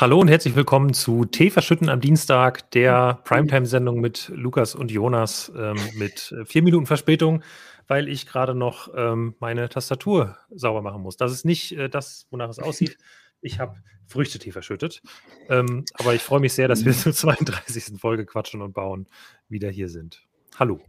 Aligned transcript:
Hallo 0.00 0.18
und 0.18 0.28
herzlich 0.28 0.56
willkommen 0.56 0.94
zu 0.94 1.26
Tee 1.26 1.50
verschütten 1.50 1.90
am 1.90 2.00
Dienstag, 2.00 2.70
der 2.70 3.20
Primetime-Sendung 3.24 4.00
mit 4.00 4.32
Lukas 4.34 4.74
und 4.74 4.90
Jonas 4.90 5.52
ähm, 5.54 5.76
mit 5.98 6.32
äh, 6.32 6.46
vier 6.46 6.62
Minuten 6.62 6.86
Verspätung, 6.86 7.42
weil 7.86 8.08
ich 8.08 8.24
gerade 8.24 8.54
noch 8.54 8.88
ähm, 8.96 9.34
meine 9.40 9.68
Tastatur 9.68 10.38
sauber 10.48 10.80
machen 10.80 11.02
muss. 11.02 11.18
Das 11.18 11.32
ist 11.32 11.44
nicht 11.44 11.72
äh, 11.72 11.90
das, 11.90 12.26
wonach 12.30 12.48
es 12.48 12.58
aussieht. 12.58 12.96
Ich 13.42 13.58
habe 13.58 13.76
Früchtetee 14.06 14.52
verschüttet. 14.52 15.02
Ähm, 15.50 15.84
aber 15.92 16.14
ich 16.14 16.22
freue 16.22 16.40
mich 16.40 16.54
sehr, 16.54 16.66
dass 16.66 16.86
wir 16.86 16.94
zur 16.94 17.12
32. 17.12 18.00
Folge 18.00 18.24
Quatschen 18.24 18.62
und 18.62 18.72
Bauen 18.72 19.06
wieder 19.50 19.68
hier 19.68 19.90
sind. 19.90 20.22
Hallo. 20.58 20.80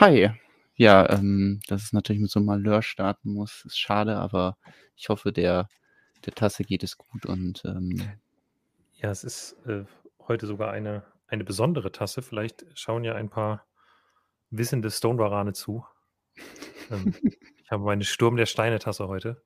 Hi. 0.00 0.30
Ja, 0.74 1.08
ähm, 1.08 1.60
dass 1.68 1.84
es 1.84 1.92
natürlich 1.92 2.20
mit 2.20 2.32
so 2.32 2.40
einem 2.40 2.46
Malheur 2.46 2.82
starten 2.82 3.32
muss, 3.32 3.62
ist 3.64 3.78
schade, 3.78 4.16
aber 4.16 4.56
ich 4.96 5.08
hoffe, 5.08 5.30
der, 5.30 5.68
der 6.26 6.34
Tasse 6.34 6.64
geht 6.64 6.82
es 6.82 6.96
gut 6.96 7.26
und 7.26 7.62
ähm, 7.64 8.02
Ja, 9.02 9.10
es 9.10 9.24
ist 9.24 9.56
äh, 9.66 9.84
heute 10.28 10.46
sogar 10.46 10.72
eine, 10.72 11.04
eine 11.26 11.44
besondere 11.44 11.90
Tasse. 11.90 12.20
Vielleicht 12.22 12.66
schauen 12.74 13.02
ja 13.04 13.14
ein 13.14 13.30
paar 13.30 13.66
wissende 14.50 14.90
Stone-Warane 14.90 15.52
zu. 15.54 15.84
Ähm, 16.90 17.14
ich 17.64 17.70
habe 17.70 17.84
meine 17.84 18.04
Sturm 18.04 18.36
der 18.36 18.46
Steine-Tasse 18.46 19.08
heute, 19.08 19.42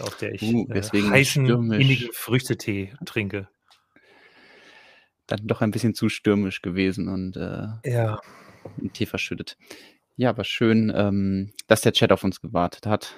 aus 0.00 0.16
der 0.18 0.34
ich 0.34 0.42
uh, 0.42 0.68
äh, 0.70 0.82
heißen, 0.82 1.46
stürmisch. 1.46 1.82
innigen 1.82 2.10
Früchtetee 2.12 2.94
trinke. 3.04 3.48
dann 5.26 5.46
doch 5.48 5.62
ein 5.62 5.72
bisschen 5.72 5.94
zu 5.94 6.08
stürmisch 6.08 6.62
gewesen 6.62 7.08
und 7.08 7.36
äh, 7.36 7.66
Ja. 7.90 8.20
Tee 8.92 9.06
verschüttet. 9.06 9.56
Ja, 10.16 10.30
aber 10.30 10.44
schön, 10.44 10.92
ähm, 10.94 11.52
dass 11.66 11.80
der 11.80 11.92
Chat 11.92 12.12
auf 12.12 12.22
uns 12.22 12.40
gewartet 12.40 12.86
hat 12.86 13.16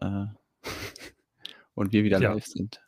äh, 0.00 0.26
und 1.74 1.92
wir 1.92 2.04
wieder 2.04 2.20
Ja. 2.20 2.32
live 2.32 2.46
sind. 2.46 2.76
Äh, 2.76 2.80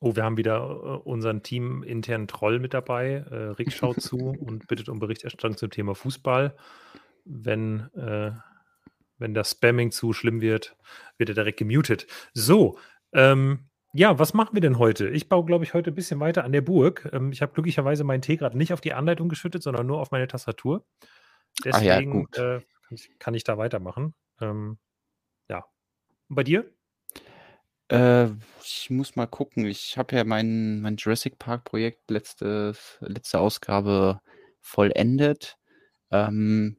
Oh, 0.00 0.14
wir 0.14 0.22
haben 0.22 0.36
wieder 0.36 0.58
äh, 0.58 1.08
unseren 1.08 1.42
teaminternen 1.42 2.28
Troll 2.28 2.58
mit 2.58 2.74
dabei. 2.74 3.24
Äh, 3.30 3.34
Rick 3.52 3.72
schaut 3.72 4.02
zu 4.02 4.18
und 4.38 4.66
bittet 4.68 4.90
um 4.90 4.98
Berichterstattung 4.98 5.56
zum 5.56 5.70
Thema 5.70 5.94
Fußball. 5.94 6.54
Wenn, 7.24 7.90
äh, 7.94 8.32
wenn 9.16 9.32
das 9.32 9.52
Spamming 9.52 9.92
zu 9.92 10.12
schlimm 10.12 10.42
wird, 10.42 10.76
wird 11.16 11.30
er 11.30 11.34
direkt 11.34 11.58
gemutet. 11.58 12.06
So, 12.34 12.78
ähm, 13.12 13.70
ja, 13.94 14.18
was 14.18 14.34
machen 14.34 14.54
wir 14.54 14.60
denn 14.60 14.78
heute? 14.78 15.08
Ich 15.08 15.28
baue, 15.28 15.46
glaube 15.46 15.64
ich, 15.64 15.72
heute 15.72 15.92
ein 15.92 15.94
bisschen 15.94 16.18
weiter 16.20 16.44
an 16.44 16.52
der 16.52 16.60
Burg. 16.60 17.08
Ähm, 17.12 17.32
ich 17.32 17.40
habe 17.40 17.52
glücklicherweise 17.52 18.04
meinen 18.04 18.22
Tee 18.22 18.36
gerade 18.36 18.58
nicht 18.58 18.72
auf 18.72 18.80
die 18.80 18.92
Anleitung 18.92 19.28
geschüttet, 19.28 19.62
sondern 19.62 19.86
nur 19.86 20.00
auf 20.00 20.10
meine 20.10 20.26
Tastatur. 20.26 20.84
Ah 21.72 21.80
ja, 21.80 21.94
Deswegen 21.94 22.24
gut. 22.24 22.36
äh, 22.36 22.60
kann, 22.60 22.94
ich, 22.94 23.18
kann 23.18 23.34
ich 23.34 23.44
da 23.44 23.56
weitermachen. 23.56 24.14
Ähm, 24.40 24.78
ja. 25.48 25.64
Und 26.28 26.36
bei 26.36 26.42
dir? 26.42 26.68
Äh, 27.94 28.30
ich 28.64 28.90
muss 28.90 29.14
mal 29.16 29.26
gucken. 29.26 29.66
Ich 29.66 29.96
habe 29.98 30.16
ja 30.16 30.24
mein, 30.24 30.80
mein 30.80 30.96
Jurassic 30.96 31.38
Park 31.38 31.64
Projekt 31.64 32.10
letzte, 32.10 32.74
letzte 33.00 33.38
Ausgabe 33.38 34.20
vollendet. 34.60 35.56
Ähm, 36.10 36.76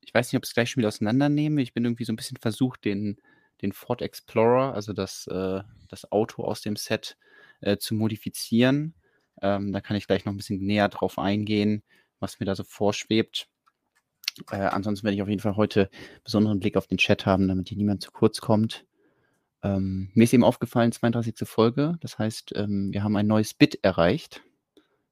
ich 0.00 0.12
weiß 0.12 0.32
nicht, 0.32 0.38
ob 0.38 0.44
ich 0.44 0.50
es 0.50 0.54
gleich 0.54 0.70
schon 0.70 0.80
wieder 0.80 0.88
auseinandernehme. 0.88 1.62
Ich 1.62 1.72
bin 1.72 1.84
irgendwie 1.84 2.04
so 2.04 2.12
ein 2.12 2.16
bisschen 2.16 2.38
versucht, 2.38 2.84
den, 2.84 3.18
den 3.62 3.72
Ford 3.72 4.02
Explorer, 4.02 4.74
also 4.74 4.92
das, 4.92 5.26
äh, 5.28 5.62
das 5.88 6.10
Auto 6.10 6.42
aus 6.44 6.62
dem 6.62 6.76
Set, 6.76 7.16
äh, 7.60 7.76
zu 7.76 7.94
modifizieren. 7.94 8.94
Ähm, 9.42 9.72
da 9.72 9.80
kann 9.80 9.96
ich 9.96 10.06
gleich 10.08 10.24
noch 10.24 10.32
ein 10.32 10.36
bisschen 10.36 10.64
näher 10.64 10.88
drauf 10.88 11.18
eingehen, 11.18 11.84
was 12.20 12.40
mir 12.40 12.46
da 12.46 12.56
so 12.56 12.64
vorschwebt. 12.64 13.48
Äh, 14.50 14.56
ansonsten 14.56 15.04
werde 15.04 15.14
ich 15.14 15.22
auf 15.22 15.28
jeden 15.28 15.40
Fall 15.40 15.56
heute 15.56 15.90
besonderen 16.24 16.60
Blick 16.60 16.76
auf 16.76 16.88
den 16.88 16.98
Chat 16.98 17.24
haben, 17.24 17.48
damit 17.48 17.68
hier 17.68 17.78
niemand 17.78 18.02
zu 18.02 18.10
kurz 18.10 18.40
kommt. 18.40 18.84
Ähm, 19.62 20.10
mir 20.14 20.24
ist 20.24 20.34
eben 20.34 20.44
aufgefallen, 20.44 20.92
32. 20.92 21.46
Folge. 21.48 21.96
Das 22.00 22.18
heißt, 22.18 22.52
ähm, 22.56 22.92
wir 22.92 23.02
haben 23.02 23.16
ein 23.16 23.26
neues 23.26 23.54
Bit 23.54 23.82
erreicht. 23.82 24.42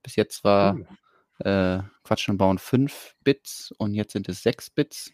Bis 0.02 0.16
jetzt 0.16 0.44
war 0.44 0.76
Oh. 0.76 1.44
äh, 1.48 1.82
Quatschen 2.04 2.32
und 2.32 2.38
Bauen 2.38 2.58
5 2.58 3.16
Bits 3.24 3.72
und 3.78 3.94
jetzt 3.94 4.12
sind 4.12 4.28
es 4.28 4.42
6 4.42 4.70
Bits. 4.70 5.12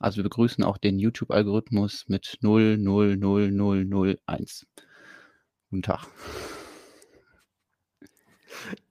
Also 0.00 0.16
wir 0.18 0.24
begrüßen 0.24 0.64
auch 0.64 0.78
den 0.78 0.98
YouTube-Algorithmus 0.98 2.08
mit 2.08 2.38
0, 2.40 2.78
0, 2.78 3.16
0, 3.16 3.50
0, 3.52 3.84
0, 3.84 4.18
1. 4.26 4.66
Guten 5.70 5.82
Tag. 5.82 6.06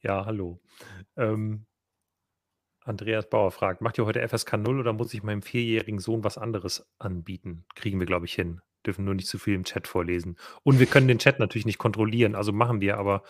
Ja, 0.02 0.26
hallo. 0.26 0.60
Ähm, 1.16 1.66
Andreas 2.82 3.30
Bauer 3.30 3.52
fragt, 3.52 3.82
macht 3.82 3.98
ihr 3.98 4.06
heute 4.06 4.28
FSK 4.28 4.58
0 4.58 4.80
oder 4.80 4.94
muss 4.94 5.14
ich 5.14 5.24
meinem 5.24 5.42
vierjährigen 5.42 6.00
Sohn 6.00 6.24
was 6.24 6.38
anderes 6.38 6.86
anbieten? 7.00 7.66
Kriegen 7.76 8.00
wir, 8.00 8.06
glaube 8.06 8.26
ich, 8.26 8.34
hin. 8.34 8.62
Dürfen 8.86 9.06
nur 9.06 9.16
nicht 9.16 9.28
zu 9.28 9.38
viel 9.40 9.56
im 9.56 9.64
Chat 9.64 9.88
vorlesen. 9.88 10.38
Und 10.64 10.80
wir 10.80 10.86
können 10.86 11.08
den 11.08 11.20
Chat 11.20 11.40
natürlich 11.40 11.66
nicht 11.66 11.78
kontrollieren, 11.78 12.36
also 12.36 12.52
machen 12.52 12.82
wir, 12.82 12.98
aber 12.98 13.24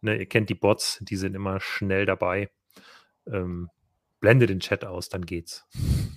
ne, 0.00 0.16
ihr 0.18 0.26
kennt 0.26 0.50
die 0.50 0.54
Bots, 0.54 0.98
die 1.02 1.16
sind 1.16 1.34
immer 1.34 1.60
schnell 1.60 2.06
dabei. 2.06 2.50
Ähm, 3.26 3.70
blende 4.20 4.46
den 4.46 4.60
Chat 4.60 4.84
aus, 4.84 5.08
dann 5.08 5.26
geht's. 5.26 5.66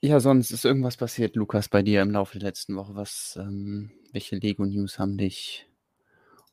Ja, 0.00 0.20
sonst 0.20 0.52
ist 0.52 0.64
irgendwas 0.64 0.96
passiert, 0.96 1.34
Lukas, 1.34 1.68
bei 1.68 1.82
dir 1.82 2.02
im 2.02 2.12
Laufe 2.12 2.38
der 2.38 2.46
letzten 2.48 2.76
Woche. 2.76 2.94
Was, 2.94 3.36
ähm, 3.36 3.90
welche 4.12 4.36
Lego-News 4.36 5.00
haben 5.00 5.18
dich 5.18 5.66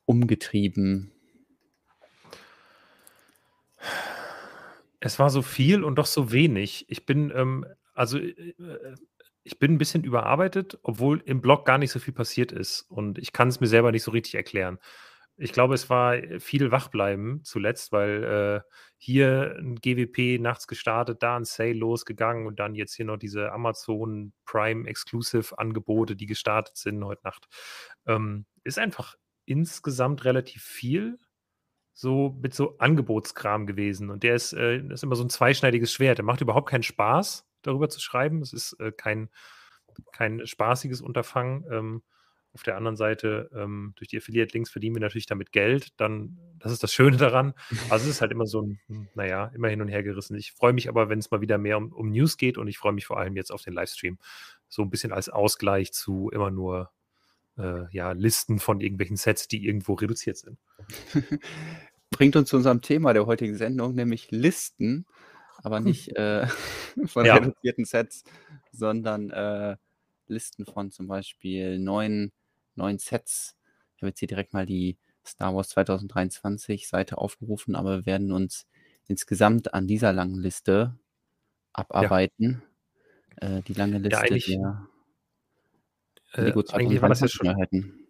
umgetrieben? 0.04 1.12
Es 4.98 5.20
war 5.20 5.30
so 5.30 5.42
viel 5.42 5.84
und 5.84 5.94
doch 5.94 6.06
so 6.06 6.32
wenig. 6.32 6.86
Ich 6.88 7.06
bin, 7.06 7.32
ähm, 7.36 7.64
also 7.96 8.18
äh, 8.18 8.30
äh, 8.30 8.94
ich 9.42 9.58
bin 9.58 9.74
ein 9.74 9.78
bisschen 9.78 10.04
überarbeitet, 10.04 10.78
obwohl 10.82 11.22
im 11.24 11.40
Blog 11.40 11.64
gar 11.64 11.78
nicht 11.78 11.92
so 11.92 12.00
viel 12.00 12.14
passiert 12.14 12.52
ist. 12.52 12.82
Und 12.82 13.18
ich 13.18 13.32
kann 13.32 13.48
es 13.48 13.60
mir 13.60 13.68
selber 13.68 13.92
nicht 13.92 14.02
so 14.02 14.10
richtig 14.10 14.34
erklären. 14.34 14.78
Ich 15.38 15.52
glaube, 15.52 15.74
es 15.74 15.88
war 15.90 16.16
äh, 16.16 16.40
viel 16.40 16.70
Wachbleiben 16.72 17.44
zuletzt, 17.44 17.92
weil 17.92 18.24
äh, 18.24 18.70
hier 18.96 19.56
ein 19.58 19.76
GWP 19.76 20.40
nachts 20.40 20.66
gestartet, 20.66 21.22
da 21.22 21.36
ein 21.36 21.44
Sale 21.44 21.74
losgegangen 21.74 22.46
und 22.46 22.58
dann 22.58 22.74
jetzt 22.74 22.94
hier 22.94 23.04
noch 23.04 23.18
diese 23.18 23.52
Amazon 23.52 24.32
Prime 24.46 24.88
Exclusive 24.88 25.58
Angebote, 25.58 26.16
die 26.16 26.26
gestartet 26.26 26.76
sind 26.76 27.04
heute 27.04 27.22
Nacht. 27.24 27.46
Ähm, 28.06 28.46
ist 28.64 28.78
einfach 28.78 29.14
insgesamt 29.44 30.24
relativ 30.24 30.62
viel 30.62 31.18
so 31.92 32.36
mit 32.42 32.52
so 32.52 32.76
Angebotskram 32.78 33.66
gewesen. 33.66 34.10
Und 34.10 34.22
der 34.22 34.34
ist, 34.34 34.52
äh, 34.52 34.78
ist 34.92 35.02
immer 35.02 35.16
so 35.16 35.24
ein 35.24 35.30
zweischneidiges 35.30 35.92
Schwert. 35.92 36.18
Der 36.18 36.24
macht 36.24 36.42
überhaupt 36.42 36.68
keinen 36.68 36.82
Spaß, 36.82 37.45
darüber 37.66 37.88
zu 37.88 38.00
schreiben. 38.00 38.42
Es 38.42 38.52
ist 38.52 38.74
äh, 38.80 38.92
kein, 38.92 39.28
kein 40.12 40.46
spaßiges 40.46 41.00
Unterfangen. 41.00 41.64
Ähm, 41.70 42.02
auf 42.56 42.62
der 42.62 42.78
anderen 42.78 42.96
Seite, 42.96 43.50
ähm, 43.54 43.92
durch 43.96 44.08
die 44.08 44.16
Affiliate-Links 44.16 44.70
verdienen 44.70 44.96
wir 44.96 45.00
natürlich 45.02 45.26
damit 45.26 45.52
Geld. 45.52 45.88
Dann, 45.98 46.38
das 46.58 46.72
ist 46.72 46.82
das 46.82 46.90
Schöne 46.90 47.18
daran. 47.18 47.52
Also 47.90 48.08
es 48.08 48.16
ist 48.16 48.20
halt 48.22 48.32
immer 48.32 48.46
so 48.46 48.62
ein, 48.62 49.10
naja, 49.14 49.50
immer 49.54 49.68
hin 49.68 49.82
und 49.82 49.88
her 49.88 50.02
gerissen. 50.02 50.36
Ich 50.36 50.52
freue 50.52 50.72
mich 50.72 50.88
aber, 50.88 51.10
wenn 51.10 51.18
es 51.18 51.30
mal 51.30 51.42
wieder 51.42 51.58
mehr 51.58 51.76
um, 51.76 51.92
um 51.92 52.08
News 52.10 52.38
geht 52.38 52.56
und 52.56 52.66
ich 52.66 52.78
freue 52.78 52.94
mich 52.94 53.04
vor 53.04 53.18
allem 53.18 53.36
jetzt 53.36 53.52
auf 53.52 53.60
den 53.60 53.74
Livestream. 53.74 54.18
So 54.68 54.80
ein 54.80 54.88
bisschen 54.88 55.12
als 55.12 55.28
Ausgleich 55.28 55.92
zu 55.92 56.30
immer 56.30 56.50
nur 56.50 56.90
äh, 57.58 57.84
ja, 57.90 58.12
Listen 58.12 58.58
von 58.58 58.80
irgendwelchen 58.80 59.16
Sets, 59.16 59.48
die 59.48 59.66
irgendwo 59.66 59.92
reduziert 59.92 60.38
sind. 60.38 60.58
Bringt 62.10 62.36
uns 62.36 62.48
zu 62.48 62.56
unserem 62.56 62.80
Thema 62.80 63.12
der 63.12 63.26
heutigen 63.26 63.56
Sendung, 63.56 63.94
nämlich 63.94 64.30
Listen, 64.30 65.04
aber 65.66 65.80
nicht 65.80 66.08
äh, 66.16 66.46
von 67.06 67.26
Ja. 67.26 67.34
reduzierten 67.36 67.84
Sets, 67.84 68.22
sondern 68.72 69.30
äh, 69.30 69.76
Listen 70.28 70.64
von 70.64 70.90
zum 70.90 71.06
Beispiel 71.08 71.78
neuen, 71.78 72.32
neuen 72.76 72.98
Sets. 72.98 73.56
Ich 73.96 74.02
habe 74.02 74.08
jetzt 74.10 74.18
hier 74.20 74.28
direkt 74.28 74.52
mal 74.52 74.64
die 74.66 74.96
Star 75.26 75.54
Wars 75.54 75.70
2023 75.70 76.86
Seite 76.88 77.18
aufgerufen, 77.18 77.74
aber 77.74 77.98
wir 77.98 78.06
werden 78.06 78.30
uns 78.32 78.66
insgesamt 79.08 79.74
an 79.74 79.86
dieser 79.86 80.12
langen 80.12 80.40
Liste 80.40 80.96
abarbeiten. 81.72 82.62
Äh, 83.36 83.62
die 83.62 83.74
lange 83.74 83.98
Liste 83.98 84.20
eigentlich- 84.20 84.46
der 84.46 84.86
Äh, 86.34 86.42
Lego 86.42 86.62
eigentlich 86.72 87.02
war 87.02 87.08
das 87.08 87.20
ja 87.20 87.28
2023 87.28 87.32
schon. 87.32 87.46
Neuheiten. 87.46 88.05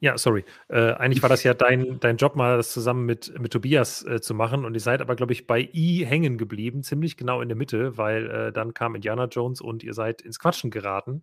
Ja, 0.00 0.18
sorry. 0.18 0.44
Äh, 0.68 0.92
eigentlich 0.92 1.22
war 1.22 1.28
das 1.28 1.42
ja 1.42 1.54
dein, 1.54 2.00
dein 2.00 2.16
Job, 2.16 2.36
mal 2.36 2.56
das 2.56 2.72
zusammen 2.72 3.06
mit, 3.06 3.38
mit 3.38 3.52
Tobias 3.52 4.04
äh, 4.04 4.20
zu 4.20 4.34
machen. 4.34 4.64
Und 4.64 4.74
ihr 4.74 4.80
seid 4.80 5.00
aber, 5.00 5.16
glaube 5.16 5.32
ich, 5.32 5.46
bei 5.46 5.68
I 5.72 6.04
hängen 6.04 6.38
geblieben, 6.38 6.82
ziemlich 6.82 7.16
genau 7.16 7.40
in 7.40 7.48
der 7.48 7.56
Mitte, 7.56 7.96
weil 7.96 8.30
äh, 8.30 8.52
dann 8.52 8.74
kam 8.74 8.94
Indiana 8.94 9.26
Jones 9.26 9.60
und 9.60 9.82
ihr 9.82 9.94
seid 9.94 10.22
ins 10.22 10.38
Quatschen 10.38 10.70
geraten. 10.70 11.22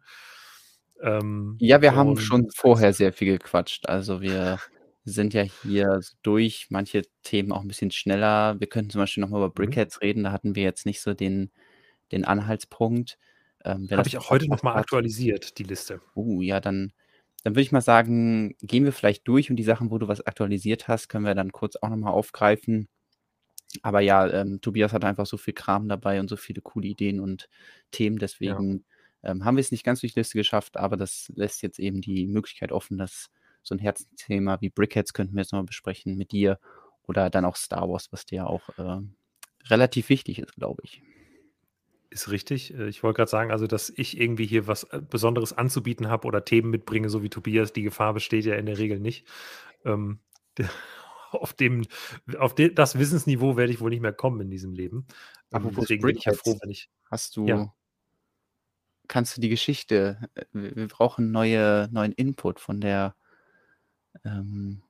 Ähm, 1.02 1.58
Ja, 1.60 1.82
wir 1.82 1.96
haben 1.96 2.18
schon 2.18 2.50
vorher 2.52 2.94
sehr 2.94 3.14
viel 3.14 3.38
gequatscht. 3.38 3.88
Also 3.88 4.22
wir 4.22 4.60
sind 5.04 5.34
ja 5.34 5.44
hier 5.44 6.00
durch 6.24 6.68
manche 6.70 7.04
Themen 7.22 7.52
auch 7.52 7.62
ein 7.62 7.68
bisschen 7.68 7.92
schneller. 7.92 8.60
Wir 8.60 8.68
könnten 8.68 8.90
zum 8.92 9.02
Beispiel 9.02 9.22
nochmal 9.22 9.42
über 9.42 9.50
Mhm. 9.50 9.54
Brickheads 9.54 10.02
reden. 10.02 10.24
Da 10.24 10.32
hatten 10.32 10.56
wir 10.56 10.64
jetzt 10.64 10.86
nicht 10.86 11.02
so 11.02 11.14
den, 11.14 11.52
den 12.12 12.26
Anhaltspunkt. 12.26 13.18
Ähm, 13.64 13.88
Habe 13.92 14.08
ich 14.08 14.18
auch 14.18 14.30
heute 14.30 14.48
nochmal 14.48 14.78
aktualisiert, 14.78 15.58
die 15.58 15.64
Liste. 15.64 16.02
Uh, 16.16 16.42
ja, 16.42 16.60
dann, 16.60 16.94
dann 17.46 17.56
würde 17.56 17.64
ich 17.64 17.74
mal 17.74 17.82
sagen, 17.82 18.58
gehen 18.62 18.86
wir 18.86 18.94
vielleicht 18.94 19.28
durch 19.30 19.52
und 19.52 19.58
die 19.58 19.64
Sachen, 19.64 19.92
wo 19.92 20.00
du 20.00 20.10
was 20.10 20.22
aktualisiert 20.28 20.90
hast, 20.90 21.10
können 21.10 21.26
wir 21.26 21.36
dann 21.36 21.54
kurz 21.54 21.78
auch 21.78 21.90
nochmal 21.90 22.14
aufgreifen. 22.14 22.90
Aber 23.84 24.00
ja, 24.02 24.28
ähm, 24.32 24.62
Tobias 24.62 24.94
hat 24.94 25.04
einfach 25.06 25.26
so 25.26 25.38
viel 25.38 25.54
Kram 25.54 25.90
dabei 25.90 26.20
und 26.20 26.30
so 26.30 26.38
viele 26.38 26.62
coole 26.62 26.88
Ideen 26.88 27.20
und 27.20 27.50
Themen, 27.92 28.18
deswegen 28.20 28.86
Ähm, 29.24 29.44
haben 29.44 29.58
wir 29.58 29.62
es 29.62 29.72
nicht 29.72 29.84
ganz 29.84 30.02
durch 30.02 30.14
die 30.14 30.20
Liste 30.20 30.38
geschafft, 30.38 30.78
aber 30.78 30.98
das 30.98 31.32
lässt 31.36 31.64
jetzt 31.64 31.80
eben 31.80 32.00
die 32.02 32.28
Möglichkeit 32.28 32.72
offen, 32.72 32.98
dass 33.00 33.32
so 33.64 33.74
ein 33.76 33.80
Herzensthema 33.80 34.62
wie 34.62 34.70
Brickheads 34.70 35.14
könnten 35.14 35.34
wir 35.36 35.42
jetzt 35.42 35.52
nochmal 35.52 35.66
besprechen 35.66 36.16
mit 36.16 36.32
dir 36.32 36.60
oder 37.04 37.32
dann 37.32 37.46
auch 37.46 37.56
Star 37.56 37.90
Wars, 37.90 38.12
was 38.12 38.26
dir 38.28 38.48
auch 38.48 38.70
äh, 38.78 39.02
relativ 39.70 40.10
wichtig 40.10 40.40
ist, 40.40 40.56
glaube 40.56 40.82
ich. 40.86 41.02
Ist 42.16 42.32
richtig. 42.32 42.74
Äh, 42.74 42.88
ich 42.88 43.04
wollte 43.04 43.18
gerade 43.18 43.30
sagen, 43.30 43.52
also, 43.52 43.68
dass 43.68 43.90
ich 43.90 44.18
irgendwie 44.18 44.46
hier 44.46 44.68
was 44.68 44.86
äh, 44.86 45.02
Besonderes 45.02 45.52
anzubieten 45.52 46.08
habe 46.08 46.26
oder 46.28 46.46
Themen 46.46 46.70
mitbringe, 46.70 47.10
so 47.10 47.24
wie 47.24 47.30
Tobias, 47.30 47.74
die 47.74 47.82
Gefahr 47.82 48.14
besteht 48.14 48.46
ja 48.46 48.56
in 48.56 48.68
der 48.68 48.78
Regel 48.78 49.02
nicht. 49.02 49.28
Ähm, 49.84 50.20
auf 51.32 51.54
dem, 51.54 51.86
auf 52.40 52.56
de, 52.56 52.74
das 52.74 52.98
Wissensniveau 52.98 53.58
werde 53.58 53.74
ich 53.74 53.82
wohl 53.82 53.90
nicht 53.90 54.00
mehr 54.00 54.14
kommen 54.14 54.40
in 54.40 54.50
diesem 54.50 54.72
Leben. 54.72 55.06
Ähm, 55.52 55.70
deswegen 55.78 56.04
bin 56.04 56.16
ich 56.16 56.24
ja 56.24 56.32
froh, 56.32 56.58
wenn 56.62 56.70
ich. 56.70 56.90
Hast 57.04 57.36
du, 57.36 57.48
ja. 57.48 57.74
kannst 59.10 59.36
du 59.36 59.42
die 59.42 59.50
Geschichte, 59.50 60.30
äh, 60.36 60.46
wir, 60.54 60.74
wir 60.74 60.88
brauchen 60.88 61.32
neue, 61.32 61.90
neuen 61.92 62.14
Input 62.14 62.62
von 62.62 62.80
der, 62.80 63.14
ähm, 64.24 64.82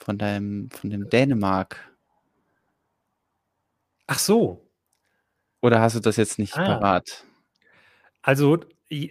von 0.00 0.16
deinem, 0.16 0.70
von 0.70 0.88
dem 0.88 1.10
Dänemark. 1.10 1.94
Ach 4.06 4.18
so, 4.18 4.66
oder 5.60 5.80
hast 5.80 5.96
du 5.96 6.00
das 6.00 6.16
jetzt 6.16 6.38
nicht 6.38 6.56
ah. 6.56 6.64
parat? 6.64 7.24
Also, 8.22 8.58
äh, 8.90 9.08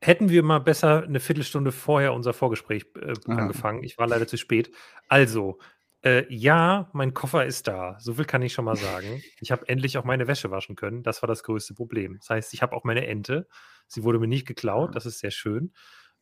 hätten 0.00 0.28
wir 0.28 0.42
mal 0.42 0.60
besser 0.60 1.02
eine 1.02 1.20
Viertelstunde 1.20 1.72
vorher 1.72 2.12
unser 2.12 2.32
Vorgespräch 2.32 2.86
äh, 3.00 3.14
angefangen. 3.26 3.82
Ich 3.82 3.98
war 3.98 4.06
leider 4.06 4.26
zu 4.26 4.36
spät. 4.36 4.70
Also, 5.08 5.58
äh, 6.04 6.26
ja, 6.32 6.90
mein 6.92 7.14
Koffer 7.14 7.46
ist 7.46 7.66
da. 7.66 7.96
So 7.98 8.14
viel 8.14 8.26
kann 8.26 8.42
ich 8.42 8.52
schon 8.52 8.66
mal 8.66 8.76
sagen. 8.76 9.22
Ich 9.40 9.50
habe 9.50 9.68
endlich 9.68 9.96
auch 9.96 10.04
meine 10.04 10.28
Wäsche 10.28 10.50
waschen 10.50 10.76
können. 10.76 11.02
Das 11.02 11.22
war 11.22 11.26
das 11.26 11.42
größte 11.42 11.74
Problem. 11.74 12.18
Das 12.18 12.30
heißt, 12.30 12.54
ich 12.54 12.62
habe 12.62 12.76
auch 12.76 12.84
meine 12.84 13.06
Ente. 13.06 13.48
Sie 13.86 14.04
wurde 14.04 14.18
mir 14.18 14.28
nicht 14.28 14.46
geklaut. 14.46 14.94
Das 14.94 15.06
ist 15.06 15.18
sehr 15.18 15.30
schön. 15.30 15.72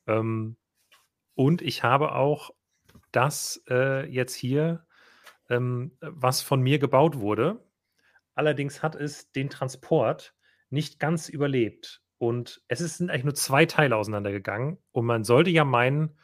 Ähm, 0.07 0.57
und 1.35 1.63
ich 1.63 1.83
habe 1.83 2.13
auch 2.15 2.51
das 3.11 3.63
äh, 3.69 4.07
jetzt 4.09 4.35
hier, 4.35 4.87
ähm, 5.51 5.97
was 6.01 6.43
von 6.43 6.61
mir 6.61 6.79
gebaut 6.79 7.19
wurde. 7.19 7.65
Allerdings 8.35 8.83
hat 8.83 8.95
es 8.95 9.31
den 9.33 9.51
Transport 9.51 10.35
nicht 10.71 10.99
ganz 10.99 11.29
überlebt. 11.29 12.03
Und 12.19 12.63
es 12.69 12.79
sind 12.79 13.11
eigentlich 13.11 13.25
nur 13.25 13.35
zwei 13.35 13.67
Teile 13.67 13.97
auseinandergegangen. 13.97 14.79
Und 14.93 15.07
man 15.07 15.25
sollte 15.25 15.51
ja 15.51 15.65
meinen, 15.65 16.19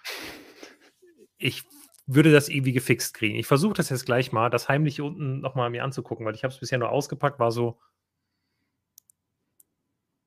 ich 1.38 1.64
würde 2.06 2.32
das 2.32 2.48
irgendwie 2.48 2.72
gefixt 2.72 3.14
kriegen. 3.14 3.36
Ich 3.36 3.46
versuche 3.46 3.74
das 3.74 3.90
jetzt 3.90 4.06
gleich 4.06 4.32
mal, 4.32 4.48
das 4.48 4.68
heimlich 4.68 5.00
unten 5.00 5.40
nochmal 5.40 5.70
mir 5.70 5.84
anzugucken, 5.84 6.24
weil 6.24 6.34
ich 6.34 6.44
habe 6.44 6.54
es 6.54 6.60
bisher 6.60 6.78
nur 6.78 6.90
ausgepackt, 6.90 7.38
war 7.38 7.52
so, 7.52 7.78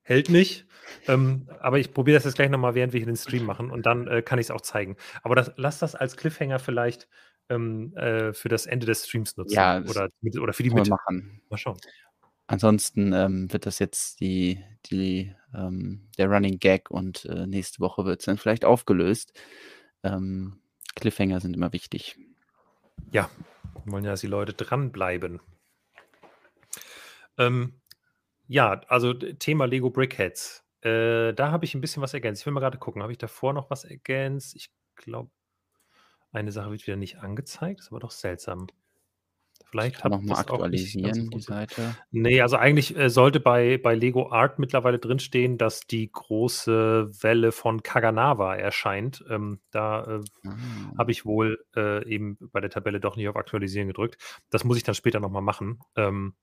hält 0.03 0.29
nicht. 0.29 0.67
Ähm, 1.07 1.49
aber 1.59 1.79
ich 1.79 1.93
probiere 1.93 2.17
das 2.17 2.25
jetzt 2.25 2.35
gleich 2.35 2.49
nochmal, 2.49 2.75
während 2.75 2.93
wir 2.93 2.99
hier 2.99 3.07
den 3.07 3.15
Stream 3.15 3.45
machen 3.45 3.71
und 3.71 3.85
dann 3.85 4.07
äh, 4.07 4.21
kann 4.21 4.39
ich 4.39 4.47
es 4.47 4.51
auch 4.51 4.61
zeigen. 4.61 4.97
Aber 5.23 5.35
das, 5.35 5.51
lass 5.55 5.79
das 5.79 5.95
als 5.95 6.17
Cliffhanger 6.17 6.59
vielleicht 6.59 7.07
ähm, 7.51 7.95
äh, 7.95 8.33
für 8.33 8.49
das 8.49 8.65
Ende 8.65 8.85
des 8.85 9.05
Streams 9.05 9.37
nutzen. 9.37 9.53
Ja, 9.53 9.81
oder, 9.81 10.09
oder 10.39 10.53
für 10.53 10.63
die 10.63 10.69
Mitte. 10.69 10.91
Machen. 10.91 11.41
Mal 11.49 11.57
schauen. 11.57 11.77
Ansonsten 12.47 13.13
ähm, 13.13 13.51
wird 13.53 13.65
das 13.65 13.79
jetzt 13.79 14.19
die, 14.19 14.63
die, 14.87 15.33
ähm, 15.53 16.09
der 16.17 16.27
Running 16.27 16.59
Gag 16.59 16.91
und 16.91 17.25
äh, 17.25 17.47
nächste 17.47 17.79
Woche 17.79 18.03
wird 18.05 18.19
es 18.19 18.25
dann 18.25 18.37
vielleicht 18.37 18.65
aufgelöst. 18.65 19.39
Ähm, 20.03 20.59
Cliffhanger 20.95 21.39
sind 21.39 21.55
immer 21.55 21.71
wichtig. 21.71 22.17
Ja, 23.11 23.29
wir 23.85 23.93
wollen 23.93 24.03
ja, 24.03 24.11
dass 24.11 24.21
die 24.21 24.27
Leute 24.27 24.53
dranbleiben. 24.53 25.39
Ähm, 27.37 27.79
ja, 28.47 28.81
also 28.87 29.13
Thema 29.13 29.65
Lego 29.65 29.89
Brickheads. 29.89 30.65
Äh, 30.81 31.33
da 31.33 31.51
habe 31.51 31.63
ich 31.63 31.73
ein 31.73 31.81
bisschen 31.81 32.01
was 32.01 32.13
ergänzt. 32.13 32.41
Ich 32.41 32.45
will 32.45 32.53
mal 32.53 32.59
gerade 32.59 32.79
gucken, 32.79 33.01
habe 33.01 33.13
ich 33.13 33.17
davor 33.17 33.53
noch 33.53 33.69
was 33.69 33.85
ergänzt? 33.85 34.55
Ich 34.55 34.71
glaube, 34.95 35.31
eine 36.31 36.51
Sache 36.51 36.71
wird 36.71 36.85
wieder 36.87 36.97
nicht 36.97 37.19
angezeigt, 37.19 37.81
ist 37.81 37.91
aber 37.91 37.99
doch 37.99 38.11
seltsam. 38.11 38.67
Vielleicht 39.71 40.03
noch 40.03 40.21
mal 40.21 40.37
aktualisieren 40.37 41.29
die 41.29 41.39
Seite. 41.39 41.95
Nee, 42.11 42.41
also 42.41 42.57
eigentlich 42.57 42.97
äh, 42.97 43.09
sollte 43.09 43.39
bei, 43.39 43.77
bei 43.77 43.95
Lego 43.95 44.29
Art 44.29 44.59
mittlerweile 44.59 44.99
drinstehen, 44.99 45.57
dass 45.57 45.87
die 45.87 46.11
große 46.11 47.09
Welle 47.21 47.53
von 47.53 47.81
Kaganawa 47.81 48.55
erscheint. 48.55 49.23
Ähm, 49.29 49.61
da 49.71 50.03
äh, 50.03 50.47
ah. 50.47 50.57
habe 50.97 51.11
ich 51.11 51.25
wohl 51.25 51.63
äh, 51.73 52.05
eben 52.05 52.37
bei 52.51 52.59
der 52.59 52.69
Tabelle 52.69 52.99
doch 52.99 53.15
nicht 53.15 53.29
auf 53.29 53.37
Aktualisieren 53.37 53.87
gedrückt. 53.87 54.21
Das 54.49 54.65
muss 54.65 54.75
ich 54.75 54.83
dann 54.83 54.95
später 54.95 55.21
nochmal 55.21 55.41
machen. 55.41 55.79
Ähm, 55.95 56.33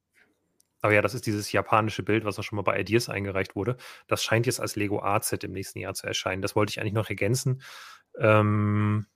aber 0.81 0.94
ja, 0.94 1.02
das 1.02 1.12
ist 1.12 1.26
dieses 1.26 1.52
japanische 1.52 2.02
Bild, 2.02 2.25
was 2.25 2.38
auch 2.38 2.44
schon 2.44 2.56
mal 2.56 2.62
bei 2.62 2.81
Ideas 2.81 3.11
eingereicht 3.11 3.56
wurde. 3.56 3.76
Das 4.06 4.23
scheint 4.23 4.46
jetzt 4.46 4.61
als 4.61 4.75
Lego 4.75 5.02
Art 5.02 5.25
Set 5.25 5.44
im 5.44 5.52
nächsten 5.52 5.81
Jahr 5.81 5.93
zu 5.93 6.06
erscheinen. 6.06 6.40
Das 6.40 6.56
wollte 6.56 6.70
ich 6.70 6.81
eigentlich 6.81 6.94
noch 6.94 7.11
ergänzen. 7.11 7.61
Ähm, 8.19 9.06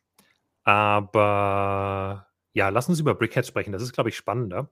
aber 0.65 2.27
ja, 2.53 2.69
lass 2.69 2.89
uns 2.89 3.01
über 3.01 3.15
Brickheads 3.15 3.49
sprechen. 3.49 3.73
Das 3.73 3.83
ist, 3.83 3.93
glaube 3.93 4.11
ich, 4.11 4.17
spannender. 4.17 4.71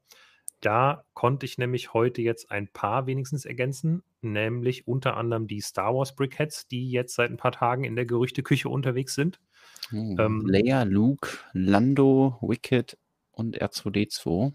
Da 0.60 1.04
konnte 1.14 1.46
ich 1.46 1.56
nämlich 1.56 1.94
heute 1.94 2.20
jetzt 2.20 2.50
ein 2.50 2.68
paar 2.68 3.06
wenigstens 3.06 3.46
ergänzen, 3.46 4.02
nämlich 4.20 4.86
unter 4.86 5.16
anderem 5.16 5.46
die 5.46 5.60
Star 5.60 5.94
Wars 5.94 6.14
Brickheads, 6.14 6.68
die 6.68 6.90
jetzt 6.90 7.14
seit 7.14 7.30
ein 7.30 7.38
paar 7.38 7.52
Tagen 7.52 7.84
in 7.84 7.96
der 7.96 8.04
Gerüchteküche 8.04 8.68
unterwegs 8.68 9.14
sind. 9.14 9.40
Hm, 9.88 10.16
ähm, 10.18 10.46
Leia, 10.46 10.82
Luke, 10.82 11.38
Lando, 11.54 12.38
Wicked 12.42 12.98
und 13.32 13.60
R2D2. 13.60 14.52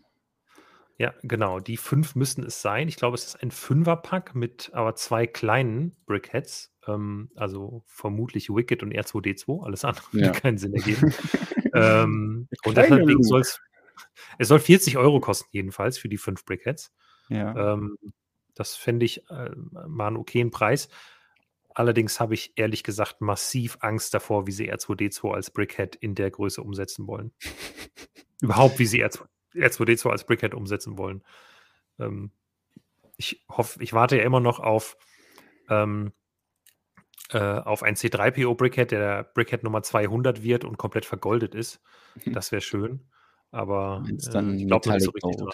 Ja, 0.98 1.14
genau. 1.24 1.60
Die 1.60 1.78
fünf 1.78 2.16
müssten 2.16 2.44
es 2.44 2.62
sein. 2.62 2.88
Ich 2.88 2.96
glaube, 2.96 3.16
es 3.16 3.26
ist 3.26 3.42
ein 3.42 3.52
Fünferpack 3.52 4.36
mit 4.36 4.70
aber 4.74 4.96
zwei 4.96 5.28
kleinen 5.28 5.96
Brickheads. 6.06 6.72
Ähm, 6.88 7.30
also 7.36 7.84
vermutlich 7.86 8.50
Wicked 8.50 8.84
und 8.84 8.94
R2D2. 8.94 9.64
Alles 9.64 9.86
andere 9.86 10.06
ja. 10.12 10.28
würde 10.28 10.40
keinen 10.40 10.58
Sinn 10.58 10.74
ergeben. 10.74 11.14
ähm, 11.74 12.48
und 12.66 12.78
deswegen 12.78 13.24
soll 13.24 13.42
es. 13.42 13.60
Es 14.38 14.50
soll 14.50 14.60
40 14.60 14.98
Euro 14.98 15.22
kosten, 15.22 15.48
jedenfalls, 15.52 15.98
für 15.98 16.10
die 16.10 16.18
fünf 16.18 16.44
Brickheads. 16.44 16.94
Ja. 17.30 17.74
Ähm, 17.74 17.98
das 18.54 18.76
fände 18.76 19.06
ich 19.06 19.30
äh, 19.30 19.52
mal 19.88 20.08
einen 20.08 20.18
okayen 20.18 20.52
Preis. 20.52 20.90
Allerdings 21.74 22.20
habe 22.22 22.34
ich 22.34 22.54
ehrlich 22.56 22.84
gesagt 22.84 23.20
massiv 23.20 23.78
Angst 23.81 24.14
davor, 24.14 24.48
wie 24.48 24.52
sie 24.52 24.71
R2D2 24.71 25.33
als 25.33 25.52
Brickhead 25.52 25.95
in 25.95 26.16
der 26.16 26.31
Größe 26.31 26.62
umsetzen 26.62 27.06
wollen. 27.06 27.33
Überhaupt, 28.42 28.80
wie 28.80 28.86
sie 28.86 29.04
R2, 29.04 29.26
R2D2 29.56 30.09
als 30.09 30.26
Brickhead 30.26 30.54
umsetzen 30.54 30.98
wollen. 30.98 31.24
Ähm, 32.00 32.31
ich 33.18 33.45
hoffe, 33.50 33.83
ich 33.83 33.94
warte 33.94 34.18
ja 34.18 34.24
immer 34.24 34.40
noch 34.40 34.59
auf, 34.59 34.98
ähm, 35.69 36.14
äh, 37.31 37.40
auf 37.40 37.84
ein 37.84 37.95
C3PO 37.95 38.56
Brickhead, 38.56 38.92
der, 38.92 39.00
der 39.00 39.24
Brickhead 39.24 39.64
Nummer 39.64 39.84
200 39.84 40.44
wird 40.44 40.64
und 40.64 40.78
komplett 40.78 41.06
vergoldet 41.06 41.56
ist. 41.56 41.81
Das 42.26 42.52
wäre 42.52 42.62
schön. 42.62 43.02
Aber 43.52 44.04
äh, 44.07 44.14
ich 44.14 44.68
glaube 44.68 44.92
nicht 44.92 45.04
so 45.04 45.12
richtig 45.12 45.38
dran. 45.38 45.52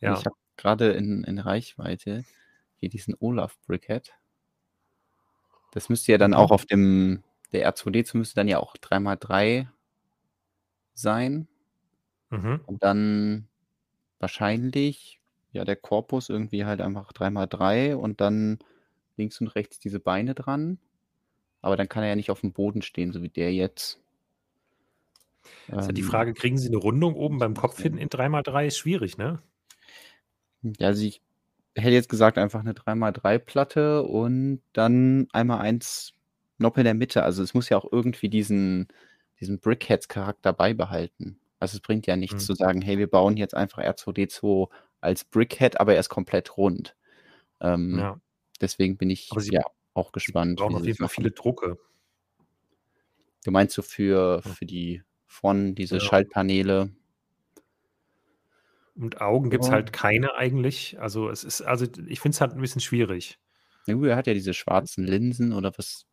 ja. 0.00 0.18
Ich 0.18 0.24
habe 0.24 0.36
gerade 0.56 0.92
in, 0.92 1.24
in 1.24 1.38
Reichweite 1.38 2.24
hier 2.76 2.88
diesen 2.88 3.14
Olaf 3.20 3.58
Brickhead. 3.66 4.12
Das 5.72 5.88
müsste 5.88 6.12
ja 6.12 6.18
dann 6.18 6.32
mhm. 6.32 6.36
auch 6.36 6.50
auf 6.50 6.66
dem, 6.66 7.22
der 7.52 7.70
R2D2 7.72 8.16
müsste 8.16 8.34
dann 8.36 8.48
ja 8.48 8.58
auch 8.58 8.76
3x3 8.76 9.68
sein. 10.94 11.48
Mhm. 12.30 12.60
Und 12.66 12.82
dann 12.82 13.48
wahrscheinlich, 14.18 15.20
ja, 15.52 15.64
der 15.64 15.76
Korpus 15.76 16.28
irgendwie 16.28 16.64
halt 16.64 16.80
einfach 16.80 17.12
3x3 17.12 17.94
und 17.94 18.20
dann 18.20 18.58
links 19.16 19.40
und 19.40 19.48
rechts 19.48 19.78
diese 19.78 20.00
Beine 20.00 20.34
dran. 20.34 20.78
Aber 21.60 21.76
dann 21.76 21.88
kann 21.88 22.02
er 22.02 22.10
ja 22.10 22.16
nicht 22.16 22.30
auf 22.30 22.40
dem 22.40 22.52
Boden 22.52 22.82
stehen, 22.82 23.12
so 23.12 23.22
wie 23.22 23.28
der 23.28 23.52
jetzt. 23.52 24.00
Das 25.68 25.82
ist 25.82 25.86
ja 25.86 25.92
die 25.92 26.02
ähm, 26.02 26.08
Frage, 26.08 26.34
kriegen 26.34 26.58
Sie 26.58 26.68
eine 26.68 26.76
Rundung 26.76 27.14
oben 27.14 27.38
beim 27.38 27.54
Kopf 27.54 27.80
hin 27.80 27.98
in 27.98 28.08
3x3? 28.08 28.66
Ist 28.66 28.78
schwierig, 28.78 29.16
ne? 29.18 29.40
Ja, 30.62 30.88
also 30.88 31.04
ich 31.04 31.20
hätte 31.74 31.90
jetzt 31.90 32.08
gesagt, 32.08 32.38
einfach 32.38 32.60
eine 32.60 32.72
3x3-Platte 32.72 34.02
und 34.02 34.60
dann 34.72 35.28
einmal 35.32 35.60
eins 35.60 36.14
noch 36.58 36.76
in 36.76 36.84
der 36.84 36.94
Mitte. 36.94 37.22
Also 37.22 37.42
es 37.42 37.54
muss 37.54 37.68
ja 37.68 37.76
auch 37.76 37.90
irgendwie 37.90 38.28
diesen, 38.28 38.88
diesen 39.40 39.58
Brickheads-Charakter 39.58 40.52
beibehalten. 40.52 41.38
Also 41.58 41.76
es 41.76 41.80
bringt 41.80 42.06
ja 42.06 42.16
nichts 42.16 42.42
mhm. 42.42 42.46
zu 42.46 42.54
sagen, 42.54 42.82
hey, 42.82 42.98
wir 42.98 43.08
bauen 43.08 43.36
jetzt 43.36 43.54
einfach 43.54 43.82
R2D2 43.82 44.68
als 45.00 45.24
Brickhead, 45.24 45.80
aber 45.80 45.94
er 45.94 46.00
ist 46.00 46.08
komplett 46.08 46.56
rund. 46.56 46.96
Ähm, 47.60 47.98
ja. 47.98 48.20
Deswegen 48.60 48.96
bin 48.96 49.10
ich 49.10 49.30
ja 49.50 49.62
auch 49.94 50.12
gespannt. 50.12 50.58
Sie 50.58 50.62
brauchen 50.64 50.76
auf 50.76 50.84
jeden 50.84 50.98
Fall 50.98 51.08
viele 51.08 51.30
Drucke. 51.30 51.78
Du 53.44 53.50
meinst 53.50 53.74
so 53.74 53.82
für, 53.82 54.42
für 54.42 54.66
die 54.66 55.02
von 55.26 55.74
diese 55.74 55.96
ja. 55.96 56.00
Schaltpaneele? 56.00 56.90
Und 58.94 59.20
Augen 59.20 59.50
gibt 59.50 59.64
es 59.64 59.70
halt 59.70 59.92
keine 59.92 60.34
eigentlich. 60.34 61.00
Also 61.00 61.30
es 61.30 61.44
ist, 61.44 61.62
also 61.62 61.86
ich 62.06 62.20
finde 62.20 62.34
es 62.34 62.40
halt 62.40 62.52
ein 62.52 62.60
bisschen 62.60 62.80
schwierig. 62.80 63.38
Ja, 63.86 64.00
er 64.04 64.16
hat 64.16 64.26
ja 64.26 64.34
diese 64.34 64.54
schwarzen 64.54 65.04
Linsen 65.04 65.52
oder 65.52 65.72
was, 65.76 66.06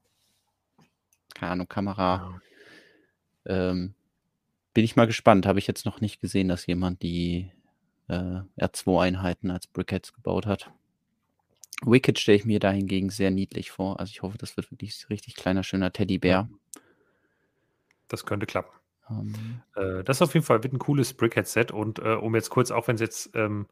keine 1.35 1.51
Ahnung, 1.51 1.67
Kamera. 1.67 2.39
Ja. 3.45 3.69
Ähm, 3.71 3.93
bin 4.73 4.83
ich 4.83 4.95
mal 4.95 5.07
gespannt. 5.07 5.45
Habe 5.45 5.59
ich 5.59 5.67
jetzt 5.67 5.85
noch 5.85 6.01
nicht 6.01 6.21
gesehen, 6.21 6.47
dass 6.47 6.65
jemand 6.65 7.03
die 7.03 7.51
äh, 8.07 8.41
R2-Einheiten 8.57 9.51
als 9.51 9.67
Brickheads 9.67 10.13
gebaut 10.13 10.45
hat. 10.45 10.71
Wicked 11.85 12.19
stelle 12.19 12.37
ich 12.37 12.45
mir 12.45 12.59
dahingegen 12.59 13.09
sehr 13.09 13.31
niedlich 13.31 13.71
vor. 13.71 13.99
Also 13.99 14.11
ich 14.11 14.21
hoffe, 14.21 14.37
das 14.37 14.57
wird 14.57 14.71
wirklich 14.71 15.03
ein 15.03 15.07
richtig 15.07 15.35
kleiner, 15.35 15.63
schöner 15.63 15.93
Teddybär. 15.93 16.49
Das 18.07 18.25
könnte 18.25 18.45
klappen. 18.45 18.71
Ähm, 19.09 19.61
Äh, 19.75 20.03
das 20.03 20.21
auf 20.21 20.33
jeden 20.33 20.45
Fall 20.45 20.63
wird 20.63 20.73
ein 20.73 20.79
cooles 20.79 21.13
Brickhead-Set 21.13 21.71
und 21.71 21.99
äh, 21.99 22.15
um 22.15 22.35
jetzt 22.35 22.49
kurz, 22.49 22.71
auch 22.71 22.87
wenn 22.87 22.95
es 22.95 23.01
jetzt 23.01 23.31
ähm, 23.33 23.67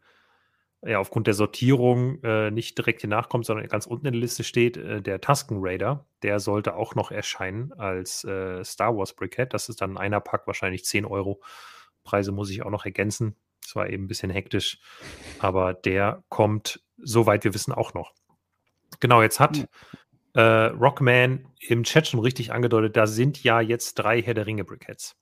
ja, 0.86 1.00
aufgrund 1.00 1.28
der 1.28 1.34
Sortierung 1.34 2.24
äh, 2.24 2.52
nicht 2.52 2.78
direkt 2.78 3.02
hier 3.02 3.10
nachkommt, 3.10 3.46
sondern 3.46 3.68
ganz 3.68 3.88
unten 3.88 4.06
in 4.06 4.14
der 4.14 4.22
Liste 4.22 4.44
steht, 4.44 4.78
äh, 4.78 5.02
der 5.02 5.20
Tusken 5.20 5.58
Raider, 5.60 6.06
der 6.22 6.40
sollte 6.40 6.76
auch 6.76 6.96
noch 6.96 7.12
erscheinen 7.12 7.74
als 7.74 8.24
äh, 8.24 8.64
Star 8.64 8.96
Wars 8.96 9.14
Brickhead. 9.14 9.54
Das 9.54 9.70
ist 9.70 9.82
dann 9.82 9.98
einer 9.98 10.22
Pack, 10.22 10.46
wahrscheinlich 10.46 10.86
10 10.86 11.06
Euro. 11.06 11.42
Preise 12.04 12.32
muss 12.32 12.50
ich 12.52 12.64
auch 12.64 12.70
noch 12.70 12.86
ergänzen. 12.86 13.36
Das 13.68 13.76
war 13.76 13.90
eben 13.90 14.06
ein 14.06 14.08
bisschen 14.08 14.30
hektisch, 14.30 14.80
aber 15.40 15.74
der 15.74 16.24
kommt, 16.30 16.80
soweit 16.96 17.44
wir 17.44 17.54
wissen, 17.54 17.74
auch 17.74 17.94
noch. 17.94 18.14
Genau, 19.02 19.22
jetzt 19.22 19.42
hat 19.42 19.68
äh, 20.36 20.42
Rockman 20.42 21.50
im 21.60 21.84
Chat 21.84 22.08
schon 22.08 22.22
richtig 22.22 22.54
angedeutet, 22.54 22.96
da 22.96 23.08
sind 23.08 23.44
ja 23.44 23.60
jetzt 23.60 23.96
drei 23.96 24.22
Herr 24.22 24.36
der 24.36 24.46
Ringe 24.46 24.64
Brickheads. 24.64 25.18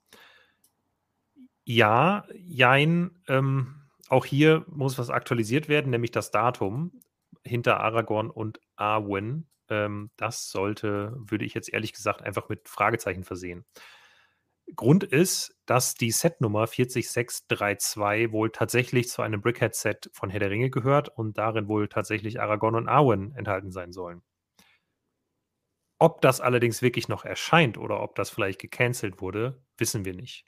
Ja, 1.63 2.25
jein, 2.35 3.17
ähm, 3.27 3.81
auch 4.09 4.25
hier 4.25 4.63
muss 4.67 4.99
was 4.99 5.09
aktualisiert 5.09 5.67
werden, 5.67 5.89
nämlich 5.89 6.11
das 6.11 6.29
Datum 6.29 7.01
hinter 7.43 7.79
Aragorn 7.79 8.29
und 8.29 8.59
Arwen. 8.75 9.47
Ähm, 9.69 10.11
das 10.17 10.51
sollte, 10.51 11.15
würde 11.17 11.45
ich 11.45 11.55
jetzt 11.55 11.73
ehrlich 11.73 11.93
gesagt, 11.93 12.21
einfach 12.21 12.47
mit 12.47 12.69
Fragezeichen 12.69 13.23
versehen. 13.23 13.65
Grund 14.75 15.03
ist, 15.03 15.55
dass 15.65 15.93
die 15.93 16.11
Setnummer 16.11 16.67
40632 16.67 18.31
wohl 18.31 18.51
tatsächlich 18.51 19.09
zu 19.09 19.21
einem 19.21 19.41
Brickhead-Set 19.41 20.09
von 20.13 20.29
Herr 20.29 20.39
der 20.39 20.49
Ringe 20.49 20.69
gehört 20.69 21.09
und 21.09 21.37
darin 21.37 21.67
wohl 21.67 21.87
tatsächlich 21.87 22.41
Aragorn 22.41 22.75
und 22.75 22.87
Arwen 22.87 23.33
enthalten 23.35 23.71
sein 23.71 23.91
sollen. 23.91 24.21
Ob 25.99 26.21
das 26.21 26.41
allerdings 26.41 26.81
wirklich 26.81 27.07
noch 27.07 27.25
erscheint 27.25 27.77
oder 27.77 28.01
ob 28.01 28.15
das 28.15 28.29
vielleicht 28.29 28.59
gecancelt 28.59 29.21
wurde, 29.21 29.63
wissen 29.77 30.03
wir 30.03 30.13
nicht. 30.13 30.45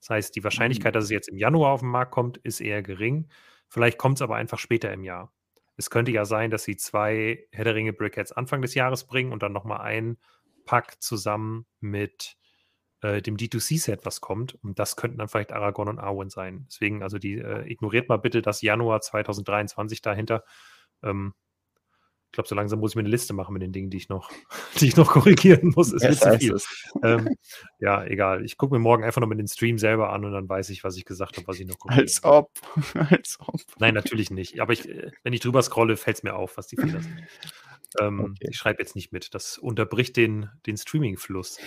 Das 0.00 0.10
heißt, 0.10 0.36
die 0.36 0.44
Wahrscheinlichkeit, 0.44 0.94
dass 0.94 1.04
es 1.04 1.10
jetzt 1.10 1.28
im 1.28 1.38
Januar 1.38 1.72
auf 1.72 1.80
den 1.80 1.90
Markt 1.90 2.12
kommt, 2.12 2.38
ist 2.38 2.60
eher 2.60 2.82
gering. 2.82 3.28
Vielleicht 3.68 3.98
kommt 3.98 4.18
es 4.18 4.22
aber 4.22 4.36
einfach 4.36 4.58
später 4.58 4.92
im 4.92 5.04
Jahr. 5.04 5.32
Es 5.76 5.90
könnte 5.90 6.10
ja 6.10 6.24
sein, 6.24 6.50
dass 6.50 6.64
sie 6.64 6.76
zwei 6.76 7.46
Herr 7.52 7.64
der 7.64 7.74
Ringe 7.74 7.92
Brickheads 7.92 8.32
Anfang 8.32 8.60
des 8.60 8.74
Jahres 8.74 9.04
bringen 9.06 9.32
und 9.32 9.42
dann 9.42 9.52
nochmal 9.52 9.80
ein 9.80 10.18
Pack 10.66 11.02
zusammen 11.02 11.66
mit 11.80 12.36
äh, 13.02 13.22
dem 13.22 13.36
D2C-Set, 13.36 14.04
was 14.04 14.20
kommt. 14.20 14.54
Und 14.62 14.78
das 14.78 14.96
könnten 14.96 15.18
dann 15.18 15.28
vielleicht 15.28 15.52
Aragorn 15.52 15.88
und 15.88 15.98
Arwen 15.98 16.30
sein. 16.30 16.66
Deswegen, 16.68 17.02
also 17.02 17.18
die 17.18 17.38
äh, 17.38 17.70
ignoriert 17.70 18.08
mal 18.08 18.18
bitte 18.18 18.42
das 18.42 18.62
Januar 18.62 19.00
2023 19.00 20.02
dahinter. 20.02 20.44
Ähm, 21.02 21.34
ich 22.30 22.34
glaube, 22.34 22.48
so 22.48 22.54
langsam 22.54 22.78
muss 22.78 22.92
ich 22.92 22.94
mir 22.94 23.00
eine 23.00 23.08
Liste 23.08 23.32
machen 23.32 23.52
mit 23.52 23.62
den 23.62 23.72
Dingen, 23.72 23.90
die 23.90 23.96
ich 23.96 24.08
noch, 24.08 24.30
die 24.80 24.86
ich 24.86 24.96
noch 24.96 25.10
korrigieren 25.10 25.72
muss. 25.74 25.92
Es 25.92 26.04
ist 26.04 26.22
zu 26.22 26.38
viel. 26.38 26.56
Ähm, 27.02 27.36
ja, 27.80 28.04
egal. 28.04 28.44
Ich 28.44 28.56
gucke 28.56 28.72
mir 28.72 28.78
morgen 28.78 29.02
einfach 29.02 29.20
noch 29.20 29.26
mit 29.26 29.40
den 29.40 29.48
Stream 29.48 29.78
selber 29.78 30.12
an 30.12 30.24
und 30.24 30.32
dann 30.32 30.48
weiß 30.48 30.70
ich, 30.70 30.84
was 30.84 30.96
ich 30.96 31.04
gesagt 31.04 31.38
habe, 31.38 31.48
was 31.48 31.58
ich 31.58 31.66
noch 31.66 31.76
Als 31.88 32.22
ob. 32.22 32.52
Als 32.94 33.36
ob. 33.40 33.60
Nein, 33.80 33.94
natürlich 33.94 34.30
nicht. 34.30 34.60
Aber 34.60 34.72
ich, 34.72 34.88
äh, 34.88 35.10
wenn 35.24 35.32
ich 35.32 35.40
drüber 35.40 35.60
scrolle, 35.62 35.96
fällt 35.96 36.18
es 36.18 36.22
mir 36.22 36.36
auf, 36.36 36.56
was 36.56 36.68
die 36.68 36.76
Fehler 36.76 37.00
sind. 37.00 37.20
Ähm, 37.98 38.20
Okay. 38.20 38.48
Ich 38.50 38.56
schreibe 38.56 38.82
jetzt 38.82 38.94
nicht 38.94 39.12
mit. 39.12 39.34
Das 39.34 39.58
unterbricht 39.58 40.16
den, 40.16 40.50
den 40.66 40.76
Streaming-Fluss. 40.76 41.58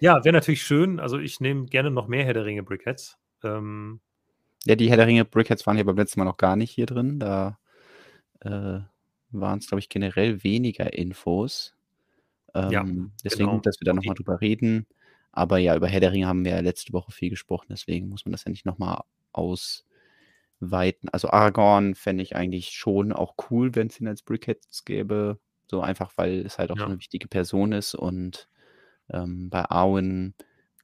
Ja, 0.00 0.24
wäre 0.24 0.32
natürlich 0.34 0.62
schön. 0.62 1.00
Also 1.00 1.18
ich 1.18 1.40
nehme 1.40 1.66
gerne 1.66 1.90
noch 1.90 2.08
mehr 2.08 2.24
Herr 2.24 2.34
der 2.34 2.44
Ringe 2.44 2.62
Brickheads. 2.62 3.16
Ähm, 3.42 4.00
Ja, 4.64 4.74
die 4.76 4.88
Herr 4.90 4.96
der 4.96 5.06
Ringe 5.06 5.24
Brickheads 5.24 5.66
waren 5.66 5.78
ja 5.78 5.84
beim 5.84 5.96
letzten 5.96 6.20
Mal 6.20 6.24
noch 6.26 6.36
gar 6.36 6.56
nicht 6.56 6.70
hier 6.70 6.86
drin. 6.86 7.18
Da 7.20 7.58
äh, 8.40 8.80
waren 9.30 9.58
es, 9.58 9.68
glaube 9.68 9.80
ich, 9.80 9.88
generell 9.88 10.42
weniger 10.44 10.92
Infos. 10.92 11.74
Ähm, 12.54 12.70
Ja, 12.70 12.84
deswegen 13.24 13.44
genau. 13.46 13.54
gut, 13.54 13.66
dass 13.66 13.80
wir 13.80 13.86
da 13.86 13.94
nochmal 13.94 14.14
drüber 14.14 14.40
reden. 14.40 14.86
Aber 15.32 15.58
ja, 15.58 15.74
über 15.74 15.88
Herr 15.88 16.00
der 16.00 16.12
Ringe 16.12 16.28
haben 16.28 16.44
wir 16.44 16.52
ja 16.52 16.60
letzte 16.60 16.92
Woche 16.92 17.10
viel 17.10 17.30
gesprochen, 17.30 17.66
deswegen 17.70 18.08
muss 18.08 18.24
man 18.24 18.30
das 18.32 18.44
ja 18.44 18.50
nicht 18.50 18.64
nochmal 18.66 19.00
ausweiten. 19.32 21.08
Also 21.10 21.28
Aragorn 21.30 21.96
fände 21.96 22.22
ich 22.22 22.36
eigentlich 22.36 22.70
schon 22.70 23.12
auch 23.12 23.34
cool, 23.50 23.74
wenn 23.74 23.88
es 23.88 24.00
ihn 24.00 24.06
als 24.06 24.22
Brickheads 24.22 24.84
gäbe. 24.84 25.40
So 25.66 25.80
einfach, 25.80 26.12
weil 26.16 26.44
es 26.46 26.58
halt 26.58 26.70
auch 26.70 26.78
Ja. 26.78 26.84
so 26.84 26.90
eine 26.90 26.98
wichtige 26.98 27.28
Person 27.28 27.72
ist. 27.72 27.94
Und 27.94 28.48
ähm, 29.10 29.50
bei 29.50 29.64
Arwen, 29.70 30.34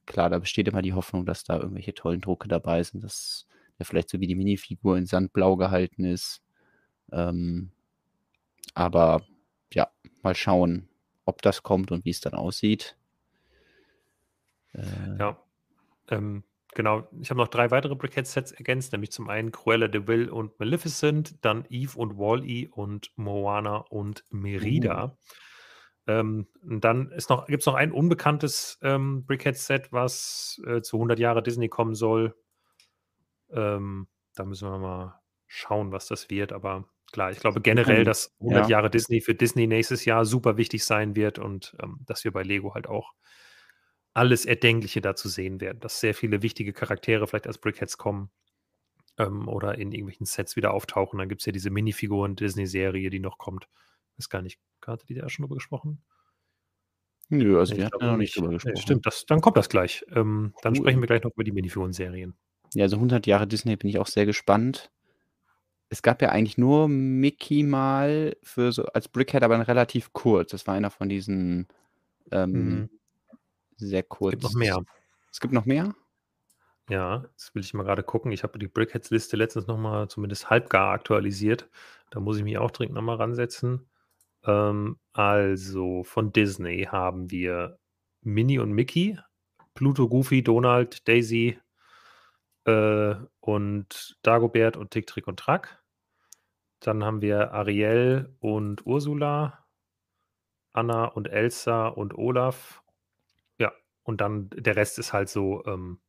klar, 0.05 0.29
da 0.29 0.39
besteht 0.39 0.67
immer 0.67 0.81
die 0.81 0.93
Hoffnung, 0.93 1.25
dass 1.25 1.43
da 1.43 1.57
irgendwelche 1.59 1.93
tollen 1.93 2.21
Drucke 2.21 2.47
dabei 2.47 2.83
sind, 2.83 3.03
dass 3.03 3.47
der 3.79 3.85
vielleicht 3.85 4.09
so 4.09 4.19
wie 4.19 4.27
die 4.27 4.35
Minifigur 4.35 4.97
in 4.97 5.05
Sandblau 5.07 5.55
gehalten 5.57 6.05
ist. 6.05 6.43
Ähm, 7.11 7.71
aber 8.73 9.25
ja, 9.73 9.89
mal 10.23 10.35
schauen, 10.35 10.89
ob 11.25 11.41
das 11.41 11.63
kommt 11.63 11.91
und 11.91 12.05
wie 12.05 12.09
es 12.09 12.19
dann 12.21 12.33
aussieht. 12.33 12.97
Äh, 14.73 15.19
Ja, 15.19 15.37
ähm, 16.09 16.43
genau. 16.73 17.07
Ich 17.21 17.29
habe 17.29 17.39
noch 17.39 17.47
drei 17.47 17.71
weitere 17.71 17.95
Brickhead-Sets 17.95 18.51
ergänzt, 18.53 18.91
nämlich 18.91 19.11
zum 19.11 19.29
einen 19.29 19.51
Cruella 19.51 19.87
de 19.87 20.07
Vil 20.07 20.29
und 20.29 20.59
Maleficent, 20.59 21.43
dann 21.43 21.65
Eve 21.69 21.97
und 21.97 22.17
Wall-E 22.17 22.67
und 22.67 23.11
Moana 23.15 23.77
und 23.89 24.25
Merida. 24.29 25.17
Ähm, 26.07 26.47
und 26.63 26.83
dann 26.83 27.09
gibt 27.47 27.61
es 27.61 27.65
noch 27.65 27.75
ein 27.75 27.91
unbekanntes 27.91 28.79
ähm, 28.81 29.25
Brickhead-Set, 29.25 29.91
was 29.91 30.61
äh, 30.65 30.81
zu 30.81 30.97
100 30.97 31.19
Jahre 31.19 31.43
Disney 31.43 31.69
kommen 31.69 31.93
soll. 31.93 32.35
Ähm, 33.51 34.07
da 34.35 34.45
müssen 34.45 34.69
wir 34.69 34.77
mal 34.77 35.21
schauen, 35.47 35.91
was 35.91 36.07
das 36.07 36.29
wird. 36.29 36.53
Aber 36.53 36.85
klar, 37.11 37.31
ich 37.31 37.39
glaube 37.39 37.61
generell, 37.61 38.03
dass 38.03 38.33
100 38.39 38.63
ja. 38.63 38.69
Jahre 38.69 38.89
Disney 38.89 39.21
für 39.21 39.35
Disney 39.35 39.67
nächstes 39.67 40.05
Jahr 40.05 40.25
super 40.25 40.57
wichtig 40.57 40.83
sein 40.85 41.15
wird 41.15 41.39
und 41.39 41.75
ähm, 41.81 41.99
dass 42.05 42.23
wir 42.23 42.31
bei 42.31 42.43
Lego 42.43 42.73
halt 42.73 42.87
auch 42.87 43.13
alles 44.13 44.45
Erdenkliche 44.45 45.01
dazu 45.01 45.29
sehen 45.29 45.61
werden, 45.61 45.79
dass 45.79 45.99
sehr 45.99 46.13
viele 46.15 46.41
wichtige 46.41 46.73
Charaktere 46.73 47.27
vielleicht 47.27 47.47
als 47.47 47.57
Brickheads 47.59 47.97
kommen 47.97 48.31
ähm, 49.19 49.47
oder 49.49 49.77
in 49.77 49.91
irgendwelchen 49.91 50.25
Sets 50.25 50.55
wieder 50.55 50.73
auftauchen. 50.73 51.19
Dann 51.19 51.29
gibt 51.29 51.41
es 51.41 51.45
ja 51.45 51.51
diese 51.53 51.69
Minifiguren-Disney-Serie, 51.71 53.09
die 53.09 53.19
noch 53.19 53.37
kommt. 53.39 53.67
Weiß 54.17 54.29
gar 54.29 54.41
nicht, 54.41 54.59
hatte 54.85 55.05
die 55.07 55.15
da 55.15 55.29
schon 55.29 55.43
drüber 55.43 55.55
gesprochen? 55.55 56.03
Nö, 57.29 57.57
also 57.59 57.75
Nee, 57.75 57.77
wir 57.77 57.85
ich 57.85 57.87
hatten 57.87 58.05
glaube 58.05 58.05
noch 58.05 58.17
nicht 58.17 58.35
drüber 58.35 58.49
Nee, 58.63 58.75
gesprochen. 58.75 58.75
stimmt, 58.75 59.05
das, 59.07 59.25
dann 59.25 59.41
kommt 59.41 59.57
das 59.57 59.69
gleich. 59.69 60.05
Ähm, 60.13 60.53
dann 60.61 60.75
Cool. 60.75 60.75
sprechen 60.75 61.01
wir 61.01 61.07
gleich 61.07 61.23
noch 61.23 61.31
über 61.33 61.43
die 61.43 61.51
Minifiguren-Serien. 61.51 62.37
Ja, 62.73 62.83
also 62.83 62.97
100 62.97 63.27
Jahre 63.27 63.47
Disney 63.47 63.75
bin 63.77 63.89
ich 63.89 63.97
auch 63.99 64.07
sehr 64.07 64.25
gespannt. 64.25 64.91
Es 65.89 66.01
gab 66.01 66.21
ja 66.21 66.29
eigentlich 66.29 66.57
nur 66.57 66.87
Mickey 66.87 67.63
mal 67.63 68.37
für 68.43 68.71
so 68.71 68.85
als 68.85 69.09
Brickhead, 69.09 69.43
aber 69.43 69.67
relativ 69.67 70.13
kurz. 70.13 70.51
Das 70.51 70.65
war 70.67 70.75
einer 70.75 70.89
von 70.91 71.09
diesen 71.09 71.67
ähm, 72.31 72.83
Mhm. 72.83 73.00
Sehr 73.81 74.03
kurz. 74.03 74.31
Gibt 74.31 74.43
noch 74.43 74.53
mehr. 74.53 74.83
Es 75.31 75.39
gibt 75.39 75.53
noch 75.53 75.65
mehr? 75.65 75.93
Ja, 76.89 77.25
das 77.35 77.53
will 77.55 77.63
ich 77.63 77.73
mal 77.73 77.83
gerade 77.83 78.03
gucken. 78.03 78.31
Ich 78.31 78.43
habe 78.43 78.59
die 78.59 78.67
Brickheads-Liste 78.67 79.37
letztens 79.37 79.67
nochmal 79.67 80.09
zumindest 80.09 80.49
halbgar 80.49 80.91
aktualisiert. 80.91 81.69
Da 82.09 82.19
muss 82.19 82.37
ich 82.37 82.43
mich 82.43 82.57
auch 82.57 82.71
dringend 82.71 82.95
nochmal 82.95 83.15
ransetzen. 83.17 83.89
Ähm, 84.43 84.97
also 85.13 86.03
von 86.03 86.33
Disney 86.33 86.87
haben 86.91 87.31
wir 87.31 87.79
Minnie 88.21 88.59
und 88.59 88.71
Mickey, 88.71 89.17
Pluto, 89.73 90.09
Goofy, 90.09 90.43
Donald, 90.43 91.07
Daisy 91.07 91.59
äh, 92.65 93.15
und 93.39 94.17
Dagobert 94.21 94.77
und 94.77 94.91
Tick, 94.91 95.07
Trick 95.07 95.27
und 95.27 95.39
Track. 95.39 95.81
Dann 96.81 97.03
haben 97.03 97.21
wir 97.21 97.53
Ariel 97.53 98.35
und 98.39 98.85
Ursula, 98.85 99.65
Anna 100.73 101.05
und 101.05 101.27
Elsa 101.27 101.87
und 101.87 102.17
Olaf. 102.17 102.83
Ja, 104.05 104.11
und 104.11 104.21
dann 104.21 104.49
der 104.55 104.75
Rest 104.75 104.99
ist 104.99 105.13
halt 105.13 105.29
so, 105.29 105.63
ähm, 105.65 105.99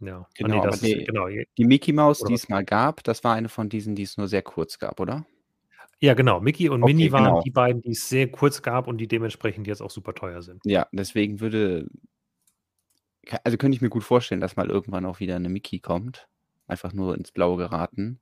ja, 0.00 0.20
ah, 0.20 0.28
Genau, 0.34 0.64
nee, 0.64 0.76
nee. 0.80 0.92
ist, 1.00 1.06
genau, 1.06 1.28
Die 1.56 1.64
Mickey 1.64 1.92
Maus, 1.92 2.22
die 2.24 2.34
es 2.34 2.48
mal 2.48 2.64
gab, 2.64 3.02
das 3.04 3.24
war 3.24 3.34
eine 3.34 3.48
von 3.48 3.68
diesen, 3.68 3.94
die 3.94 4.04
es 4.04 4.16
nur 4.16 4.28
sehr 4.28 4.42
kurz 4.42 4.78
gab, 4.78 5.00
oder? 5.00 5.26
ja, 6.00 6.14
genau. 6.14 6.40
Mickey 6.40 6.68
und 6.68 6.82
Okay, 6.84 6.92
Minnie 6.94 7.10
waren 7.12 7.24
genau. 7.24 7.42
die 7.42 7.50
beiden, 7.50 7.82
die 7.82 7.90
es 7.90 8.08
sehr 8.08 8.30
kurz 8.30 8.62
gab 8.62 8.86
und 8.86 8.98
die 8.98 9.08
dementsprechend 9.08 9.66
jetzt 9.66 9.80
auch 9.80 9.90
super 9.90 10.14
teuer 10.14 10.42
sind. 10.42 10.62
Ja, 10.64 10.86
deswegen 10.92 11.40
würde. 11.40 11.88
Also 13.44 13.58
könnte 13.58 13.74
ich 13.76 13.82
mir 13.82 13.90
gut 13.90 14.04
vorstellen, 14.04 14.40
dass 14.40 14.56
mal 14.56 14.70
irgendwann 14.70 15.04
auch 15.04 15.20
wieder 15.20 15.36
eine 15.36 15.48
Mickey 15.48 15.80
kommt. 15.80 16.28
Einfach 16.66 16.92
nur 16.92 17.16
ins 17.16 17.32
Blaue 17.32 17.56
geraten. 17.56 18.20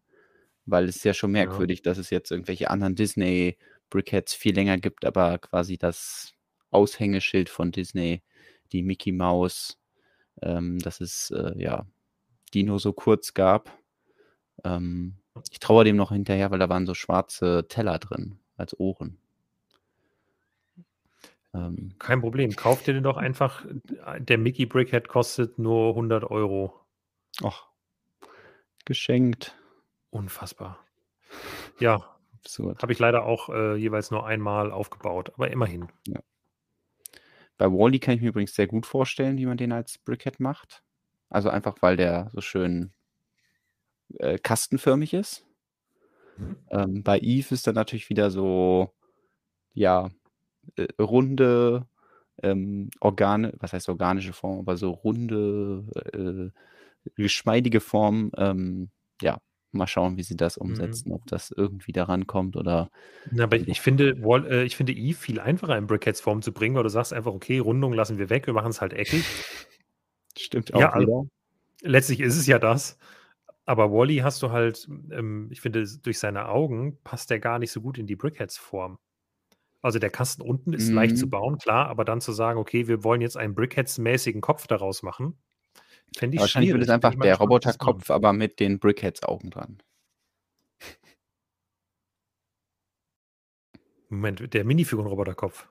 Weil 0.64 0.88
es 0.88 0.96
ist 0.96 1.04
ja 1.04 1.14
schon 1.14 1.30
Ja. 1.30 1.44
merkwürdig, 1.44 1.82
dass 1.82 1.98
es 1.98 2.10
jetzt 2.10 2.30
irgendwelche 2.30 2.70
anderen 2.70 2.94
Disney 2.96 3.58
Brickheads 3.90 4.34
viel 4.34 4.54
länger 4.54 4.78
gibt, 4.78 5.04
aber 5.04 5.38
quasi 5.38 5.78
das 5.78 6.32
Aushängeschild 6.70 7.48
von 7.48 7.72
Disney, 7.72 8.22
die 8.72 8.82
Mickey 8.82 9.12
Maus, 9.12 9.78
ähm, 10.42 10.78
dass 10.78 11.00
es 11.00 11.30
äh, 11.30 11.52
ja 11.56 11.86
die 12.54 12.62
nur 12.62 12.78
so 12.78 12.92
kurz 12.92 13.34
gab. 13.34 13.70
Ähm, 14.64 15.16
ich 15.50 15.58
traue 15.58 15.84
dem 15.84 15.96
noch 15.96 16.12
hinterher, 16.12 16.50
weil 16.50 16.58
da 16.58 16.68
waren 16.68 16.86
so 16.86 16.94
schwarze 16.94 17.66
Teller 17.68 17.98
drin 17.98 18.38
als 18.56 18.78
Ohren. 18.78 19.18
Ähm, 21.52 21.94
Kein 21.98 22.20
Problem. 22.20 22.54
Kauf 22.56 22.82
dir 22.82 22.94
den 22.94 23.02
doch 23.02 23.16
einfach. 23.16 23.64
Der 24.18 24.38
Mickey 24.38 24.66
Brickhead 24.66 25.08
kostet 25.08 25.58
nur 25.58 25.90
100 25.90 26.24
Euro. 26.24 26.80
ach, 27.42 27.66
geschenkt. 28.84 29.54
Unfassbar. 30.10 30.78
Ja. 31.78 32.16
Habe 32.80 32.92
ich 32.92 32.98
leider 33.00 33.24
auch 33.24 33.48
äh, 33.48 33.74
jeweils 33.74 34.12
nur 34.12 34.24
einmal 34.24 34.70
aufgebaut, 34.70 35.32
aber 35.34 35.50
immerhin. 35.50 35.88
Ja. 36.06 36.20
Bei 37.58 37.66
Wally 37.66 37.98
kann 37.98 38.14
ich 38.14 38.20
mir 38.20 38.28
übrigens 38.28 38.54
sehr 38.54 38.66
gut 38.66 38.86
vorstellen, 38.86 39.38
wie 39.38 39.46
man 39.46 39.56
den 39.56 39.72
als 39.72 39.98
Brickhead 39.98 40.40
macht. 40.40 40.82
Also 41.28 41.48
einfach, 41.48 41.76
weil 41.80 41.96
der 41.96 42.30
so 42.32 42.40
schön 42.40 42.92
äh, 44.18 44.38
kastenförmig 44.38 45.14
ist. 45.14 45.46
Mhm. 46.36 46.56
Ähm, 46.70 47.02
bei 47.02 47.18
Eve 47.18 47.54
ist 47.54 47.66
dann 47.66 47.74
natürlich 47.74 48.08
wieder 48.10 48.30
so, 48.30 48.94
ja, 49.74 50.10
äh, 50.76 50.86
runde, 51.00 51.86
ähm, 52.42 52.90
Organe, 53.00 53.54
was 53.58 53.72
heißt 53.72 53.88
organische 53.88 54.32
Form, 54.32 54.60
aber 54.60 54.76
so 54.76 54.90
runde, 54.90 55.84
äh, 56.12 56.50
geschmeidige 57.16 57.80
Form, 57.80 58.32
ähm, 58.36 58.90
ja, 59.22 59.38
mal 59.76 59.86
schauen, 59.86 60.16
wie 60.16 60.22
sie 60.22 60.36
das 60.36 60.56
Mhm. 60.64 60.96
umsetzen, 60.96 61.12
ob 61.12 61.26
das 61.26 61.50
irgendwie 61.50 61.92
daran 61.92 62.26
kommt 62.26 62.56
oder 62.56 62.90
Na, 63.30 63.44
aber 63.44 63.56
ich 63.56 63.80
finde 63.80 64.14
Wall 64.22 64.46
äh, 64.50 64.64
ich 64.64 64.76
finde 64.76 64.92
Eve 64.92 65.18
viel 65.18 65.40
einfacher 65.40 65.76
in 65.76 65.86
Brickheads-Form 65.86 66.42
zu 66.42 66.52
bringen, 66.52 66.76
weil 66.76 66.82
du 66.84 66.88
sagst 66.88 67.12
einfach: 67.12 67.32
„Okay, 67.32 67.58
Rundung 67.58 67.92
lassen 67.92 68.18
wir 68.18 68.30
weg, 68.30 68.46
wir 68.46 68.54
machen's 68.54 68.80
halt 68.80 68.92
eckig.“ 68.92 69.36
Stimmt 70.38 70.72
auch 70.74 70.88
Ja, 70.88 70.90
al 70.92 71.06
wieder. 71.06 71.24
letztlich 71.82 72.20
ist 72.20 72.36
es 72.38 72.46
ja 72.48 72.60
das. 72.60 72.98
Aber 73.66 73.92
Wally 73.92 74.18
hast 74.18 74.42
du 74.42 74.50
halt 74.52 74.88
ähm, 75.12 75.48
ich 75.52 75.60
finde, 75.62 75.86
durch 76.02 76.18
seine 76.20 76.48
Augen 76.48 77.02
passt 77.04 77.30
der 77.30 77.40
gar 77.40 77.58
nicht 77.60 77.72
so 77.72 77.80
gut 77.82 77.98
in 77.98 78.06
die 78.06 78.16
Brickheads-Form. 78.16 78.98
Also, 79.82 79.98
der 80.00 80.10
Kasten 80.10 80.42
unten 80.42 80.72
ist 80.74 80.92
leicht 80.92 81.16
zu 81.18 81.28
Mhm. 81.28 81.30
bauen, 81.30 81.58
klar, 81.58 81.88
aber 81.88 82.04
dann 82.04 82.20
zu 82.22 82.32
sagen: 82.32 82.58
„Okay, 82.60 82.88
wir 82.88 83.04
wollen 83.04 83.20
jetzt 83.22 83.36
einen 83.38 83.54
Brickheads-mäßigen 83.56 84.40
Kopf 84.42 84.66
daraus 84.68 85.02
machen“, 85.04 85.38
fände 86.14 86.36
ich 86.36 86.42
Wahrscheinlich 86.42 86.72
wird 86.72 86.82
es 86.82 86.88
einfach 86.88 87.14
der. 87.14 87.36
Roboterkopf, 87.36 88.10
aber 88.10 88.32
mit 88.32 88.60
den 88.60 88.78
Brickheads-Augen 88.78 89.50
dran. 89.50 89.78
Moment, 94.08 94.52
der 94.54 94.64
Minifiguren-Roboterkopf? 94.64 95.68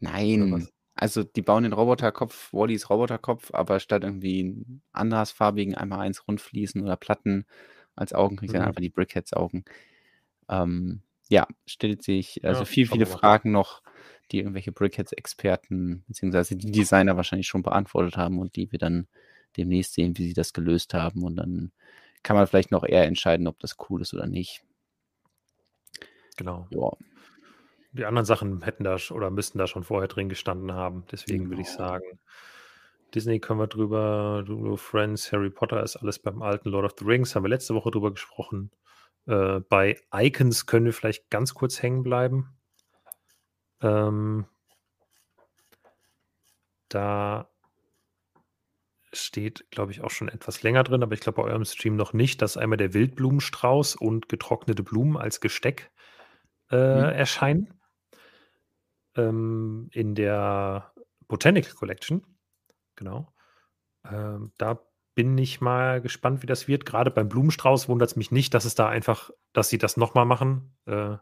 Nein. 0.00 0.68
Also, 0.94 1.22
die 1.22 1.42
bauen 1.42 1.62
den 1.62 1.72
Roboterkopf, 1.72 2.52
Wallys 2.52 2.90
Roboterkopf, 2.90 3.52
aber 3.54 3.78
statt 3.80 4.02
irgendwie 4.04 4.40
'n 4.42 4.82
andersfarbigen 4.92 5.74
1x1 5.76 6.26
Rundfliesen 6.26 6.82
oder 6.82 6.96
Platten 6.96 7.46
als 7.94 8.12
Augen 8.12 8.36
kriegt 8.36 8.52
er 8.54 8.60
dann 8.60 8.66
Mhm. 8.66 8.68
einfach 8.68 8.80
die 8.80 8.90
Brickheads-Augen. 8.90 9.64
Ähm, 10.48 11.02
ja, 11.30 11.46
stellt 11.66 12.02
sich 12.02 12.44
also 12.44 12.60
Ja, 12.60 12.64
viel, 12.64 12.86
viele. 12.86 13.06
Fragen 13.06 13.52
noch, 13.52 13.82
die 14.32 14.38
irgendwelche 14.40 14.72
Brickheads-Experten 14.72 16.04
beziehungsweise 16.08 16.56
die 16.56 16.72
Designer 16.72 17.16
wahrscheinlich 17.16 17.48
schon 17.48 17.62
beantwortet 17.62 18.16
haben 18.16 18.38
und 18.40 18.56
die 18.56 18.72
wir 18.72 18.78
dann 18.80 19.08
demnächst 19.56 19.94
sehen, 19.94 20.16
wie 20.18 20.26
sie 20.28 20.34
das 20.34 20.52
gelöst 20.52 20.94
haben. 20.94 21.22
Und 21.22 21.36
dann 21.36 21.72
kann 22.22 22.36
man 22.36 22.46
vielleicht 22.46 22.70
noch 22.70 22.84
eher 22.84 23.04
entscheiden, 23.04 23.46
ob 23.46 23.58
das 23.60 23.76
cool 23.88 24.02
ist 24.02 24.14
oder 24.14 24.26
nicht. 24.26 24.62
Genau. 26.36 26.66
Ja. 26.70 26.90
Die 27.92 28.04
anderen 28.04 28.26
Sachen 28.26 28.62
hätten 28.62 28.84
da 28.84 28.96
oder 29.10 29.30
müssten 29.30 29.58
da 29.58 29.66
schon 29.66 29.82
vorher 29.82 30.08
drin 30.08 30.28
gestanden 30.28 30.72
haben. 30.72 31.04
Deswegen 31.10 31.48
würde 31.48 31.62
ich 31.62 31.68
Genau. 31.68 31.78
sagen, 31.78 32.20
Disney 33.14 33.40
können 33.40 33.58
wir 33.58 33.66
drüber, 33.66 34.44
Lulu, 34.46 34.76
Friends, 34.76 35.32
Harry 35.32 35.50
Potter 35.50 35.82
ist 35.82 35.96
alles 35.96 36.18
beim 36.18 36.42
alten 36.42 36.68
Lord 36.68 36.84
of 36.84 36.98
the 36.98 37.04
Rings, 37.04 37.34
haben 37.34 37.44
wir 37.44 37.48
letzte 37.48 37.74
Woche 37.74 37.90
drüber 37.90 38.10
gesprochen. 38.10 38.70
Äh, 39.26 39.60
bei 39.60 39.96
Icons 40.14 40.66
können 40.66 40.86
wir 40.86 40.92
vielleicht 40.92 41.30
ganz 41.30 41.54
kurz 41.54 41.82
hängen 41.82 42.02
bleiben. 42.02 42.56
Ähm 43.80 44.46
da 46.88 47.48
steht, 49.12 49.70
glaube 49.70 49.92
ich, 49.92 50.02
auch 50.02 50.10
schon 50.10 50.28
etwas 50.28 50.62
länger 50.62 50.84
drin, 50.84 51.02
aber 51.02 51.14
ich 51.14 51.20
glaube 51.20 51.42
bei 51.42 51.48
eurem 51.48 51.64
Stream 51.64 51.96
noch 51.96 52.12
nicht, 52.12 52.42
dass 52.42 52.56
einmal 52.56 52.76
der 52.76 52.94
Wildblumenstrauß 52.94 53.96
und 53.96 54.28
getrocknete 54.28 54.82
Blumen 54.82 55.16
als 55.16 55.40
Gesteck, 55.40 55.90
äh, 56.70 56.76
Mhm. 56.76 57.04
erscheinen. 57.14 57.80
Ähm, 59.16 59.88
in 59.92 60.14
der 60.14 60.92
Botanical 61.26 61.72
Collection. 61.72 62.24
Genau. 62.96 63.32
Ähm, 64.04 64.52
da 64.58 64.80
bin 65.14 65.36
ich 65.38 65.60
mal 65.60 66.00
gespannt, 66.00 66.42
wie 66.42 66.46
das 66.46 66.68
wird. 66.68 66.86
Grade 66.86 67.10
beim 67.10 67.28
Blumenstrauß 67.28 67.88
wundert's 67.88 68.16
mich 68.16 68.30
nicht, 68.30 68.54
dass 68.54 68.64
es 68.64 68.74
da 68.74 68.88
einfach 68.88 69.30
dass 69.52 69.68
sie 69.70 69.78
das 69.78 69.96
noch 69.96 70.14
mal 70.14 70.24
machen. 70.24 70.76
Äh 70.86 71.16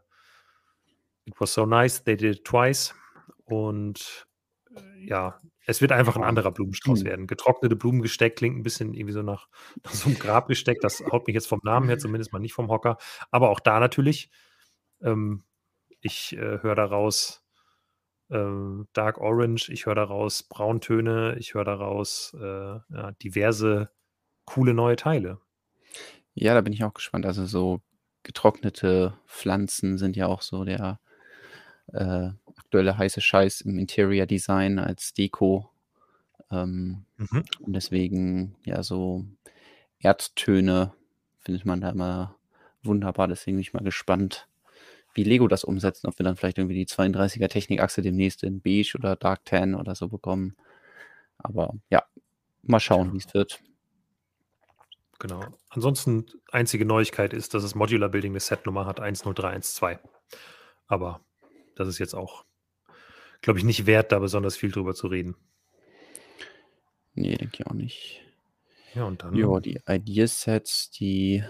It 1.25 1.33
was 1.39 1.53
so 1.53 1.65
nice, 1.65 2.03
they 2.03 2.15
did 2.15 2.37
it 2.37 2.45
twice. 2.45 2.95
Und, 3.43 4.27
äh, 4.75 5.05
ja, 5.05 5.39
es 5.67 5.81
wird 5.81 5.91
einfach 5.93 6.17
'n 6.17 6.23
Ja. 6.23 6.25
anderer 6.25 6.51
Blumenstrauß 6.51 7.03
Mhm. 7.03 7.05
werden. 7.05 7.27
Getrocknete 7.27 7.75
Blumengesteck 7.77 8.37
klingt 8.37 8.57
'n 8.57 8.63
bisschen 8.63 8.93
irgendwie 8.95 9.13
so 9.13 9.23
nach 9.23 9.49
nach 9.85 9.93
so 9.93 10.09
'nem 10.09 10.17
Grabbesteck. 10.19 10.81
Das 10.81 11.03
haut 11.11 11.27
mich 11.27 11.35
jetzt 11.35 11.47
vom 11.47 11.61
Namen 11.63 11.89
her 11.89 11.97
zumindest 11.99 12.33
mal 12.33 12.39
nicht 12.39 12.53
vom 12.53 12.69
Hocker. 12.69 12.97
Aber 13.31 13.49
auch 13.51 13.59
da 13.61 13.79
natürlich, 13.81 14.31
ähm, 15.03 15.43
ich, 16.01 16.33
äh, 16.37 16.61
höre 16.63 16.75
da 16.75 16.85
raus, 16.85 17.43
ähm, 18.31 18.87
Dark 18.93 19.19
Orange, 19.19 19.69
ich 19.71 19.85
höre 19.87 19.95
da 19.95 20.03
raus 20.05 20.43
Brauntöne, 20.43 21.37
ich 21.39 21.53
höre 21.55 21.65
da 21.65 21.75
raus, 21.75 22.35
äh, 22.39 22.45
ja, 22.45 23.11
diverse 23.23 23.91
coole 24.45 24.73
neue 24.75 24.95
Teile. 24.97 25.39
Ja, 26.35 26.53
da 26.53 26.61
bin 26.61 26.71
ich 26.73 26.83
auch 26.83 26.93
gespannt. 26.93 27.25
Also, 27.25 27.45
so 27.47 27.81
getrocknete 28.23 29.17
Pflanzen 29.25 29.97
sind 29.97 30.15
ja 30.15 30.27
auch 30.27 30.41
so 30.43 30.63
der, 30.65 30.99
äh, 31.93 32.31
aktuelle 32.57 32.97
heiße 32.97 33.21
Scheiß 33.21 33.61
im 33.61 33.77
Interior 33.79 34.25
Design 34.27 34.79
als 34.79 35.13
Deko. 35.13 35.69
Ähm, 36.51 37.05
Mhm. 37.19 37.47
und 37.61 37.73
deswegen, 37.75 38.55
ja, 38.65 38.83
so 38.83 39.25
Erdtöne 39.99 40.93
findet 41.41 41.65
man 41.65 41.81
da 41.81 41.89
immer 41.91 42.35
wunderbar. 42.83 43.27
Deswegen 43.29 43.57
bin 43.57 43.61
ich 43.61 43.73
mal 43.73 43.83
gespannt, 43.83 44.47
wie 45.15 45.23
Lego 45.25 45.47
das 45.49 45.63
umsetzt, 45.65 46.05
ob 46.05 46.19
wir 46.19 46.25
dann 46.25 46.37
vielleicht 46.37 46.57
irgendwie 46.59 46.75
die 46.75 46.87
32er 46.87 47.49
Technikachse 47.49 48.01
demnächst 48.03 48.43
in 48.43 48.61
beige 48.61 48.95
oder 48.97 49.15
Dark 49.17 49.45
Tan 49.45 49.75
oder 49.75 49.95
so 49.95 50.09
bekommen. 50.09 50.55
Aber 51.39 51.75
ja, 51.91 52.03
mal 52.63 52.79
schauen, 52.81 53.11
Tja. 53.11 53.13
wie's 53.13 53.33
wird. 53.33 53.61
Genau. 55.19 55.57
Ansonsten 55.69 56.27
einzige 56.51 56.85
Neuigkeit 56.85 57.33
ist, 57.33 57.53
dass 57.53 57.63
das 57.63 57.75
Modular 57.75 58.09
Building 58.09 58.33
'ne 58.33 58.39
Setnummer 58.39 58.85
hat, 58.85 58.99
10312. 58.99 59.99
Aber 60.87 61.21
das 61.75 61.87
ist 61.89 61.99
jetzt 61.99 62.15
auch, 62.15 62.45
glaube 63.41 63.59
ich, 63.59 63.65
nicht 63.65 63.85
wert, 63.85 64.11
da 64.11 64.19
besonders 64.19 64.57
viel 64.57 64.71
drüber 64.71 64.93
zu 64.93 65.07
reden. 65.07 65.35
Ne, 67.15 67.35
denke 67.35 67.57
ich 67.59 67.67
auch 67.67 67.73
nicht. 67.73 68.21
Ja, 68.93 69.05
und 69.05 69.23
dann 69.23 69.35
Ja, 69.35 69.59
die 69.59 69.79
Ideasets, 69.87 70.91
die 70.91 71.43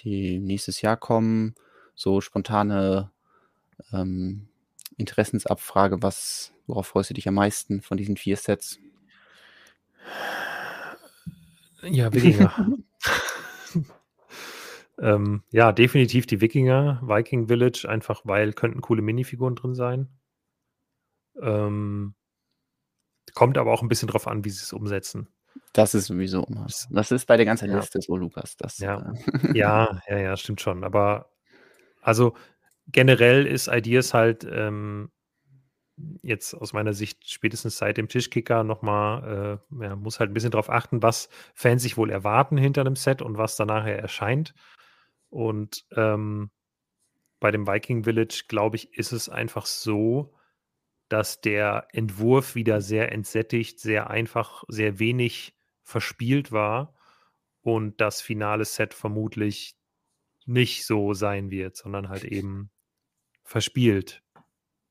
die 0.00 0.38
nächstes 0.40 0.82
Jahr 0.82 0.96
kommen, 0.96 1.54
so 1.94 2.20
spontane, 2.20 3.10
ähm, 3.92 4.48
Interessensabfrage, 4.96 6.02
was 6.02 6.52
worauf 6.66 6.86
freust 6.86 7.10
du 7.10 7.14
dich 7.14 7.28
am 7.28 7.34
meisten 7.34 7.82
von 7.82 7.96
diesen 7.96 8.16
4 8.16 8.36
Sets? 8.36 8.78
Ja, 11.82 12.12
Wikinger. 12.12 12.54
Ähm, 14.98 15.42
ja, 15.50 15.72
definitiv 15.72 16.26
die 16.26 16.40
Wikinger, 16.40 17.00
Viking 17.02 17.48
Village, 17.48 17.86
einfach 17.88 18.22
weil 18.24 18.52
könnten 18.52 18.80
coole 18.80 19.02
Minifiguren 19.02 19.56
drin 19.56 19.74
sein. 19.74 20.08
Ähm 21.42 22.14
kommt 23.36 23.58
aber 23.58 23.72
auch 23.72 23.82
'n 23.82 23.88
bisschen 23.88 24.08
drauf 24.08 24.26
an, 24.28 24.44
wie 24.44 24.50
sie's 24.50 24.72
umsetzen. 24.72 25.28
Das 25.74 25.92
ist 25.94 26.06
sowieso 26.06 26.44
immer 26.44 26.66
Das 26.90 27.10
ist 27.10 27.26
bei 27.26 27.36
der 27.36 27.46
ganzen 27.46 27.70
ja. 27.70 27.72
Liste 27.72 28.00
so, 28.00 28.16
Lukas, 28.16 28.56
das, 28.56 28.86
Ja. 28.86 28.98
äh 28.98 29.14
Ja, 29.52 29.88
ja, 30.08 30.18
ja, 30.18 30.36
stimmt 30.36 30.60
schon. 30.60 30.84
Aber 30.84 31.30
also, 32.02 32.34
generell 32.88 33.46
ist 33.46 33.68
Ideas 33.68 34.14
halt, 34.14 34.44
ähm, 34.50 35.10
jetzt 36.22 36.54
aus 36.54 36.72
meiner 36.74 36.94
Sicht 36.94 37.30
spätestens 37.30 37.78
seit 37.78 37.98
dem 37.98 38.08
Tischkicker 38.08 38.64
noch 38.64 38.82
mal 38.82 39.60
äh, 39.80 39.84
ja, 39.84 39.96
muss 39.96 40.20
halt 40.20 40.30
'n 40.30 40.34
bisschen 40.34 40.50
drauf 40.52 40.70
achten, 40.70 41.02
was 41.02 41.28
Fans 41.54 41.82
sich 41.82 41.96
wohl 41.98 42.10
erwarten 42.10 42.56
hinter 42.58 42.84
'nem 42.84 42.96
Set 42.96 43.22
und 43.22 43.38
was 43.38 43.56
dann 43.56 43.68
nachher 43.68 43.98
erscheint. 44.00 44.54
Und, 45.30 45.86
ähm, 45.96 46.50
bei 47.40 47.50
dem 47.52 47.66
Viking 47.68 48.04
Village, 48.04 48.44
glaube 48.48 48.76
ich, 48.76 48.94
ist 48.98 49.12
es 49.12 49.28
einfach 49.30 49.66
so, 49.66 50.34
dass 51.08 51.40
der 51.40 51.88
Entwurf 51.92 52.54
wieder 52.54 52.80
sehr 52.80 53.12
entsättigt, 53.12 53.80
sehr 53.80 54.10
einfach, 54.10 54.64
sehr 54.68 54.98
wenig 54.98 55.54
verspielt 55.84 56.52
war 56.52 56.94
und 57.62 58.00
das 58.00 58.22
finale 58.22 58.64
Set 58.64 58.94
vermutlich 58.94 59.76
nicht 60.46 60.86
so 60.86 61.14
sein 61.14 61.50
wird, 61.50 61.76
sondern 61.76 62.08
halt 62.10 62.24
eben 62.24 62.70
verspielt 63.44 64.22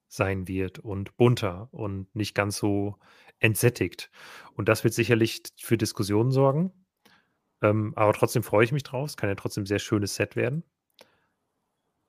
sein 0.09 0.47
wird 0.47 0.79
und 0.79 1.17
bunter 1.17 1.69
und 1.73 2.15
nicht 2.15 2.35
ganz 2.35 2.57
so 2.57 2.97
entsättigt. 3.39 4.11
Und 4.55 4.69
das 4.69 4.83
wird 4.83 4.93
sicherlich 4.95 5.43
für 5.59 5.77
Diskussionen 5.77 6.31
sorgen. 6.31 6.73
Ähm, 7.63 7.93
aber 7.97 8.13
trotzdem 8.13 8.43
freue 8.43 8.65
ich 8.65 8.71
mich 8.73 8.83
drauf. 8.83 9.09
Es 9.09 9.17
kann 9.17 9.29
ja 9.29 9.35
trotzdem 9.35 9.63
'n 9.63 9.67
sehr 9.67 9.79
schönes 9.79 10.15
Set 10.15 10.35
werden. 10.35 10.63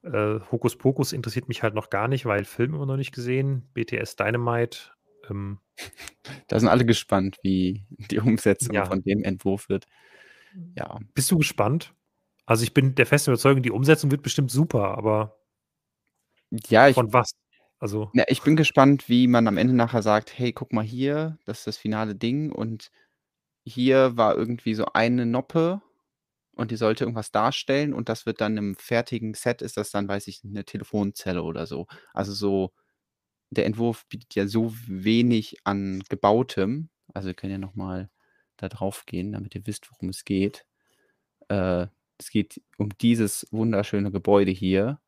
Äh, 0.04 0.40
Hokus 0.52 0.76
Pokus 0.76 1.12
interessiert 1.12 1.48
mich 1.48 1.62
halt 1.62 1.74
noch 1.74 1.88
gar 1.90 2.08
nicht, 2.08 2.26
weil 2.26 2.44
Film 2.44 2.74
immer 2.74 2.86
noch 2.86 2.96
nicht 2.98 3.12
gesehen. 3.12 3.68
BTS 3.74 4.16
Dynamite, 4.16 4.78
ähm 5.30 5.58
Da 6.48 6.60
sind 6.60 6.68
alle 6.68 6.84
gespannt, 6.86 7.38
wie 7.42 7.84
die 8.10 8.18
Umsetzung 8.20 8.74
Ja. 8.76 8.84
von 8.84 9.02
dem 9.02 9.24
Entwurf 9.24 9.68
wird. 9.68 9.86
Ja. 10.76 10.98
Bist 11.14 11.30
du 11.30 11.38
gespannt? 11.38 11.94
Also, 12.46 12.64
ich 12.64 12.74
bin 12.74 12.94
der 12.96 13.06
festen 13.06 13.30
Überzeugung, 13.30 13.62
die 13.62 13.70
Umsetzung 13.72 14.10
wird 14.10 14.22
bestimmt 14.22 14.50
super, 14.50 14.96
aber 14.98 15.38
Ja, 16.68 16.88
ich 16.88 16.94
Von 16.94 17.12
was? 17.12 17.32
Also 17.78 18.10
Ja, 18.14 18.24
ich 18.28 18.42
bin 18.42 18.56
gespannt, 18.56 19.08
wie 19.08 19.26
man 19.26 19.48
am 19.48 19.56
Ende 19.58 19.74
nachher 19.74 20.02
sagt: 20.02 20.38
„Hey, 20.38 20.52
guck 20.52 20.72
mal 20.72 20.84
hier, 20.84 21.38
das 21.44 21.58
ist 21.60 21.66
das 21.66 21.76
finale 21.78 22.14
Ding 22.14 22.52
und 22.52 22.90
hier 23.66 24.16
war 24.18 24.36
irgendwie 24.36 24.74
so 24.74 24.86
eine 24.94 25.26
Noppe 25.26 25.82
und 26.56 26.70
die 26.70 26.76
sollte 26.76 27.04
irgendwas 27.04 27.32
darstellen 27.32 27.94
und 27.94 28.08
das 28.08 28.26
wird 28.26 28.40
dann 28.40 28.56
im 28.58 28.76
fertigen 28.76 29.34
Set 29.34 29.62
ist 29.62 29.76
das 29.76 29.90
dann, 29.90 30.08
weiß 30.08 30.28
ich 30.28 30.44
nicht, 30.44 30.54
'ne 30.54 30.64
Telefonzelle 30.64 31.42
oder 31.42 31.66
so.“ 31.66 31.86
Also, 32.14 32.32
so 32.34 32.72
der 33.50 33.66
Entwurf 33.66 34.06
bietet 34.08 34.34
ja 34.36 34.46
so 34.48 34.74
wenig 34.88 35.58
an 35.64 36.02
Gebautem. 36.10 36.90
Also, 37.14 37.28
wir 37.28 37.34
können 37.34 37.52
ja 37.52 37.58
noch 37.58 37.74
mal 37.76 38.10
da 38.58 38.68
drauf 38.68 39.04
gehen, 39.06 39.32
damit 39.32 39.54
ihr 39.56 39.66
wisst, 39.66 39.90
worum 39.92 40.10
es 40.10 40.24
geht. 40.24 40.66
Äh, 41.48 41.88
es 42.18 42.30
geht 42.30 42.62
um 42.78 42.90
dieses 43.00 43.46
wunderschöne 43.52 44.10
Gebäude 44.12 44.52
hier 44.52 45.00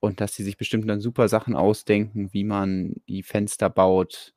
und 0.00 0.20
dass 0.20 0.34
sie 0.34 0.44
sich 0.44 0.56
bestimmt 0.58 0.88
dann 0.90 1.00
super 1.00 1.28
Sachen 1.28 1.56
ausdenken, 1.56 2.32
wie 2.34 2.44
man 2.44 2.94
die 3.08 3.22
Fenster 3.24 3.70
baut, 3.70 4.34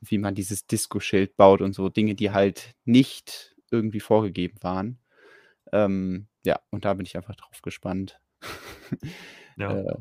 wie 0.00 0.18
man 0.18 0.34
dieses 0.36 0.66
Disco-Schild 0.66 1.36
baut 1.36 1.62
und 1.62 1.74
so 1.74 1.88
Dinge, 1.90 2.14
die 2.16 2.30
halt 2.32 2.74
nicht 2.86 3.56
irgendwie 3.72 4.00
vorgegeben 4.00 4.58
waren. 4.62 4.98
Ähm, 5.72 6.28
ja, 6.44 6.60
und 6.70 6.84
da 6.84 6.94
bin 6.94 7.06
ich 7.06 7.16
einfach 7.16 7.36
drauf 7.36 7.62
gespannt, 7.62 8.20
Ja. 9.56 9.78
äh, 9.78 9.94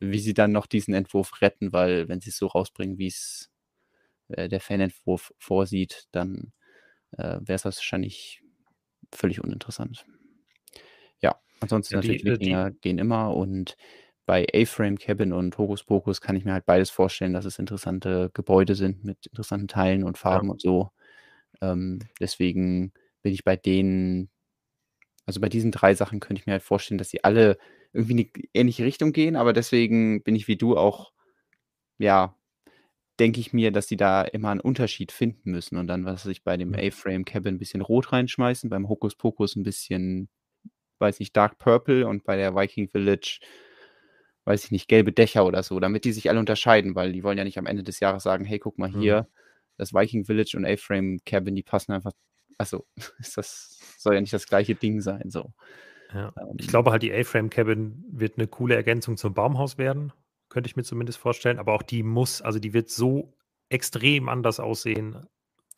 wie 0.00 0.18
sie 0.20 0.34
dann 0.34 0.52
noch 0.52 0.66
diesen 0.66 0.94
Entwurf 0.94 1.42
retten, 1.42 1.72
weil 1.72 2.08
wenn 2.08 2.20
sie's 2.20 2.38
so 2.38 2.46
rausbringen, 2.48 2.98
wie's, 2.98 3.50
äh, 4.28 4.48
der 4.48 4.60
Fanentwurf 4.60 5.34
vorsieht, 5.38 6.08
dann, 6.12 6.52
äh, 7.12 7.38
wäre 7.42 7.56
es 7.56 7.64
wahrscheinlich 7.66 8.42
völlig 9.14 9.42
uninteressant. 9.44 10.06
Ja, 11.20 11.40
ansonsten 11.60 11.94
Ja, 11.94 12.00
die 12.00 12.22
natürlich 12.22 12.24
äh, 12.26 12.38
die 12.38 12.58
Wikinger 12.58 12.70
gehen 12.72 12.98
immer 12.98 13.34
und 13.34 13.76
bei 14.26 14.46
A-Frame 14.54 14.98
Cabin 14.98 15.32
und 15.32 15.56
Hokus 15.56 15.84
Pokus 15.84 16.20
kann 16.20 16.36
ich 16.36 16.44
mir 16.44 16.52
halt 16.52 16.66
beides 16.66 16.90
vorstellen, 16.90 17.32
dass 17.32 17.46
es 17.46 17.58
interessante 17.58 18.30
Gebäude 18.34 18.74
sind 18.74 19.02
mit 19.04 19.26
interessanten 19.26 19.68
Teilen 19.68 20.04
und 20.04 20.18
Ja. 20.28 20.42
Farben 20.42 20.50
und 20.50 20.60
so. 20.60 20.90
Ähm, 21.62 22.08
deswegen 22.20 22.92
bin 23.22 23.32
ich 23.34 23.44
bei 23.44 23.56
denen 23.56 24.30
also, 25.28 25.40
bei 25.42 25.50
diesen 25.50 25.72
3 25.72 25.94
Sachen 25.94 26.20
könnte 26.20 26.40
ich 26.42 26.46
mir 26.48 26.54
halt 26.54 26.64
vorstellen, 26.64 26.98
dass 26.98 27.10
sie 27.10 27.24
alle 27.24 27.58
irgendwie 27.94 28.12
in 28.14 28.18
'ne 28.18 28.30
ähnliche 28.54 28.84
Richtung 28.86 29.12
gehen, 29.12 29.36
aber 29.36 29.52
deswegen 29.54 30.22
bin 30.24 30.36
ich 30.36 30.48
wie 30.48 30.56
du 30.58 30.76
auch 30.78 31.12
ja, 31.98 32.36
denke 33.20 33.40
ich 33.40 33.52
mir, 33.54 33.72
dass 33.72 33.88
sie 33.88 33.96
da 33.98 34.22
immer 34.24 34.52
'n 34.52 34.60
Unterschied 34.60 35.12
finden 35.12 35.50
müssen 35.52 35.76
und 35.78 35.88
dann, 35.88 36.04
was 36.06 36.26
ich, 36.26 36.44
bei 36.44 36.56
dem 36.58 36.74
Mhm. 36.74 36.78
A-Frame 36.78 37.24
Cabin 37.26 37.56
'n 37.56 37.58
bisschen 37.60 37.82
Rot 37.82 38.12
reinschmeißen, 38.12 38.70
beim 38.70 38.88
Hokus 38.88 39.16
Pokus 39.16 39.56
'n 39.56 39.64
bisschen, 39.64 40.28
weiß 41.00 41.20
nicht, 41.20 41.36
Dark 41.36 41.58
Purple 41.58 42.06
und 42.08 42.24
bei 42.24 42.36
der 42.36 42.54
Viking 42.56 42.88
Village, 42.90 43.40
weiß 44.46 44.64
ich 44.66 44.70
nicht, 44.72 44.88
gelbe 44.88 45.12
Dächer 45.12 45.46
oder 45.46 45.62
so, 45.64 45.80
damit 45.80 46.04
die 46.06 46.12
sich 46.12 46.30
alle 46.30 46.40
unterscheiden, 46.40 46.94
weil 46.96 47.12
die 47.12 47.24
wollen 47.24 47.38
ja 47.38 47.44
nicht 47.44 47.58
am 47.58 47.66
Ende 47.66 47.84
des 47.84 48.00
Jahres 48.00 48.22
sagen: 48.24 48.44
„Hey, 48.46 48.58
guck 48.60 48.78
mal 48.78 48.88
Mhm. 48.94 49.18
hier, 49.18 49.28
das 49.78 49.94
Viking 49.94 50.24
Village 50.26 50.56
und 50.56 50.66
A-Frame 50.66 51.20
Cabin, 51.26 51.56
die 51.56 51.62
passen 51.64 51.92
einfach“ 51.92 52.12
also, 52.58 52.86
ist 53.20 53.36
das 53.38 53.78
soll 53.98 54.14
ja 54.14 54.20
nicht 54.20 54.32
das 54.34 54.46
gleiche 54.46 54.76
Ding 54.76 55.00
sein, 55.00 55.30
so. 55.30 55.52
Ja. 56.12 56.32
Ich 56.58 56.66
Ähm 56.66 56.68
glaube 56.68 56.90
halt, 56.90 57.02
die 57.02 57.12
A-Frame 57.12 57.50
Cabin 57.50 58.04
wird 58.10 58.38
'ne 58.38 58.46
coole 58.48 58.74
Ergänzung 58.76 59.16
zum 59.16 59.34
Baumhaus 59.34 59.78
werden, 59.78 60.12
könnte 60.48 60.68
ich 60.68 60.76
mir 60.76 60.82
zumindest 60.84 61.18
vorstellen, 61.18 61.58
aber 61.58 61.72
auch 61.74 61.82
die 61.82 62.02
muss 62.02 62.42
also, 62.42 62.58
die 62.58 62.72
wird 62.74 62.90
so 62.90 63.34
extrem 63.68 64.28
anders 64.28 64.60
aussehen 64.60 65.26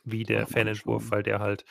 wie 0.04 0.24
der 0.24 0.46
Fanentwurf, 0.46 1.10
weil 1.12 1.22
der 1.24 1.40
halt 1.40 1.64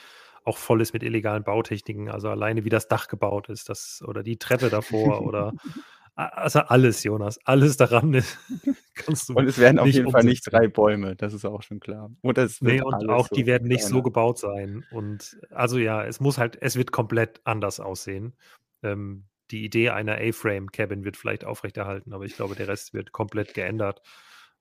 auch 0.46 0.58
voll 0.58 0.82
ist 0.82 0.94
mit 0.94 1.04
illegalen 1.04 1.44
Bautechniken. 1.44 2.10
Also, 2.10 2.30
alleine 2.30 2.66
wie 2.66 2.70
das 2.70 2.88
Dach 2.90 3.08
gebaut 3.08 3.50
ist, 3.50 3.70
das 3.70 4.04
oder 4.08 4.24
die 4.24 4.38
Treppe 4.40 4.70
davor 4.70 5.24
oder 5.26 5.56
also, 6.28 6.60
alles, 6.62 7.04
Jonas, 7.04 7.40
alles 7.46 7.78
daran 7.78 8.12
kannst 8.96 9.30
du 9.30 9.36
Und 9.36 9.48
es 9.48 9.58
werden 9.58 9.80
auf 9.80 9.94
jeden 9.94 10.10
Fall 10.10 10.24
nicht 10.24 10.44
umsetzen. 10.44 10.52
3 10.52 10.68
Bäume, 10.68 11.16
das 11.16 11.34
ist 11.34 11.46
auch 11.46 11.62
schon 11.62 11.80
klar. 11.80 12.12
Oder 12.24 12.44
es 12.44 12.62
Ne, 12.62 12.82
wird 12.82 12.84
und 12.84 13.08
auch 13.08 13.30
so 13.30 13.30
die 13.30 13.46
werden 13.46 13.68
nicht 13.70 13.86
so 13.88 14.02
kleiner. 14.02 14.04
gebaut 14.04 14.38
sein 14.38 14.84
und 14.90 15.38
also, 15.50 15.78
ja, 15.78 16.04
es 16.04 16.20
muss 16.20 16.38
halt 16.38 16.58
es 16.62 16.76
wird 16.76 16.92
komplett 16.92 17.40
anders 17.46 17.80
aussehen. 17.80 18.36
Ähm, 18.84 19.30
die 19.52 19.64
Idee 19.64 19.90
einer 19.92 20.18
A-Frame 20.20 20.68
Cabin 20.72 21.06
wird 21.06 21.16
vielleicht 21.18 21.46
aufrechterhalten, 21.46 22.14
aber 22.14 22.26
ich 22.26 22.36
glaube, 22.36 22.56
der 22.56 22.68
Rest 22.68 22.94
wird 22.94 23.12
komplett 23.14 23.54
geändert. 23.54 24.02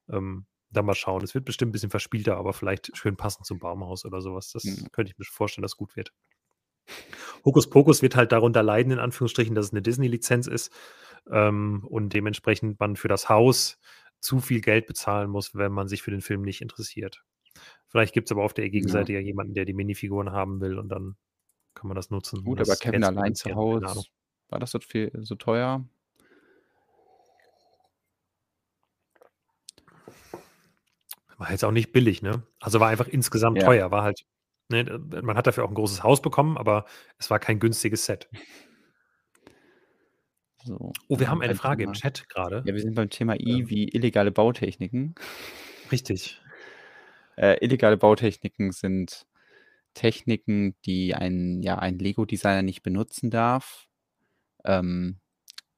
Ähm, 0.08 0.46
dann 0.70 0.86
mal 0.86 0.94
schauen. 0.94 1.24
Es 1.24 1.34
wird 1.34 1.44
bestimmt 1.44 1.70
'n 1.70 1.72
bisschen 1.72 1.90
verspielter, 1.90 2.36
aber 2.36 2.52
vielleicht 2.52 2.96
schön 2.96 3.16
passend 3.16 3.46
zum 3.46 3.58
Baumhaus 3.58 4.04
oder 4.04 4.20
so 4.20 4.34
was. 4.34 4.52
Das 4.52 4.64
Mhm. 4.64 4.88
könnte 4.92 5.10
ich 5.12 5.18
mir 5.18 5.24
vorstellen, 5.24 5.62
dass 5.62 5.76
gut 5.76 5.96
wird. 5.96 6.12
Hokus 7.44 7.70
Pokus 7.70 8.02
wird 8.02 8.16
halt 8.16 8.32
darunter 8.32 8.62
leiden, 8.62 8.92
in 8.92 8.98
Anführungsstrichen, 9.00 9.54
dass 9.54 9.66
es 9.66 9.72
'ne 9.72 9.82
Disney-Lizenz 9.82 10.46
ist, 10.48 10.72
ähm, 11.30 11.84
und 11.88 12.14
dementsprechend 12.14 12.80
man 12.80 12.96
für 12.96 13.08
das 13.08 13.28
Haus 13.28 13.78
zu 14.20 14.40
viel 14.40 14.60
Geld 14.62 14.86
bezahlen 14.86 15.30
muss, 15.30 15.54
wenn 15.54 15.72
man 15.72 15.88
sich 15.88 16.02
für 16.02 16.10
den 16.12 16.22
Film 16.22 16.42
nicht 16.42 16.60
interessiert. 16.62 17.24
Vielleicht 17.88 18.14
gibt's 18.14 18.32
aber 18.32 18.44
auf 18.44 18.54
der 18.54 18.70
Ja. 18.80 19.08
Gegenseite 19.08 19.12
ja 19.14 19.20
jemanden, 19.20 19.54
der 19.54 19.64
die 19.66 19.74
Minifiguren 19.74 20.32
haben 20.32 20.60
will 20.60 20.78
und 20.78 20.88
dann 20.90 21.16
kann 21.74 21.88
man 21.88 21.96
das 21.96 22.10
nutzen, 22.10 22.44
Gut, 22.44 22.60
aber 22.60 22.76
das 22.76 22.78
Kevin 22.78 23.02
Geld 23.02 23.06
zu 23.06 23.14
allein 23.14 23.34
zu 23.34 23.52
finanzieren. 23.52 23.64
Keine 23.66 23.88
Ahnung. 23.90 24.04
Haus, 24.04 24.10
war 24.48 24.58
das 24.58 24.70
so 24.70 24.80
viel 24.80 25.10
so 25.24 25.34
teuer? 25.34 25.88
War 31.38 31.50
jetzt 31.52 31.64
auch 31.64 31.70
nicht 31.72 31.92
billig, 31.92 32.20
ne? 32.22 32.42
Also, 32.60 32.80
war 32.80 32.88
einfach 32.88 33.06
insgesamt 33.08 33.60
Ja. 33.60 33.62
teuer. 33.62 33.90
War 33.90 34.02
halt 34.02 34.22
ne, 34.68 34.84
man 35.22 35.36
hat 35.36 35.46
dafür 35.46 35.64
auch 35.64 35.70
'n 35.70 35.74
großes 35.74 36.02
Haus 36.02 36.22
bekommen, 36.22 36.56
aber 36.58 36.84
es 37.18 37.30
war 37.30 37.38
kein 37.38 37.58
günstiges 37.60 38.04
Set. 38.06 38.28
So, 40.64 40.92
Oh, 41.08 41.18
wir 41.18 41.28
haben 41.30 41.40
eine 41.42 41.54
Frage 41.54 41.84
im 41.84 41.92
Thema 41.92 41.94
Chat 41.94 42.28
grade. 42.28 42.64
ja, 42.64 42.74
wir 42.74 42.80
sind 42.82 42.94
beim 42.94 43.10
Thema 43.10 43.36
I 43.40 43.62
Ähm 43.62 43.70
wie 43.70 43.88
illegale 43.88 44.30
Bautechniken. 44.32 45.14
Richtig. 45.92 46.40
Äh, 47.36 47.64
illegale 47.64 47.96
Bautechniken 47.96 48.72
sind 48.72 49.26
Techniken, 49.94 50.76
die 50.86 51.14
ein 51.14 51.62
ja, 51.62 51.78
ein 51.78 51.98
Lego-Designer 51.98 52.62
nicht 52.62 52.82
benutzen 52.82 53.30
darf. 53.30 53.88
Ähm, 54.64 55.20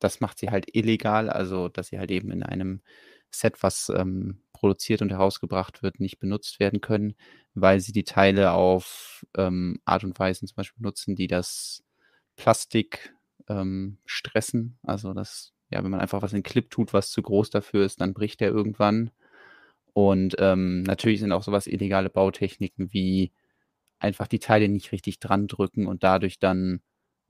das 0.01 0.21
macht 0.21 0.39
sie 0.41 0.51
halt 0.51 0.75
illegal, 0.77 1.31
also, 1.31 1.69
dass 1.69 1.89
sie 1.89 1.99
halt 1.99 2.11
eben 2.13 2.31
in 2.33 2.43
einem 2.45 2.83
Set, 3.31 3.63
was, 3.63 3.91
ähm, 3.97 4.43
produziert 4.61 5.03
und 5.03 5.11
herausgebracht 5.13 5.83
wird, 5.83 6.01
nicht 6.01 6.21
benutzt 6.21 6.61
werden 6.61 6.81
können, 6.83 7.17
weil 7.55 7.81
sie 7.81 7.93
die 7.93 8.05
Teile 8.05 8.53
auf, 8.53 9.27
ähm, 9.37 9.81
Art 9.87 10.05
und 10.05 10.19
Weisen 10.21 10.49
zum 10.49 10.57
Beispiel 10.57 10.83
nutzen, 10.85 11.17
die 11.17 11.29
das 11.29 11.85
Plastik, 12.37 13.15
ähm, 13.49 13.99
stressen. 14.07 14.79
Also, 14.85 15.15
das 15.15 15.53
ja, 15.71 15.85
wenn 15.85 15.91
man 15.93 16.01
einfach 16.01 16.23
was 16.23 16.33
in 16.35 16.41
'n 16.41 16.45
Clip 16.45 16.71
tut, 16.71 16.93
was 16.95 17.11
zu 17.13 17.23
groß 17.23 17.51
dafür 17.51 17.85
ist, 17.87 18.01
dann 18.03 18.15
bricht 18.15 18.41
der 18.41 18.51
irgendwann. 18.51 19.11
Und, 19.95 20.37
ähm, 20.41 20.83
natürlich 20.85 21.21
sind 21.21 21.33
auch 21.33 21.43
so 21.45 21.53
was 21.53 21.67
illegale 21.69 22.11
Bautechniken 22.11 22.93
wie 22.95 23.33
einfach 24.01 24.29
die 24.29 24.41
Teile 24.41 24.69
nicht 24.71 24.93
richtig 24.93 25.21
dran 25.21 25.49
drücken 25.49 25.87
und 25.89 26.05
dadurch 26.05 26.39
dann 26.41 26.83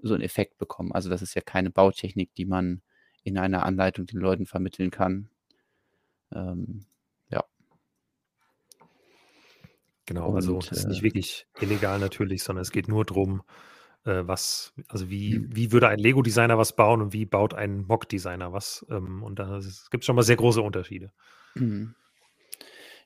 so 0.02 0.14
'n 0.16 0.22
Effekt 0.22 0.58
bekommen. 0.58 0.92
Also, 0.92 1.10
das 1.10 1.22
ist 1.22 1.34
ja 1.36 1.42
keine 1.42 1.70
Bautechnik, 1.72 2.34
die 2.36 2.46
man 2.46 2.82
in 3.24 3.38
einer 3.38 3.64
Anleitung 3.66 4.06
den 4.06 4.20
Leuten 4.20 4.46
vermitteln 4.46 4.90
kann. 4.92 5.30
Ähm, 6.32 6.86
ja. 7.30 7.42
Genau, 10.10 10.32
also, 10.34 10.62
Und, 10.62 10.68
das 10.68 10.78
ist 10.80 10.88
nicht 10.88 11.02
äh 11.02 11.04
wirklich 11.04 11.46
illegal 11.60 12.00
natürlich, 12.00 12.42
sondern 12.42 12.62
es 12.62 12.72
geht 12.72 12.88
nur 12.88 13.04
drum, 13.04 13.42
äh, 14.04 14.22
was 14.26 14.72
also, 14.88 15.08
wie 15.08 15.40
Mhm. 15.40 15.46
wie 15.46 15.70
würde 15.72 15.86
ein 15.88 16.00
Lego-Designer 16.00 16.58
was 16.58 16.74
bauen 16.74 17.00
und 17.00 17.12
wie 17.12 17.26
baut 17.26 17.54
ein 17.54 17.84
Mock-Designer 17.86 18.52
was? 18.52 18.84
Ähm, 18.90 19.22
und 19.22 19.38
da 19.38 19.58
s 19.58 19.88
gibt's 19.90 20.06
schon 20.06 20.16
mal 20.16 20.22
sehr 20.22 20.34
große 20.36 20.62
Unterschiede. 20.62 21.12
Mhm. 21.56 21.94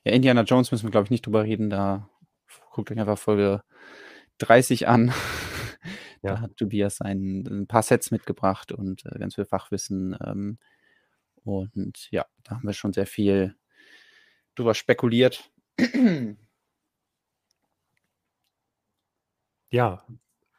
Ja, 0.07 0.11
Indiana 0.11 0.43
Jones 0.43 0.71
müssen 0.71 0.83
wir, 0.85 0.91
glaube 0.91 1.05
ich, 1.05 1.09
nicht 1.09 1.25
drüber 1.25 1.43
reden. 1.45 1.71
Da 1.71 2.07
guckt 2.71 2.91
euch 2.91 2.99
einfach 2.99 3.17
Folge 3.17 3.61
30 4.37 4.87
an. 4.87 5.13
Da 6.27 6.39
Ja. 6.39 6.41
hat 6.41 6.57
Tobias 6.57 7.01
ein 7.01 7.45
'n 7.47 7.67
paar 7.67 7.83
Sets 7.83 8.09
mitgebracht 8.11 8.71
und, 8.71 9.05
äh, 9.05 9.19
ganz 9.19 9.35
viel 9.35 9.45
Fachwissen. 9.45 10.17
Ähm, 10.25 10.57
und 11.45 12.09
ja, 12.11 12.25
da 12.43 12.55
haben 12.57 12.67
wir 12.67 12.73
schon 12.73 12.93
sehr 12.93 13.07
viel 13.07 13.55
drüber 14.55 14.73
spekuliert. 14.73 15.51
Ja, 19.75 20.05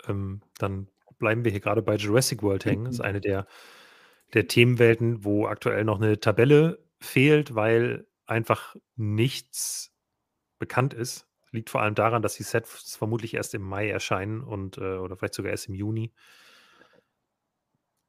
ähm, 0.07 0.42
dann 0.59 0.88
bleiben 1.18 1.42
wir 1.44 1.50
hier 1.50 1.61
grade 1.61 1.81
bei 1.81 1.96
Jurassic 1.96 2.42
World 2.42 2.66
hängen. 2.66 2.85
Das 2.85 2.96
ist 2.96 3.00
eine 3.00 3.20
der 3.22 3.46
der 4.35 4.48
Themenwelten, 4.48 5.24
wo 5.24 5.46
aktuell 5.46 5.85
noch 5.85 5.98
'ne 6.00 6.20
Tabelle 6.20 6.85
fehlt, 7.00 7.55
weil 7.55 8.07
einfach 8.26 8.76
nichts 8.96 9.94
bekannt 10.61 10.94
ist. 10.94 11.29
Liegt 11.52 11.70
vor 11.70 11.83
allem 11.83 11.94
daran, 11.96 12.22
dass 12.22 12.37
die 12.37 12.44
Sets 12.44 12.96
vermutlich 12.96 13.35
erst 13.35 13.55
im 13.55 13.62
Mai 13.62 13.90
erscheinen 13.90 14.42
und, 14.42 14.79
äh 14.79 14.98
oder 14.98 15.16
vielleicht 15.16 15.35
sogar 15.35 15.52
erst 15.52 15.68
im 15.68 15.74
Juni. 15.74 16.12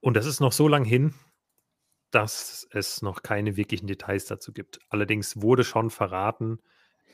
Und 0.04 0.16
das 0.16 0.26
ist 0.26 0.40
noch 0.40 0.52
so 0.52 0.68
lang 0.68 0.86
hin, 0.86 1.14
dass 2.12 2.68
es 2.72 3.02
noch 3.04 3.24
keine 3.24 3.58
wirklichen 3.58 3.88
Details 3.88 4.26
dazu 4.28 4.54
gibt. 4.54 4.80
Allerdings 4.90 5.42
wurde 5.42 5.64
schon 5.64 5.92
verraten, 5.92 6.60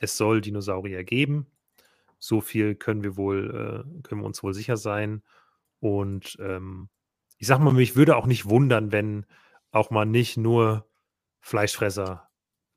es 0.01 0.17
soll 0.17 0.41
Dinosaurier 0.41 1.03
geben. 1.05 1.47
So 2.23 2.39
viel 2.39 2.75
können 2.75 3.03
wir 3.03 3.17
wohl 3.17 3.49
äh, 3.49 4.01
können 4.03 4.21
wir 4.21 4.25
uns 4.25 4.41
wohl 4.43 4.53
sicher 4.53 4.77
sein. 4.77 5.23
Und, 5.81 6.37
ähm, 6.39 6.87
ich 7.37 7.47
sage 7.47 7.61
mal, 7.61 7.73
mich 7.73 7.97
würde 7.97 8.15
auch 8.15 8.27
nicht 8.27 8.47
wundern, 8.47 8.93
wenn 8.93 9.25
auch 9.71 9.89
mal 9.89 10.05
nicht 10.05 10.37
nur 10.37 10.87
Fleischfresser 11.41 12.29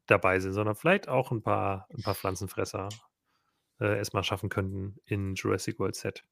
dabei 0.07 0.41
sind, 0.41 0.53
sondern 0.53 0.75
vielleicht 0.75 1.07
auch 1.07 1.31
ein 1.31 1.43
paar, 1.45 1.87
ein 1.97 2.03
paar 2.03 2.17
Pflanzenfresser 2.17 2.89
äh, 3.79 3.97
erstmal 3.97 4.25
schaffen 4.25 4.49
könnten 4.49 4.97
in 5.05 5.37
Jurassic 5.37 5.79
World 5.79 5.95
Set. 5.95 6.25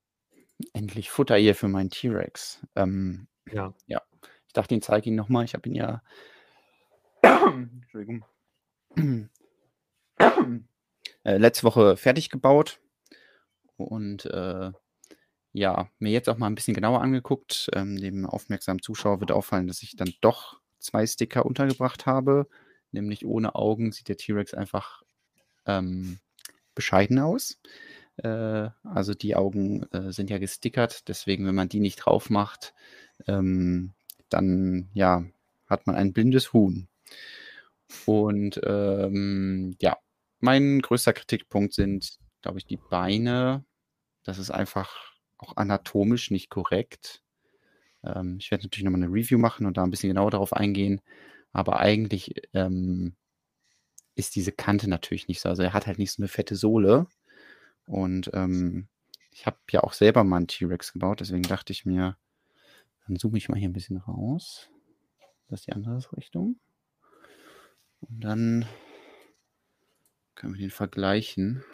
Endlich 0.72 1.08
Futter 1.08 1.36
hier 1.36 1.54
für 1.54 1.68
meinen 1.68 1.90
T-Rex. 1.90 2.66
Ähm, 2.74 3.28
Ja. 3.52 3.74
ja, 3.86 4.02
ich 4.48 4.54
dachte, 4.54 4.74
ich 4.74 4.82
zeige 4.82 5.10
ihn 5.10 5.14
nochmal. 5.14 5.44
Ich 5.44 5.54
habe 5.54 5.68
ihn 5.68 5.76
ja. 5.76 6.02
Entschuldigung. 7.22 8.24
äh, 11.22 11.36
letzte 11.36 11.62
Woche 11.62 11.96
fertig 11.96 12.28
gebaut 12.28 12.80
und 13.76 14.26
äh, 14.26 14.72
ja, 15.52 15.88
mir 15.98 16.12
jetzt 16.12 16.28
auch 16.28 16.36
mal 16.36 16.48
ein 16.48 16.56
bisschen 16.56 16.74
genauer 16.74 17.00
angeguckt. 17.00 17.70
Ähm, 17.74 17.96
dem 17.96 18.26
aufmerksamen 18.26 18.82
Zuschauer 18.82 19.20
wird 19.20 19.32
auffallen, 19.32 19.68
dass 19.68 19.82
ich 19.82 19.96
dann 19.96 20.12
doch 20.20 20.60
zwei 20.80 21.06
Sticker 21.06 21.46
untergebracht 21.46 22.06
habe. 22.06 22.48
Nämlich 22.90 23.24
ohne 23.24 23.54
Augen 23.54 23.92
sieht 23.92 24.08
der 24.08 24.16
T-Rex 24.16 24.54
einfach 24.54 25.02
ähm, 25.66 26.18
bescheiden 26.74 27.18
aus. 27.18 27.60
Äh, 28.16 28.68
also 28.82 29.14
die 29.14 29.36
Augen 29.36 29.84
äh, 29.92 30.12
sind 30.12 30.30
ja 30.30 30.38
gestickert, 30.38 31.08
deswegen, 31.08 31.46
wenn 31.46 31.54
man 31.54 31.68
die 31.68 31.80
nicht 31.80 31.96
drauf 31.96 32.30
macht, 32.30 32.74
ähm, 33.26 33.92
dann 34.28 34.88
ja, 34.94 35.24
hat 35.66 35.86
man 35.86 35.96
ein 35.96 36.12
blindes 36.12 36.52
Huhn. 36.52 36.88
Und 38.06 38.60
ähm, 38.64 39.76
ja, 39.80 39.96
mein 40.40 40.80
größter 40.80 41.12
Kritikpunkt 41.12 41.74
sind, 41.74 42.18
glaube 42.44 42.58
ich, 42.58 42.66
die 42.66 42.76
Beine. 42.76 43.64
Das 44.22 44.38
ist 44.38 44.50
einfach 44.50 45.14
auch 45.38 45.56
anatomisch 45.56 46.30
nicht 46.30 46.50
korrekt. 46.50 47.22
Ähm, 48.02 48.36
ich 48.38 48.50
werde 48.50 48.64
natürlich 48.64 48.84
nochmal 48.84 49.02
eine 49.02 49.12
Review 49.12 49.38
machen 49.38 49.66
und 49.66 49.76
da 49.76 49.82
ein 49.82 49.90
bisschen 49.90 50.10
genauer 50.10 50.30
darauf 50.30 50.52
eingehen. 50.52 51.00
Aber 51.52 51.80
eigentlich 51.80 52.34
ähm, 52.52 53.16
ist 54.14 54.36
diese 54.36 54.52
Kante 54.52 54.88
natürlich 54.88 55.26
nicht 55.26 55.40
so. 55.40 55.48
Also 55.48 55.62
er 55.62 55.72
hat 55.72 55.86
halt 55.86 55.98
nicht 55.98 56.12
so 56.12 56.22
eine 56.22 56.28
fette 56.28 56.54
Sohle. 56.54 57.06
Und 57.86 58.30
ähm, 58.34 58.88
ich 59.30 59.46
habe 59.46 59.56
ja 59.70 59.80
auch 59.82 59.94
selber 59.94 60.22
mal 60.22 60.36
einen 60.38 60.48
T-Rex 60.48 60.92
gebaut, 60.92 61.20
deswegen 61.20 61.42
dachte 61.42 61.72
ich 61.72 61.84
mir, 61.84 62.16
dann 63.06 63.16
zoome 63.16 63.38
ich 63.38 63.48
mal 63.48 63.58
hier 63.58 63.68
ein 63.68 63.74
bisschen 63.74 63.96
raus. 63.96 64.70
Das 65.48 65.60
ist 65.60 65.66
die 65.66 65.72
andere 65.72 66.00
Richtung. 66.16 66.60
Und 68.00 68.20
dann 68.20 68.66
können 70.34 70.54
wir 70.54 70.60
den 70.60 70.70
vergleichen. 70.70 71.64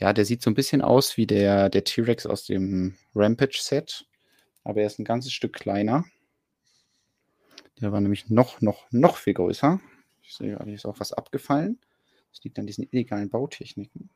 Ja, 0.00 0.14
der 0.14 0.24
sieht 0.24 0.42
so 0.42 0.50
ein 0.50 0.54
bisschen 0.54 0.80
aus 0.80 1.16
wie 1.18 1.26
der, 1.26 1.68
der 1.68 1.84
T-Rex 1.84 2.26
aus 2.26 2.46
dem 2.46 2.96
Rampage-Set, 3.14 4.06
aber 4.64 4.80
er 4.80 4.86
ist 4.86 4.98
ein 4.98 5.04
ganzes 5.04 5.32
Stück 5.32 5.52
kleiner. 5.52 6.04
Der 7.80 7.92
war 7.92 8.00
nämlich 8.00 8.30
noch, 8.30 8.60
noch, 8.62 8.86
noch 8.90 9.16
viel 9.16 9.34
größer. 9.34 9.78
Ich 10.22 10.34
sehe 10.34 10.58
hier 10.64 10.74
ist 10.74 10.86
auch 10.86 11.00
was 11.00 11.12
abgefallen. 11.12 11.78
Das 12.32 12.42
liegt 12.44 12.58
an 12.58 12.66
diesen 12.66 12.86
illegalen 12.90 13.28
Bautechniken. 13.28 14.10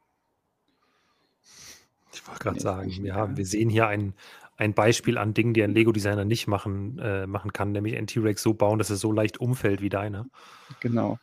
Ich 2.14 2.26
wollte 2.28 2.40
gerade 2.40 2.56
Nee, 2.56 2.62
sagen, 2.62 2.90
ja, 3.04 3.36
wir 3.36 3.44
sehen 3.44 3.68
hier 3.68 3.86
ein, 3.86 4.14
ein 4.56 4.72
Beispiel 4.72 5.18
an 5.18 5.34
Dingen, 5.34 5.52
die 5.52 5.62
ein 5.62 5.74
Lego-Designer 5.74 6.24
nicht 6.24 6.46
machen, 6.46 6.98
äh, 6.98 7.26
machen 7.26 7.52
kann, 7.52 7.72
nämlich 7.72 7.96
einen 7.96 8.06
T-Rex 8.06 8.42
so 8.42 8.54
bauen, 8.54 8.78
dass 8.78 8.90
er 8.90 8.96
so 8.96 9.12
leicht 9.12 9.38
umfällt 9.38 9.82
wie 9.82 9.88
deiner. 9.88 10.26
Genau. 10.80 11.18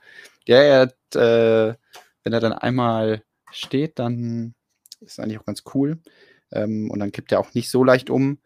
Ja, 0.46 0.58
er 0.58 0.80
hat, 0.82 1.16
äh, 1.16 1.76
wenn 2.24 2.34
er 2.34 2.40
dann 2.42 2.54
einmal 2.54 3.24
steht, 3.52 4.00
dann 4.00 4.54
ist 5.02 5.20
eigentlich 5.20 5.40
auch 5.40 5.46
ganz 5.46 5.64
cool. 5.76 6.00
Ähm, 6.52 6.90
und 6.92 7.00
dann 7.00 7.12
kippt 7.12 7.32
er 7.32 7.40
auch 7.40 7.54
nicht 7.54 7.70
so 7.70 7.84
leicht 7.84 8.10
um. 8.10 8.40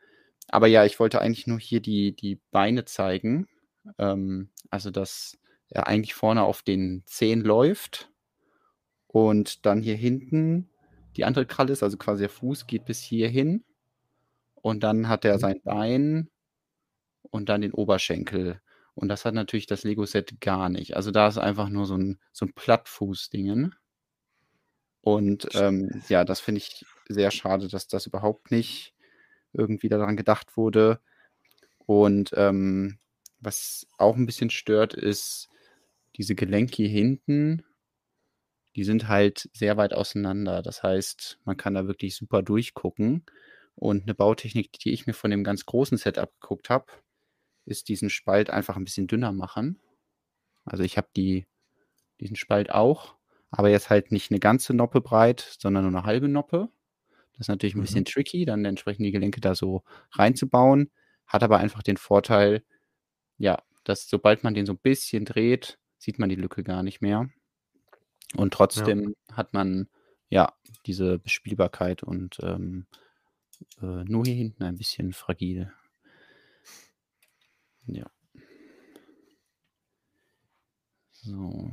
Aber 0.50 0.68
ja, 0.68 0.86
ich 0.86 1.00
wollte 1.00 1.22
eigentlich 1.22 1.48
nur 1.48 1.60
hier 1.60 1.82
die, 1.82 2.16
die 2.16 2.40
Beine 2.52 2.86
zeigen. 2.86 3.48
Ähm, 4.00 4.50
also, 4.70 4.92
dass 4.92 5.38
er 5.70 5.88
eigentlich 5.88 6.14
vorne 6.16 6.44
auf 6.44 6.62
den 6.64 7.04
Zehen 7.06 7.42
läuft 7.42 8.12
und 9.08 9.66
dann 9.66 9.82
hier 9.82 9.96
hinten 9.96 10.70
die 11.18 11.26
andere 11.26 11.46
Kralle 11.46 11.72
ist, 11.72 11.82
also 11.84 11.98
quasi 11.98 12.22
der 12.24 12.30
Fuß 12.30 12.68
geht 12.68 12.86
bis 12.86 13.00
hierhin. 13.02 13.64
Und 14.56 14.84
dann 14.84 15.08
hat 15.10 15.26
er 15.26 15.36
Mhm. 15.36 15.40
sein 15.40 15.62
Bein 15.64 16.30
und 17.32 17.50
dann 17.50 17.62
den 17.62 17.74
Oberschenkel. 17.74 18.62
Und 18.96 19.10
das 19.10 19.26
hat 19.26 19.34
natürlich 19.34 19.68
das 19.68 19.84
Lego-Set 19.84 20.40
gar 20.42 20.70
nicht. 20.70 20.96
Also 20.96 21.12
da 21.12 21.28
ist 21.28 21.38
einfach 21.38 21.70
nur 21.70 21.86
so 21.86 21.96
ein, 21.98 22.20
so 22.32 22.46
ein 22.46 22.54
Plattfuß-Dingen. 22.54 23.76
Und 25.06 25.50
ähm, 25.54 26.02
ja, 26.10 26.26
das 26.26 26.40
finde 26.40 26.58
ich 26.58 26.84
sehr 27.08 27.30
schade, 27.30 27.68
dass 27.68 27.88
das 27.88 28.08
überhaupt 28.08 28.50
nicht 28.50 28.96
irgendwie 29.54 29.88
daran 29.88 30.18
gedacht 30.18 30.58
wurde. 30.58 31.00
Und 31.86 32.32
ähm, 32.36 32.98
was 33.38 33.86
auch 34.00 34.16
ein 34.16 34.26
bisschen 34.26 34.50
stört, 34.50 34.96
ist 34.96 35.48
diese 36.16 36.34
Gelenke 36.34 36.78
hier 36.78 36.90
hinten. 36.90 37.64
Die 38.76 38.84
sind 38.84 39.08
halt 39.08 39.48
sehr 39.54 39.78
weit 39.78 39.94
auseinander. 39.94 40.64
Das 40.64 40.82
heißt, 40.82 41.38
man 41.46 41.56
kann 41.56 41.76
da 41.76 41.86
wirklich 41.86 42.16
super 42.16 42.42
durchgucken. 42.42 43.28
Und 43.76 44.06
eine 44.06 44.16
Bautechnik, 44.16 44.72
die 44.80 44.92
ich 44.92 45.06
mir 45.06 45.14
von 45.14 45.30
dem 45.30 45.44
ganz 45.44 45.68
großen 45.68 46.00
Set 46.00 46.18
abgeguckt 46.18 46.72
habe, 46.72 46.88
ist 47.66 47.90
diesen 47.90 48.10
Spalt 48.10 48.50
einfach 48.50 48.76
ein 48.76 48.86
bisschen 48.86 49.06
dünner 49.06 49.34
machen. 49.34 49.80
Also 50.64 50.82
ich 50.82 50.98
habe 50.98 51.10
die, 51.16 51.46
diesen 52.20 52.36
Spalt 52.36 52.72
auch, 52.72 53.16
aber 53.58 53.70
jetzt 53.70 53.90
halt 53.90 54.12
nicht 54.12 54.32
eine 54.32 54.40
ganze 54.40 54.74
Noppe 54.74 55.02
breit, 55.02 55.56
sondern 55.60 55.84
nur 55.86 55.94
eine 55.98 56.06
halbe 56.06 56.28
Noppe. 56.28 56.70
Das 57.34 57.42
ist 57.42 57.48
natürlich 57.48 57.76
ein 57.76 57.80
Mhm. 57.80 57.84
bisschen 57.84 58.06
tricky, 58.06 58.46
dann 58.46 58.66
entsprechend 58.66 59.06
die 59.06 59.12
Gelenke 59.12 59.42
da 59.42 59.56
so 59.56 59.84
reinzubauen. 60.12 60.92
Hat 61.26 61.44
aber 61.44 61.58
einfach 61.58 61.84
den 61.84 61.98
Vorteil, 61.98 62.64
ja, 63.38 63.62
dass 63.84 64.08
sobald 64.10 64.44
man 64.44 64.54
den 64.54 64.66
so 64.66 64.74
ein 64.74 64.80
bisschen 64.80 65.26
dreht, 65.26 65.80
sieht 65.98 66.20
man 66.20 66.30
die 66.30 66.36
Lücke 66.36 66.64
gar 66.64 66.84
nicht 66.84 67.02
mehr. 67.02 67.30
Und 68.36 68.54
trotzdem 68.54 69.16
hat 69.32 69.54
man 69.54 69.88
ja 70.30 70.54
diese 70.86 71.20
Bespielbarkeit 71.20 72.04
und 72.04 72.38
ähm, 72.42 72.88
äh, 73.82 74.04
nur 74.04 74.26
hier 74.26 74.36
hinten 74.36 74.64
ein 74.64 74.78
bisschen 74.78 75.14
fragil. 75.14 75.72
Ja. 77.88 78.10
So. 81.12 81.72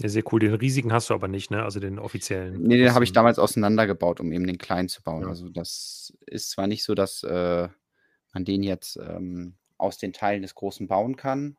Ja, 0.00 0.08
sehr 0.08 0.22
cool. 0.32 0.40
Den 0.40 0.54
riesigen 0.54 0.92
hast 0.92 1.10
du 1.10 1.14
aber 1.14 1.28
nicht, 1.28 1.50
ne? 1.50 1.62
Also 1.62 1.78
den 1.78 1.98
offiziellen. 1.98 2.62
Nee, 2.62 2.78
den 2.78 2.94
habe 2.94 3.04
ich 3.04 3.12
damals 3.12 3.38
auseinandergebaut, 3.38 4.20
um 4.20 4.32
eben 4.32 4.46
den 4.46 4.56
kleinen 4.56 4.88
zu 4.88 5.02
bauen. 5.02 5.22
Ja. 5.22 5.28
Also 5.28 5.50
das 5.50 6.16
ist 6.26 6.50
zwar 6.50 6.66
nicht 6.66 6.84
so, 6.84 6.94
dass 6.94 7.22
äh, 7.22 7.68
man 8.32 8.44
den 8.44 8.62
jetzt 8.62 8.96
ähm, 8.96 9.56
aus 9.76 9.98
den 9.98 10.14
Teilen 10.14 10.42
des 10.42 10.54
Großen 10.54 10.88
bauen 10.88 11.16
kann, 11.16 11.56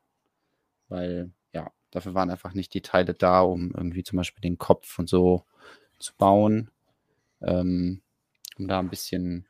weil 0.88 1.30
ja, 1.52 1.70
dafür 1.92 2.14
waren 2.14 2.30
einfach 2.30 2.52
nicht 2.54 2.74
die 2.74 2.82
Teile 2.82 3.14
da, 3.14 3.42
um 3.42 3.70
irgendwie 3.76 4.02
zum 4.02 4.16
Beispiel 4.16 4.42
den 4.42 4.58
Kopf 4.58 4.98
und 4.98 5.08
so 5.08 5.44
zu 6.00 6.12
bauen, 6.16 6.70
ähm, 7.42 8.02
um 8.58 8.66
da 8.66 8.80
ein 8.80 8.90
bisschen 8.90 9.46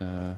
äh, 0.00 0.34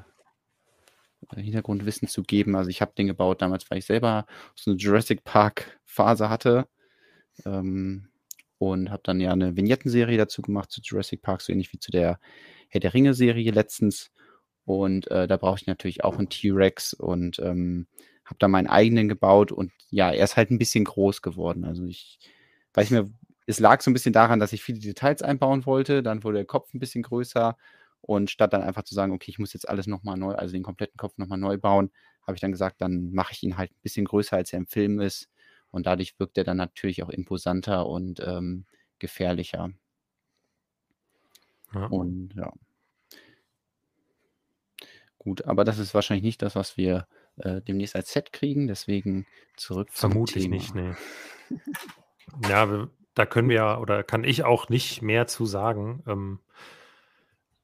Hintergrundwissen 1.34 2.08
zu 2.08 2.22
geben. 2.22 2.56
Also 2.56 2.68
ich 2.68 2.82
habe 2.82 2.92
den 2.96 3.06
gebaut 3.06 3.40
damals, 3.40 3.70
weil 3.70 3.78
ich 3.78 3.86
selber 3.86 4.26
so 4.54 4.70
eine 4.70 4.78
Jurassic 4.78 5.24
Park 5.24 5.80
Phase 5.86 6.28
hatte 6.28 6.66
ähm, 7.44 8.08
und 8.58 8.90
habe 8.90 9.02
dann 9.04 9.20
ja 9.20 9.32
eine 9.32 9.56
Vignettenserie 9.56 10.18
dazu 10.18 10.42
gemacht 10.42 10.70
zu 10.70 10.80
Jurassic 10.82 11.22
Park, 11.22 11.40
so 11.40 11.52
ähnlich 11.52 11.72
wie 11.72 11.78
zu 11.78 11.90
der 11.90 12.20
Herr 12.68 12.80
der 12.80 12.94
Ringe 12.94 13.14
Serie 13.14 13.50
letztens. 13.52 14.10
Und 14.64 15.10
äh, 15.10 15.26
da 15.26 15.36
brauche 15.36 15.58
ich 15.60 15.66
natürlich 15.66 16.04
auch 16.04 16.18
einen 16.18 16.28
T-Rex 16.28 16.94
und 16.94 17.38
ähm, 17.40 17.86
habe 18.24 18.36
da 18.38 18.48
meinen 18.48 18.68
eigenen 18.68 19.08
gebaut 19.08 19.50
und 19.50 19.72
ja, 19.90 20.12
er 20.12 20.24
ist 20.24 20.36
halt 20.36 20.50
ein 20.50 20.58
bisschen 20.58 20.84
groß 20.84 21.22
geworden. 21.22 21.64
Also 21.64 21.84
ich 21.86 22.18
weiß 22.74 22.90
mehr, 22.90 23.08
es 23.46 23.58
lag 23.58 23.80
so 23.82 23.90
ein 23.90 23.94
bisschen 23.94 24.12
daran, 24.12 24.38
dass 24.38 24.52
ich 24.52 24.62
viele 24.62 24.78
Details 24.78 25.22
einbauen 25.22 25.66
wollte. 25.66 26.02
Dann 26.02 26.22
wurde 26.22 26.36
der 26.38 26.44
Kopf 26.46 26.72
ein 26.72 26.78
bisschen 26.78 27.02
größer 27.02 27.56
und 28.02 28.30
statt 28.30 28.52
dann 28.52 28.62
einfach 28.62 28.84
zu 28.84 28.94
sagen, 28.94 29.12
okay, 29.12 29.30
ich 29.30 29.38
muss 29.38 29.52
jetzt 29.52 29.68
alles 29.68 29.86
nochmal 29.86 30.16
neu, 30.16 30.34
also 30.34 30.52
den 30.52 30.62
kompletten 30.62 30.96
Kopf 30.96 31.18
nochmal 31.18 31.38
neu 31.38 31.58
bauen, 31.58 31.90
habe 32.22 32.36
ich 32.36 32.40
dann 32.40 32.52
gesagt, 32.52 32.80
dann 32.80 33.12
mache 33.12 33.32
ich 33.32 33.42
ihn 33.42 33.56
halt 33.56 33.72
ein 33.72 33.80
bisschen 33.82 34.04
größer, 34.04 34.36
als 34.36 34.52
er 34.52 34.58
im 34.58 34.66
Film 34.66 35.00
ist. 35.00 35.28
Und 35.70 35.86
dadurch 35.86 36.18
wirkt 36.18 36.38
er 36.38 36.44
dann 36.44 36.56
natürlich 36.56 37.02
auch 37.02 37.10
imposanter 37.10 37.86
und 37.86 38.20
ähm, 38.20 38.66
gefährlicher. 38.98 39.70
Ja. 41.74 41.86
Und 41.86 42.34
ja. 42.34 42.52
Gut, 45.18 45.44
aber 45.44 45.64
das 45.64 45.78
ist 45.78 45.94
wahrscheinlich 45.94 46.24
nicht 46.24 46.42
das, 46.42 46.56
was 46.56 46.76
wir 46.76 47.06
äh, 47.36 47.60
demnächst 47.60 47.94
als 47.94 48.12
Set 48.12 48.32
kriegen. 48.32 48.66
Deswegen 48.66 49.26
zurück 49.56 49.94
zum 49.94 50.10
Vermutlich 50.12 50.44
Thema. 50.44 50.56
nicht, 50.56 50.74
ne. 50.74 50.96
Ja, 52.48 52.70
wir, 52.70 52.90
da 53.14 53.26
können 53.26 53.48
wir 53.48 53.56
ja, 53.56 53.78
oder 53.78 54.04
kann 54.04 54.22
ich 54.22 54.44
auch 54.44 54.68
nicht 54.68 55.02
mehr 55.02 55.26
zu 55.26 55.46
sagen. 55.46 56.02
Ähm, 56.06 56.38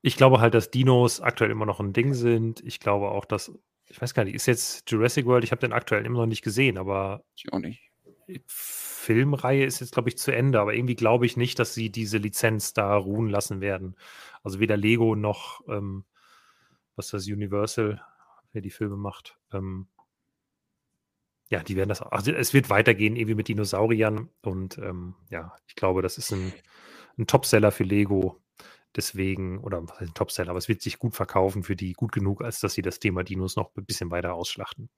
ich 0.03 0.16
glaube 0.16 0.40
halt, 0.40 0.55
dass 0.55 0.71
Dinos 0.71 1.21
aktuell 1.21 1.51
immer 1.51 1.66
noch 1.66 1.81
ein 1.81 1.92
Ding 1.92 2.14
sind. 2.14 2.61
Ich 2.64 2.81
glaube 2.81 3.09
auch, 3.11 3.25
dass, 3.25 3.53
ich 3.88 4.01
weiß 4.01 4.12
gar 4.14 4.25
nicht, 4.25 4.35
ist 4.35 4.47
jetzt 4.47 4.90
Jurassic 4.90 5.25
World, 5.27 5.45
ich 5.45 5.53
habe 5.53 5.61
den 5.61 5.73
aktuell 5.73 6.05
immer 6.05 6.19
noch 6.21 6.27
nicht 6.27 6.42
gesehen, 6.42 6.79
aber 6.79 7.25
Ich 7.37 7.53
auch 7.53 7.59
nicht. 7.61 7.90
Filmreihe 8.47 9.65
ist 9.65 9.81
jetzt, 9.81 9.93
glaube 9.93 10.09
ich, 10.09 10.19
zu 10.19 10.35
Ende, 10.35 10.61
aber 10.61 10.75
irgendwie 10.75 10.97
glaube 10.97 11.27
ich 11.27 11.37
nicht, 11.37 11.59
dass 11.59 11.75
sie 11.75 11.91
diese 11.91 12.19
Lizenz 12.19 12.73
da 12.73 12.97
ruhen 12.97 13.29
lassen 13.29 13.61
werden. 13.61 13.97
Also 14.43 14.61
weder 14.61 14.77
Lego 14.77 15.15
noch 15.15 15.61
ähm, 15.69 16.05
was 16.97 17.09
das 17.09 17.27
Universal, 17.27 18.03
wer 18.53 18.62
die 18.62 18.71
Filme 18.71 18.97
macht. 18.97 19.39
Ähm, 19.53 19.87
ja, 21.49 21.62
die 21.62 21.77
werden 21.77 21.91
das. 21.91 22.03
Also 22.03 22.33
es 22.33 22.55
wird 22.55 22.71
weitergehen, 22.71 23.15
irgendwie 23.15 23.37
mit 23.37 23.49
Dinosauriern. 23.49 24.31
Und 24.43 24.79
ähm, 24.79 25.15
ja, 25.31 25.55
ich 25.69 25.77
glaube, 25.77 26.03
das 26.03 26.19
ist 26.19 26.33
ein, 26.33 26.53
ein 27.19 27.27
Topseller 27.27 27.71
für 27.71 27.85
Lego. 27.85 28.41
Deswegen, 28.97 29.59
oder 29.59 29.83
was 29.83 30.01
heißt 30.01 30.11
ein 30.11 30.15
Topseller, 30.15 30.51
aber 30.51 30.59
es 30.59 30.69
wird 30.69 30.81
sich 30.81 30.99
gut 30.99 31.15
verkaufen 31.15 31.62
für 31.62 31.77
die 31.77 31.93
gut 31.93 32.12
genug, 32.12 32.43
als 32.43 32.61
dass 32.61 32.73
sie 32.73 32.83
das 32.83 32.99
Thema 32.99 33.23
Dinos 33.23 33.55
noch 33.55 33.71
ein 33.77 33.85
bisschen 33.85 34.11
weiter 34.11 34.33
ausschlachten. 34.33 34.89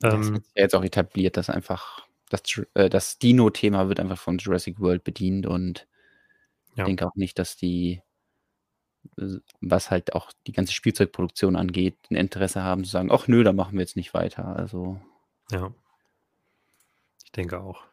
Das 0.00 0.14
ähm, 0.26 0.34
hat 0.34 0.42
ja 0.56 0.62
jetzt 0.62 0.74
auch 0.74 0.82
etabliert, 0.82 1.36
dass 1.36 1.50
einfach 1.50 2.06
das, 2.30 2.42
äh, 2.74 2.88
das 2.88 3.18
Dino-Thema 3.18 3.88
wird 3.88 4.00
einfach 4.00 4.18
von 4.18 4.38
Jurassic 4.38 4.80
World 4.80 5.04
bedient 5.04 5.46
und 5.46 5.86
ja. 6.74 6.84
ich 6.84 6.86
denke 6.86 7.06
auch 7.06 7.14
nicht, 7.16 7.38
dass 7.38 7.56
die, 7.56 8.00
was 9.60 9.90
halt 9.90 10.14
auch 10.14 10.32
die 10.46 10.52
ganze 10.52 10.72
Spielzeugproduktion 10.72 11.56
angeht, 11.56 11.96
ein 12.10 12.16
Interesse 12.16 12.62
haben 12.62 12.84
zu 12.84 12.90
sagen, 12.90 13.10
ach 13.12 13.28
nö, 13.28 13.44
da 13.44 13.52
machen 13.52 13.74
wir 13.74 13.80
jetzt 13.80 13.96
nicht 13.96 14.14
weiter. 14.14 14.56
Also. 14.56 15.00
Ja. 15.50 15.72
Ich 17.24 17.32
denke 17.32 17.60
auch. 17.60 17.84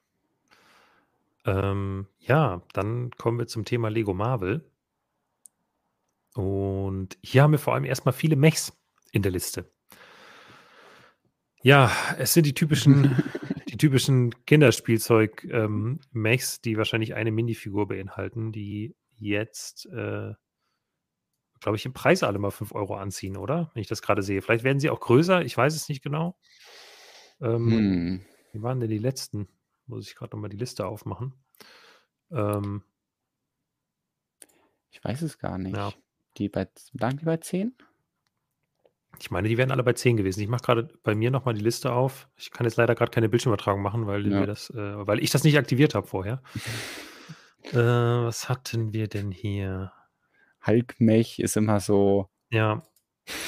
Ähm, 1.46 2.08
ja, 2.20 2.62
dann 2.74 3.12
kommen 3.12 3.40
wir 3.40 3.48
zum 3.48 3.66
Thema 3.66 3.90
Lego 3.90 4.14
Marvel. 4.14 4.64
Und 6.34 7.18
hier 7.24 7.42
haben 7.42 7.52
wir 7.52 7.60
vor 7.60 7.74
allem 7.74 7.86
erstmal 7.86 8.14
viele 8.14 8.36
Mechs 8.36 8.74
in 9.12 9.24
der 9.24 9.32
Liste. 9.32 9.66
Ja, 11.64 11.92
es 12.18 12.34
sind 12.34 12.46
die 12.46 12.54
typischen, 12.54 13.24
die 13.78 13.86
typischen 13.86 14.34
Kinderspielzeug-Mechs, 14.46 16.56
ähm, 16.56 16.62
die 16.66 16.78
wahrscheinlich 16.78 17.14
eine 17.14 17.32
Minifigur 17.32 17.88
beinhalten, 17.88 18.52
die 18.52 18.96
jetzt, 19.18 19.86
äh, 19.86 20.34
glaube 21.60 21.76
ich, 21.76 21.86
im 21.86 21.94
Preis 21.94 22.24
alle 22.24 22.40
mal 22.40 22.50
5 22.50 22.74
Euro 22.74 22.96
anziehen, 22.96 23.38
oder? 23.38 23.70
Wenn 23.74 23.82
ich 23.82 23.88
das 23.88 24.02
gerade 24.02 24.24
sehe. 24.24 24.42
Vielleicht 24.42 24.64
werden 24.64 24.80
sie 24.80 24.90
auch 24.90 25.00
größer, 25.00 25.44
ich 25.44 25.56
weiß 25.56 25.76
es 25.76 25.90
nicht 25.90 26.02
genau. 26.02 26.40
Ähm, 27.40 27.72
hm. 27.72 28.26
Wie 28.52 28.64
waren 28.64 28.80
denn 28.80 28.90
die 28.90 28.98
letzten? 28.98 29.48
Muss 29.86 30.08
ich 30.08 30.16
gerade 30.16 30.36
nochmal 30.36 30.50
die 30.50 30.58
Liste 30.58 30.88
aufmachen. 30.88 31.36
Ähm, 32.32 32.82
ich 34.90 35.04
weiß 35.04 35.22
es 35.22 35.38
gar 35.38 35.60
nicht. 35.60 35.78
Ja. 35.78 35.94
Die 36.38 36.50
bei, 36.50 36.68
lagen 36.94 37.18
die 37.18 37.26
bei 37.26 37.38
10? 37.38 37.76
Ich 39.20 39.32
meine, 39.32 39.48
die 39.48 39.58
wären 39.58 39.72
alle 39.72 39.84
bei 39.84 39.94
10 39.94 40.18
gewesen. 40.18 40.42
Ich 40.42 40.48
mache 40.48 40.64
gerade 40.64 40.90
bei 41.04 41.16
mir 41.16 41.32
nochmal 41.32 41.56
die 41.56 41.64
Liste 41.64 41.92
auf. 41.92 42.28
Ich 42.36 42.52
kann 42.52 42.66
jetzt 42.66 42.78
leider 42.78 42.94
gerade 42.94 43.12
keine 43.12 43.30
Bildschirmübertragung 43.30 43.82
machen, 43.82 44.06
weil, 44.06 44.28
ja. 44.28 44.46
das, 44.46 44.70
äh, 44.70 45.08
weil 45.08 45.24
ich 45.24 45.32
das 45.32 45.44
nicht 45.44 45.58
aktiviert 45.58 45.96
habe 45.96 46.08
vorher. 46.08 46.42
äh, 47.72 47.76
was 47.76 48.48
hatten 48.50 48.94
wir 48.94 49.08
denn 49.08 49.32
hier? 49.32 49.92
Hulk-Mech 50.66 51.40
ist 51.40 51.58
immer 51.58 51.80
so. 51.80 52.30
Ja, 52.50 52.84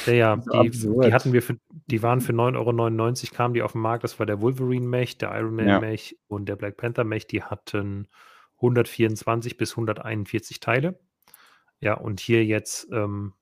ja, 0.05 0.13
ja 0.13 0.35
die, 0.63 0.69
die, 0.71 1.13
hatten 1.13 1.33
wir 1.33 1.41
für, 1.41 1.57
die 1.69 2.01
waren 2.01 2.21
für 2.21 2.33
9,99 2.33 2.55
Euro, 2.55 3.35
kamen 3.35 3.53
die 3.53 3.61
auf 3.61 3.73
den 3.73 3.81
Markt. 3.81 4.03
Das 4.03 4.19
war 4.19 4.25
der 4.25 4.41
Wolverine-Mech, 4.41 5.17
der 5.17 5.31
Iron 5.35 5.55
Man-Mech 5.55 6.11
ja. 6.11 6.17
und 6.27 6.47
der 6.47 6.55
Black 6.55 6.77
Panther-Mech. 6.77 7.27
Die 7.27 7.43
hatten 7.43 8.07
124 8.57 9.57
bis 9.57 9.71
141 9.71 10.59
Teile. 10.59 10.99
Ja, 11.79 11.93
und 11.93 12.19
hier 12.19 12.43
jetzt 12.43 12.89
ähm, 12.91 13.33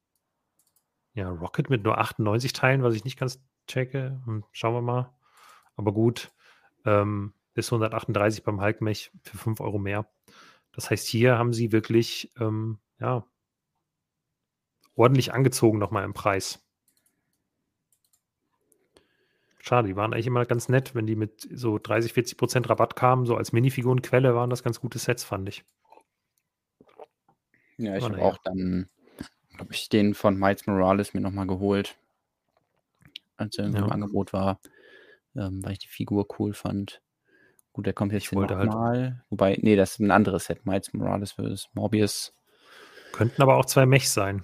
ja, 1.18 1.30
Rocket 1.32 1.72
mit 1.72 1.84
nur 1.84 1.98
98 1.98 2.54
Teilen, 2.54 2.84
was 2.84 2.94
ich 2.94 3.04
nicht 3.04 3.18
ganz 3.18 3.42
checke. 3.68 4.22
Hm, 4.26 4.44
schauen 4.52 4.76
wir 4.76 4.84
mal. 4.84 5.16
Aber 5.76 5.92
gut, 5.92 6.32
ähm, 6.86 7.34
bis 7.56 7.72
138 7.72 8.44
beim 8.44 8.62
Hulk-Mech 8.62 9.12
für 9.24 9.38
5 9.38 9.60
Euro 9.60 9.80
mehr. 9.80 10.08
Das 10.74 10.92
heißt, 10.92 11.08
hier 11.08 11.40
haben 11.40 11.54
sie 11.54 11.72
wirklich, 11.72 12.32
ähm, 12.40 12.78
ja, 13.00 13.26
ordentlich 14.96 15.34
angezogen 15.34 15.80
nochmal 15.80 16.04
im 16.04 16.14
Preis. 16.14 16.64
Schade, 19.60 19.88
die 19.88 19.96
waren 19.96 20.14
eigentlich 20.14 20.28
immer 20.28 20.46
ganz 20.46 20.70
nett, 20.70 20.94
wenn 20.94 21.08
die 21.08 21.16
mit 21.16 21.48
so 21.52 21.80
30, 21.80 22.14
40 22.14 22.38
Prozent 22.38 22.70
Rabatt 22.70 22.96
kamen. 22.96 23.26
So 23.26 23.36
als 23.36 23.54
Minifigurenquelle 23.54 24.36
waren 24.36 24.52
das 24.52 24.62
ganz 24.62 24.80
gute 24.80 25.00
Sets, 25.00 25.24
fand 25.24 25.50
ich. 25.50 25.66
Ja, 27.78 27.98
ich 27.98 28.04
habe 28.04 28.22
auch 28.22 28.38
dann, 28.38 28.88
habe 29.60 29.74
ich 29.74 29.90
den 29.90 30.14
von 30.14 30.38
Miles 30.38 30.68
Morales 30.68 31.14
mir 31.14 31.22
nochmal 31.22 31.48
geholt, 31.48 31.98
als 33.38 33.58
er 33.58 33.70
ja. 33.70 33.80
im 33.80 33.92
Angebot 33.92 34.34
war, 34.34 34.60
ähm, 35.36 35.64
weil 35.64 35.74
ich 35.74 35.80
die 35.80 35.88
Figur 35.88 36.28
cool 36.40 36.54
fand. 36.54 37.02
Gut, 37.74 37.86
der 37.86 37.94
kommt 37.94 38.12
jetzt 38.12 38.32
nochmal. 38.34 38.98
Halt 38.98 39.16
Wobei, 39.30 39.58
nee, 39.62 39.76
das 39.76 39.92
ist 39.92 40.00
ein 40.00 40.12
anderes 40.12 40.46
Set. 40.46 40.66
Miles 40.66 40.94
Morales 40.94 41.34
versus 41.34 41.70
Morbius. 41.74 42.34
Könnten 43.12 43.42
aber 43.42 43.58
auch 43.58 43.66
zwei 43.66 43.86
Mechs 43.86 44.14
sein. 44.14 44.44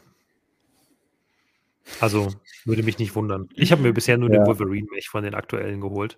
Also 1.99 2.31
würde 2.65 2.83
mich 2.83 2.99
nicht 2.99 3.15
wundern. 3.15 3.49
Ich 3.55 3.71
habe 3.71 3.81
mir 3.81 3.93
bisher 3.93 4.17
nur 4.17 4.31
ja. 4.31 4.37
den 4.37 4.47
Wolverine-Mech 4.47 5.09
von 5.09 5.23
den 5.23 5.33
aktuellen 5.33 5.81
geholt. 5.81 6.17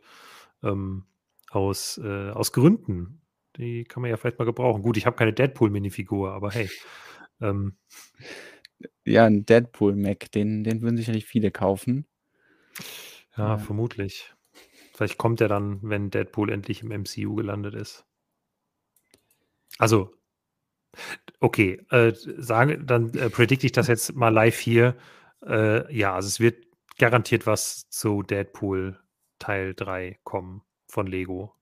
Ähm, 0.61 1.05
aus, 1.49 1.97
äh, 2.03 2.31
aus 2.31 2.51
Gründen. 2.51 3.21
Die 3.57 3.85
kann 3.85 4.01
man 4.01 4.11
ja 4.11 4.17
vielleicht 4.17 4.37
mal 4.37 4.45
gebrauchen. 4.45 4.81
Gut, 4.81 4.97
ich 4.97 5.05
habe 5.05 5.15
keine 5.15 5.33
Deadpool-Minifigur, 5.33 6.33
aber 6.33 6.51
hey. 6.51 6.69
Ähm, 7.41 7.75
ja, 9.05 9.25
ein 9.25 9.45
Deadpool-Mac, 9.45 10.31
den, 10.31 10.63
den 10.63 10.81
würden 10.81 10.97
sicherlich 10.97 11.25
viele 11.25 11.51
kaufen. 11.51 12.05
Ja, 13.37 13.49
ja, 13.49 13.57
vermutlich. 13.57 14.33
Vielleicht 14.93 15.17
kommt 15.17 15.41
er 15.41 15.47
dann, 15.47 15.79
wenn 15.81 16.09
Deadpool 16.09 16.51
endlich 16.51 16.81
im 16.81 16.89
MCU 16.89 17.35
gelandet 17.35 17.75
ist. 17.75 18.05
Also, 19.77 20.13
okay, 21.39 21.85
äh, 21.89 22.13
sage, 22.15 22.79
dann 22.79 23.13
äh, 23.13 23.29
predikte 23.29 23.65
ich 23.65 23.73
das 23.73 23.87
jetzt 23.87 24.15
mal 24.15 24.29
live 24.29 24.57
hier. 24.57 24.95
Äh, 25.45 25.93
ja, 25.95 26.15
also 26.15 26.27
es 26.27 26.39
wird 26.39 26.65
garantiert 26.97 27.45
was 27.45 27.89
zu 27.89 28.23
Deadpool 28.23 28.99
Teil 29.39 29.73
3 29.75 30.19
kommen 30.23 30.61
von 30.87 31.07
Lego. 31.07 31.53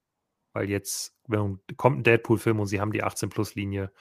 Weil 0.54 0.69
jetzt 0.69 1.17
wenn, 1.28 1.60
kommt 1.78 1.99
ein 1.99 2.04
Deadpool-Film 2.04 2.60
und 2.60 2.67
sie 2.67 2.80
haben 2.80 2.91
die 2.91 3.04
18-Plus-Linie. 3.04 3.91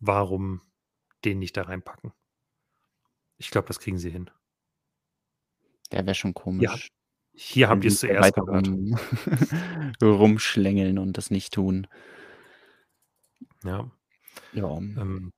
Warum 0.00 0.62
den 1.24 1.38
nicht 1.38 1.56
da 1.56 1.62
reinpacken? 1.62 2.12
Ich 3.44 3.50
glaube, 3.50 3.68
das 3.68 3.78
kriegen 3.78 3.98
sie 3.98 4.10
hin. 4.10 4.30
Der 5.92 6.06
wäre 6.06 6.14
schon 6.14 6.32
komisch. 6.32 6.64
Ja, 6.64 6.76
hier 7.34 7.68
habt 7.68 7.84
ihr 7.84 7.88
es 7.88 8.00
zuerst 8.00 8.34
gehört. 8.34 8.68
Rum, 8.68 8.98
rumschlängeln 10.02 10.98
und 10.98 11.18
das 11.18 11.30
nicht 11.30 11.52
tun. 11.52 11.86
Ja. 13.64 13.90
Ja. 14.54 14.76
Ähm, 14.78 15.30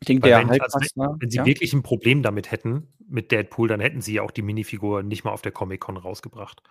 ich 0.00 0.06
denke, 0.06 0.28
der 0.28 0.40
wenn, 0.40 0.60
also 0.60 0.78
wenn, 0.78 1.20
wenn 1.20 1.30
sie 1.30 1.38
ja? 1.38 1.46
wirklich 1.46 1.72
ein 1.72 1.82
Problem 1.82 2.22
damit 2.22 2.50
hätten, 2.50 2.92
mit 3.08 3.32
Deadpool, 3.32 3.68
dann 3.68 3.80
hätten 3.80 4.02
sie 4.02 4.14
ja 4.14 4.22
auch 4.22 4.30
die 4.30 4.42
Minifigur 4.42 5.02
nicht 5.02 5.24
mal 5.24 5.32
auf 5.32 5.42
der 5.42 5.52
Comic-Con 5.52 5.96
rausgebracht. 5.96 6.62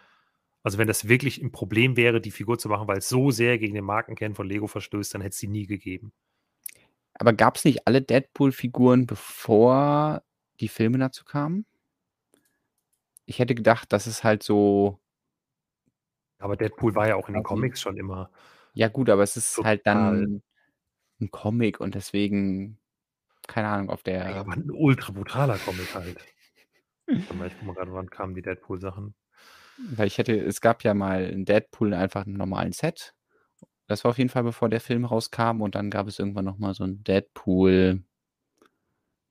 Also 0.62 0.78
wenn 0.78 0.88
das 0.88 1.08
wirklich 1.08 1.42
ein 1.42 1.52
Problem 1.52 1.98
wäre, 1.98 2.22
die 2.22 2.30
Figur 2.30 2.60
zu 2.60 2.70
machen, 2.70 2.88
weil 2.88 3.00
es 3.00 3.10
so 3.10 3.32
sehr 3.32 3.58
gegen 3.58 3.74
den 3.74 3.86
Markenkern 3.86 4.36
von 4.36 4.48
Lego 4.48 4.68
verstößt, 4.68 5.16
dann 5.16 5.22
hätte 5.22 5.34
es 5.34 5.40
sie 5.40 5.48
nie 5.48 5.66
gegeben. 5.66 6.14
Aber 7.16 7.34
gab 7.34 7.56
es 7.56 7.66
nicht 7.66 7.88
alle 7.88 8.02
Deadpool-Figuren, 8.02 9.08
bevor 9.08 10.24
die 10.62 10.70
Filme 10.70 10.98
dazu 10.98 11.26
kamen? 11.26 11.66
Ich 13.26 13.40
hätte 13.40 13.56
gedacht, 13.56 13.92
dass 13.94 14.08
es 14.08 14.24
halt 14.24 14.44
so. 14.44 15.00
Aber 16.40 16.56
Deadpool 16.56 16.96
war 16.96 17.08
ja 17.08 17.16
auch 17.16 17.28
in 17.28 17.36
den 17.36 17.44
Comics 17.44 17.82
schon 17.82 17.98
immer. 17.98 18.32
Ja, 18.74 18.88
gut, 18.88 19.10
aber 19.10 19.24
es 19.24 19.38
ist 19.38 19.58
halt 19.64 19.86
dann 19.86 20.42
ein 21.20 21.30
Comic 21.30 21.80
und 21.80 21.94
deswegen 21.94 22.82
keine 23.48 23.68
Ahnung, 23.68 23.90
auf 23.90 24.04
der. 24.04 24.30
Ja, 24.30 24.40
aber 24.42 24.54
ein 24.54 24.72
ultra 24.72 25.12
brutaler 25.12 25.58
Comic 25.58 25.94
halt. 25.94 26.18
ich 27.08 27.28
guck 27.28 27.38
mal 27.38 27.74
gerade, 27.74 27.94
wann 27.94 28.10
kamen 28.10 28.36
die 28.36 28.42
Deadpool-Sachen? 28.42 29.14
Weil 29.78 30.08
ich 30.08 30.18
hätte, 30.18 30.38
es 30.38 30.62
gab 30.62 30.84
ja 30.84 30.94
mal 30.94 31.26
in 31.26 31.46
Deadpool 31.46 31.94
einfach 31.94 32.26
einen 32.26 32.38
normalen 32.38 32.72
Set. 32.72 33.14
Das 33.88 34.04
war 34.04 34.12
auf 34.12 34.18
jeden 34.18 34.30
Fall, 34.30 34.44
bevor 34.44 34.70
der 34.70 34.80
Film 34.80 35.06
rauskam. 35.06 35.62
Und 35.62 35.76
dann 35.76 35.90
gab 35.90 36.08
es 36.08 36.20
irgendwann 36.20 36.46
nochmal 36.46 36.74
so 36.74 36.84
ein 36.84 37.04
Deadpool. 37.04 38.04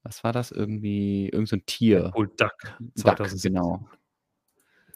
Was 0.02 0.24
war 0.24 0.32
das? 0.32 0.50
Irgendwie, 0.50 1.28
irgend 1.28 1.48
so 1.48 1.56
ein 1.56 1.66
Tier. 1.66 2.04
Deadpool 2.04 2.28
Duck. 2.36 2.56
2017. 2.96 3.54
Duck, 3.54 3.62
genau. 3.62 3.88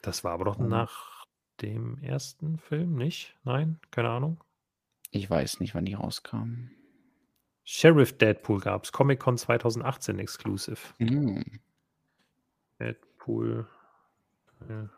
Das 0.01 0.23
war 0.23 0.33
aber 0.33 0.45
doch 0.45 0.57
nach 0.57 1.25
dem 1.61 1.97
ersten 1.99 2.57
Film, 2.57 2.95
nicht? 2.95 3.35
Nein? 3.43 3.79
Keine 3.91 4.09
Ahnung. 4.09 4.43
Ich 5.11 5.29
weiß 5.29 5.59
nicht, 5.59 5.75
wann 5.75 5.85
die 5.85 5.93
rauskamen. 5.93 6.71
Sheriff 7.63 8.17
Deadpool 8.17 8.59
gab 8.59 8.83
es, 8.83 8.91
Comic-Con 8.91 9.37
2018 9.37 10.19
Exclusive. 10.19 10.79
Mhm. 10.99 11.43
Deadpool 12.79 13.67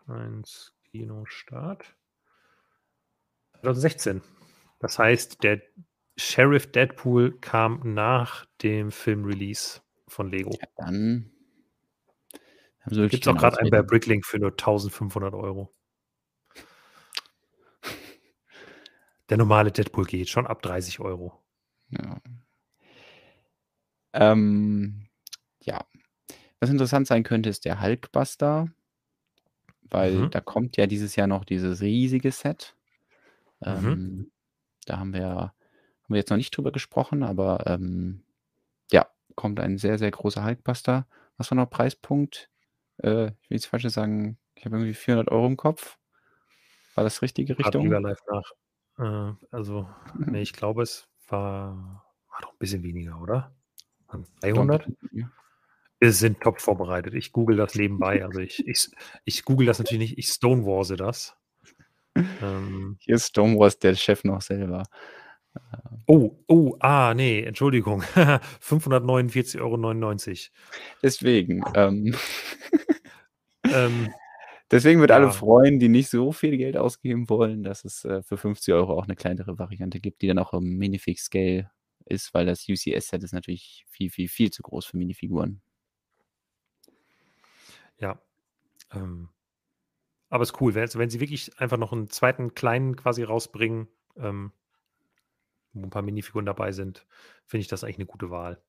1 0.08 0.74
Kinostart. 0.91 1.95
2016. 3.62 4.22
Das 4.80 4.99
heißt, 4.99 5.43
der 5.43 5.62
Sheriff 6.18 6.72
Deadpool 6.72 7.38
kam 7.39 7.93
nach 7.93 8.45
dem 8.62 8.91
Film-Release 8.91 9.82
von 10.08 10.30
Lego. 10.30 10.51
Ja, 10.60 10.68
dann. 10.76 11.32
Gibt 12.89 13.14
es 13.14 13.28
auch 13.28 13.38
gerade 13.38 13.60
einen 13.60 13.70
bei 13.70 13.82
Bricklink 13.82 14.26
für 14.26 14.39
nur 14.39 14.51
1500 14.51 15.34
Euro. 15.34 15.70
der 19.30 19.38
normale 19.38 19.74
Deadpool 19.74 20.05
geht 20.05 20.30
schon 20.30 20.47
ab 20.47 20.62
30 20.62 21.01
Euro. 21.01 21.43
Ja. 21.89 22.22
Ähm, 24.14 25.08
ja. 25.62 25.86
Was 26.60 26.70
interessant 26.70 27.08
sein 27.08 27.24
könnte, 27.24 27.49
ist 27.49 27.66
der 27.66 27.82
Hulkbuster, 27.82 28.70
weil 29.89 30.14
Mhm. 30.14 30.32
da 30.32 30.39
kommt 30.39 30.78
ja 30.78 30.88
dieses 30.88 31.16
Jahr 31.18 31.28
noch 31.28 31.43
dieses 31.43 31.82
riesige 31.82 32.32
Set. 32.32 32.76
Mhm. 33.60 33.68
Ähm, 33.68 34.32
da 34.86 34.97
haben 34.99 35.14
wir, 35.14 35.26
haben 35.28 35.53
wir 36.08 36.18
jetzt 36.18 36.30
noch 36.30 36.38
nicht 36.38 36.55
drüber 36.55 36.72
gesprochen, 36.72 37.22
aber 37.24 37.68
ähm, 37.68 38.24
kommt 39.38 39.62
ein 39.62 39.78
sehr, 39.78 39.98
sehr 39.98 40.12
großer 40.12 40.44
Hulkbuster. 40.44 41.08
Was 41.38 41.50
war 41.52 41.56
noch 41.56 41.70
Preispunkt? 41.70 42.50
Äh, 42.98 43.28
ich 43.28 43.50
will 43.50 43.58
jetzt 43.58 43.68
falsch 43.68 43.88
sagen, 43.88 44.38
ich 44.56 44.66
habe 44.66 44.76
irgendwie 44.76 44.94
400 44.94 45.32
Euro 45.32 45.46
im 45.46 45.56
Kopf. 45.56 45.98
War 46.96 47.06
das 47.06 47.22
richtige 47.22 47.58
Richtung? 47.58 47.84
lieber 47.84 48.02
live 48.02 48.20
nach. 48.30 48.52
Äh, 48.98 49.36
also, 49.52 49.88
nee, 50.18 50.42
ich 50.42 50.52
glaube, 50.52 50.82
es 50.82 51.08
war, 51.30 52.04
war 52.30 52.42
doch 52.42 52.52
ein 52.52 52.58
bisschen 52.58 52.84
weniger, 52.84 53.22
oder? 53.22 53.56
Waren 54.08 54.26
300? 54.42 54.90
Ja. 55.12 55.32
Wir 56.00 56.12
sind 56.12 56.42
top 56.42 56.60
vorbereitet. 56.60 57.14
Ich 57.14 57.32
google 57.32 57.58
das 57.58 57.76
nebenbei. 57.76 58.24
Also 58.24 58.40
ich, 58.40 58.68
ich, 58.68 58.90
ich 59.26 59.46
google 59.46 59.66
das 59.68 59.80
natürlich 59.80 60.12
nicht, 60.12 60.18
ich 60.18 60.28
stonewalse 60.28 60.98
das. 60.98 61.38
Ähm, 62.42 62.98
Hier 63.00 63.14
ist 63.14 63.28
Stonewalls 63.28 63.78
der 63.78 63.94
Chef 63.94 64.24
noch 64.24 64.42
selber. 64.42 64.86
Oh, 66.08 66.32
oh, 66.47 66.76
ah, 66.80 67.14
nee, 67.16 67.41
Entschuldigung. 67.43 68.01
549,99 68.62 69.60
Euro. 69.62 69.78
Deswegen, 71.03 71.64
ähm, 71.76 72.16
Ähm, 73.70 74.14
deswegen 74.72 75.01
wird 75.01 75.12
alle 75.12 75.28
Ja. 75.28 75.32
freuen, 75.32 75.80
die 75.80 75.89
nicht 75.89 76.10
so 76.10 76.32
viel 76.32 76.58
Geld 76.58 76.78
ausgeben 76.78 77.30
wollen, 77.30 77.64
dass 77.64 77.86
es 77.86 78.05
äh, 78.05 78.24
für 78.24 78.38
50 78.38 78.74
Euro 78.74 78.97
auch 78.97 79.03
eine 79.05 79.16
kleinere 79.16 79.60
Variante 79.60 79.99
gibt, 79.99 80.22
die 80.22 80.28
dann 80.28 80.39
auch 80.39 80.53
im 80.53 80.78
Minifix-Scale 80.78 81.70
ist, 82.05 82.34
weil 82.34 82.45
das 82.45 82.68
UCS-Set 82.70 83.24
ist 83.24 83.34
natürlich 83.34 83.86
viel, 83.89 84.10
viel, 84.10 84.30
viel 84.30 84.51
zu 84.51 84.64
groß 84.64 84.86
für 84.86 84.97
Minifiguren. 84.97 85.62
ja. 87.99 88.22
Ähm, 88.93 89.30
aber 90.30 90.43
ist 90.43 90.60
cool. 90.62 90.78
Also 90.78 90.99
wenn 90.99 91.10
sie 91.10 91.20
wirklich 91.20 91.60
einfach 91.60 91.78
noch 91.78 91.93
einen 91.93 92.10
zweiten 92.10 92.53
kleinen 92.53 92.95
quasi 92.95 93.24
rausbringen, 93.24 93.88
ähm, 94.18 94.51
wo 95.80 95.84
ein 95.86 95.90
paar 95.90 96.02
Minifiguren 96.02 96.46
dabei 96.46 96.72
sind, 96.72 97.06
finde 97.46 97.62
ich 97.62 97.68
das 97.68 97.84
eigentlich 97.84 97.98
eine 97.98 98.06
gute 98.06 98.30
Wahl. 98.30 98.62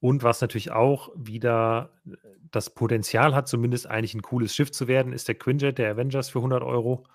Und 0.00 0.22
was 0.22 0.40
natürlich 0.40 0.70
auch 0.70 1.10
wieder 1.14 1.90
äh, 2.06 2.16
das 2.50 2.70
Potenzial 2.70 3.34
hat, 3.34 3.48
zumindest 3.48 3.86
eigentlich 3.86 4.14
ein 4.14 4.22
cooles 4.22 4.54
Schiff 4.54 4.72
zu 4.72 4.88
werden, 4.88 5.12
ist 5.12 5.28
der 5.28 5.34
Quinjet 5.34 5.78
der 5.78 5.90
Avengers 5.90 6.30
für 6.30 6.38
100 6.38 6.62
Euro. 6.62 7.06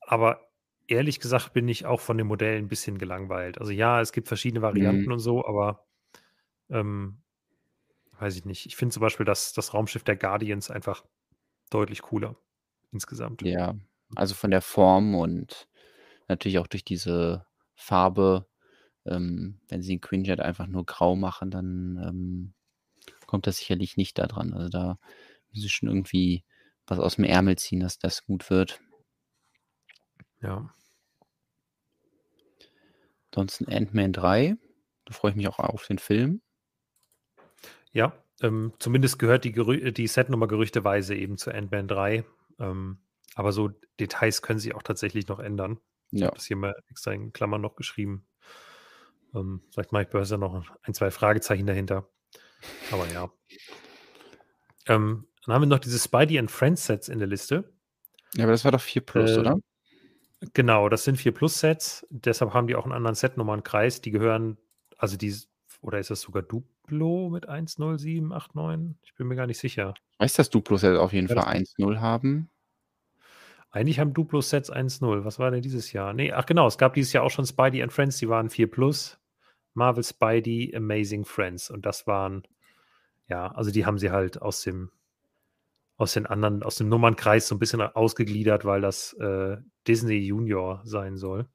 Aber 0.00 0.48
ehrlich 0.86 1.20
gesagt 1.20 1.54
bin 1.54 1.66
ich 1.68 1.86
auch 1.86 2.00
von 2.00 2.18
dem 2.18 2.26
Modell 2.26 2.58
ein 2.58 2.68
bisschen 2.68 2.98
gelangweilt. 2.98 3.58
Also 3.58 3.72
ja, 3.72 4.00
es 4.00 4.12
gibt 4.12 4.28
verschiedene 4.28 4.60
Varianten 4.60 5.10
und 5.10 5.18
so, 5.18 5.46
aber 5.46 5.86
ähm, 6.68 7.22
weiß 8.18 8.36
ich 8.36 8.44
nicht. 8.44 8.66
Ich 8.66 8.76
finde 8.76 8.92
zum 8.92 9.00
Beispiel 9.00 9.24
das, 9.24 9.54
das 9.54 9.72
Raumschiff 9.72 10.04
der 10.04 10.16
Guardians 10.16 10.70
einfach 10.70 11.04
deutlich 11.70 12.02
cooler 12.02 12.36
insgesamt. 12.92 13.42
Ja, 13.42 13.74
also 14.14 14.34
von 14.34 14.50
der 14.50 14.60
Form 14.60 15.14
und 15.14 15.68
natürlich 16.32 16.58
auch 16.58 16.66
durch 16.66 16.84
diese 16.84 17.46
Farbe. 17.74 18.46
Ähm, 19.04 19.60
wenn 19.68 19.82
sie 19.82 19.90
den 19.94 20.00
Quinjet 20.00 20.40
einfach 20.40 20.66
nur 20.66 20.86
grau 20.86 21.16
machen, 21.16 21.50
dann 21.50 22.00
ähm, 22.06 22.54
kommt 23.26 23.46
das 23.46 23.56
sicherlich 23.56 23.96
nicht 23.96 24.18
da 24.18 24.26
dran. 24.26 24.52
Also 24.54 24.68
da 24.68 24.98
müssen 25.50 25.62
sie 25.62 25.68
schon 25.68 25.88
irgendwie 25.88 26.44
was 26.86 26.98
aus 26.98 27.16
dem 27.16 27.24
Ärmel 27.24 27.56
ziehen, 27.56 27.80
dass 27.80 27.98
das 27.98 28.24
gut 28.24 28.50
wird. 28.50 28.80
Ja. 30.40 30.74
Ansonsten 33.30 33.66
Ant-Man 33.68 34.12
3. 34.12 34.56
Da 35.04 35.14
freue 35.14 35.30
ich 35.30 35.36
mich 35.36 35.48
auch 35.48 35.58
auf 35.58 35.86
den 35.86 35.98
Film. 35.98 36.42
Ja, 37.92 38.12
ähm, 38.40 38.72
zumindest 38.78 39.18
gehört 39.18 39.44
die, 39.44 39.52
Gerü 39.52 39.92
die 39.92 40.06
Setnummer 40.06 40.48
gerüchteweise 40.48 41.14
eben 41.14 41.38
zu 41.38 41.52
Ant-Man 41.52 41.88
3. 41.88 42.24
Ähm, 42.58 42.98
aber 43.34 43.52
so 43.52 43.70
Details 43.98 44.42
können 44.42 44.58
sich 44.58 44.74
auch 44.74 44.82
tatsächlich 44.82 45.28
noch 45.28 45.38
ändern. 45.38 45.78
Ich 46.12 46.20
Ja. 46.20 46.26
habe 46.28 46.36
das 46.36 46.46
hier 46.46 46.56
mal 46.56 46.74
extra 46.88 47.12
in 47.12 47.32
Klammern 47.32 47.60
noch 47.60 47.74
geschrieben. 47.74 48.26
Ähm, 49.34 49.62
vielleicht 49.72 49.92
mache 49.92 50.02
ich 50.04 50.08
Börse 50.10 50.36
noch 50.38 50.64
ein, 50.82 50.94
zwei 50.94 51.10
Fragezeichen 51.10 51.66
dahinter. 51.66 52.08
Aber 52.90 53.08
ja. 53.08 53.30
Ähm, 54.86 55.26
dann 55.44 55.54
haben 55.54 55.62
wir 55.62 55.66
noch 55.66 55.78
diese 55.78 55.98
Spidey 55.98 56.38
and 56.38 56.50
Friends 56.50 56.86
Sets 56.86 57.08
in 57.08 57.18
der 57.18 57.28
Liste. 57.28 57.72
Ja, 58.34 58.44
aber 58.44 58.52
das 58.52 58.64
war 58.64 58.72
doch 58.72 58.80
4 58.80 59.02
Plus, 59.02 59.32
Äh, 59.32 59.40
oder? 59.40 59.56
Genau, 60.54 60.88
das 60.88 61.04
sind 61.04 61.16
4 61.16 61.32
Plus 61.32 61.58
Sets. 61.58 62.06
Deshalb 62.10 62.52
haben 62.52 62.66
die 62.66 62.74
auch 62.74 62.84
einen 62.84 62.92
anderen 62.92 63.14
Setnummernkreis. 63.14 64.00
Die 64.00 64.10
gehören, 64.10 64.58
also 64.98 65.16
die, 65.16 65.34
oder 65.80 65.98
ist 65.98 66.10
das 66.10 66.20
sogar 66.20 66.42
Duplo 66.42 67.30
mit 67.30 67.48
10789? 67.48 68.96
Ich 69.04 69.14
bin 69.14 69.28
mir 69.28 69.36
gar 69.36 69.46
nicht 69.46 69.58
sicher. 69.58 69.94
Ich 70.12 70.20
weiß, 70.20 70.34
dass 70.34 70.50
Duplos 70.50 70.82
jetzt 70.82 70.98
auf 70.98 71.12
jeden 71.12 71.28
Ja, 71.28 71.34
das- 71.36 71.44
Fall 71.44 71.54
1-0 71.54 72.00
haben. 72.00 72.50
Eigentlich 73.72 73.98
haben 73.98 74.12
Duplo 74.12 74.42
Sets 74.42 74.70
1.0. 74.70 75.24
Was 75.24 75.38
war 75.38 75.50
denn 75.50 75.62
dieses 75.62 75.92
Jahr? 75.92 76.12
Nee, 76.12 76.30
ach 76.32 76.44
genau, 76.44 76.66
es 76.66 76.76
gab 76.76 76.92
dieses 76.92 77.14
Jahr 77.14 77.24
auch 77.24 77.30
schon 77.30 77.46
Spidey 77.46 77.82
and 77.82 77.92
Friends, 77.92 78.18
die 78.18 78.28
waren 78.28 78.50
4 78.50 78.70
Plus. 78.70 79.18
Marvel 79.72 80.04
Spidey 80.04 80.74
Amazing 80.76 81.24
Friends. 81.24 81.70
Und 81.70 81.86
das 81.86 82.06
waren, 82.06 82.42
ja, 83.28 83.50
also 83.52 83.70
die 83.70 83.86
haben 83.86 83.98
sie 83.98 84.10
halt 84.10 84.42
aus 84.42 84.60
dem, 84.60 84.90
aus 85.96 86.12
den 86.12 86.26
anderen, 86.26 86.62
aus 86.62 86.76
dem 86.76 86.90
Nummernkreis 86.90 87.48
so 87.48 87.54
ein 87.54 87.58
bisschen 87.58 87.80
ausgegliedert, 87.80 88.66
weil 88.66 88.82
das 88.82 89.14
äh, 89.14 89.56
Disney 89.88 90.18
Junior 90.18 90.82
sein 90.84 91.16
soll. 91.16 91.48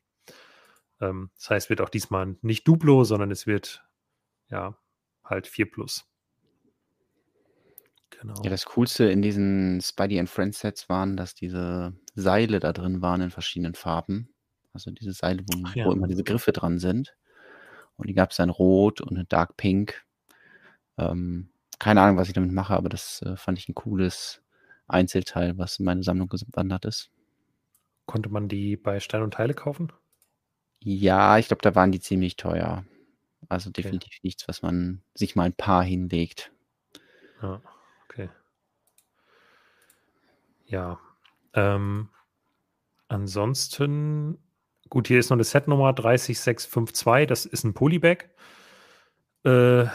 Ähm, 0.99 1.29
das 1.35 1.51
heißt, 1.51 1.69
wird 1.69 1.81
auch 1.81 1.89
diesmal 1.89 2.35
nicht 2.41 2.67
Duplo, 2.67 3.03
sondern 3.03 3.29
es 3.29 3.45
wird, 3.45 3.85
ja, 4.49 4.75
halt 5.23 5.45
4 5.45 5.69
Plus. 5.69 6.09
Genau. 8.09 8.41
Ja, 8.43 8.49
das 8.49 8.65
Coolste 8.65 9.05
in 9.05 9.21
diesen 9.21 9.79
Spidey 9.81 10.19
and 10.19 10.29
Friends 10.29 10.59
Sets 10.61 10.89
waren, 10.89 11.17
dass 11.17 11.35
diese 11.35 11.93
Seile 12.21 12.59
da 12.59 12.73
drin 12.73 13.01
waren 13.01 13.21
in 13.21 13.31
verschiedenen 13.31 13.75
Farben. 13.75 14.29
Also 14.73 14.91
diese 14.91 15.13
Seile, 15.13 15.43
wo, 15.47 15.67
ja. 15.75 15.85
wo 15.85 15.91
immer 15.91 16.07
diese 16.07 16.23
Griffe 16.23 16.51
dran 16.51 16.79
sind. 16.79 17.15
Und 17.95 18.07
die 18.07 18.13
gab 18.13 18.31
es 18.31 18.37
dann 18.37 18.49
rot 18.49 19.01
und 19.01 19.17
in 19.17 19.27
Dark 19.27 19.57
Pink. 19.57 20.05
Ähm, 20.97 21.49
keine 21.79 22.01
Ahnung, 22.01 22.17
was 22.17 22.27
ich 22.27 22.33
damit 22.33 22.51
mache, 22.51 22.75
aber 22.75 22.89
das 22.89 23.21
äh, 23.21 23.35
fand 23.35 23.57
ich 23.57 23.69
ein 23.69 23.75
cooles 23.75 24.41
Einzelteil, 24.87 25.57
was 25.57 25.79
in 25.79 25.85
meine 25.85 26.03
Sammlung 26.03 26.29
gewandert 26.29 26.85
ist. 26.85 27.11
Konnte 28.05 28.29
man 28.29 28.47
die 28.47 28.77
bei 28.77 28.99
Stein 28.99 29.21
und 29.21 29.33
Teile 29.33 29.53
kaufen? 29.53 29.91
Ja, 30.79 31.37
ich 31.37 31.47
glaube, 31.47 31.61
da 31.61 31.75
waren 31.75 31.91
die 31.91 31.99
ziemlich 31.99 32.35
teuer. 32.35 32.85
Also 33.49 33.69
definitiv 33.69 34.19
nichts, 34.23 34.47
was 34.47 34.61
man 34.61 35.01
sich 35.13 35.35
mal 35.35 35.43
ein 35.43 35.53
paar 35.53 35.83
hinlegt. 35.83 36.51
Ja, 37.41 37.61
okay. 38.05 38.29
Ja. 40.65 40.99
Ähm, 41.57 42.09
ansonsten, 43.07 44.37
gut, 44.89 45.07
hier 45.07 45.19
ist 45.19 45.31
noch 45.31 45.37
eine 45.37 45.43
Setnummer 45.43 45.91
30652, 45.91 47.27
das 47.27 47.45
ist 47.47 47.63
ein 47.63 47.73
Polybag. 47.73 48.29
Äh, 49.43 49.85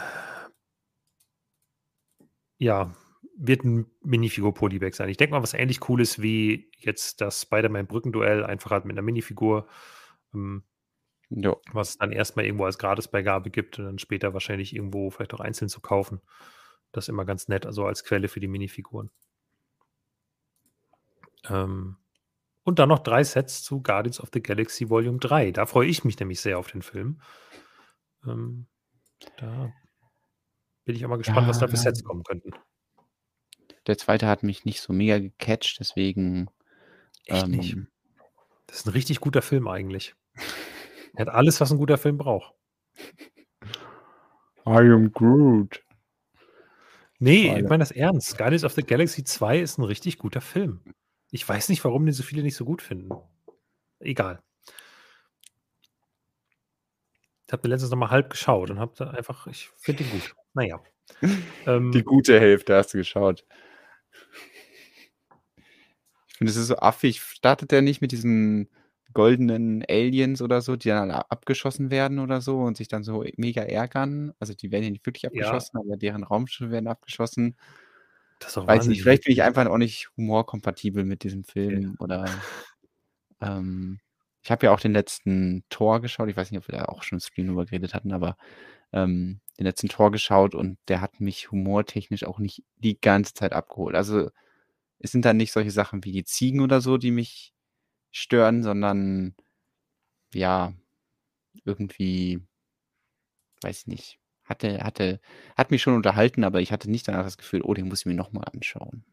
ja, 2.57 2.93
wird 3.37 3.63
ein 3.63 3.85
Minifigur-Polybag 4.03 4.93
sein. 4.93 5.09
Ich 5.09 5.17
denke 5.17 5.33
mal, 5.35 5.43
was 5.43 5.53
ähnlich 5.53 5.79
Cooles 5.79 6.21
wie 6.21 6.69
jetzt 6.77 7.21
das 7.21 7.41
Spider-Man-Brückenduell, 7.43 8.43
einfach 8.43 8.71
halt 8.71 8.85
mit 8.85 8.95
einer 8.95 9.01
Minifigur, 9.01 9.67
ähm, 10.33 10.63
Jo. 11.29 11.61
was 11.71 11.91
es 11.91 11.97
dann 11.97 12.11
erstmal 12.11 12.45
irgendwo 12.45 12.65
als 12.65 12.77
Gratisbeigabe 12.77 13.49
gibt 13.51 13.79
und 13.79 13.85
dann 13.85 13.99
später 13.99 14.33
wahrscheinlich 14.33 14.75
irgendwo 14.75 15.09
vielleicht 15.09 15.33
auch 15.33 15.39
einzeln 15.39 15.69
zu 15.69 15.79
kaufen. 15.79 16.21
Das 16.91 17.05
ist 17.05 17.09
immer 17.09 17.25
ganz 17.25 17.47
nett, 17.47 17.65
also 17.65 17.85
als 17.85 18.03
Quelle 18.03 18.27
für 18.27 18.41
die 18.41 18.47
Minifiguren. 18.47 19.09
Ähm, 21.49 21.97
und 22.63 22.79
dann 22.79 22.89
noch 22.89 22.99
drei 22.99 23.23
Sets 23.23 23.61
zu 23.63 23.81
Guardians 23.81 24.21
of 24.21 24.29
the 24.33 24.41
Galaxy 24.41 24.89
Volume 24.89 25.17
3. 25.19 25.51
Da 25.51 25.65
freue 25.65 25.87
ich 25.87 26.03
mich 26.05 26.17
nämlich 26.19 26.39
sehr 26.39 26.57
auf 26.57 26.71
den 26.71 26.81
Film. 26.81 27.21
Ähm, 28.25 28.67
da 29.37 29.71
bin 30.85 30.95
ich 30.95 31.05
auch 31.05 31.09
mal 31.09 31.17
gespannt, 31.17 31.47
was 31.47 31.59
da 31.59 31.67
für 31.67 31.75
Ja. 31.75 31.81
Sets 31.81 32.03
kommen 32.03 32.23
könnten. 32.23 32.51
Der 33.87 33.97
zweite 33.97 34.27
hat 34.27 34.43
mich 34.43 34.63
nicht 34.63 34.79
so 34.81 34.93
mega 34.93 35.19
gecatcht, 35.19 35.79
deswegen. 35.79 36.47
Echt 37.25 37.47
nicht. 37.47 37.73
ähm, 37.73 37.87
Das 38.67 38.77
ist 38.79 38.85
ein 38.87 38.91
richtig 38.91 39.19
guter 39.19 39.41
Film 39.41 39.67
eigentlich. 39.67 40.15
Er 41.15 41.27
hat 41.27 41.33
alles, 41.35 41.61
was 41.61 41.71
ein 41.71 41.77
guter 41.77 41.99
Film 41.99 42.17
braucht. 42.17 42.55
I 44.65 44.79
am 44.79 45.11
Groot. 45.11 45.83
Nee, 47.19 47.55
ich 47.55 47.63
meine 47.65 47.83
das 47.83 47.91
ernst. 47.91 48.35
Guardians 48.35 48.63
of 48.63 48.73
the 48.73 48.81
Galaxy 48.81 49.23
2 49.23 49.59
ist 49.59 49.77
ein 49.77 49.83
richtig 49.83 50.17
guter 50.17 50.41
Film. 50.41 50.81
Ich 51.33 51.49
weiß 51.49 51.69
nicht, 51.69 51.83
warum 51.83 52.05
den 52.05 52.13
so 52.13 52.21
viele 52.21 52.43
nicht 52.43 52.55
so 52.55 52.63
gut 52.63 52.83
finden. 52.83 53.09
Egal. 53.99 54.39
Ich 57.47 57.51
habe 57.51 57.63
den 57.63 57.71
letztens 57.71 57.89
noch 57.89 57.97
mal 57.97 58.11
halb 58.11 58.29
geschaut 58.29 58.69
und 58.69 58.77
habe 58.77 59.09
einfach, 59.09 59.47
ich 59.47 59.71
finde 59.77 60.03
ihn 60.03 60.11
gut. 60.11 60.35
Naja. 60.53 60.79
Ähm, 61.65 61.91
Die 61.91 62.03
gute 62.03 62.39
Hälfte 62.39 62.75
hast 62.75 62.93
du 62.93 62.97
geschaut. 62.99 63.45
Ich 66.27 66.37
finde, 66.37 66.51
es 66.51 66.57
ist 66.57 66.67
so 66.67 66.75
affig. 66.77 67.21
Startet 67.21 67.71
der 67.71 67.81
nicht 67.81 68.01
mit 68.01 68.11
diesen 68.11 68.69
goldenen 69.13 69.83
Aliens 69.89 70.41
oder 70.41 70.61
so, 70.61 70.75
die 70.75 70.89
dann 70.89 71.09
alle 71.09 71.31
abgeschossen 71.31 71.89
werden 71.89 72.19
oder 72.19 72.41
so 72.41 72.59
und 72.59 72.77
sich 72.77 72.89
dann 72.89 73.03
so 73.03 73.23
mega 73.37 73.61
ärgern? 73.63 74.33
Also 74.39 74.53
die 74.53 74.71
werden 74.71 74.83
ja 74.83 74.89
nicht 74.91 75.05
wirklich 75.05 75.23
Ja. 75.23 75.29
abgeschossen, 75.29 75.77
aber 75.77 75.97
deren 75.97 76.23
Raumschiffe 76.23 76.69
werden 76.71 76.87
abgeschossen. 76.87 77.55
Das 78.43 78.57
Weiß 78.57 78.63
nicht, 78.63 78.67
wahnsinnig 78.67 79.03
vielleicht 79.03 79.23
bin 79.25 79.33
ich 79.33 79.43
einfach 79.43 79.65
auch 79.65 79.77
nicht 79.77 80.09
humorkompatibel 80.17 81.03
mit 81.03 81.23
diesem 81.23 81.43
Film 81.43 81.95
oder 81.99 82.25
ähm, 83.41 83.99
ich 84.43 84.51
habe 84.51 84.65
ja 84.65 84.73
auch 84.73 84.79
den 84.79 84.93
letzten 84.93 85.63
Tor 85.69 86.01
geschaut. 86.01 86.29
Ich 86.29 86.35
weiß 86.35 86.51
nicht, 86.51 86.59
ob 86.59 86.67
wir 86.67 86.77
da 86.77 86.85
auch 86.85 87.03
schon 87.03 87.17
im 87.17 87.21
Stream 87.21 87.47
drüber 87.47 87.65
geredet 87.65 87.93
hatten, 87.93 88.11
aber 88.11 88.37
ähm, 88.91 89.39
den 89.57 89.65
letzten 89.65 89.87
Tor 89.89 90.11
geschaut 90.11 90.55
und 90.55 90.77
der 90.87 91.01
hat 91.01 91.19
mich 91.19 91.51
humortechnisch 91.51 92.25
auch 92.25 92.39
nicht 92.39 92.63
die 92.77 92.99
ganze 92.99 93.33
Zeit 93.33 93.53
abgeholt. 93.53 93.95
Also 93.95 94.29
es 94.99 95.11
sind 95.11 95.25
dann 95.25 95.37
nicht 95.37 95.51
solche 95.51 95.71
Sachen 95.71 96.03
wie 96.03 96.11
die 96.11 96.25
Ziegen 96.25 96.61
oder 96.61 96.81
so, 96.81 96.97
die 96.97 97.11
mich 97.11 97.53
stören, 98.11 98.63
sondern 98.63 99.35
ja, 100.33 100.73
irgendwie, 101.65 102.41
weiß 103.61 103.81
ich 103.81 103.87
nicht, 103.87 104.19
hatte, 104.53 104.83
hatte, 104.83 105.19
hat 105.57 105.71
mich 105.71 105.81
schon 105.81 105.95
unterhalten, 105.95 106.43
aber 106.43 106.61
ich 106.61 106.71
hatte 106.71 106.89
nicht 106.89 107.07
danach 107.07 107.23
das 107.23 107.37
Gefühl, 107.37 107.61
oh, 107.63 107.73
den 107.73 107.87
muss 107.87 108.01
ich 108.01 108.05
mir 108.05 108.13
nochmal 108.13 108.45
anschauen. 108.53 109.03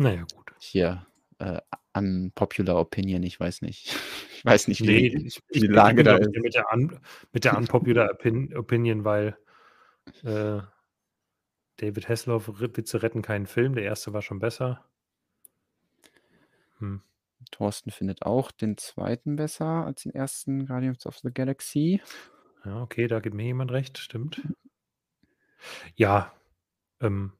Naja, 0.00 0.24
gut. 0.34 0.50
Hier, 0.58 1.06
äh, 1.38 1.60
unpopular 1.92 2.80
opinion, 2.80 3.22
ich 3.22 3.38
weiß 3.38 3.62
nicht. 3.62 3.94
Ich 4.40 4.46
weiß 4.46 4.68
nicht, 4.68 4.80
wie, 4.80 4.86
Nee, 4.86 5.02
wie 5.12 5.26
ich, 5.26 5.34
die 5.52 5.58
ich, 5.58 5.64
ich 5.64 5.68
Lage 5.68 5.96
bin, 5.96 6.06
da 6.06 6.16
ist. 6.16 6.30
mit 6.34 6.54
der, 6.54 6.72
un, 6.72 6.98
mit 7.30 7.44
der 7.44 7.58
unpopular 7.58 8.10
opin, 8.10 8.56
Opinion, 8.56 9.04
weil 9.04 9.36
äh, 10.22 10.62
David 11.76 12.08
Hasselhoff 12.08 12.48
Witze 12.58 13.02
retten 13.02 13.20
keinen 13.20 13.46
Film. 13.46 13.74
Der 13.74 13.84
erste 13.84 14.14
war 14.14 14.22
schon 14.22 14.38
besser. 14.38 14.82
Hm. 16.78 17.02
Thorsten 17.50 17.90
findet 17.90 18.22
auch 18.22 18.50
den 18.50 18.76
zweiten 18.76 19.36
besser 19.36 19.84
als 19.86 20.02
den 20.02 20.14
ersten 20.14 20.66
Guardians 20.66 21.06
of 21.06 21.18
the 21.18 21.30
Galaxy. 21.32 22.00
Ja, 22.64 22.82
okay, 22.82 23.06
da 23.06 23.20
gibt 23.20 23.34
mir 23.34 23.44
jemand 23.44 23.72
recht, 23.72 23.98
stimmt. 23.98 24.40
Ja, 25.94 26.32
ähm, 27.00 27.32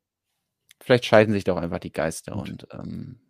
Vielleicht 0.82 1.04
scheiden 1.04 1.32
sich 1.32 1.44
doch 1.44 1.58
einfach 1.58 1.78
die 1.78 1.92
Geister 1.92 2.32
Gut. 2.32 2.50
und 2.50 2.66
ähm, 2.72 3.20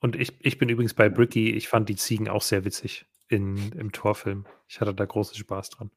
und 0.00 0.16
ich, 0.16 0.34
ich 0.40 0.58
bin 0.58 0.68
übrigens 0.68 0.94
bei 0.94 1.08
Bricky. 1.08 1.52
Ich 1.52 1.68
fand 1.68 1.88
die 1.88 1.94
Ziegen 1.94 2.28
auch 2.28 2.42
sehr 2.42 2.64
witzig 2.64 3.06
in, 3.28 3.70
im 3.72 3.92
Torfilm. 3.92 4.46
Ich 4.66 4.80
hatte 4.80 4.92
da 4.92 5.04
großen 5.04 5.36
Spaß 5.36 5.70
dran. 5.70 5.92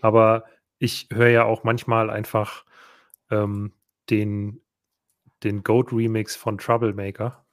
Aber 0.00 0.44
ich 0.78 1.08
höre 1.10 1.30
ja 1.30 1.44
auch 1.44 1.64
manchmal 1.64 2.10
einfach 2.10 2.66
ähm, 3.30 3.72
den, 4.10 4.60
den 5.42 5.62
Goat-Remix 5.62 6.36
von 6.36 6.58
Troublemaker. 6.58 7.43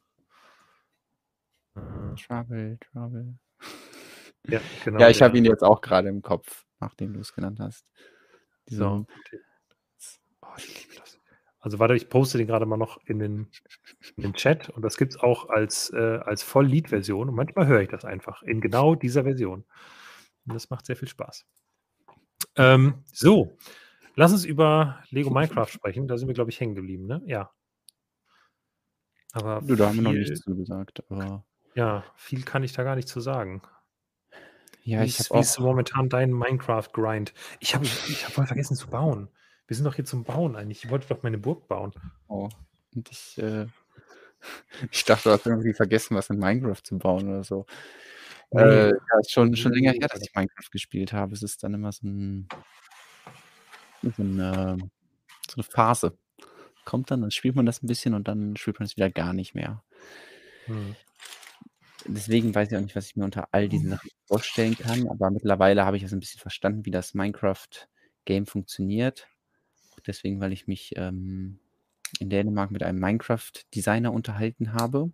Äh, 1.75 2.15
Trouble, 2.15 2.77
Trouble. 2.79 3.35
ja, 4.47 4.59
genau. 4.85 4.99
ja, 4.99 5.09
ich 5.09 5.17
der- 5.19 5.27
habe 5.27 5.37
ihn 5.37 5.45
jetzt 5.45 5.63
auch 5.63 5.81
gerade 5.81 6.09
im 6.09 6.21
Kopf, 6.21 6.65
nachdem 6.79 7.13
du 7.13 7.19
es 7.19 7.33
genannt 7.33 7.59
hast. 7.59 7.85
So. 8.67 9.05
Oh, 10.41 10.47
ich 10.57 10.83
liebe 10.83 10.95
das. 10.99 11.19
Also 11.59 11.77
warte, 11.77 11.95
ich 11.95 12.09
poste 12.09 12.37
den 12.39 12.47
gerade 12.47 12.65
mal 12.65 12.77
noch 12.77 12.97
in 13.05 13.19
den, 13.19 13.47
in 14.15 14.23
den 14.23 14.33
Chat 14.33 14.69
und 14.69 14.81
das 14.81 14.97
gibt 14.97 15.13
es 15.13 15.19
auch 15.19 15.49
als, 15.49 15.91
äh, 15.91 16.17
als 16.23 16.41
Voll-Lied-Version 16.41 17.29
und 17.29 17.35
manchmal 17.35 17.67
höre 17.67 17.81
ich 17.81 17.89
das 17.89 18.03
einfach 18.03 18.41
in 18.43 18.61
genau 18.61 18.95
dieser 18.95 19.23
Version. 19.23 19.63
Und 20.47 20.55
das 20.55 20.71
macht 20.71 20.87
sehr 20.87 20.95
viel 20.95 21.07
Spaß. 21.07 21.45
Ähm, 22.55 23.03
so, 23.13 23.57
lass 24.15 24.31
uns 24.31 24.43
über 24.43 25.03
Lego 25.11 25.29
Minecraft 25.29 25.67
sprechen. 25.67 26.07
Da 26.07 26.17
sind 26.17 26.27
wir, 26.27 26.33
glaube 26.33 26.49
ich, 26.49 26.59
hängen 26.59 26.73
geblieben, 26.73 27.05
ne? 27.05 27.21
Ja. 27.25 27.51
Aber 29.33 29.61
Du, 29.61 29.75
da 29.75 29.87
haben 29.89 29.97
wir 29.97 30.01
noch 30.01 30.13
nichts 30.13 30.41
zu 30.41 30.55
gesagt, 30.55 31.03
aber 31.09 31.45
Ja, 31.75 32.03
viel 32.15 32.43
kann 32.43 32.63
ich 32.63 32.73
da 32.73 32.83
gar 32.83 32.95
nicht 32.95 33.07
zu 33.07 33.19
sagen. 33.19 33.61
ja, 34.83 35.01
wie 35.01 35.05
ich 35.05 35.19
ist, 35.19 35.29
habe 35.29 35.39
wie 35.39 35.41
ist 35.41 35.59
momentan 35.59 36.09
dein 36.09 36.31
Minecraft-Grind? 36.31 37.33
Ich 37.59 37.75
habe 37.75 37.85
ich 37.85 38.25
hab 38.25 38.33
voll 38.33 38.47
vergessen 38.47 38.75
zu 38.75 38.87
bauen. 38.87 39.29
Wir 39.67 39.75
sind 39.75 39.85
doch 39.85 39.95
hier 39.95 40.05
zum 40.05 40.23
Bauen 40.23 40.55
eigentlich. 40.55 40.83
Ich 40.83 40.89
wollte 40.89 41.07
doch 41.07 41.23
meine 41.23 41.37
Burg 41.37 41.67
bauen. 41.67 41.93
Oh, 42.27 42.49
und 42.93 43.09
ich, 43.09 43.37
äh, 43.37 43.67
ich 44.91 45.05
dachte, 45.05 45.29
du 45.29 45.31
hast 45.31 45.45
irgendwie 45.45 45.73
vergessen, 45.73 46.15
was 46.15 46.29
in 46.29 46.39
Minecraft 46.39 46.83
zu 46.83 46.97
bauen 46.97 47.29
oder 47.29 47.43
so. 47.43 47.65
Nee. 48.51 48.61
Äh, 48.61 48.89
ja, 48.89 49.19
ist 49.19 49.31
schon, 49.31 49.55
schon 49.55 49.71
länger 49.71 49.91
her, 49.91 50.09
dass 50.09 50.21
ich 50.21 50.35
Minecraft 50.35 50.69
gespielt 50.71 51.13
habe. 51.13 51.33
Es 51.33 51.41
ist 51.41 51.63
dann 51.63 51.73
immer 51.73 51.91
so, 51.93 52.05
ein, 52.05 52.49
so, 54.01 54.21
eine, 54.21 54.77
so 55.47 55.55
eine 55.55 55.63
Phase. 55.63 56.17
Kommt 56.83 57.11
dann, 57.11 57.21
dann 57.21 57.31
spielt 57.31 57.55
man 57.55 57.65
das 57.65 57.81
ein 57.81 57.87
bisschen 57.87 58.13
und 58.13 58.27
dann 58.27 58.57
spielt 58.57 58.79
man 58.79 58.87
es 58.87 58.97
wieder 58.97 59.09
gar 59.09 59.31
nicht 59.33 59.55
mehr. 59.55 59.83
Hm. 60.65 60.95
Deswegen 62.05 62.53
weiß 62.53 62.71
ich 62.71 62.77
auch 62.77 62.81
nicht, 62.81 62.95
was 62.95 63.07
ich 63.07 63.15
mir 63.15 63.25
unter 63.25 63.47
all 63.51 63.69
diesen 63.69 63.89
Sachen 63.89 64.09
vorstellen 64.25 64.77
kann, 64.77 65.07
aber 65.07 65.29
mittlerweile 65.29 65.85
habe 65.85 65.97
ich 65.97 66.03
es 66.03 66.13
ein 66.13 66.19
bisschen 66.19 66.41
verstanden, 66.41 66.85
wie 66.85 66.91
das 66.91 67.13
Minecraft-Game 67.13 68.45
funktioniert. 68.45 69.27
Auch 69.93 69.99
deswegen, 69.99 70.39
weil 70.39 70.51
ich 70.51 70.67
mich 70.67 70.93
ähm, 70.95 71.59
in 72.19 72.29
Dänemark 72.29 72.71
mit 72.71 72.83
einem 72.83 72.99
Minecraft-Designer 72.99 74.11
unterhalten 74.11 74.73
habe. 74.73 75.11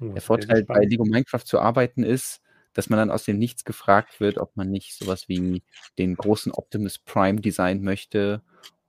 Oh, 0.00 0.06
Der 0.06 0.14
das 0.14 0.24
Vorteil 0.24 0.64
bei. 0.64 0.84
Lego 0.84 1.04
Minecraft 1.04 1.44
zu 1.44 1.58
arbeiten 1.58 2.02
ist, 2.02 2.42
dass 2.74 2.88
man 2.88 2.98
dann 2.98 3.10
aus 3.10 3.24
dem 3.24 3.38
Nichts 3.38 3.64
gefragt 3.64 4.20
wird, 4.20 4.38
ob 4.38 4.56
man 4.56 4.70
nicht 4.70 4.96
sowas 4.96 5.28
wie 5.28 5.62
den 5.98 6.14
großen 6.14 6.52
Optimus 6.52 6.98
Prime 6.98 7.40
Design 7.40 7.82
möchte 7.82 8.42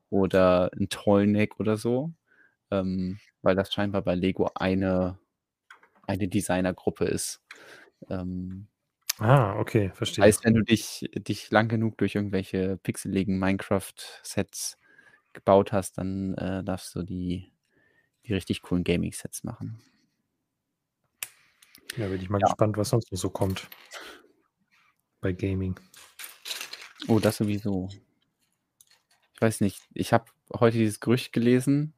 oder 0.09 0.71
ein 0.77 0.89
Tollneck 0.89 1.59
oder 1.59 1.77
so. 1.77 2.11
Ähm, 2.71 3.19
weil 3.41 3.55
das 3.55 3.73
scheinbar 3.73 4.01
bei 4.01 4.15
Lego 4.15 4.51
eine, 4.53 5.17
eine 6.09 6.27
Designergruppe 6.27 7.05
ist. 7.05 7.41
Ähm, 8.09 8.67
Ah, 9.19 9.57
okay, 9.59 9.91
verstehe. 9.93 10.25
heißt, 10.25 10.43
wenn 10.45 10.53
du 10.53 10.61
dich, 10.63 11.09
dich 11.15 11.51
lang 11.51 11.67
genug 11.67 11.97
durch 11.97 12.15
irgendwelche 12.15 12.77
pixeligen 12.77 13.39
Minecraft-Sets 13.39 14.77
gebaut 15.33 15.71
hast, 15.73 15.97
dann 15.97 16.33
äh, 16.35 16.63
darfst 16.63 16.95
du 16.95 17.03
die, 17.03 17.51
die 18.25 18.33
richtig 18.33 18.61
coolen 18.63 18.83
Gaming-Sets 18.83 19.43
machen. 19.43 19.81
Ja, 21.97 22.07
bin 22.07 22.19
ich 22.21 22.29
mal 22.29 22.39
Ja. 22.39 22.47
gespannt, 22.47 22.77
was 22.77 22.89
sonst 22.89 23.11
noch 23.11 23.19
so 23.19 23.29
kommt. 23.29 23.69
Bei 25.21 25.31
Gaming. 25.33 25.79
Oh, 27.07 27.19
das 27.19 27.37
sowieso. 27.37 27.89
Ich 29.33 29.41
weiß 29.41 29.61
nicht, 29.61 29.81
ich 29.93 30.13
habe 30.13 30.25
heute 30.53 30.77
dieses 30.77 30.99
Gerücht 30.99 31.33
gelesen. 31.33 31.93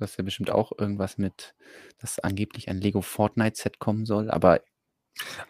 Du 0.00 0.04
hast 0.04 0.16
ja 0.16 0.24
bestimmt 0.24 0.50
auch 0.50 0.72
irgendwas 0.78 1.18
mit, 1.18 1.54
dass 1.98 2.18
angeblich 2.20 2.70
ein 2.70 2.80
Lego 2.80 3.02
Fortnite-Set 3.02 3.78
kommen 3.80 4.06
soll, 4.06 4.30
aber 4.30 4.62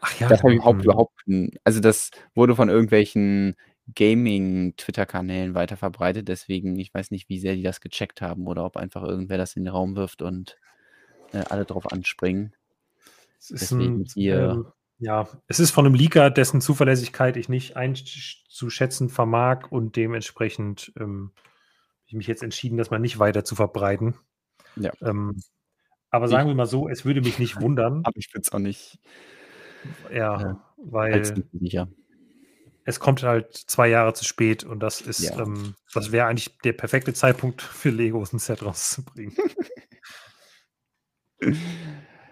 Ach 0.01 0.21
ja, 0.21 0.29
das 0.29 0.43
habe 0.43 0.55
ich 0.55 0.59
genau. 0.61 0.73
überhaupt, 0.73 0.85
überhaupt, 0.85 1.21
n- 1.29 1.51
also 1.63 1.79
das 1.79 2.11
wurde 2.35 2.57
von 2.57 2.69
irgendwelchen 2.69 3.55
Gaming-Twitter-Kanälen 3.95 5.55
weiter 5.55 5.77
verbreitet, 5.77 6.27
deswegen, 6.27 6.77
ich 6.81 6.93
weiß 6.93 7.13
nicht, 7.13 7.29
wie 7.29 7.39
sehr 7.39 7.55
die 7.55 7.63
das 7.63 7.81
gecheckt 7.81 8.23
haben 8.23 8.49
oder 8.49 8.65
ob 8.65 8.77
einfach 8.77 9.05
irgendwer 9.05 9.39
das 9.39 9.55
in 9.55 9.65
den 9.65 9.73
Raum 9.73 9.95
wirft 9.95 10.21
und 10.21 10.59
äh, 11.33 11.45
alle 11.49 11.65
drauf 11.65 11.93
anspringen. 11.93 12.53
Es 13.39 13.53
ist 13.53 13.63
deswegen 13.71 14.01
ein, 14.01 14.07
hier- 14.15 14.51
ähm, 14.53 14.67
ja, 14.99 15.29
es 15.47 15.61
ist 15.61 15.71
von 15.71 15.87
einem 15.87 15.95
Leaker, 15.95 16.29
dessen 16.29 16.61
Zuverlässigkeit 16.61 17.37
ich 17.37 17.49
nicht 17.49 17.77
einzuschätzen 17.77 19.11
vermag 19.11 19.71
und 19.71 19.95
dementsprechend 19.95 20.93
ähm, 20.99 21.31
habe 21.37 22.07
ich 22.07 22.15
mich 22.15 22.27
jetzt 22.27 22.43
entschieden, 22.43 22.77
das 22.79 22.91
mal 22.91 22.99
nicht 22.99 23.21
weiter 23.21 23.45
zu 23.45 23.55
verbreiten. 23.55 24.17
Ja. 24.77 24.93
Ähm, 25.03 25.41
aber 26.11 26.27
Ich- 26.27 26.31
sagen 26.33 26.49
wir 26.49 26.55
mal 26.55 26.67
so, 26.67 26.89
es 26.89 27.05
würde 27.05 27.21
mich 27.21 27.39
nicht 27.39 27.61
wundern, 27.61 28.01
Aber 28.05 28.17
ich 28.17 28.31
bin 28.33 28.43
es 28.43 28.53
auch 28.53 28.59
nicht 28.59 28.99
ja, 30.11 30.41
Ja, 30.41 30.75
weil 30.77 31.23
es 32.85 32.99
kommt 33.01 33.23
halt 33.23 33.55
zwei 33.55 33.89
Jahre 33.89 34.13
zu 34.15 34.25
spät 34.25 34.65
und 34.65 34.81
das 34.81 35.01
ist, 35.01 35.21
Ja. 35.21 35.39
ähm, 35.41 35.75
das 35.95 36.13
wäre 36.13 36.27
eigentlich 36.27 36.59
der 36.65 36.73
perfekte 36.73 37.13
Zeitpunkt 37.15 37.63
für 37.63 37.91
Legos 37.91 38.33
ein 38.33 38.39
Set 38.39 38.63
rauszubringen. 38.63 39.37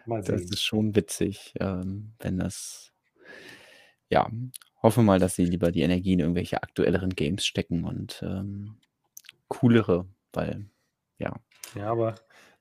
Mal 0.06 0.22
Das 0.22 0.42
ist 0.42 0.62
schon 0.62 0.94
witzig, 0.94 1.54
ähm, 1.60 2.14
wenn 2.20 2.38
das. 2.38 2.92
Ja, 4.10 4.30
hoffe 4.82 5.02
mal, 5.02 5.18
dass 5.18 5.34
sie 5.34 5.44
lieber 5.44 5.70
die 5.70 5.82
Energie 5.82 6.14
in 6.14 6.20
irgendwelche 6.20 6.62
aktuelleren 6.62 7.10
Games 7.10 7.44
stecken 7.44 7.84
und 7.84 8.22
ähm, 8.22 8.78
coolere, 9.48 10.06
weil, 10.32 10.70
ja. 11.18 11.36
Ja, 11.74 11.90
aber 11.92 12.14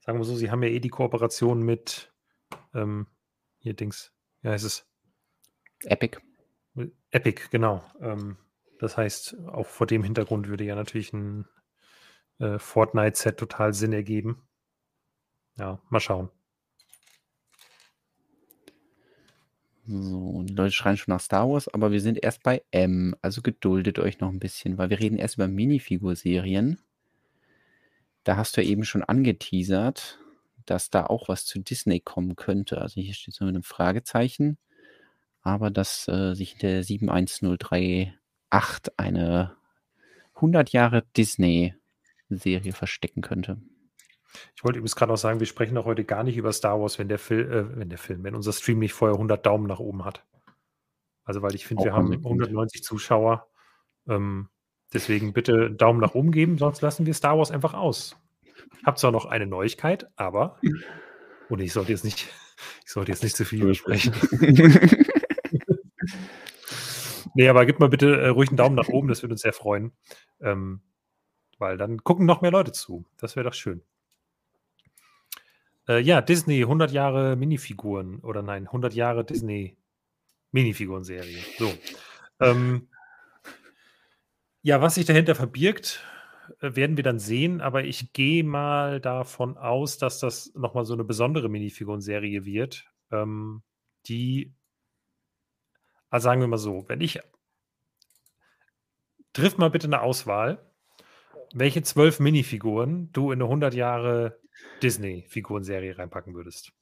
sagen 0.08 0.20
wir 0.20 0.24
so, 0.24 0.36
sie 0.36 0.50
haben 0.50 0.62
ja 0.62 0.70
eh 0.70 0.80
die 0.80 0.88
Kooperation 0.88 1.62
mit 1.62 2.14
ähm, 2.72 3.08
hier 3.58 3.74
Dings, 3.74 4.14
wie 4.40 4.48
heißt 4.48 4.64
es? 4.64 4.88
Epic. 5.82 6.18
Epic, 7.10 7.48
genau. 7.50 7.84
Ähm, 8.00 8.38
das 8.78 8.96
heißt, 8.96 9.36
auch 9.48 9.66
vor 9.66 9.86
dem 9.86 10.02
Hintergrund 10.02 10.48
würde 10.48 10.64
ja 10.64 10.76
natürlich 10.76 11.12
ein 11.12 11.44
äh, 12.38 12.58
Fortnite-Set 12.58 13.36
total 13.36 13.74
Sinn 13.74 13.92
ergeben. 13.92 14.48
Ja, 15.58 15.82
mal 15.90 16.00
schauen. 16.00 16.30
So, 19.84 20.42
die 20.42 20.54
Leute 20.54 20.72
schreien 20.72 20.96
schon 20.96 21.12
nach 21.12 21.20
Star 21.20 21.50
Wars, 21.50 21.68
aber 21.68 21.92
wir 21.92 22.00
sind 22.00 22.24
erst 22.24 22.42
bei 22.42 22.64
M, 22.70 23.14
also 23.20 23.42
geduldet 23.42 23.98
euch 23.98 24.20
noch 24.20 24.30
ein 24.30 24.38
bisschen, 24.38 24.78
weil 24.78 24.88
wir 24.88 25.00
reden 25.00 25.18
erst 25.18 25.34
über 25.34 25.48
Minifigurserien. 25.48 26.78
Da 28.28 28.36
hast 28.36 28.56
du 28.58 28.62
ja 28.62 28.68
eben 28.68 28.84
schon 28.84 29.02
angeteasert, 29.02 30.18
dass 30.66 30.90
da 30.90 31.06
auch 31.06 31.30
was 31.30 31.46
zu 31.46 31.60
Disney 31.60 31.98
kommen 31.98 32.36
könnte. 32.36 32.78
Also 32.78 33.00
hier 33.00 33.14
steht 33.14 33.32
so 33.32 33.46
mit 33.46 33.54
einem 33.54 33.62
Fragezeichen, 33.62 34.58
aber 35.40 35.70
dass 35.70 36.06
äh, 36.08 36.34
sich 36.34 36.52
in 36.52 36.58
der 36.58 36.84
71038 36.84 38.12
eine 38.98 39.56
100 40.34 40.72
Jahre 40.72 41.06
Disney-Serie 41.16 42.74
verstecken 42.74 43.22
könnte. 43.22 43.62
Ich 44.54 44.62
wollte 44.62 44.78
übrigens 44.78 44.94
gerade 44.94 45.14
auch 45.14 45.16
sagen, 45.16 45.40
wir 45.40 45.46
sprechen 45.46 45.78
auch 45.78 45.86
heute 45.86 46.04
gar 46.04 46.22
nicht 46.22 46.36
über 46.36 46.52
Star 46.52 46.78
Wars, 46.78 46.98
wenn 46.98 47.08
der, 47.08 47.18
Fil 47.18 47.50
äh, 47.50 47.78
wenn 47.78 47.88
der 47.88 47.96
Film, 47.96 48.24
wenn 48.24 48.34
unser 48.34 48.52
Stream 48.52 48.78
nicht 48.78 48.92
vorher 48.92 49.14
100 49.14 49.46
Daumen 49.46 49.66
nach 49.66 49.80
oben 49.80 50.04
hat. 50.04 50.26
Also, 51.24 51.40
weil 51.40 51.54
ich 51.54 51.66
finde, 51.66 51.84
wir 51.84 51.94
haben 51.94 52.12
190 52.12 52.82
Zuschauer. 52.84 53.48
Ähm, 54.06 54.50
deswegen 54.92 55.32
bitte 55.32 55.70
Daumen 55.70 56.00
nach 56.00 56.14
oben 56.14 56.32
geben, 56.32 56.58
sonst 56.58 56.80
lassen 56.80 57.06
wir 57.06 57.14
Star 57.14 57.38
Wars 57.38 57.50
einfach 57.50 57.74
aus. 57.74 58.16
Ich 58.80 58.86
habe 58.86 58.96
zwar 58.96 59.12
noch 59.12 59.26
eine 59.26 59.46
Neuigkeit, 59.46 60.08
aber. 60.16 60.58
Und 61.48 61.60
ich 61.60 61.72
sollte 61.72 61.92
jetzt 61.92 62.04
nicht, 62.04 62.28
ich 62.84 62.92
sollte 62.92 63.12
jetzt 63.12 63.22
nicht 63.22 63.36
zu 63.36 63.44
viel 63.44 63.64
besprechen. 63.64 64.14
nee, 67.34 67.48
aber 67.48 67.66
gib 67.66 67.80
mal 67.80 67.88
bitte 67.88 68.20
äh, 68.20 68.28
ruhig 68.28 68.48
einen 68.50 68.56
Daumen 68.56 68.76
nach 68.76 68.88
oben, 68.88 69.08
das 69.08 69.22
würde 69.22 69.34
uns 69.34 69.42
sehr 69.42 69.52
freuen. 69.52 69.92
Ähm, 70.40 70.80
weil 71.58 71.76
dann 71.76 72.04
gucken 72.04 72.26
noch 72.26 72.40
mehr 72.40 72.52
Leute 72.52 72.72
zu. 72.72 73.04
Das 73.18 73.36
wäre 73.36 73.44
doch 73.44 73.54
schön. 73.54 73.82
Äh, 75.88 76.00
ja, 76.00 76.20
Disney, 76.20 76.62
100 76.62 76.92
Jahre 76.92 77.34
Minifiguren 77.34 78.20
oder 78.20 78.42
nein, 78.42 78.66
100 78.66 78.94
Jahre 78.94 79.24
Disney 79.24 79.76
Minifiguren-Serie. 80.52 81.38
So. 81.58 81.72
Ähm, 82.40 82.88
ja, 84.68 84.82
was 84.82 84.96
sich 84.96 85.06
dahinter 85.06 85.34
verbirgt, 85.34 86.04
äh, 86.60 86.76
werden 86.76 86.98
wir 86.98 87.02
dann 87.04 87.18
sehen, 87.18 87.62
aber 87.62 87.84
ich 87.84 88.12
gehe 88.12 88.44
mal 88.44 89.00
davon 89.00 89.56
aus, 89.56 89.96
dass 89.96 90.20
das 90.20 90.52
nochmal 90.54 90.84
so 90.84 90.92
eine 90.92 91.04
besondere 91.04 91.48
Minifiguren-Serie 91.48 92.44
wird, 92.44 92.84
ähm, 93.10 93.62
die, 94.08 94.54
also 96.10 96.24
sagen 96.24 96.42
wir 96.42 96.48
mal 96.48 96.58
so, 96.58 96.84
wenn 96.86 97.00
ich, 97.00 97.18
triff 99.32 99.56
mal 99.56 99.70
bitte 99.70 99.86
eine 99.86 100.02
Auswahl, 100.02 100.70
welche 101.54 101.80
zwölf 101.80 102.20
Minifiguren 102.20 103.10
du 103.12 103.32
in 103.32 103.38
eine 103.38 103.44
100 103.44 103.72
Jahre 103.72 104.38
Disney-Figurenserie 104.82 105.96
reinpacken 105.96 106.34
würdest. 106.34 106.72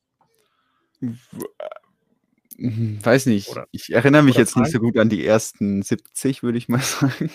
Hm, 2.58 3.04
weiß 3.04 3.26
nicht. 3.26 3.48
Oder, 3.48 3.66
ich 3.70 3.92
erinnere 3.92 4.22
mich 4.22 4.36
jetzt 4.36 4.56
nicht 4.56 4.70
so 4.70 4.78
gut 4.78 4.96
an 4.96 5.08
die 5.08 5.26
ersten 5.26 5.82
70, 5.82 6.42
würde 6.42 6.58
ich 6.58 6.68
mal 6.68 6.80
sagen. 6.80 7.30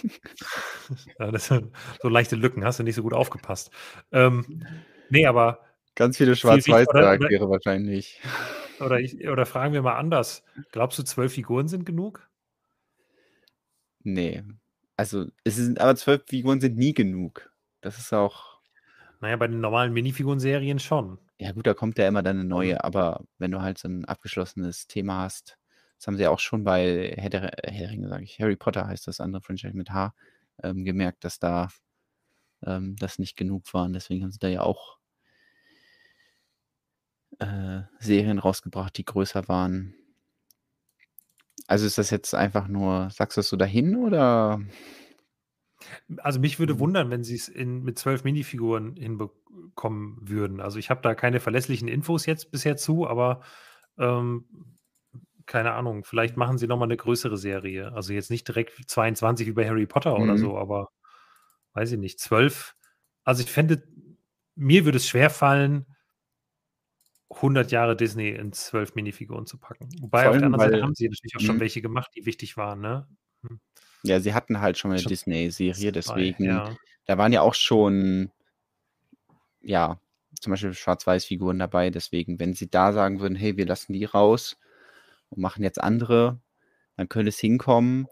Ja, 1.19 1.38
so 1.38 2.09
leichte 2.09 2.36
Lücken, 2.36 2.63
hast 2.63 2.80
du 2.80 2.84
nicht 2.84 2.95
so 2.95 3.03
gut 3.03 3.13
aufgepasst. 3.13 3.72
Ähm, 4.11 4.65
nee, 5.09 5.26
aber. 5.26 5.59
Ganz 5.95 6.17
viele 6.17 6.36
Schwarz-Weiß-Charaktere 6.36 7.49
wahrscheinlich. 7.49 8.22
Oder, 8.80 8.99
ich, 8.99 9.28
oder 9.28 9.45
fragen 9.45 9.74
wir 9.74 9.82
mal 9.82 9.95
anders. 9.95 10.43
Glaubst 10.72 10.97
du, 10.97 11.03
zwölf 11.03 11.34
Figuren 11.34 11.67
sind 11.67 11.86
genug? 11.86 12.28
Nee. 14.03 14.43
Also, 14.97 15.28
es 15.43 15.57
sind, 15.57 15.80
aber 15.80 15.95
zwölf 15.95 16.24
Figuren 16.28 16.61
sind 16.61 16.78
nie 16.78 16.93
genug. 16.93 17.51
Das 17.82 17.99
ist 17.99 18.13
auch. 18.13 18.59
Naja, 19.19 19.36
bei 19.36 19.47
den 19.47 19.59
normalen 19.59 19.93
Minifiguren-Serien 19.93 20.80
schon. 20.80 21.19
Ja, 21.41 21.53
gut, 21.53 21.65
da 21.65 21.73
kommt 21.73 21.97
ja 21.97 22.07
immer 22.07 22.21
dann 22.21 22.37
eine 22.37 22.47
neue, 22.47 22.83
aber 22.83 23.25
wenn 23.39 23.49
du 23.49 23.61
halt 23.63 23.79
so 23.79 23.87
ein 23.87 24.05
abgeschlossenes 24.05 24.85
Thema 24.85 25.23
hast, 25.23 25.57
das 25.97 26.05
haben 26.05 26.15
sie 26.15 26.21
ja 26.21 26.29
auch 26.29 26.37
schon 26.37 26.63
bei 26.63 27.15
Herr 27.17 27.31
der, 27.31 27.51
sage 28.09 28.23
ich, 28.23 28.39
Harry 28.39 28.55
Potter 28.55 28.85
heißt 28.85 29.07
das 29.07 29.19
andere 29.19 29.41
Franchise 29.41 29.75
mit 29.75 29.89
H, 29.89 30.13
ähm, 30.61 30.85
gemerkt, 30.85 31.23
dass 31.23 31.39
da 31.39 31.69
ähm, 32.63 32.95
das 32.97 33.17
nicht 33.17 33.37
genug 33.37 33.73
war. 33.73 33.85
Und 33.85 33.93
deswegen 33.93 34.21
haben 34.23 34.31
sie 34.31 34.37
da 34.37 34.49
ja 34.49 34.61
auch 34.61 34.99
äh, 37.39 37.81
Serien 37.97 38.37
rausgebracht, 38.37 38.95
die 38.95 39.05
größer 39.05 39.47
waren. 39.47 39.95
Also 41.65 41.87
ist 41.87 41.97
das 41.97 42.11
jetzt 42.11 42.35
einfach 42.35 42.67
nur, 42.67 43.09
sagst 43.09 43.37
du 43.37 43.39
das 43.39 43.49
so 43.49 43.57
dahin 43.57 43.95
oder? 43.95 44.61
Also 46.17 46.39
mich 46.39 46.59
würde 46.59 46.75
mhm. 46.75 46.79
wundern, 46.79 47.09
wenn 47.09 47.23
sie 47.23 47.35
es 47.35 47.51
mit 47.55 47.97
zwölf 47.97 48.23
Minifiguren 48.23 48.95
hinbekommen 48.95 50.17
würden. 50.21 50.59
Also 50.61 50.79
ich 50.79 50.89
habe 50.89 51.01
da 51.01 51.15
keine 51.15 51.39
verlässlichen 51.39 51.87
Infos 51.87 52.25
jetzt 52.25 52.51
bisher 52.51 52.77
zu, 52.77 53.07
aber 53.07 53.41
ähm, 53.97 54.45
keine 55.45 55.73
Ahnung, 55.73 56.03
vielleicht 56.03 56.37
machen 56.37 56.57
sie 56.57 56.67
nochmal 56.67 56.87
eine 56.87 56.97
größere 56.97 57.37
Serie. 57.37 57.91
Also 57.93 58.13
jetzt 58.13 58.29
nicht 58.29 58.47
direkt 58.47 58.89
22 58.89 59.47
über 59.47 59.65
Harry 59.65 59.85
Potter 59.85 60.17
mhm. 60.17 60.23
oder 60.23 60.37
so, 60.37 60.57
aber 60.57 60.89
weiß 61.73 61.91
ich 61.91 61.99
nicht, 61.99 62.19
zwölf. 62.19 62.75
Also 63.23 63.43
ich 63.43 63.51
fände, 63.51 63.83
mir 64.55 64.85
würde 64.85 64.97
es 64.97 65.07
schwer 65.07 65.29
fallen, 65.29 65.85
100 67.29 67.71
Jahre 67.71 67.95
Disney 67.95 68.29
in 68.29 68.51
zwölf 68.51 68.95
Minifiguren 68.95 69.45
zu 69.45 69.57
packen. 69.57 69.89
Wobei 70.01 70.27
allem, 70.27 70.33
auf 70.33 70.39
der 70.39 70.45
anderen 70.45 70.59
Seite 70.59 70.83
haben 70.83 70.95
sie 70.95 71.07
natürlich 71.07 71.35
auch 71.37 71.41
schon 71.41 71.55
mhm. 71.55 71.61
welche 71.61 71.81
gemacht, 71.81 72.11
die 72.15 72.25
wichtig 72.25 72.57
waren, 72.57 72.81
ne? 72.81 73.07
Ja, 74.04 74.20
sie 74.20 74.34
hatten 74.34 74.62
halt 74.62 74.78
schon 74.78 74.91
eine 74.91 75.02
Disney-Serie, 75.02 75.91
deswegen, 75.91 76.45
ja. 76.45 76.76
da 77.06 77.18
waren 77.18 77.34
ja 77.34 77.41
auch 77.41 77.54
schon, 77.54 78.32
ja, 79.62 79.99
zum 80.39 80.52
Beispiel 80.52 80.74
Schwarz-Weiß-Figuren 80.74 81.60
dabei. 81.60 81.89
Deswegen, 81.89 82.39
wenn 82.39 82.54
sie 82.54 82.70
da 82.70 82.93
sagen 82.93 83.20
würden, 83.20 83.36
hey, 83.36 83.58
wir 83.58 83.66
lassen 83.66 83.93
die 83.93 84.06
raus 84.06 84.58
und 85.30 85.41
machen 85.41 85.64
jetzt 85.64 85.82
andere, 85.82 86.39
dann 86.97 87.10
könnte 87.10 87.30
es 87.30 87.39
hinkommen. 87.39 88.08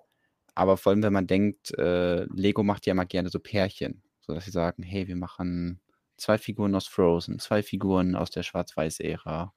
Aber 0.56 0.78
vor 0.78 0.92
allem, 0.92 1.04
wenn 1.04 1.14
man 1.14 1.28
denkt, 1.28 1.78
äh, 1.78 2.26
Lego 2.26 2.64
macht 2.64 2.86
ja 2.86 2.92
immer 2.92 3.06
gerne 3.06 3.30
so 3.30 3.40
Pärchen, 3.40 4.04
sodass 4.22 4.46
sie 4.46 4.52
sagen, 4.52 4.84
hey, 4.84 5.08
wir 5.08 5.16
machen 5.16 5.80
zwei 6.18 6.38
Figuren 6.38 6.76
aus 6.76 6.88
Frozen, 6.88 7.40
zwei 7.40 7.64
Figuren 7.64 8.16
aus 8.16 8.30
der 8.30 8.44
Schwarz-Weiß-Ära, 8.44 9.54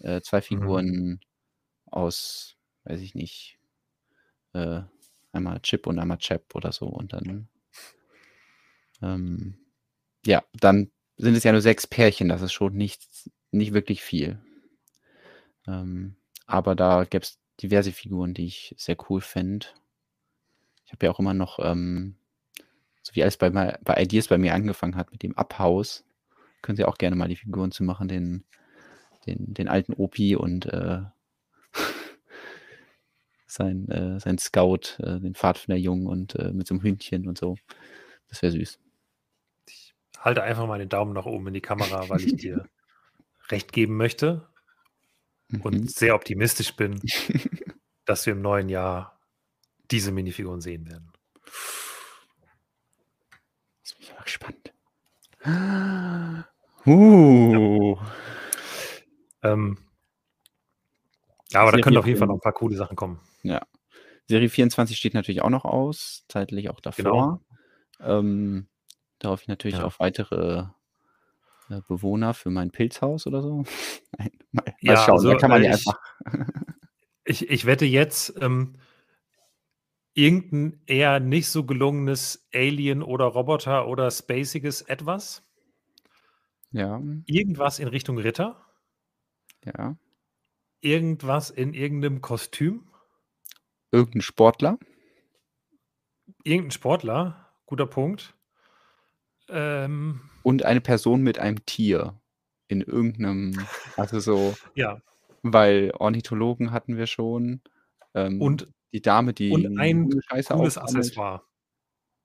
äh, 0.00 0.20
zwei 0.20 0.38
mhm. 0.38 0.42
Figuren 0.42 0.86
mhm. 0.86 1.20
aus, 1.86 2.56
weiß 2.84 3.00
ich 3.00 3.14
nicht, 3.14 3.58
äh, 4.52 4.82
einmal 5.34 5.60
Chip 5.60 5.86
und 5.86 5.98
einmal 5.98 6.18
Chap 6.18 6.54
oder 6.54 6.72
so 6.72 6.86
und 6.86 7.12
dann 7.12 7.48
ähm, 9.02 9.54
ja, 10.26 10.42
dann 10.54 10.90
sind 11.16 11.34
es 11.34 11.44
ja 11.44 11.52
nur 11.52 11.60
sechs 11.60 11.86
Pärchen, 11.86 12.28
das 12.28 12.42
ist 12.42 12.52
schon 12.52 12.74
nicht, 12.74 13.02
nicht 13.50 13.72
wirklich 13.72 14.02
viel. 14.02 14.38
Ähm, 15.66 16.16
aber 16.46 16.74
da 16.74 17.04
gäbe 17.04 17.22
es 17.22 17.38
diverse 17.62 17.92
Figuren, 17.92 18.34
die 18.34 18.46
ich 18.46 18.74
sehr 18.78 18.96
cool 19.08 19.20
fände. 19.20 19.66
Ich 20.86 20.92
habe 20.92 21.06
ja 21.06 21.12
auch 21.12 21.20
immer 21.20 21.34
noch, 21.34 21.58
ähm, 21.60 22.16
so 23.02 23.14
wie 23.14 23.22
alles 23.22 23.36
bei, 23.36 23.50
bei 23.50 24.02
Ideas 24.02 24.28
bei 24.28 24.38
mir 24.38 24.54
angefangen 24.54 24.96
hat 24.96 25.12
mit 25.12 25.22
dem 25.22 25.36
Abhaus, 25.36 26.04
können 26.62 26.76
Sie 26.76 26.84
auch 26.84 26.98
gerne 26.98 27.16
mal 27.16 27.28
die 27.28 27.36
Figuren 27.36 27.70
zu 27.70 27.84
machen, 27.84 28.08
den, 28.08 28.44
den, 29.26 29.52
den 29.54 29.68
alten 29.68 29.92
Opi 29.92 30.34
und 30.36 30.66
äh, 30.66 31.02
sein, 33.54 33.88
äh, 33.88 34.20
sein 34.20 34.38
Scout, 34.38 34.98
äh, 34.98 35.20
den 35.20 35.34
Pfadfinderjungen 35.34 36.06
und 36.06 36.34
äh, 36.34 36.52
mit 36.52 36.66
so 36.66 36.74
einem 36.74 36.82
Hündchen 36.82 37.26
und 37.28 37.38
so. 37.38 37.56
Das 38.28 38.42
wäre 38.42 38.52
süß. 38.52 38.78
Ich 39.68 39.94
halte 40.18 40.42
einfach 40.42 40.66
mal 40.66 40.78
den 40.78 40.88
Daumen 40.88 41.12
nach 41.12 41.26
oben 41.26 41.46
in 41.48 41.54
die 41.54 41.60
Kamera, 41.60 42.08
weil 42.08 42.20
ich 42.20 42.36
dir 42.36 42.68
recht 43.50 43.72
geben 43.72 43.96
möchte 43.96 44.48
und 45.62 45.74
mhm. 45.74 45.88
sehr 45.88 46.14
optimistisch 46.14 46.74
bin, 46.76 47.00
dass 48.04 48.26
wir 48.26 48.32
im 48.32 48.42
neuen 48.42 48.68
Jahr 48.68 49.20
diese 49.90 50.12
Minifiguren 50.12 50.60
sehen 50.60 50.86
werden. 50.88 51.12
Das 53.82 53.92
ist 53.92 54.00
mich 54.00 54.12
aber 54.12 54.24
gespannt. 54.24 54.72
Uh. 56.86 57.96
Ja. 59.42 59.52
Ähm, 59.52 59.78
ja, 61.50 61.60
aber 61.62 61.72
da 61.72 61.78
können 61.78 61.96
auf 61.96 62.06
jeden 62.06 62.18
Fall 62.18 62.28
noch 62.28 62.34
ein 62.34 62.40
paar 62.40 62.52
coole 62.52 62.76
Sachen 62.76 62.94
kommen. 62.94 63.20
Ja. 63.44 63.62
Serie 64.26 64.48
24 64.48 64.96
steht 64.96 65.14
natürlich 65.14 65.42
auch 65.42 65.50
noch 65.50 65.64
aus, 65.64 66.24
zeitlich 66.28 66.70
auch 66.70 66.80
davor. 66.80 67.40
Genau. 67.98 68.18
Ähm, 68.18 68.68
darauf 69.18 69.42
ich 69.42 69.48
natürlich 69.48 69.76
ja. 69.76 69.84
auf 69.84 70.00
weitere 70.00 70.64
äh, 71.68 71.80
Bewohner 71.86 72.34
für 72.34 72.50
mein 72.50 72.70
Pilzhaus 72.70 73.26
oder 73.26 73.42
so. 73.42 73.64
Nein, 74.18 74.30
mal, 74.50 74.64
mal 74.64 74.74
ja, 74.80 74.96
schauen, 74.96 75.18
also, 75.18 75.30
da 75.30 75.36
kann 75.36 75.50
man 75.50 75.62
ja 75.62 75.70
äh, 75.70 75.72
einfach. 75.74 76.00
ich, 77.24 77.48
ich 77.50 77.66
wette 77.66 77.84
jetzt, 77.84 78.34
ähm, 78.40 78.76
irgendein 80.14 80.80
eher 80.86 81.20
nicht 81.20 81.48
so 81.48 81.64
gelungenes 81.64 82.48
Alien 82.54 83.02
oder 83.02 83.26
Roboter 83.26 83.88
oder 83.88 84.10
spaciges 84.10 84.80
etwas. 84.80 85.42
Ja. 86.70 87.02
Irgendwas 87.26 87.78
in 87.78 87.88
Richtung 87.88 88.18
Ritter. 88.18 88.64
Ja 89.64 89.96
irgendwas 90.84 91.50
in 91.50 91.74
irgendeinem 91.74 92.20
Kostüm? 92.20 92.86
Irgendein 93.94 94.22
Sportler? 94.22 94.76
Irgendein 96.42 96.72
Sportler, 96.72 97.48
guter 97.64 97.86
Punkt. 97.86 98.34
Ähm, 99.48 100.30
Und 100.42 100.64
eine 100.64 100.80
Person 100.80 101.22
mit 101.22 101.38
einem 101.38 101.64
Tier 101.64 102.20
in 102.66 102.80
irgendeinem, 102.80 103.52
also 103.96 104.18
so, 104.18 104.56
ja. 104.74 105.00
weil 105.42 105.92
Ornithologen 105.96 106.72
hatten 106.72 106.96
wir 106.96 107.06
schon. 107.06 107.62
Ähm, 108.14 108.40
und 108.40 108.68
die 108.92 109.00
Dame, 109.00 109.32
die 109.32 109.52
und 109.52 109.78
ein 109.78 110.10
Scheiße 110.28 110.54
cooles 110.54 110.76
Accessoire. 110.76 111.44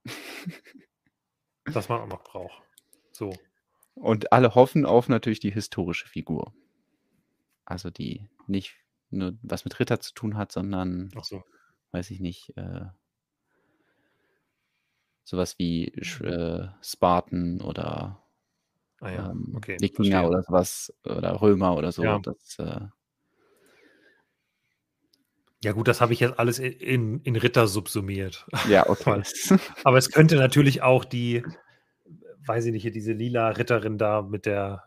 das 1.65 1.87
man 1.87 2.01
auch 2.01 2.07
noch 2.07 2.23
braucht. 2.23 2.63
So. 3.11 3.31
Und 3.93 4.33
alle 4.33 4.55
hoffen 4.55 4.87
auf 4.87 5.07
natürlich 5.07 5.39
die 5.39 5.51
historische 5.51 6.07
Figur. 6.07 6.51
Also 7.63 7.91
die 7.91 8.27
nicht 8.47 8.75
nur 9.11 9.37
was 9.43 9.65
mit 9.65 9.79
Ritter 9.79 9.99
zu 9.99 10.15
tun 10.15 10.35
hat, 10.35 10.51
sondern, 10.51 11.11
Ach 11.15 11.23
so. 11.23 11.43
Weiß 11.91 12.11
ich 12.11 12.19
nicht, 12.19 12.55
äh, 12.57 12.85
sowas 15.23 15.55
wie 15.59 15.91
Sch- 16.01 16.23
äh, 16.25 16.69
Spartan 16.81 17.61
oder 17.61 18.23
Ah 19.01 19.11
ja, 19.11 19.29
ähm, 19.31 19.53
okay, 19.55 19.77
Wikinger 19.79 20.09
verstehe. 20.09 20.27
oder 20.29 20.43
sowas 20.43 20.93
oder 21.05 21.41
Römer 21.41 21.77
oder 21.77 21.91
so. 21.91 22.03
Ja. 22.03 22.19
Das, 22.19 22.59
äh, 22.59 22.85
Ja 25.61 25.73
gut, 25.73 25.87
das 25.89 25.99
habe 25.99 26.13
ich 26.13 26.21
jetzt 26.21 26.39
alles 26.39 26.57
in, 26.59 26.71
in, 26.73 27.21
in 27.21 27.35
Ritter 27.35 27.67
subsumiert. 27.67 28.45
ja, 28.67 28.83
okay. 28.89 29.21
Aber 29.83 29.97
es 29.97 30.09
könnte 30.09 30.35
natürlich 30.37 30.81
auch 30.81 31.03
die, 31.05 31.43
weiß 32.45 32.65
ich 32.65 32.71
nicht, 32.71 32.81
hier 32.83 32.91
diese 32.91 33.11
lila 33.13 33.49
Ritterin 33.49 33.97
da 33.97 34.21
mit 34.21 34.45
der, 34.45 34.83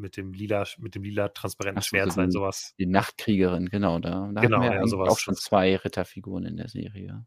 mit 0.00 0.16
dem 0.16 0.32
lila, 0.32 0.64
mit 0.78 0.94
dem 0.94 1.02
lila 1.02 1.28
transparenten 1.28 1.82
so, 1.82 1.88
Schwert 1.88 2.12
sein, 2.12 2.30
sowas. 2.30 2.74
Die 2.78 2.86
Nachtkriegerin, 2.86 3.66
genau. 3.68 3.98
Da, 3.98 4.30
da 4.34 4.40
Genau, 4.40 4.58
hatten 4.60 4.70
wir 4.72 4.80
ja, 4.80 4.86
sowas. 4.86 5.08
auch 5.10 5.18
schon 5.18 5.34
zwei 5.36 5.76
Ritterfiguren 5.76 6.44
in 6.44 6.56
der 6.56 6.68
Serie. 6.68 7.24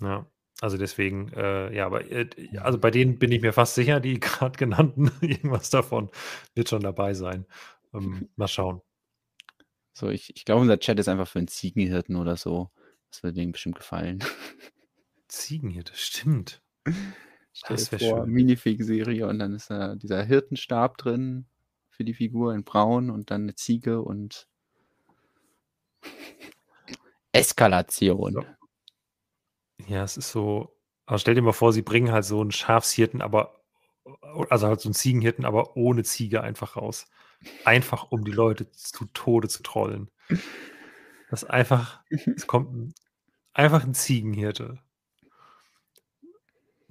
Ja. 0.00 0.26
Also 0.60 0.78
deswegen, 0.78 1.30
äh, 1.34 1.74
ja, 1.74 1.84
aber 1.86 2.10
äh, 2.10 2.28
also 2.58 2.78
bei 2.78 2.90
denen 2.90 3.18
bin 3.18 3.30
ich 3.30 3.42
mir 3.42 3.52
fast 3.52 3.74
sicher, 3.74 4.00
die 4.00 4.20
gerade 4.20 4.56
genannten, 4.58 5.10
irgendwas 5.20 5.70
davon 5.70 6.10
wird 6.54 6.68
schon 6.68 6.80
dabei 6.82 7.12
sein. 7.14 7.46
Ähm, 7.92 8.28
mal 8.36 8.48
schauen. 8.48 8.80
So, 9.92 10.08
ich, 10.10 10.34
ich 10.36 10.44
glaube, 10.44 10.60
unser 10.62 10.78
Chat 10.78 10.98
ist 10.98 11.08
einfach 11.08 11.28
für 11.28 11.38
einen 11.38 11.48
Ziegenhirten 11.48 12.16
oder 12.16 12.36
so. 12.36 12.70
Das 13.10 13.22
würde 13.22 13.34
denen 13.34 13.52
bestimmt 13.52 13.76
gefallen. 13.76 14.18
Ziegenhirte, 15.28 15.92
stimmt. 15.94 16.62
Stell 17.52 17.76
Das 17.76 17.90
dir 17.90 18.00
wär 18.00 18.08
vor, 18.10 18.24
schön. 18.24 18.32
Minifig-Serie 18.32 19.26
und 19.26 19.38
dann 19.38 19.54
ist 19.54 19.70
da 19.70 19.94
dieser 19.96 20.22
Hirtenstab 20.24 20.98
drin 20.98 21.46
für 21.96 22.04
die 22.04 22.14
Figur 22.14 22.54
in 22.54 22.64
Braun 22.64 23.10
und 23.10 23.30
dann 23.30 23.42
eine 23.42 23.54
Ziege 23.54 24.02
und 24.02 24.48
Eskalation. 27.32 28.32
So. 28.32 28.44
Ja, 29.88 30.04
es 30.04 30.16
ist 30.16 30.30
so, 30.30 30.76
aber 31.06 31.18
stell 31.18 31.34
dir 31.34 31.42
mal 31.42 31.52
vor, 31.52 31.72
sie 31.72 31.82
bringen 31.82 32.12
halt 32.12 32.24
so 32.24 32.40
einen 32.40 32.52
Schafshirten, 32.52 33.22
aber, 33.22 33.60
also 34.50 34.66
halt 34.66 34.80
so 34.80 34.88
einen 34.88 34.94
Ziegenhirten, 34.94 35.44
aber 35.44 35.76
ohne 35.76 36.02
Ziege 36.04 36.42
einfach 36.42 36.76
raus. 36.76 37.06
Einfach, 37.64 38.10
um 38.10 38.24
die 38.24 38.32
Leute 38.32 38.70
zu 38.72 39.06
Tode 39.06 39.48
zu 39.48 39.62
trollen. 39.62 40.10
Das 41.30 41.42
ist 41.42 41.50
einfach, 41.50 42.02
es 42.10 42.46
kommt 42.46 42.72
ein, 42.74 42.94
einfach 43.52 43.84
ein 43.84 43.94
Ziegenhirte. 43.94 44.78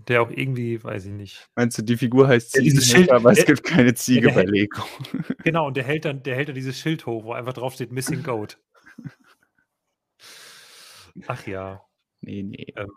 Der 0.07 0.21
auch 0.21 0.29
irgendwie, 0.29 0.83
weiß 0.83 1.05
ich 1.05 1.13
nicht. 1.13 1.49
Meinst 1.55 1.77
du, 1.77 1.81
die 1.81 1.97
Figur 1.97 2.27
heißt 2.27 2.55
Schild- 2.83 3.11
aber 3.11 3.31
es 3.31 3.45
gibt 3.45 3.63
keine 3.63 3.93
Ziege 3.95 4.31
bei 4.31 4.43
Lego. 4.43 4.83
Genau, 5.43 5.67
und 5.67 5.77
der 5.77 5.83
hält 5.83 6.05
dann, 6.05 6.21
der 6.21 6.35
hält 6.35 6.49
dann 6.49 6.55
dieses 6.55 6.79
Schild 6.79 7.05
hoch, 7.05 7.23
wo 7.23 7.33
einfach 7.33 7.53
drauf 7.53 7.73
steht 7.73 7.91
Missing 7.91 8.21
Goat. 8.21 8.59
Ach 11.27 11.47
ja. 11.47 11.83
Nee, 12.21 12.43
nee. 12.43 12.73
Ähm, 12.75 12.91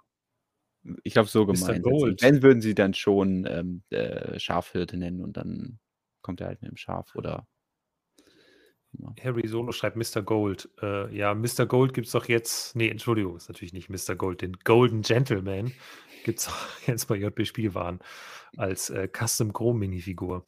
ich 1.03 1.13
glaube, 1.13 1.29
so 1.29 1.47
gemeint. 1.47 1.83
Gold. 1.83 2.23
Wenn, 2.23 2.43
würden 2.43 2.61
sie 2.61 2.75
dann 2.75 2.95
schon 2.95 3.47
ähm, 3.47 3.83
äh, 3.91 4.39
Schafhirte 4.39 4.97
nennen 4.97 5.23
und 5.23 5.37
dann 5.37 5.79
kommt 6.23 6.41
er 6.41 6.49
halt 6.49 6.63
mit 6.63 6.71
dem 6.71 6.77
Schaf 6.77 7.15
oder. 7.15 7.47
Harry 9.23 9.47
Solo 9.47 9.73
schreibt 9.73 9.97
Mr. 9.97 10.23
Gold. 10.23 10.69
Äh, 10.83 11.15
ja, 11.15 11.35
Mr. 11.35 11.67
Gold 11.67 11.93
gibt 11.95 12.07
es 12.07 12.13
doch 12.13 12.27
jetzt. 12.27 12.75
Nee, 12.75 12.89
Entschuldigung, 12.89 13.37
ist 13.37 13.49
natürlich 13.49 13.73
nicht 13.73 13.91
Mr. 13.91 14.17
Gold. 14.17 14.41
Den 14.43 14.55
Golden 14.65 15.03
Gentleman 15.03 15.73
gibt 16.25 16.41
es 16.41 16.51
jetzt 16.87 17.07
bei 17.07 17.17
JB 17.17 17.47
Spielwaren 17.47 18.01
als 18.57 18.91
äh, 18.91 19.09
Custom 19.09 19.53
Chrome 19.53 19.79
Minifigur. 19.81 20.47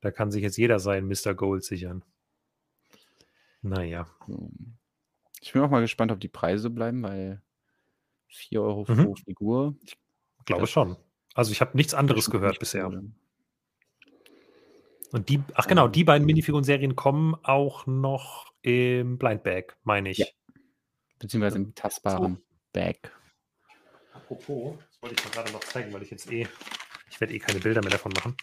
Da 0.00 0.10
kann 0.10 0.30
sich 0.30 0.42
jetzt 0.42 0.58
jeder 0.58 0.78
sein 0.78 1.06
Mr. 1.08 1.34
Gold 1.34 1.64
sichern. 1.64 2.04
Naja. 3.62 4.06
Ich 5.40 5.52
bin 5.52 5.62
auch 5.62 5.70
mal 5.70 5.80
gespannt, 5.80 6.12
ob 6.12 6.20
die 6.20 6.28
Preise 6.28 6.70
bleiben, 6.70 7.02
weil 7.02 7.42
4 8.28 8.62
Euro 8.62 8.84
Mhm. 8.88 9.04
pro 9.04 9.14
Figur. 9.14 9.76
Ich 9.84 9.96
Glaube 10.44 10.66
schon. 10.66 10.96
Also 11.34 11.52
ich 11.52 11.60
habe 11.60 11.76
nichts 11.76 11.94
anderes 11.94 12.30
gehört 12.30 12.58
bisher. 12.58 12.86
cool. 12.88 13.10
Und 15.16 15.30
die, 15.30 15.42
ach 15.54 15.66
genau, 15.66 15.88
die 15.88 16.04
beiden 16.04 16.26
Minifiguren-Serien 16.26 16.94
kommen 16.94 17.36
auch 17.42 17.86
noch 17.86 18.52
im 18.60 19.16
Blind 19.16 19.42
Bag, 19.44 19.78
meine 19.82 20.10
ich. 20.10 20.18
Ja. 20.18 20.26
Beziehungsweise 21.18 21.56
im 21.56 21.74
tastbaren 21.74 22.42
Bag. 22.74 23.10
Apropos, 24.12 24.76
das 24.76 25.00
wollte 25.00 25.16
ich 25.18 25.24
mir 25.24 25.30
gerade 25.30 25.52
noch 25.52 25.60
zeigen, 25.60 25.90
weil 25.94 26.02
ich 26.02 26.10
jetzt 26.10 26.30
eh, 26.30 26.46
ich 27.08 27.18
werde 27.18 27.32
eh 27.32 27.38
keine 27.38 27.60
Bilder 27.60 27.80
mehr 27.80 27.92
davon 27.92 28.12
machen. 28.12 28.36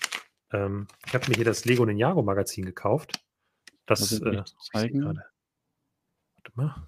Ähm, 0.51 0.87
ich 1.05 1.13
habe 1.13 1.29
mir 1.29 1.35
hier 1.35 1.45
das 1.45 1.63
Lego 1.65 1.85
Ninjago 1.85 2.23
Magazin 2.23 2.65
gekauft. 2.65 3.23
Das 3.85 4.11
äh, 4.11 4.43
zeigen? 4.71 5.01
gerade. 5.01 5.25
Warte 6.37 6.51
mal. 6.55 6.87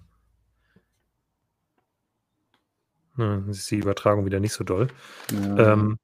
Na, 3.14 3.36
das 3.46 3.58
ist 3.58 3.70
die 3.70 3.76
Übertragung 3.76 4.26
wieder 4.26 4.40
nicht 4.40 4.52
so 4.52 4.64
doll. 4.64 4.88
Ja, 5.30 5.74
Ähm, 5.74 6.00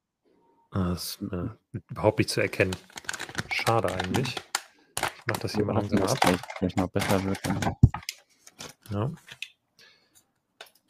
das 0.71 1.19
ist 1.21 1.33
äh, 1.33 1.49
überhaupt 1.91 2.21
nicht 2.21 2.31
zu 2.31 2.41
erkennen. 2.41 2.77
Schade 3.53 3.93
eigentlich. 3.93 4.35
Ich 4.99 5.27
mache 5.27 5.41
das 5.41 5.55
hier 5.55 5.65
mal 5.65 5.75
langsam 5.75 6.03
ab. 6.03 6.19
gleich 6.59 6.77
noch 6.77 6.89
besser 6.89 7.23
wird. 7.25 7.41
Ja. 8.91 9.13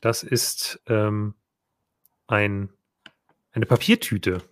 Das 0.01 0.23
ist 0.23 0.81
ähm, 0.87 1.35
ein, 2.27 2.71
eine 3.53 3.67
Papiertüte. 3.67 4.43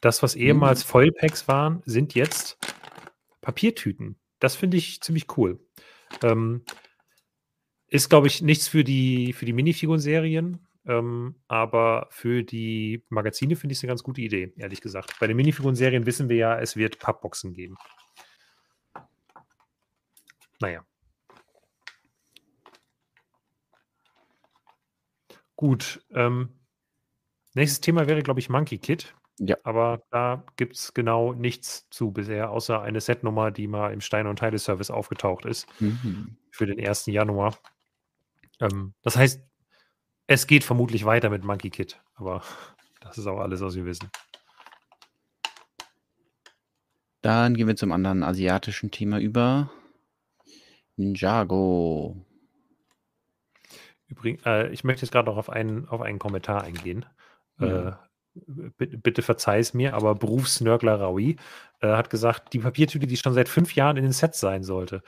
Das, 0.00 0.22
was 0.22 0.34
ehemals 0.34 0.82
Foilpacks 0.82 1.48
waren, 1.48 1.82
sind 1.86 2.14
jetzt 2.14 2.58
Papiertüten. 3.40 4.16
Das 4.38 4.56
finde 4.56 4.76
ich 4.76 5.00
ziemlich 5.00 5.36
cool. 5.36 5.58
Ähm, 6.22 6.64
ist, 7.88 8.10
glaube 8.10 8.26
ich, 8.26 8.42
nichts 8.42 8.68
für 8.68 8.84
die, 8.84 9.32
für 9.32 9.46
die 9.46 9.52
Minifiguren-Serien, 9.52 10.66
ähm, 10.86 11.36
aber 11.48 12.08
für 12.10 12.42
die 12.42 13.04
Magazine 13.08 13.56
finde 13.56 13.72
ich 13.72 13.78
es 13.78 13.84
eine 13.84 13.88
ganz 13.90 14.02
gute 14.02 14.20
Idee, 14.20 14.52
ehrlich 14.56 14.80
gesagt. 14.80 15.14
Bei 15.20 15.26
den 15.26 15.36
Minifiguren-Serien 15.36 16.06
wissen 16.06 16.28
wir 16.28 16.36
ja, 16.36 16.58
es 16.58 16.76
wird 16.76 16.98
Pappboxen 16.98 17.52
geben. 17.54 17.76
Naja. 20.60 20.84
Gut. 25.56 26.04
Ähm, 26.12 26.50
nächstes 27.54 27.80
Thema 27.80 28.06
wäre, 28.06 28.22
glaube 28.22 28.40
ich, 28.40 28.48
Monkey 28.48 28.78
Kid. 28.78 29.14
Ja. 29.40 29.56
Aber 29.64 30.00
da 30.10 30.44
gibt 30.56 30.76
es 30.76 30.94
genau 30.94 31.32
nichts 31.32 31.88
zu 31.90 32.12
bisher, 32.12 32.50
außer 32.50 32.80
eine 32.82 33.00
Setnummer, 33.00 33.50
die 33.50 33.66
mal 33.66 33.92
im 33.92 34.00
Stein- 34.00 34.28
und 34.28 34.38
Teile-Service 34.38 34.90
aufgetaucht 34.90 35.44
ist 35.44 35.66
Mhm. 35.80 36.36
für 36.50 36.66
den 36.66 36.78
1. 36.78 37.06
Januar. 37.12 37.58
Ähm, 38.60 38.94
das 39.02 39.16
heißt, 39.16 39.42
es 40.26 40.46
geht 40.46 40.64
vermutlich 40.64 41.04
weiter 41.04 41.30
mit 41.30 41.44
Monkey 41.44 41.70
Kid, 41.70 42.00
aber 42.14 42.42
das 43.00 43.18
ist 43.18 43.26
auch 43.26 43.40
alles, 43.40 43.60
was 43.60 43.76
wir 43.76 43.84
wissen. 43.84 44.10
Dann 47.22 47.54
gehen 47.54 47.66
wir 47.68 47.76
zum 47.76 47.92
anderen 47.92 48.22
asiatischen 48.22 48.90
Thema 48.90 49.18
über. 49.18 49.70
Ninjago. 50.96 52.16
Übrigens, 54.06 54.42
äh, 54.44 54.68
ich 54.68 54.84
möchte 54.84 55.02
jetzt 55.02 55.12
gerade 55.12 55.30
noch 55.30 55.38
auf 55.38 55.48
einen, 55.48 55.88
auf 55.88 56.02
einen 56.02 56.18
Kommentar 56.18 56.62
eingehen. 56.62 57.06
Ja. 57.58 57.88
Äh, 57.88 57.92
bitte, 58.76 58.98
bitte 58.98 59.22
verzeih 59.22 59.58
es 59.58 59.74
mir, 59.74 59.94
aber 59.94 60.14
Berufsnörgler 60.14 61.00
Raui 61.00 61.36
äh, 61.80 61.88
hat 61.88 62.10
gesagt, 62.10 62.52
die 62.52 62.58
Papiertüte, 62.58 63.06
die 63.06 63.16
schon 63.16 63.34
seit 63.34 63.48
fünf 63.48 63.74
Jahren 63.74 63.96
in 63.96 64.02
den 64.02 64.12
Sets 64.12 64.40
sein 64.40 64.62
sollte. 64.62 65.02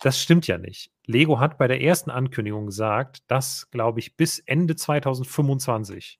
Das 0.00 0.18
stimmt 0.20 0.46
ja 0.46 0.56
nicht. 0.56 0.90
Lego 1.06 1.40
hat 1.40 1.58
bei 1.58 1.68
der 1.68 1.82
ersten 1.82 2.10
Ankündigung 2.10 2.66
gesagt, 2.66 3.30
dass, 3.30 3.70
glaube 3.70 4.00
ich, 4.00 4.16
bis 4.16 4.38
Ende 4.38 4.74
2025 4.74 6.18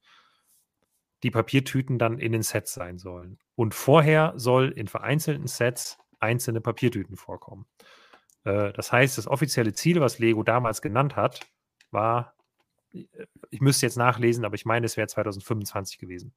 die 1.22 1.30
Papiertüten 1.30 1.98
dann 1.98 2.18
in 2.18 2.32
den 2.32 2.42
Sets 2.42 2.74
sein 2.74 2.98
sollen. 2.98 3.38
Und 3.54 3.74
vorher 3.74 4.34
soll 4.36 4.70
in 4.70 4.86
vereinzelten 4.86 5.46
Sets 5.46 5.98
einzelne 6.18 6.60
Papiertüten 6.60 7.16
vorkommen. 7.16 7.66
Äh, 8.44 8.72
das 8.72 8.92
heißt, 8.92 9.18
das 9.18 9.26
offizielle 9.26 9.72
Ziel, 9.72 10.00
was 10.00 10.18
Lego 10.18 10.42
damals 10.42 10.82
genannt 10.82 11.16
hat, 11.16 11.40
war, 11.90 12.34
äh, 12.92 13.04
ich 13.50 13.60
müsste 13.60 13.86
jetzt 13.86 13.96
nachlesen, 13.96 14.44
aber 14.44 14.54
ich 14.54 14.66
meine, 14.66 14.86
es 14.86 14.96
wäre 14.96 15.08
2025 15.08 15.98
gewesen. 15.98 16.34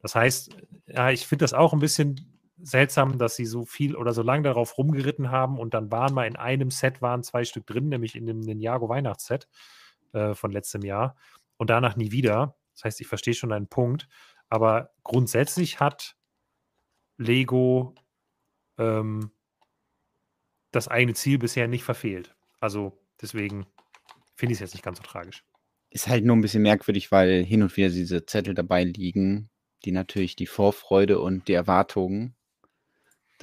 Das 0.00 0.14
heißt, 0.14 0.56
ja, 0.86 1.10
ich 1.10 1.26
finde 1.26 1.44
das 1.44 1.54
auch 1.54 1.72
ein 1.72 1.80
bisschen 1.80 2.33
seltsam, 2.62 3.18
dass 3.18 3.36
sie 3.36 3.46
so 3.46 3.64
viel 3.64 3.96
oder 3.96 4.12
so 4.12 4.22
lange 4.22 4.44
darauf 4.44 4.78
rumgeritten 4.78 5.30
haben 5.30 5.58
und 5.58 5.74
dann 5.74 5.90
waren 5.90 6.14
mal 6.14 6.26
in 6.26 6.36
einem 6.36 6.70
Set 6.70 7.02
waren 7.02 7.22
zwei 7.22 7.44
Stück 7.44 7.66
drin, 7.66 7.88
nämlich 7.88 8.14
in 8.14 8.26
dem 8.26 8.40
Ninjago 8.40 8.88
Weihnachtsset 8.88 9.48
äh, 10.12 10.34
von 10.34 10.52
letztem 10.52 10.82
Jahr 10.82 11.16
und 11.56 11.70
danach 11.70 11.96
nie 11.96 12.12
wieder. 12.12 12.56
Das 12.74 12.84
heißt, 12.84 13.00
ich 13.00 13.06
verstehe 13.06 13.34
schon 13.34 13.50
deinen 13.50 13.68
Punkt, 13.68 14.08
aber 14.48 14.90
grundsätzlich 15.02 15.80
hat 15.80 16.16
Lego 17.16 17.94
ähm, 18.78 19.30
das 20.70 20.88
eigene 20.88 21.14
Ziel 21.14 21.38
bisher 21.38 21.68
nicht 21.68 21.84
verfehlt. 21.84 22.34
Also 22.60 22.98
deswegen 23.20 23.66
finde 24.36 24.52
ich 24.52 24.56
es 24.56 24.60
jetzt 24.60 24.74
nicht 24.74 24.84
ganz 24.84 24.98
so 24.98 25.04
tragisch. 25.04 25.44
Ist 25.90 26.08
halt 26.08 26.24
nur 26.24 26.36
ein 26.36 26.40
bisschen 26.40 26.62
merkwürdig, 26.62 27.12
weil 27.12 27.44
hin 27.44 27.62
und 27.62 27.76
wieder 27.76 27.88
diese 27.88 28.26
Zettel 28.26 28.54
dabei 28.54 28.82
liegen, 28.82 29.50
die 29.84 29.92
natürlich 29.92 30.34
die 30.34 30.46
Vorfreude 30.46 31.20
und 31.20 31.46
die 31.46 31.52
Erwartungen 31.52 32.34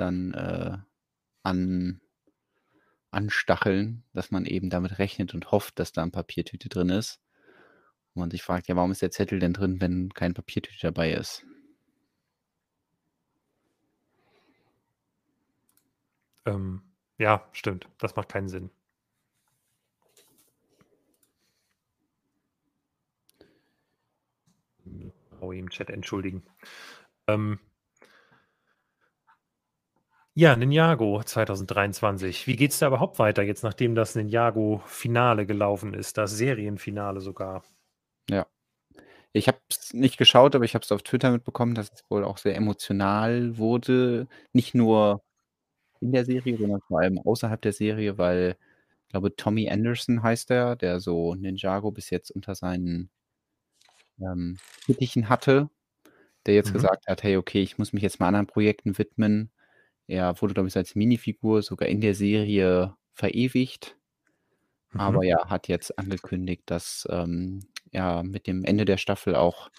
dann 0.02 0.34
äh, 0.34 0.78
an, 1.44 2.02
anstacheln, 3.12 4.04
dass 4.14 4.32
man 4.32 4.46
eben 4.46 4.70
damit 4.70 5.00
rechnet 5.00 5.34
und 5.34 5.52
hofft, 5.52 5.80
dass 5.80 5.92
da 5.92 6.04
ein 6.04 6.12
Papiertüte 6.12 6.70
drin 6.70 6.90
ist. 6.90 7.22
Und 8.14 8.22
man 8.22 8.32
sich 8.32 8.44
fragt, 8.44 8.68
ja, 8.68 8.76
warum 8.76 8.92
ist 8.92 9.02
der 9.02 9.12
Zettel 9.12 9.40
denn 9.40 9.54
drin, 9.54 9.80
wenn 9.82 10.10
kein 10.14 10.34
Papiertüte 10.34 10.80
dabei 10.82 11.14
ist? 11.14 11.46
Ähm, 16.46 16.82
ja, 17.18 17.48
stimmt. 17.54 17.88
Das 18.00 18.16
macht 18.16 18.30
keinen 18.30 18.50
Sinn. 18.50 18.70
Oh, 25.40 25.52
im 25.52 25.70
Chat 25.70 25.90
entschuldigen. 25.90 26.44
Ähm, 27.28 27.60
ja, 30.34 30.56
Ninjago 30.56 31.22
2023. 31.24 32.48
Wie 32.48 32.56
geht 32.56 32.72
es 32.72 32.80
da 32.80 32.88
überhaupt 32.88 33.20
weiter, 33.20 33.44
jetzt 33.44 33.64
nachdem 33.64 33.96
das 33.96 34.16
Ninjago-Finale 34.16 35.46
gelaufen 35.46 35.94
ist, 35.94 36.18
das 36.18 36.32
Serienfinale 36.38 37.20
sogar? 37.22 37.64
Ja. 38.30 38.48
Ich 39.34 39.48
habe 39.48 39.60
es 39.70 39.94
nicht 39.94 40.18
geschaut, 40.18 40.56
aber 40.56 40.66
ich 40.66 40.76
habe 40.76 40.84
es 40.84 40.92
auf 40.92 41.04
Twitter 41.04 41.32
mitbekommen, 41.32 41.76
dass 41.76 41.92
es 41.94 42.04
wohl 42.10 42.24
auch 42.26 42.38
sehr 42.38 42.56
emotional 42.56 43.58
wurde. 43.58 44.28
Nicht 44.54 44.76
nur 44.76 45.24
in 46.02 46.12
der 46.14 46.26
Serie, 46.26 46.58
sondern 46.58 46.82
vor 46.88 47.02
allem 47.02 47.20
außerhalb 47.20 47.62
der 47.62 47.74
Serie, 47.74 48.18
weil 48.18 48.58
ich 49.08 49.10
glaube, 49.12 49.36
Tommy 49.36 49.70
Anderson 49.70 50.24
heißt 50.24 50.52
er, 50.52 50.76
der 50.78 51.00
so 51.02 51.36
Ninjago 51.36 51.92
bis 51.92 52.10
jetzt 52.12 52.32
unter 52.32 52.56
seinen 52.56 53.12
ähm, 54.22 54.58
Fittichen 54.86 55.30
hatte, 55.30 55.70
der 56.46 56.56
jetzt 56.56 56.70
Mhm. 56.70 56.74
gesagt 56.74 57.08
hat, 57.08 57.24
hey, 57.24 57.38
okay, 57.38 57.62
ich 57.62 57.78
muss 57.78 57.94
mich 57.94 58.04
jetzt 58.04 58.20
mal 58.20 58.28
anderen 58.28 58.48
Projekten 58.48 58.98
widmen. 58.98 59.52
Er 60.12 60.42
wurde, 60.42 60.54
glaube 60.54 60.70
ich, 60.70 60.76
als 60.78 60.96
Minifigur 60.96 61.62
sogar 61.62 61.88
in 61.90 62.02
der 62.02 62.16
Serie 62.16 62.96
verewigt. 63.14 63.98
Aber 64.98 65.24
Mhm. 65.24 65.28
ja, 65.28 65.50
hat 65.50 65.68
jetzt 65.68 65.98
angekündigt, 65.98 66.64
dass 66.66 67.08
ähm, 67.10 67.62
er 67.92 68.24
mit 68.24 68.48
dem 68.48 68.64
Ende 68.66 68.86
der 68.86 68.98
Staffel 68.98 69.36
auch 69.36 69.70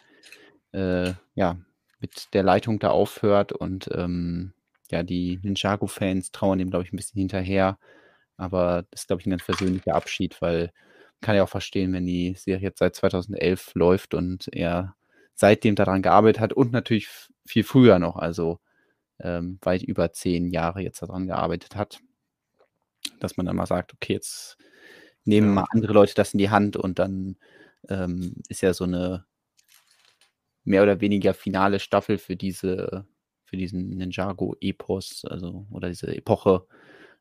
äh, 0.72 1.12
ja, 1.34 1.58
mit 2.00 2.28
der 2.34 2.42
Leitung 2.42 2.78
da 2.78 2.90
aufhört 2.90 3.52
und 3.52 3.88
ähm, 3.94 4.52
ja, 4.90 5.02
die 5.02 5.40
Ninjago-Fans 5.42 6.32
trauern 6.32 6.58
dem, 6.58 6.70
glaube 6.70 6.84
ich, 6.84 6.92
ein 6.92 6.96
bisschen 6.96 7.18
hinterher. 7.20 7.78
Aber 8.36 8.84
das 8.90 9.02
ist, 9.02 9.06
glaube 9.08 9.20
ich, 9.22 9.26
ein 9.26 9.30
ganz 9.30 9.44
persönlicher 9.44 9.94
Abschied, 9.94 10.40
weil 10.42 10.72
kann 11.20 11.36
ja 11.36 11.44
auch 11.44 11.48
verstehen, 11.48 11.92
wenn 11.92 12.06
die 12.06 12.34
Serie 12.34 12.64
jetzt 12.68 12.80
seit 12.80 12.96
2011 12.96 13.72
läuft 13.74 14.14
und 14.14 14.48
er 14.52 14.96
seitdem 15.34 15.76
daran 15.76 16.02
gearbeitet 16.02 16.40
hat 16.40 16.52
und 16.52 16.72
natürlich 16.72 17.08
viel 17.46 17.64
früher 17.64 17.98
noch, 17.98 18.16
also 18.16 18.58
ähm, 19.20 19.58
weit 19.62 19.82
über 19.82 20.12
zehn 20.12 20.50
Jahre 20.50 20.82
jetzt 20.82 21.02
daran 21.02 21.26
gearbeitet 21.26 21.76
hat, 21.76 22.00
dass 23.20 23.36
man 23.36 23.46
dann 23.46 23.56
mal 23.56 23.66
sagt, 23.66 23.94
okay, 23.94 24.14
jetzt 24.14 24.56
nehmen 25.24 25.48
Ja. 25.48 25.54
mal 25.54 25.66
andere 25.70 25.92
Leute 25.92 26.14
das 26.14 26.34
in 26.34 26.38
die 26.38 26.50
Hand 26.50 26.76
und 26.76 26.98
dann 26.98 27.36
ähm, 27.88 28.36
ist 28.48 28.62
ja 28.62 28.74
so 28.74 28.84
eine 28.84 29.24
mehr 30.64 30.82
oder 30.82 31.00
weniger 31.00 31.34
finale 31.34 31.80
Staffel 31.80 32.18
für 32.18 32.36
diese, 32.36 33.06
für 33.44 33.56
diesen 33.56 33.96
Ninjago-Epos, 33.96 35.24
also 35.24 35.66
oder 35.70 35.88
diese 35.88 36.14
Epoche, 36.14 36.66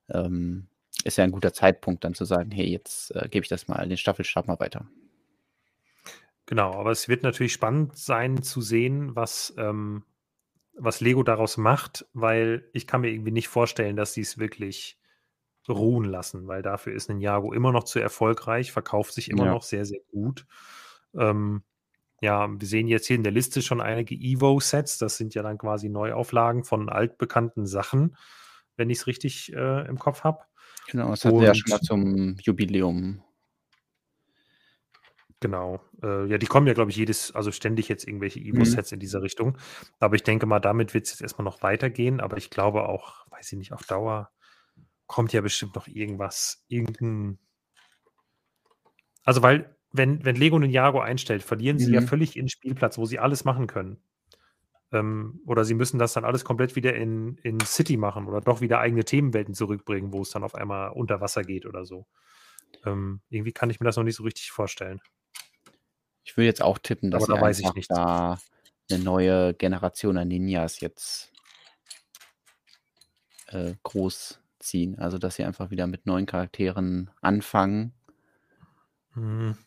ähm, 0.10 0.68
ist 1.04 1.18
ja 1.18 1.24
ein 1.24 1.32
guter 1.32 1.54
Zeitpunkt, 1.54 2.04
dann 2.04 2.14
zu 2.14 2.26
sagen, 2.26 2.52
hey, 2.52 2.68
jetzt 2.70 3.16
äh, 3.16 3.28
gebe 3.30 3.44
ich 3.44 3.50
das 3.50 3.68
mal, 3.68 3.88
den 3.88 3.98
Staffelstab 3.98 4.48
mal 4.48 4.60
weiter. 4.60 4.88
Genau, 6.46 6.74
aber 6.74 6.92
es 6.92 7.08
wird 7.08 7.24
natürlich 7.24 7.54
spannend 7.54 7.98
sein 7.98 8.44
zu 8.44 8.62
sehen, 8.62 9.16
was, 9.16 9.54
ähm, 9.58 10.04
was 10.74 11.02
Lego 11.02 11.24
daraus 11.24 11.58
macht, 11.58 12.06
weil 12.14 12.70
ich 12.74 12.88
kann 12.88 13.02
mir 13.02 13.10
irgendwie 13.10 13.32
nicht 13.32 13.48
vorstellen, 13.50 13.96
dass 13.96 14.14
sie 14.14 14.22
es 14.22 14.38
wirklich 14.38 15.00
ruhen 15.70 16.06
lassen, 16.06 16.48
weil 16.48 16.62
dafür 16.62 16.94
ist 16.94 17.10
Ninjago 17.10 17.54
immer 17.54 17.72
noch 17.72 17.84
zu 17.84 18.00
erfolgreich, 18.00 18.72
verkauft 18.72 19.14
sich 19.14 19.30
immer 19.30 19.46
Ja. 19.46 19.52
noch 19.52 19.64
sehr, 19.64 19.86
sehr 19.86 20.02
gut. 20.12 20.48
Ähm, 21.16 21.64
ja, 22.22 22.50
wir 22.50 22.68
sehen 22.68 22.88
jetzt 22.88 23.08
hier 23.08 23.16
in 23.18 23.24
der 23.24 23.34
Liste 23.34 23.62
schon 23.62 23.82
einige 23.82 24.16
Evo-Sets. 24.16 24.98
Das 25.00 25.18
sind 25.18 25.34
ja 25.36 25.44
dann 25.44 25.58
quasi 25.58 25.90
Neuauflagen 25.90 26.64
von 26.64 26.90
altbekannten 26.90 27.66
Sachen, 27.68 28.16
wenn 28.78 28.90
ich 28.90 29.00
es 29.00 29.08
richtig 29.08 29.54
äh, 29.54 29.88
im 29.88 30.00
Kopf 30.00 30.24
habe. 30.24 30.40
Genau, 30.88 31.10
das 31.10 31.26
hatten 31.26 31.40
wir 31.40 31.48
ja 31.48 31.56
schon 31.56 31.70
mal 31.70 31.82
zum 31.82 32.36
Jubiläum. 32.42 33.24
Genau. 35.42 35.82
Äh, 36.04 36.28
ja, 36.28 36.38
die 36.38 36.46
kommen 36.46 36.68
ja, 36.68 36.74
glaube 36.74 36.92
ich, 36.92 36.98
jedes, 36.98 37.34
also 37.34 37.52
ständig 37.52 37.90
jetzt 37.90 38.08
irgendwelche 38.08 38.40
Evo-Sets 38.40 38.92
in 38.92 39.00
dieser 39.00 39.24
Richtung. 39.24 39.58
Aber 40.00 40.16
ich 40.16 40.24
denke 40.24 40.46
mal, 40.46 40.60
damit 40.60 40.94
wird 40.94 41.06
es 41.06 41.12
jetzt 41.14 41.22
erstmal 41.22 41.46
noch 41.46 41.64
weitergehen. 41.64 42.20
Aber 42.22 42.38
ich 42.38 42.50
glaube 42.52 42.88
auch, 42.88 43.26
weiß 43.32 43.52
ich 43.52 43.58
nicht, 43.58 43.74
auf 43.74 43.84
Dauer 43.84 44.32
kommt 45.08 45.34
ja 45.34 45.42
bestimmt 45.42 45.76
noch 45.76 45.88
irgendwas, 45.88 46.64
irgendein. 46.70 47.40
Also, 49.24 49.42
weil, 49.42 49.76
wenn, 49.92 50.24
wenn 50.26 50.36
Lego 50.36 50.58
Ninjago 50.60 51.00
einstellt, 51.00 51.44
verlieren 51.44 51.80
sie 51.80 51.92
ja 51.92 52.02
Mhm. 52.02 52.08
völlig 52.08 52.36
ihren 52.36 52.50
Spielplatz, 52.50 52.98
wo 52.98 53.06
sie 53.06 53.20
alles 53.20 53.44
machen 53.46 53.68
können. 53.68 54.02
Ähm, 54.94 55.42
oder 55.48 55.66
sie 55.66 55.74
müssen 55.76 56.00
das 56.00 56.14
dann 56.14 56.26
alles 56.26 56.46
komplett 56.46 56.76
wieder 56.76 56.96
in, 56.96 57.38
in 57.44 57.60
City 57.62 57.98
machen 57.98 58.28
oder 58.28 58.42
doch 58.42 58.62
wieder 58.62 58.80
eigene 58.80 59.06
Themenwelten 59.06 59.54
zurückbringen, 59.56 60.14
wo 60.14 60.22
es 60.24 60.32
dann 60.32 60.44
auf 60.44 60.56
einmal 60.56 60.92
unter 60.92 61.22
Wasser 61.22 61.44
geht 61.44 61.66
oder 61.66 61.86
so. 61.86 62.08
Ähm, 62.86 63.22
irgendwie 63.30 63.54
kann 63.54 63.70
ich 63.72 63.80
mir 63.80 63.86
das 63.86 63.98
noch 63.98 64.04
nicht 64.04 64.18
so 64.18 64.24
richtig 64.24 64.52
vorstellen. 64.52 65.02
Ich 66.24 66.38
würde 66.38 66.48
jetzt 66.48 66.62
auch 66.62 66.78
tippen, 66.78 67.12
dass 67.12 67.24
Aber 67.24 67.36
da 67.36 67.42
weiß 67.42 67.62
ich 67.76 67.88
da 67.88 68.38
eine 68.90 69.04
neue 69.04 69.54
Generation 69.54 70.18
an 70.18 70.28
Ninjas 70.28 70.80
jetzt 70.80 71.32
äh, 73.48 73.74
großziehen. 73.84 75.00
Also, 75.00 75.18
dass 75.18 75.36
sie 75.36 75.44
einfach 75.44 75.72
wieder 75.72 75.88
mit 75.88 76.06
neuen 76.06 76.26
Charakteren 76.26 77.10
anfangen. 77.22 77.94
Hm. 79.14 79.58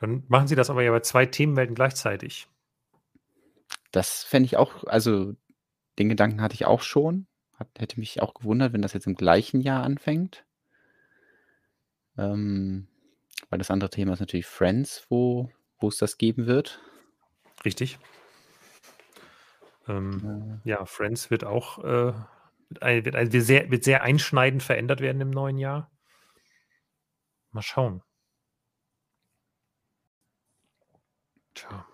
Dann 0.00 0.24
machen 0.28 0.48
sie 0.48 0.56
das 0.56 0.70
aber 0.70 0.82
ja 0.82 0.90
bei 0.90 1.00
zwei 1.00 1.26
Themenwelten 1.26 1.74
gleichzeitig. 1.74 2.48
Das 3.92 4.24
fände 4.24 4.46
ich 4.46 4.56
auch, 4.56 4.84
also 4.84 5.34
den 5.98 6.08
Gedanken 6.08 6.42
hatte 6.42 6.54
ich 6.54 6.66
auch 6.66 6.82
schon. 6.82 7.26
Hat, 7.54 7.68
hätte 7.78 7.98
mich 7.98 8.20
auch 8.20 8.34
gewundert, 8.34 8.74
wenn 8.74 8.82
das 8.82 8.92
jetzt 8.92 9.06
im 9.06 9.14
gleichen 9.14 9.62
Jahr 9.62 9.82
anfängt. 9.82 10.44
Ähm, 12.18 12.88
weil 13.50 13.58
das 13.58 13.70
andere 13.70 13.90
Thema 13.90 14.12
ist 14.14 14.20
natürlich 14.20 14.46
Friends, 14.46 15.06
wo, 15.08 15.50
wo 15.78 15.88
es 15.88 15.98
das 15.98 16.18
geben 16.18 16.46
wird. 16.46 16.80
Richtig. 17.64 17.98
Ähm, 19.88 20.60
Äh, 20.64 20.68
ja, 20.68 20.84
Friends 20.84 21.30
wird 21.30 21.44
auch 21.44 21.78
äh, 21.84 22.12
wird, 22.68 22.82
ein, 22.82 23.04
wird, 23.04 23.32
sehr, 23.44 23.70
wird 23.70 23.84
sehr 23.84 24.02
einschneidend 24.02 24.62
verändert 24.62 25.00
werden 25.00 25.20
im 25.20 25.30
neuen 25.30 25.58
Jahr. 25.58 25.90
Mal 27.50 27.62
schauen. 27.62 28.02
Tja. 31.54 31.86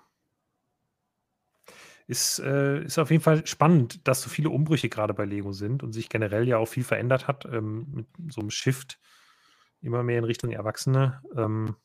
Ist, 2.09 2.41
äh, 2.41 2.83
ist 2.85 2.99
auf 2.99 3.11
jeden 3.11 3.23
Fall 3.23 3.47
spannend, 3.47 4.07
dass 4.09 4.23
so 4.23 4.29
viele 4.29 4.51
Umbrüche 4.51 4.89
gerade 4.89 5.15
bei 5.15 5.25
Lego 5.25 5.53
sind 5.53 5.83
und 5.83 5.93
sich 5.93 6.09
generell 6.09 6.47
ja 6.49 6.59
auch 6.59 6.67
viel 6.67 6.85
verändert 6.85 7.29
hat, 7.29 7.45
ähm, 7.47 7.87
mit 7.93 8.07
so 8.33 8.41
einem 8.41 8.51
Shift 8.51 8.99
immer 9.83 10.03
mehr 10.03 10.19
in 10.19 10.25
Richtung 10.25 10.51
Erwachsene. 10.51 11.21
Ähm, 11.37 11.77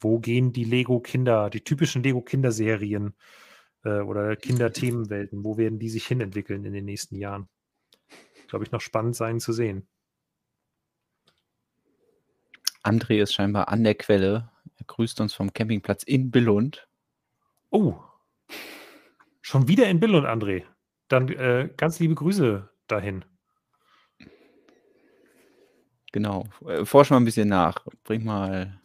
wo 0.00 0.18
gehen 0.18 0.52
die 0.52 0.64
Lego-Kinder, 0.64 1.48
die 1.48 1.62
typischen 1.62 2.02
Lego-Kinderserien 2.02 3.14
äh, 3.84 4.00
oder 4.00 4.36
Kinderthemenwelten, 4.36 5.44
wo 5.44 5.56
werden 5.56 5.78
die 5.78 5.88
sich 5.88 6.06
hinentwickeln 6.06 6.64
in 6.64 6.72
den 6.72 6.84
nächsten 6.84 7.16
Jahren? 7.16 7.48
Glaube 8.48 8.64
ich, 8.64 8.72
noch 8.72 8.80
spannend 8.80 9.16
sein 9.16 9.40
zu 9.40 9.52
sehen. 9.52 9.88
André 12.82 13.22
ist 13.22 13.32
scheinbar 13.32 13.68
an 13.68 13.84
der 13.84 13.94
Quelle. 13.94 14.50
Er 14.76 14.84
grüßt 14.86 15.20
uns 15.20 15.34
vom 15.34 15.52
Campingplatz 15.52 16.02
in 16.02 16.30
Billund. 16.30 16.88
Oh, 17.70 17.94
schon 19.40 19.68
wieder 19.68 19.88
in 19.88 20.00
Billund, 20.00 20.26
André. 20.26 20.64
Dann 21.08 21.28
äh, 21.28 21.70
ganz 21.76 22.00
liebe 22.00 22.14
Grüße 22.14 22.68
dahin. 22.88 23.24
Genau. 26.12 26.46
Äh, 26.66 26.84
Forsch 26.84 27.10
mal 27.10 27.16
ein 27.16 27.24
bisschen 27.24 27.48
nach. 27.48 27.84
Bring 28.04 28.24
mal 28.24 28.80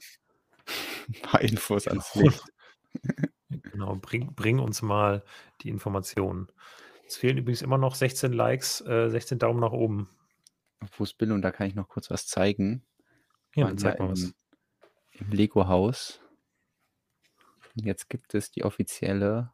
ein 1.08 1.22
paar 1.22 1.42
Infos 1.42 1.88
ans 1.88 2.16
Licht. 2.16 2.44
Genau, 3.50 3.96
bring, 3.96 4.34
bring 4.36 4.60
uns 4.60 4.82
mal 4.82 5.24
die 5.62 5.70
Informationen. 5.70 6.52
Es 7.08 7.16
fehlen 7.16 7.38
übrigens 7.38 7.62
immer 7.62 7.78
noch 7.78 7.96
16 7.96 8.34
Likes, 8.34 8.82
äh, 8.82 9.10
16 9.10 9.40
Daumen 9.40 9.62
nach 9.62 9.72
oben. 9.72 10.10
Wo 10.98 11.06
ist 11.06 11.18
Billund? 11.18 11.46
Da 11.46 11.52
kann 11.52 11.68
ich 11.68 11.76
noch 11.76 11.88
kurz 11.88 12.10
was 12.10 12.28
zeigen. 12.28 12.84
Ja, 13.56 13.74
zeig 13.78 14.00
mal 14.00 14.10
was. 14.10 14.24
im, 14.24 14.34
im 15.14 15.32
Lego-Haus. 15.32 16.20
Und 17.76 17.86
Jetzt 17.86 18.10
gibt 18.10 18.36
es 18.36 18.52
die 18.52 18.66
offizielle, 18.66 19.54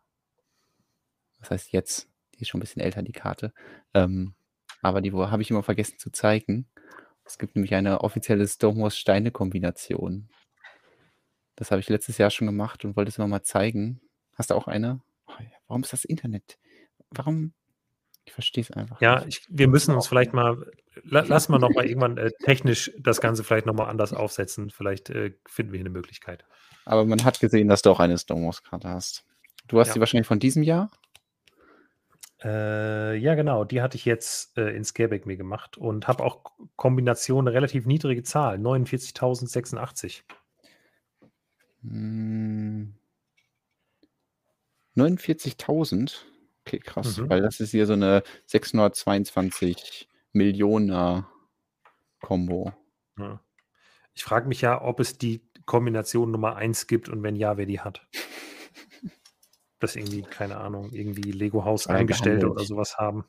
was 1.40 1.52
heißt 1.52 1.72
jetzt? 1.72 2.10
Die 2.34 2.42
ist 2.42 2.48
schon 2.50 2.60
ein 2.60 2.62
bisschen 2.62 2.82
älter, 2.82 3.04
die 3.04 3.12
Karte. 3.12 3.54
Ähm, 3.94 4.34
aber 4.82 5.02
die 5.02 5.12
habe 5.14 5.42
ich 5.42 5.52
immer 5.52 5.64
vergessen 5.64 6.00
zu 6.00 6.10
zeigen. 6.12 6.68
Es 7.26 7.38
gibt 7.38 7.56
nämlich 7.56 7.74
eine 7.74 8.02
offizielle 8.02 8.48
Stonewall-Steine-Kombination. 8.48 10.30
Das 11.56 11.72
habe 11.72 11.80
ich 11.80 11.90
letztes 11.90 12.18
Jahr 12.18 12.30
schon 12.30 12.48
gemacht 12.48 12.84
und 12.84 12.96
wollte 12.96 13.10
es 13.10 13.18
immer 13.18 13.28
mal 13.28 13.44
zeigen. 13.44 14.02
Hast 14.36 14.50
du 14.50 14.56
auch 14.56 14.68
eine? 14.68 15.02
Oh, 15.28 15.34
warum 15.68 15.84
ist 15.84 15.94
das 15.94 16.06
Internet? 16.06 16.58
Warum? 17.12 17.54
Ich 18.26 18.34
verstehe 18.34 18.64
es 18.64 18.72
einfach 18.72 19.02
Ja, 19.02 19.26
ich, 19.28 19.46
wir 19.50 19.68
müssen 19.68 19.94
uns 19.94 20.08
vielleicht 20.08 20.34
mal, 20.34 20.72
la, 21.04 21.22
lass 21.28 21.50
mal 21.50 21.60
nochmal 21.60 21.86
irgendwann 21.86 22.18
äh, 22.18 22.32
technisch 22.44 22.92
das 22.98 23.22
Ganze 23.22 23.44
vielleicht 23.44 23.66
nochmal 23.66 23.90
anders 23.90 24.14
aufsetzen. 24.14 24.70
Vielleicht 24.70 25.10
äh, 25.10 25.34
finden 25.48 25.74
wir 25.74 25.78
hier 25.78 25.86
eine 25.86 25.94
Möglichkeit. 25.94 26.46
Aber 26.86 27.06
man 27.06 27.24
hat 27.24 27.40
gesehen, 27.40 27.68
dass 27.68 27.82
du 27.82 27.92
auch 27.92 28.00
eine 28.00 28.18
Star 28.18 28.38
Wars-Karte 28.38 28.90
hast. 28.90 29.26
Du 29.68 29.80
hast 29.80 29.90
Ja. 29.90 29.94
die 29.96 30.00
wahrscheinlich 30.00 30.28
von 30.28 30.40
diesem 30.40 30.64
Jahr? 30.64 30.90
Äh, 32.44 33.16
ja, 33.18 33.36
genau, 33.36 33.64
die 33.64 33.82
hatte 33.82 33.96
ich 33.96 34.06
jetzt 34.06 34.58
äh, 34.58 34.76
in 34.76 34.84
Scareback 34.84 35.26
mir 35.26 35.38
gemacht 35.38 35.78
und 35.78 36.08
habe 36.08 36.24
auch 36.24 36.44
K- 36.44 36.52
Kombination 36.76 37.48
eine 37.48 37.56
relativ 37.56 37.86
niedrige 37.86 38.24
Zahl, 38.24 38.58
49.086. 38.58 40.24
Hm. 41.84 42.96
49.000? 44.96 46.26
Okay, 46.66 46.80
krass, 46.80 47.18
Mhm. 47.18 47.30
weil 47.30 47.42
das 47.42 47.60
ist 47.60 47.72
hier 47.72 47.86
so 47.86 47.94
eine 47.94 48.24
622 48.46 50.08
Millionen 50.32 51.26
Combo. 52.22 52.74
Ja. 53.18 53.42
Ich 54.14 54.24
frage 54.24 54.48
mich 54.48 54.62
ja, 54.62 54.82
ob 54.82 55.00
es 55.00 55.18
die 55.18 55.42
Kombination 55.66 56.32
Nummer 56.32 56.56
1 56.56 56.88
gibt 56.88 57.10
und 57.10 57.24
wenn 57.24 57.36
ja, 57.36 57.58
wer 57.58 57.66
die 57.66 57.80
hat. 57.80 58.08
Das 59.84 59.98
irgendwie, 59.98 60.22
keine 60.22 60.56
Ahnung, 60.60 60.94
irgendwie 60.94 61.34
Lego 61.34 61.66
Haus 61.66 61.88
Angestellte 61.88 62.50
oder 62.50 62.64
sowas 62.64 62.96
haben. 62.98 63.26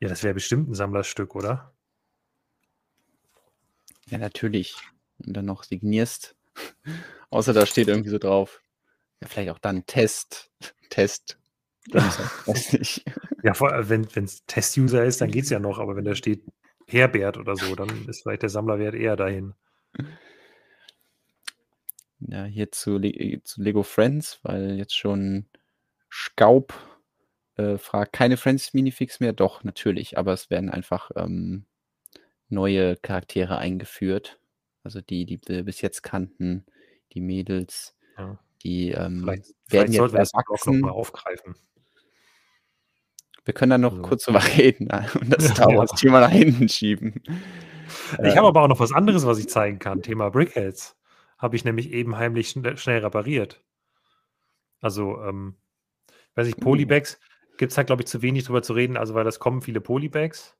Ja, 0.00 0.08
das 0.10 0.22
wäre 0.22 0.34
bestimmt 0.34 0.68
ein 0.68 0.74
Sammlerstück, 0.74 1.34
oder? 1.34 1.72
Ja, 4.10 4.18
natürlich. 4.18 4.76
Und 5.24 5.34
dann 5.34 5.46
noch 5.46 5.64
signierst. 5.64 6.36
Außer 7.30 7.54
da 7.54 7.64
steht 7.64 7.88
irgendwie 7.88 8.10
so 8.10 8.18
drauf. 8.18 8.62
Ja, 9.22 9.28
vielleicht 9.28 9.48
auch 9.48 9.58
dann 9.58 9.86
Test. 9.86 10.50
Test. 10.90 11.38
Ja, 13.42 13.54
vor, 13.54 13.88
wenn 13.88 14.02
es 14.14 14.44
Test-User 14.44 15.04
ist, 15.04 15.22
dann 15.22 15.30
geht 15.30 15.44
es 15.44 15.50
ja 15.50 15.58
noch, 15.58 15.78
aber 15.78 15.96
wenn 15.96 16.04
da 16.04 16.14
steht 16.14 16.42
Herbert 16.86 17.38
oder 17.38 17.56
so, 17.56 17.74
dann 17.76 17.88
ist 18.08 18.24
vielleicht 18.24 18.42
der 18.42 18.50
Sammlerwert 18.50 18.94
eher 18.94 19.16
dahin. 19.16 19.54
Ja, 22.20 22.44
hier 22.44 22.72
zu, 22.72 22.98
Le 22.98 23.42
zu 23.44 23.62
Lego 23.62 23.82
Friends, 23.82 24.40
weil 24.42 24.76
jetzt 24.76 24.96
schon 24.96 25.46
Skaub 26.10 26.74
äh, 27.56 27.78
fragt, 27.78 28.12
keine 28.12 28.36
Friends 28.36 28.74
Minifix 28.74 29.20
mehr? 29.20 29.32
Doch, 29.32 29.62
natürlich, 29.64 30.18
aber 30.18 30.32
es 30.32 30.50
werden 30.50 30.68
einfach 30.70 31.10
ähm, 31.16 31.66
neue 32.48 32.96
Charaktere 32.96 33.58
eingeführt. 33.58 34.40
Also 34.82 35.00
die, 35.00 35.26
die 35.26 35.40
wir 35.46 35.64
bis 35.64 35.80
jetzt 35.80 36.02
kannten, 36.02 36.64
die 37.12 37.20
Mädels, 37.20 37.94
Ja. 38.16 38.38
die 38.64 38.90
ähm, 38.90 39.20
Vielleicht, 39.22 39.44
werden 39.44 39.54
vielleicht 39.68 39.88
jetzt 39.88 39.96
sollten 39.98 40.14
wir 40.14 40.18
das 40.20 40.32
erwachsen. 40.34 40.80
nochmal 40.80 40.92
aufgreifen. 40.98 41.54
Wir 43.44 43.54
können 43.54 43.70
dann 43.70 43.80
noch 43.80 43.92
Also- 43.92 44.02
kurz 44.02 44.24
drüber 44.24 44.42
reden 44.56 44.88
und 45.20 45.30
das 45.30 45.48
Star 45.50 45.70
Ja. 45.70 45.78
Wars-Thema 45.78 46.20
nach 46.20 46.30
hinten 46.30 46.68
schieben. 46.68 47.22
Ich 48.12 48.18
Äh, 48.18 48.36
habe 48.36 48.48
aber 48.48 48.62
auch 48.64 48.68
noch 48.68 48.80
was 48.80 48.92
anderes, 48.92 49.24
was 49.24 49.38
ich 49.38 49.48
zeigen 49.48 49.78
kann. 49.78 50.02
Thema 50.02 50.30
Brickheads. 50.30 50.94
Habe 51.38 51.56
ich 51.56 51.64
nämlich 51.64 51.92
eben 51.92 52.16
heimlich 52.16 52.50
schn 52.50 52.76
schnell 52.76 53.00
repariert. 53.00 53.64
Also, 54.80 55.22
ähm, 55.22 55.56
weiß 56.34 56.48
ich, 56.48 56.56
Uh. 56.58 56.60
Polybags 56.60 57.20
gibt 57.56 57.72
es 57.72 57.78
halt, 57.78 57.86
glaube 57.86 58.02
ich, 58.02 58.08
zu 58.08 58.22
wenig 58.22 58.44
drüber 58.44 58.62
zu 58.62 58.72
reden, 58.72 58.96
also 58.96 59.14
weil 59.14 59.24
das 59.24 59.38
kommen 59.38 59.62
viele 59.62 59.80
Polybags. 59.80 60.56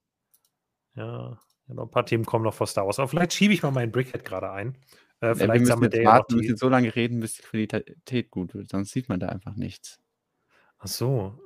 Ja, 0.94 1.38
ein 1.68 1.90
paar 1.90 2.06
Themen 2.06 2.24
kommen 2.24 2.44
noch 2.44 2.54
vor 2.54 2.66
Star 2.66 2.86
Wars. 2.86 2.98
Aber 2.98 3.08
vielleicht 3.08 3.32
schiebe 3.32 3.52
ich 3.52 3.62
mal 3.62 3.70
meinen 3.70 3.92
Brickhead 3.92 4.24
gerade 4.24 4.50
ein. 4.50 4.74
Äh, 5.20 5.26
Ja, 5.26 5.28
wir 5.28 5.36
vielleicht 5.36 5.60
müssen 5.66 5.82
jetzt 5.82 6.04
warten, 6.04 6.34
wir 6.34 6.42
müssen 6.42 6.56
so 6.56 6.68
lange 6.68 6.94
reden, 6.94 7.20
bis 7.20 7.34
die 7.34 7.42
Qualität 7.42 8.30
gut 8.30 8.54
wird, 8.54 8.68
sonst 8.68 8.90
sieht 8.92 9.08
man 9.08 9.20
da 9.20 9.28
einfach 9.28 9.54
nichts. 9.54 10.00
Ach 10.78 10.88
so. 10.88 11.38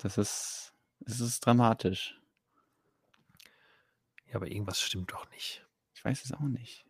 Das 0.00 0.18
ist, 0.18 0.72
das 1.00 1.20
ist 1.20 1.44
dramatisch. 1.44 2.18
Ja, 4.26 4.36
aber 4.36 4.48
irgendwas 4.48 4.80
stimmt 4.80 5.12
doch 5.12 5.28
nicht. 5.30 5.66
Ich 5.94 6.04
weiß 6.04 6.24
es 6.24 6.32
auch 6.32 6.40
nicht. 6.40 6.86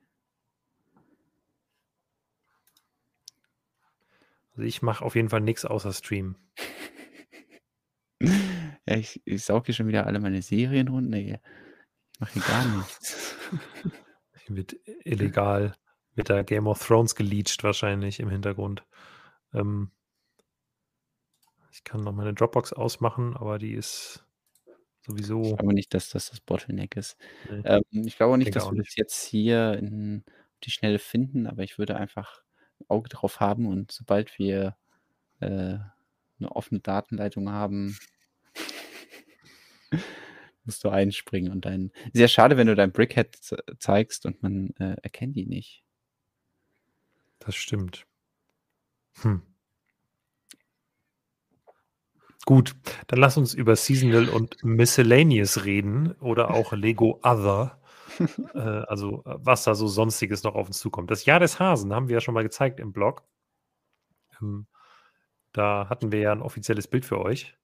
Also 4.53 4.63
ich 4.63 4.83
mache 4.83 5.05
auf 5.05 5.15
jeden 5.15 5.29
Fall 5.31 5.41
nichts 5.41 5.65
außer 5.65 5.93
Stream. 5.93 6.37
Ja, 8.89 8.97
ich, 8.97 9.21
ich 9.25 9.45
saug 9.45 9.67
hier 9.67 9.75
schon 9.75 9.87
wieder 9.87 10.07
alle 10.07 10.19
meine 10.21 10.43
Serien 10.43 10.89
runter. 10.89 11.17
Ich 11.17 11.39
mache 12.19 12.33
hier 12.35 12.43
gar 12.43 12.65
nichts. 12.77 13.37
Hier 14.47 14.57
wird 14.57 14.75
illegal 15.05 15.77
mit 16.17 16.29
der 16.29 16.43
Game 16.43 16.67
of 16.67 16.85
Thrones 16.85 17.15
geleached 17.15 17.63
wahrscheinlich 17.63 18.19
im 18.19 18.29
Hintergrund. 18.29 18.85
Ähm, 19.55 19.93
ich 21.71 21.85
kann 21.85 22.03
noch 22.03 22.13
meine 22.13 22.35
Dropbox 22.35 22.73
ausmachen, 22.73 23.37
aber 23.37 23.59
die 23.59 23.73
ist 23.75 24.25
Ich 25.01 25.07
sowieso. 25.07 25.43
glaube 25.43 25.75
nicht, 25.75 25.95
dass 25.95 26.11
das 26.11 26.31
das 26.31 26.41
Bottleneck 26.41 26.97
ist. 26.97 27.17
Nee. 27.49 27.63
Ähm, 27.65 27.83
ich 27.93 28.17
glaube 28.17 28.37
nicht, 28.37 28.53
Denke 28.55 28.59
dass 28.59 28.71
wir 28.71 28.83
das 28.83 28.97
jetzt 28.97 29.23
hier 29.25 29.75
in 29.75 30.25
die 30.65 30.71
Schnelle 30.73 30.99
finden, 30.99 31.47
aber 31.47 31.63
ich 31.63 31.79
würde 31.79 31.97
einfach 31.97 32.42
ein 32.42 32.42
Auge 32.89 33.09
drauf 33.09 33.41
haben 33.41 33.67
und 33.67 33.93
sobald 33.93 34.39
wir 34.39 34.77
äh, 35.41 35.47
eine 36.39 36.53
offene 36.53 36.81
Datenleitung 36.81 37.51
haben, 37.51 37.97
musst 40.65 40.85
du 40.85 40.89
einspringen 40.91 41.53
und 41.53 41.65
dein. 41.65 41.93
Sehr 42.13 42.29
schade, 42.29 42.57
wenn 42.57 42.67
du 42.67 42.75
dein 42.75 42.93
Brickhead 42.93 43.37
ze- 43.37 43.65
zeigst 43.79 44.27
und 44.27 44.43
man 44.43 44.71
äh, 44.79 44.97
erkennt 45.03 45.37
ihn 45.37 45.49
nicht. 45.49 45.83
Das 47.39 47.57
stimmt. 47.57 48.07
Hm. 49.23 49.43
Gut, 52.45 52.75
dann 53.07 53.21
lass 53.21 53.37
uns 53.37 53.55
über 53.55 53.77
Seasonal 53.77 54.29
und 54.29 54.65
Miscellaneous 54.65 55.65
reden 55.65 56.13
oder 56.21 56.51
auch 56.51 56.73
Lego 56.73 57.21
Other. 57.23 57.81
äh, 58.55 58.59
also, 58.59 59.23
äh, 59.25 59.37
was 59.39 59.65
da 59.65 59.75
so 59.75 59.87
Sonstiges 59.87 60.43
noch 60.43 60.55
auf 60.55 60.67
uns 60.67 60.79
zukommt. 60.79 61.11
Das 61.11 61.25
Jahr 61.25 61.41
des 61.41 61.59
Hasen 61.59 61.93
haben 61.93 62.09
wir 62.09 62.15
ja 62.15 62.21
schon 62.21 62.35
mal 62.35 62.43
gezeigt 62.43 62.81
im 62.81 62.93
Blog. 62.93 63.23
Ähm, 64.41 64.67
da 65.53 65.89
hatten 65.89 66.13
wir 66.13 66.21
ja 66.21 66.33
ein 66.33 66.43
offizielles 66.43 66.89
Bild 66.89 67.05
für 67.05 67.21
euch. 67.21 67.57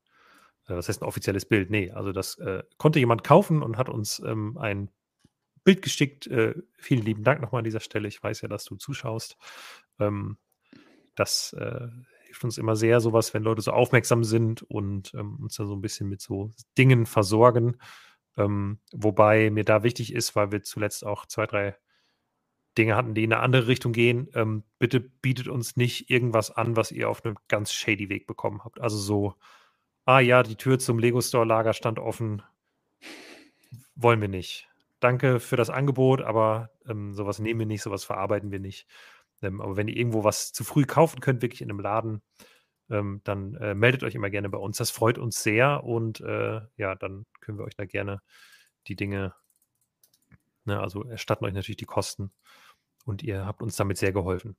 Äh, 0.66 0.76
was 0.76 0.88
heißt 0.88 1.02
ein 1.02 1.08
offizielles 1.08 1.46
Bild? 1.46 1.70
Nee, 1.70 1.90
also 1.90 2.12
das 2.12 2.38
äh, 2.38 2.62
konnte 2.76 2.98
jemand 2.98 3.24
kaufen 3.24 3.62
und 3.62 3.78
hat 3.78 3.88
uns 3.88 4.20
ähm, 4.20 4.56
ein 4.58 4.90
Bild 5.64 5.82
gestickt. 5.82 6.26
Äh, 6.26 6.54
vielen 6.78 7.04
lieben 7.04 7.24
Dank 7.24 7.40
nochmal 7.40 7.60
an 7.60 7.64
dieser 7.64 7.80
Stelle. 7.80 8.08
Ich 8.08 8.22
weiß 8.22 8.40
ja, 8.42 8.48
dass 8.48 8.64
du 8.64 8.76
zuschaust. 8.76 9.36
Ähm, 9.98 10.38
das 11.14 11.56
hilft 12.28 12.44
uns 12.44 12.58
immer 12.58 12.76
sehr, 12.76 13.00
sowas, 13.00 13.34
wenn 13.34 13.42
Leute 13.42 13.62
so 13.62 13.72
aufmerksam 13.72 14.22
sind 14.22 14.62
und 14.62 15.12
ähm, 15.14 15.38
uns 15.40 15.56
da 15.56 15.66
so 15.66 15.74
ein 15.74 15.80
bisschen 15.80 16.08
mit 16.08 16.20
so 16.20 16.52
Dingen 16.76 17.06
versorgen. 17.06 17.78
Ähm, 18.38 18.78
wobei 18.92 19.50
mir 19.50 19.64
da 19.64 19.82
wichtig 19.82 20.14
ist, 20.14 20.36
weil 20.36 20.52
wir 20.52 20.62
zuletzt 20.62 21.04
auch 21.04 21.26
zwei, 21.26 21.46
drei 21.46 21.76
Dinge 22.78 22.94
hatten, 22.94 23.14
die 23.14 23.24
in 23.24 23.32
eine 23.32 23.42
andere 23.42 23.66
Richtung 23.66 23.92
gehen. 23.92 24.28
Ähm, 24.34 24.62
bitte 24.78 25.00
bietet 25.00 25.48
uns 25.48 25.76
nicht 25.76 26.08
irgendwas 26.08 26.50
an, 26.52 26.76
was 26.76 26.92
ihr 26.92 27.10
auf 27.10 27.24
einem 27.24 27.36
ganz 27.48 27.72
shady 27.72 28.08
Weg 28.08 28.26
bekommen 28.28 28.64
habt. 28.64 28.80
Also 28.80 28.96
so, 28.96 29.34
ah 30.04 30.20
ja, 30.20 30.44
die 30.44 30.56
Tür 30.56 30.78
zum 30.78 30.98
Lego 31.00 31.20
Store 31.20 31.44
Lager 31.44 31.72
stand 31.74 31.98
offen. 31.98 32.42
Wollen 33.96 34.20
wir 34.20 34.28
nicht. 34.28 34.68
Danke 35.00 35.40
für 35.40 35.56
das 35.56 35.70
Angebot, 35.70 36.22
aber 36.22 36.70
ähm, 36.88 37.14
sowas 37.14 37.40
nehmen 37.40 37.60
wir 37.60 37.66
nicht, 37.66 37.82
sowas 37.82 38.04
verarbeiten 38.04 38.52
wir 38.52 38.60
nicht. 38.60 38.86
Ähm, 39.42 39.60
aber 39.60 39.76
wenn 39.76 39.88
ihr 39.88 39.96
irgendwo 39.96 40.22
was 40.22 40.52
zu 40.52 40.62
früh 40.62 40.84
kaufen 40.84 41.20
könnt, 41.20 41.42
wirklich 41.42 41.62
in 41.62 41.70
einem 41.70 41.80
Laden, 41.80 42.22
ähm, 42.90 43.20
dann 43.24 43.54
äh, 43.56 43.74
meldet 43.74 44.02
euch 44.04 44.14
immer 44.14 44.30
gerne 44.30 44.48
bei 44.48 44.58
uns. 44.58 44.78
Das 44.78 44.90
freut 44.90 45.18
uns 45.18 45.42
sehr 45.42 45.84
und 45.84 46.20
äh, 46.20 46.60
ja, 46.76 46.94
dann 46.94 47.26
können 47.40 47.58
wir 47.58 47.64
euch 47.64 47.76
da 47.76 47.84
gerne 47.84 48.20
die 48.86 48.96
Dinge, 48.96 49.34
ne, 50.64 50.80
also 50.80 51.04
erstatten 51.04 51.44
euch 51.44 51.54
natürlich 51.54 51.76
die 51.76 51.84
Kosten 51.84 52.32
und 53.04 53.22
ihr 53.22 53.46
habt 53.46 53.62
uns 53.62 53.76
damit 53.76 53.98
sehr 53.98 54.12
geholfen. 54.12 54.56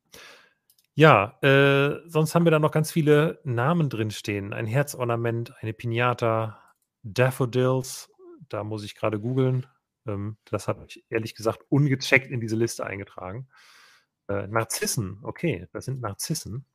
Ja, 0.96 1.40
äh, 1.42 2.02
sonst 2.10 2.36
haben 2.36 2.46
wir 2.46 2.52
da 2.52 2.60
noch 2.60 2.72
ganz 2.72 2.92
viele 2.92 3.40
Namen 3.46 3.90
drinstehen. 3.90 4.54
Ein 4.54 4.66
Herzornament, 4.66 5.54
eine 5.62 5.74
Pinata, 5.74 6.60
Daffodils, 7.04 8.10
da 8.50 8.64
muss 8.64 8.84
ich 8.84 8.96
gerade 8.96 9.20
googeln. 9.20 9.66
Ähm, 10.06 10.38
das 10.46 10.68
habe 10.68 10.86
ich 10.88 11.06
ehrlich 11.10 11.36
gesagt 11.36 11.64
ungecheckt 11.70 12.30
in 12.30 12.42
diese 12.42 12.56
Liste 12.56 12.86
eingetragen. 12.86 13.48
Äh, 14.28 14.48
Narzissen, 14.48 15.20
okay, 15.24 15.68
das 15.72 15.86
sind 15.86 16.02
Narzissen. 16.02 16.66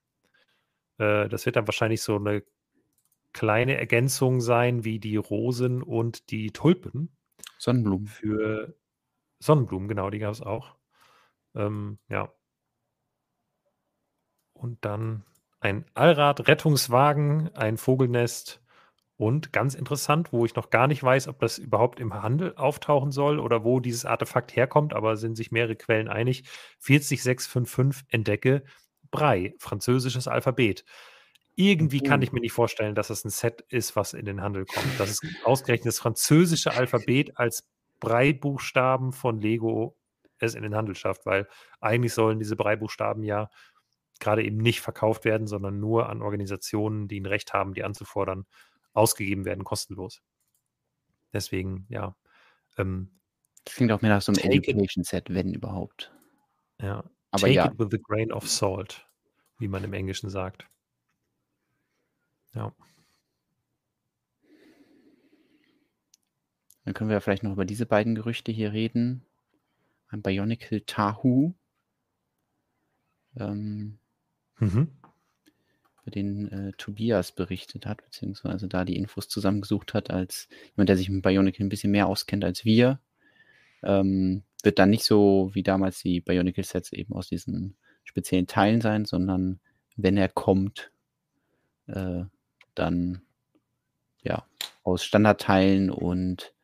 Äh, 0.98 1.28
das 1.28 1.46
wird 1.46 1.56
dann 1.56 1.66
wahrscheinlich 1.66 2.02
so 2.02 2.16
eine 2.16 2.42
kleine 3.32 3.76
Ergänzung 3.76 4.40
sein 4.40 4.84
wie 4.84 4.98
die 4.98 5.16
Rosen 5.16 5.82
und 5.82 6.30
die 6.30 6.52
Tulpen 6.52 7.16
Sonnenblumen. 7.58 8.06
für 8.06 8.74
Sonnenblumen, 9.40 9.88
genau, 9.88 10.10
die 10.10 10.20
gab 10.20 10.32
es 10.32 10.40
auch. 10.40 10.76
Ähm, 11.54 11.98
ja. 12.08 12.32
Und 14.52 14.84
dann 14.84 15.24
ein 15.60 15.84
Allrad-Rettungswagen, 15.94 17.54
ein 17.54 17.76
Vogelnest 17.76 18.62
und 19.16 19.52
ganz 19.52 19.74
interessant, 19.74 20.32
wo 20.32 20.44
ich 20.44 20.54
noch 20.54 20.70
gar 20.70 20.86
nicht 20.86 21.02
weiß, 21.02 21.28
ob 21.28 21.38
das 21.40 21.58
überhaupt 21.58 22.00
im 22.00 22.14
Handel 22.14 22.54
auftauchen 22.56 23.12
soll 23.12 23.38
oder 23.38 23.64
wo 23.64 23.80
dieses 23.80 24.04
Artefakt 24.04 24.56
herkommt, 24.56 24.92
aber 24.92 25.16
sind 25.16 25.36
sich 25.36 25.52
mehrere 25.52 25.76
Quellen 25.76 26.08
einig. 26.08 26.44
40655 26.80 28.06
entdecke 28.10 28.64
Brei, 29.14 29.54
französisches 29.58 30.26
Alphabet. 30.28 30.84
irgendwie 31.56 32.00
kann 32.00 32.18
Mhm. 32.18 32.24
ich 32.24 32.32
mir 32.32 32.40
nicht 32.40 32.52
vorstellen, 32.52 32.96
dass 32.96 33.06
das 33.08 33.24
ein 33.24 33.30
Set 33.30 33.60
ist, 33.68 33.94
was 33.94 34.12
in 34.12 34.24
den 34.26 34.40
Handel 34.42 34.66
kommt. 34.66 34.98
Dass 34.98 35.10
es 35.10 35.20
ausgerechnet 35.44 35.86
das 35.86 36.00
französische 36.00 36.72
Alphabet 36.72 37.38
als 37.38 37.68
Brei-Buchstaben 38.00 39.12
von 39.12 39.40
Lego 39.40 39.96
es 40.40 40.56
in 40.56 40.64
den 40.64 40.74
Handel 40.74 40.96
schafft, 40.96 41.26
weil 41.26 41.46
eigentlich 41.80 42.12
sollen 42.12 42.40
diese 42.40 42.56
Brei-Buchstaben 42.56 43.22
ja 43.22 43.50
gerade 44.18 44.42
eben 44.44 44.56
nicht 44.56 44.80
verkauft 44.80 45.24
werden, 45.24 45.46
sondern 45.46 45.78
nur 45.78 46.08
an 46.08 46.22
Organisationen, 46.22 47.06
die 47.06 47.20
ein 47.20 47.26
Recht 47.26 47.52
haben, 47.52 47.72
die 47.74 47.84
anzufordern, 47.84 48.46
ausgegeben 48.92 49.44
werden, 49.44 49.62
kostenlos. 49.62 50.22
Deswegen, 51.32 51.86
ja. 51.88 52.16
Ähm, 52.78 53.20
Das 53.64 53.76
klingt 53.76 53.92
auch 53.92 54.02
mehr 54.02 54.10
nach 54.10 54.22
so 54.22 54.32
einem 54.32 54.42
Education-Set, 54.42 55.32
wenn 55.32 55.54
überhaupt. 55.54 56.12
ja. 56.80 57.04
Aber 57.34 57.48
Take 57.48 57.52
ja, 57.54 57.66
it 57.66 57.78
with 57.78 57.92
a 57.92 57.98
grain 58.00 58.30
of 58.32 58.48
salt, 58.48 59.08
wie 59.58 59.66
man 59.66 59.82
im 59.82 59.92
Englischen 59.92 60.30
sagt. 60.30 60.68
Ja. 62.54 62.72
dann 66.84 66.94
können 66.94 67.10
wir 67.10 67.20
vielleicht 67.20 67.42
noch 67.42 67.52
über 67.52 67.64
diese 67.64 67.86
beiden 67.86 68.14
Gerüchte 68.14 68.52
hier 68.52 68.72
reden. 68.72 69.24
Ein 70.08 70.22
Bionicle 70.22 70.84
Tahu, 70.86 71.54
ähm, 73.36 73.98
Mhm. 74.60 74.88
über 76.02 76.10
den 76.10 76.48
äh, 76.52 76.72
Tobias 76.76 77.32
berichtet 77.32 77.86
hat, 77.86 78.04
beziehungsweise 78.04 78.68
da 78.68 78.84
die 78.84 78.96
Infos 78.96 79.28
zusammengesucht 79.28 79.94
hat, 79.94 80.10
als 80.10 80.48
jemand, 80.76 80.88
der 80.90 80.96
sich 80.96 81.08
mit 81.08 81.22
Bionicle 81.22 81.64
ein 81.64 81.70
bisschen 81.70 81.90
mehr 81.90 82.06
auskennt 82.06 82.44
als 82.44 82.64
wir. 82.64 83.00
Ähm, 83.82 84.44
wird 84.64 84.78
dann 84.78 84.90
nicht 84.90 85.04
so 85.04 85.50
wie 85.52 85.62
damals 85.62 86.00
die 86.00 86.20
Bionicle-Sets 86.20 86.92
eben 86.92 87.14
aus 87.14 87.28
diesen 87.28 87.76
speziellen 88.04 88.46
Teilen 88.46 88.80
sein, 88.80 89.04
sondern 89.04 89.60
wenn 89.96 90.16
er 90.16 90.28
kommt, 90.28 90.90
äh, 91.86 92.24
dann 92.74 93.22
ja 94.22 94.46
aus 94.82 95.04
Standardteilen 95.04 95.90
und 95.90 96.54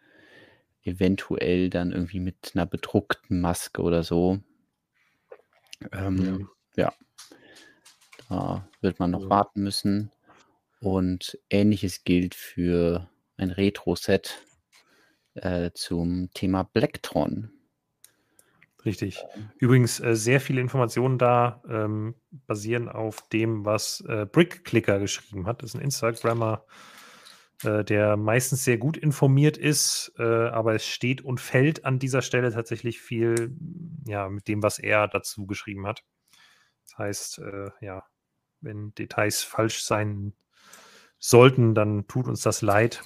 eventuell 0.82 1.70
dann 1.70 1.92
irgendwie 1.92 2.20
mit 2.20 2.53
einer 2.55 2.66
bedruckten 2.66 3.40
Maske 3.40 3.82
oder 3.82 4.03
so. 4.03 4.40
Ähm, 5.92 6.48
ja. 6.76 6.92
Da 8.28 8.68
wird 8.80 8.98
man 8.98 9.11
noch 9.11 9.20
Also- 9.20 9.30
warten 9.30 9.62
müssen. 9.62 10.11
Und 10.80 11.38
ähnliches 11.51 12.05
gilt 12.05 12.34
für 12.34 13.09
ein 13.36 13.51
Retro-Set 13.51 14.38
äh, 15.34 15.70
zum 15.74 16.30
Thema 16.32 16.62
Blacktron. 16.62 17.51
Richtig. 18.85 19.24
Übrigens, 19.59 20.01
äh, 20.01 20.16
sehr 20.16 20.41
viele 20.41 20.61
Informationen 20.61 21.18
da 21.18 21.62
ähm, 21.68 22.14
basieren 22.47 22.89
auf 22.89 23.28
dem, 23.28 23.64
was 23.64 24.03
äh, 24.09 24.26
Brick-Clicker 24.26 24.99
geschrieben 24.99 25.47
hat. 25.47 25.62
Das 25.62 25.70
ist 25.70 25.76
ein 25.76 25.83
Instagrammer, 25.83 26.64
äh, 27.62 27.85
der 27.85 28.16
meistens 28.16 28.64
sehr 28.64 28.78
gut 28.78 28.97
informiert 28.97 29.59
ist, 29.59 30.12
äh, 30.18 30.22
aber 30.22 30.74
es 30.74 30.87
steht 30.87 31.20
und 31.22 31.41
fällt 31.41 31.85
an 31.85 31.99
dieser 31.99 32.22
Stelle 32.22 32.53
tatsächlich 32.53 33.01
viel 33.01 33.55
ja, 34.07 34.28
mit 34.28 34.49
dem, 34.49 34.62
was 34.62 34.78
er 34.78 35.09
dazu 35.09 35.47
geschrieben 35.47 35.87
hat. 35.87 36.05
Das 36.85 36.99
heißt, 36.99 37.39
äh, 37.41 37.70
ja, 37.81 38.05
wenn 38.61 38.95
Details 38.95 39.43
falsch 39.43 39.83
sein 39.83 40.33
sollten, 41.18 41.74
dann 41.74 42.07
tut 42.07 42.28
uns 42.28 42.43
das 42.43 42.62
leid. 42.62 43.03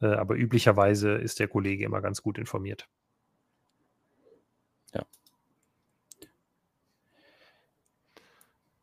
Äh, 0.00 0.06
aber 0.06 0.36
üblicherweise 0.36 1.12
ist 1.12 1.40
der 1.40 1.48
Kollege 1.48 1.84
immer 1.84 2.00
ganz 2.00 2.22
gut 2.22 2.38
informiert. 2.38 2.88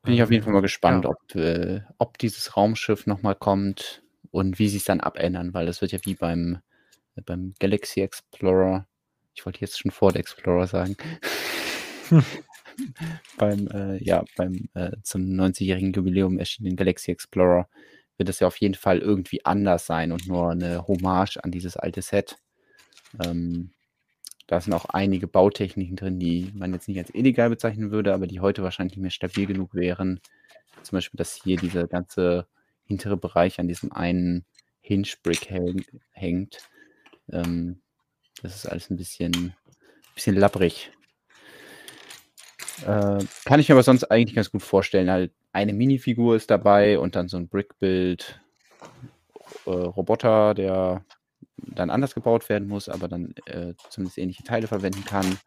Bin 0.06 0.14
ich 0.14 0.24
auf 0.24 0.32
jeden 0.32 0.44
Fall 0.44 0.54
mal 0.54 0.60
Ähm, 0.60 0.64
gespannt, 0.64 1.06
ja. 1.06 1.12
ob, 1.12 1.36
äh, 1.36 1.82
ob 1.98 2.18
dieses 2.18 2.56
Raumschiff 2.56 3.08
nochmal 3.08 3.36
kommt 3.36 4.04
und 4.32 4.60
wie 4.60 4.70
sie 4.70 4.78
es 4.78 4.86
dann 4.86 5.00
abändern, 5.00 5.54
weil 5.54 5.66
das 5.66 5.82
wird 5.82 5.92
ja 5.92 6.00
wie 6.04 6.16
beim, 6.16 6.60
äh, 7.16 7.22
beim 7.22 7.54
Galaxy 7.60 8.02
Explorer, 8.02 8.88
ich 9.34 9.46
wollte 9.46 9.62
jetzt 9.62 9.80
schon 9.80 9.92
Ford 9.92 10.16
Explorer 10.16 10.68
sagen, 10.68 10.96
beim, 13.38 13.68
äh, 13.68 14.04
ja, 14.04 14.24
beim 14.38 14.70
äh, 14.74 14.92
zum 15.04 15.22
90-jährigen 15.22 15.94
Jubiläum 15.94 16.40
erschienenen 16.40 16.78
Galaxy 16.78 17.12
Explorer 17.12 17.68
wird 18.18 18.30
das 18.30 18.40
ja 18.40 18.48
auf 18.48 18.58
jeden 18.58 18.76
Fall 18.76 19.00
irgendwie 19.00 19.44
anders 19.46 19.86
sein 19.86 20.12
und 20.12 20.28
nur 20.28 20.52
eine 20.52 20.88
Hommage 20.88 21.38
an 21.44 21.52
dieses 21.52 21.78
alte 21.78 22.02
Set. 22.02 22.38
Ähm, 23.24 23.72
da 24.48 24.62
sind 24.62 24.74
auch 24.74 24.86
einige 24.86 25.28
Bautechniken 25.28 25.96
drin, 25.96 26.20
die 26.20 26.52
man 26.54 26.74
jetzt 26.74 26.88
nicht 26.88 27.00
als 27.00 27.14
illegal 27.14 27.50
bezeichnen 27.50 27.92
würde, 27.92 28.14
aber 28.14 28.28
die 28.28 28.40
heute 28.40 28.64
wahrscheinlich 28.64 28.98
mehr 28.98 29.12
stabil 29.12 29.48
genug 29.48 29.74
wären. 29.74 30.20
Zum 30.84 30.98
Beispiel, 30.98 31.18
dass 31.18 31.42
hier 31.44 31.58
dieser 31.58 31.88
ganze 31.88 32.48
hintere 32.86 33.18
Bereich 33.18 33.60
an 33.60 33.68
diesem 33.68 33.92
einen 33.92 34.46
Hinge-Brick 34.82 35.50
häng, 35.50 35.84
hängt. 36.12 36.60
Ähm, 37.32 37.82
das 38.44 38.56
ist 38.56 38.66
alles 38.68 38.92
ein 38.92 38.98
bisschen, 38.98 39.56
bisschen 40.14 40.36
labbrig. 40.36 40.92
Äh, 42.86 43.24
kann 43.46 43.60
ich 43.60 43.70
mir 43.70 43.76
aber 43.76 43.84
sonst 43.84 44.04
eigentlich 44.06 44.36
ganz 44.36 44.52
gut 44.52 44.62
vorstellen. 44.62 45.10
Halt 45.10 45.32
eine 45.54 45.74
Minifigur 45.74 46.36
ist 46.36 46.52
dabei 46.52 47.00
und 47.00 47.16
dann 47.16 47.30
so 47.30 47.38
ein 47.38 47.48
Brick-Build. 47.48 48.42
Äh, 49.66 49.70
Roboter, 49.70 50.54
der 50.54 51.04
dann 51.58 51.90
anders 51.90 52.14
gebaut 52.14 52.50
werden 52.50 52.68
muss, 52.68 52.90
aber 52.90 53.08
dann 53.08 53.34
äh, 53.46 53.74
zumindest 53.90 54.18
ähnliche 54.18 54.44
Teile 54.44 54.68
verwenden 54.68 55.06
kann. 55.06 55.38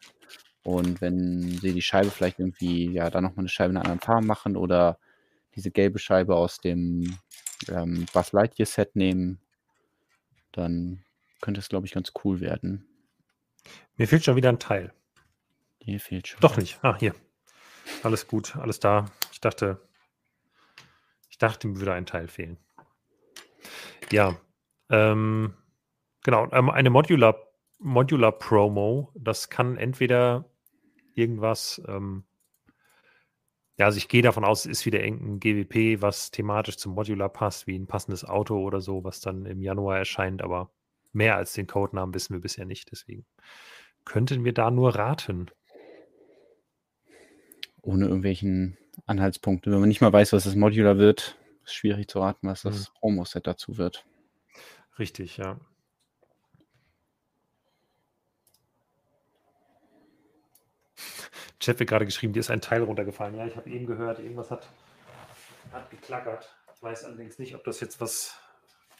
Und 0.63 1.01
wenn 1.01 1.41
sie 1.59 1.73
die 1.73 1.81
Scheibe 1.81 2.11
vielleicht 2.11 2.39
irgendwie, 2.39 2.91
ja, 2.91 3.09
da 3.09 3.21
nochmal 3.21 3.39
eine 3.39 3.49
Scheibe 3.49 3.71
in 3.71 3.77
einer 3.77 3.85
anderen 3.85 4.01
Farbe 4.01 4.25
machen 4.25 4.57
oder 4.57 4.99
diese 5.55 5.71
gelbe 5.71 5.99
Scheibe 5.99 6.35
aus 6.35 6.59
dem 6.59 7.17
ähm, 7.67 8.05
Buzz 8.13 8.31
Lightyear 8.33 8.65
Set 8.65 8.95
nehmen, 8.95 9.39
dann 10.51 11.03
könnte 11.41 11.59
es, 11.59 11.69
glaube 11.69 11.85
ich, 11.85 11.93
ganz 11.93 12.11
cool 12.23 12.39
werden. 12.39 12.87
Mir 13.95 14.07
fehlt 14.07 14.23
schon 14.23 14.35
wieder 14.35 14.49
ein 14.49 14.59
Teil. 14.59 14.93
Hier 15.81 15.99
fehlt 15.99 16.27
schon. 16.27 16.39
Doch 16.41 16.57
nicht. 16.57 16.79
Ah, 16.81 16.97
hier. 16.97 17.15
Alles 18.03 18.27
gut, 18.27 18.55
alles 18.55 18.79
da. 18.79 19.05
Ich 19.31 19.41
dachte, 19.41 19.81
ich 21.29 21.37
dachte, 21.37 21.67
mir 21.67 21.79
würde 21.79 21.93
ein 21.93 22.05
Teil 22.05 22.27
fehlen. 22.27 22.57
Ja, 24.11 24.37
ähm, 24.89 25.53
genau. 26.23 26.47
Ähm, 26.51 26.69
eine 26.69 26.89
Modular, 26.89 27.35
Modular 27.79 28.31
Promo, 28.31 29.11
das 29.15 29.49
kann 29.49 29.77
entweder 29.77 30.45
irgendwas, 31.13 31.81
ähm, 31.87 32.23
ja, 33.77 33.85
also 33.85 33.97
ich 33.97 34.09
gehe 34.09 34.21
davon 34.21 34.43
aus, 34.43 34.65
es 34.65 34.79
ist 34.79 34.85
wieder 34.85 35.01
irgendein 35.01 35.39
GWP, 35.39 36.01
was 36.01 36.31
thematisch 36.31 36.77
zum 36.77 36.93
Modular 36.93 37.29
passt, 37.29 37.67
wie 37.67 37.77
ein 37.77 37.87
passendes 37.87 38.25
Auto 38.25 38.59
oder 38.59 38.81
so, 38.81 39.03
was 39.03 39.21
dann 39.21 39.45
im 39.45 39.61
Januar 39.61 39.97
erscheint, 39.97 40.41
aber 40.41 40.71
mehr 41.13 41.37
als 41.37 41.53
den 41.53 41.67
Codenamen 41.67 42.13
wissen 42.13 42.33
wir 42.33 42.41
bisher 42.41 42.65
nicht, 42.65 42.91
deswegen 42.91 43.25
könnten 44.05 44.43
wir 44.43 44.53
da 44.53 44.71
nur 44.71 44.95
raten. 44.95 45.49
Ohne 47.81 48.05
irgendwelchen 48.05 48.77
Anhaltspunkte. 49.05 49.71
Wenn 49.71 49.79
man 49.79 49.89
nicht 49.89 50.01
mal 50.01 50.11
weiß, 50.11 50.33
was 50.33 50.43
das 50.43 50.55
Modular 50.55 50.97
wird, 50.97 51.37
ist 51.63 51.73
schwierig 51.73 52.09
zu 52.09 52.19
raten, 52.19 52.47
was 52.47 52.63
das 52.63 52.91
Homo-Set 53.01 53.47
dazu 53.47 53.77
wird. 53.77 54.05
Richtig, 54.97 55.37
ja. 55.37 55.59
Chat 61.59 61.79
wird 61.79 61.89
gerade 61.89 62.05
geschrieben, 62.05 62.33
dir 62.33 62.39
ist 62.39 62.49
ein 62.49 62.61
Teil 62.61 62.83
runtergefallen. 62.83 63.35
Ja, 63.35 63.45
ich 63.45 63.55
habe 63.55 63.69
eben 63.69 63.85
gehört, 63.85 64.19
irgendwas 64.19 64.49
hat, 64.51 64.67
hat 65.71 65.89
geklackert. 65.89 66.55
Ich 66.75 66.81
weiß 66.81 67.03
allerdings 67.05 67.37
nicht, 67.39 67.55
ob 67.55 67.63
das 67.63 67.79
jetzt 67.79 67.99
was. 67.99 68.39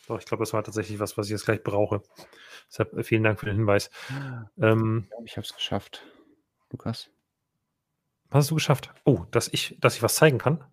Doch, 0.07 0.19
ich 0.19 0.25
glaube, 0.25 0.41
das 0.41 0.53
war 0.53 0.63
tatsächlich 0.63 0.99
was, 0.99 1.17
was 1.17 1.27
ich 1.27 1.31
jetzt 1.31 1.45
gleich 1.45 1.63
brauche. 1.63 2.01
Deshalb 2.67 2.93
äh, 2.93 3.03
vielen 3.03 3.23
Dank 3.23 3.39
für 3.39 3.45
den 3.45 3.55
Hinweis. 3.57 3.89
Ähm, 4.59 5.07
Ich 5.23 5.37
habe 5.37 5.45
es 5.45 5.53
geschafft. 5.53 6.05
Lukas? 6.71 7.09
was 8.29 8.43
hast 8.43 8.51
du 8.51 8.55
geschafft? 8.55 8.93
Oh, 9.05 9.25
dass 9.31 9.47
ich, 9.47 9.75
dass 9.79 9.95
ich 9.95 10.03
was 10.03 10.15
zeigen 10.15 10.37
kann? 10.37 10.63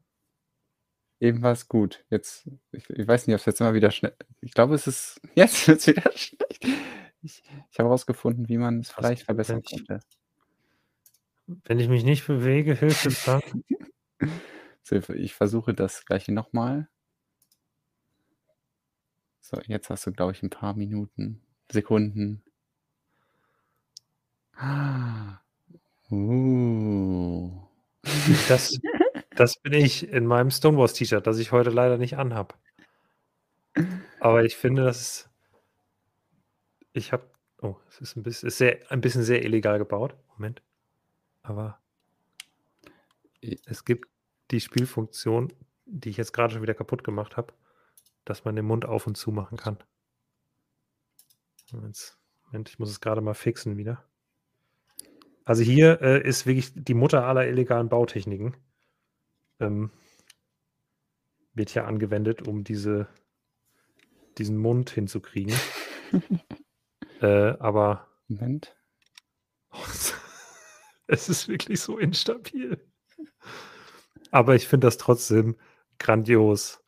Eben 1.21 1.43
war 1.43 1.53
es 1.53 1.69
gut. 1.69 2.05
Jetzt, 2.11 2.51
ich, 2.73 2.89
ich 2.91 3.09
weiß 3.09 3.27
nicht, 3.27 3.35
ob 3.35 3.41
es 3.41 3.47
jetzt 3.47 3.61
immer 3.61 3.73
wieder 3.73 3.91
schnell. 3.91 4.15
Ich 4.43 4.53
glaube, 4.53 4.75
es 4.75 4.87
ist. 4.87 5.21
Jetzt 5.35 5.67
wird 5.67 5.79
es 5.81 5.87
wieder 5.87 6.13
schlecht. 6.15 6.63
Ich, 7.23 7.43
ich 7.71 7.79
habe 7.79 7.89
herausgefunden, 7.89 8.49
wie 8.51 8.59
man 8.59 8.81
es 8.81 8.91
vielleicht 8.91 9.23
verbessern 9.23 9.63
könnte. 9.63 10.01
Wenn 11.47 11.78
ich 11.78 11.89
mich 11.89 12.05
nicht 12.05 12.27
bewege, 12.27 12.74
hilft 12.74 13.06
es 13.06 13.24
dann. 13.24 13.43
Ich 15.16 15.35
versuche 15.35 15.74
das 15.74 16.05
gleiche 16.05 16.31
nochmal. 16.31 16.89
So, 19.40 19.60
jetzt 19.66 19.90
hast 19.90 20.06
du, 20.06 20.12
glaube 20.12 20.31
ich, 20.31 20.44
ein 20.44 20.51
paar 20.51 20.74
Minuten, 20.74 21.43
Sekunden. 21.73 22.44
Ah. 24.55 25.40
Uh. 26.09 27.51
Das, 28.48 28.78
das 29.35 29.56
bin 29.59 29.73
ich 29.73 30.09
in 30.09 30.24
meinem 30.24 30.52
Stonewalls-T-Shirt, 30.52 31.27
das 31.27 31.39
ich 31.39 31.51
heute 31.51 31.70
leider 31.70 31.98
nicht 31.98 32.16
anhab. 32.16 32.56
Aber 34.20 34.44
ich 34.44 34.56
finde, 34.56 34.85
das 34.85 35.01
ist. 35.01 35.31
Ich 36.93 37.12
habe. 37.12 37.28
Oh, 37.60 37.77
es 37.89 38.01
ist 38.01 38.16
ein 38.16 38.23
bisschen, 38.23 38.47
ist 38.47 38.59
sehr, 38.59 38.81
ein 38.90 39.01
bisschen 39.01 39.23
sehr 39.23 39.44
illegal 39.44 39.78
gebaut. 39.78 40.14
Moment. 40.36 40.62
Aber 41.47 41.81
es 43.40 43.85
gibt 43.85 44.09
die 44.51 44.60
Spielfunktion 44.60 45.52
die 45.86 46.10
ich 46.10 46.16
jetzt 46.16 46.32
gerade 46.32 46.52
schon 46.52 46.62
wieder 46.62 46.74
kaputt 46.74 47.05
gemacht 47.05 47.36
habe, 47.36 47.55
dass 48.24 48.44
man 48.44 48.56
den 48.56 48.66
Mund 48.66 48.85
auf 48.85 49.06
und 49.06 49.16
zu 49.16 49.31
machen 49.31 49.56
kann. 49.56 49.78
Jetzt, 51.85 52.18
Moment, 52.44 52.68
ich 52.68 52.78
muss 52.78 52.90
es 52.90 53.01
gerade 53.01 53.20
mal 53.20 53.35
fixen 53.35 53.77
wieder. 53.77 54.05
Also 55.44 55.62
hier 55.62 56.02
äh, 56.02 56.27
ist 56.27 56.47
wirklich 56.47 56.73
die 56.74 56.94
Mutter 56.94 57.24
aller 57.24 57.47
illegalen 57.47 57.89
Bautechniken. 57.89 58.56
Ähm, 59.60 59.90
wird 61.55 61.70
hier 61.70 61.86
angewendet, 61.86 62.47
um 62.47 62.64
diese, 62.64 63.06
diesen 64.39 64.59
Mund 64.59 64.90
hinzukriegen. 64.90 65.55
äh, 67.20 67.56
aber. 67.59 68.09
Moment. 68.28 68.77
es 71.09 71.28
ist 71.28 71.49
wirklich 71.49 71.81
so 71.81 71.99
instabil. 71.99 72.81
Aber 74.31 74.55
ich 74.55 74.66
finde 74.66 74.87
das 74.87 74.99
trotzdem 74.99 75.57
grandios. 75.99 76.83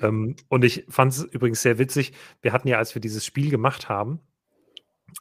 ähm, 0.00 0.36
und 0.48 0.64
ich 0.64 0.84
fand 0.88 1.12
es 1.12 1.24
übrigens 1.24 1.62
sehr 1.62 1.78
witzig. 1.78 2.12
Wir 2.42 2.52
hatten 2.52 2.68
ja, 2.68 2.78
als 2.78 2.94
wir 2.94 3.00
dieses 3.00 3.24
Spiel 3.24 3.50
gemacht 3.50 3.88
haben, 3.88 4.20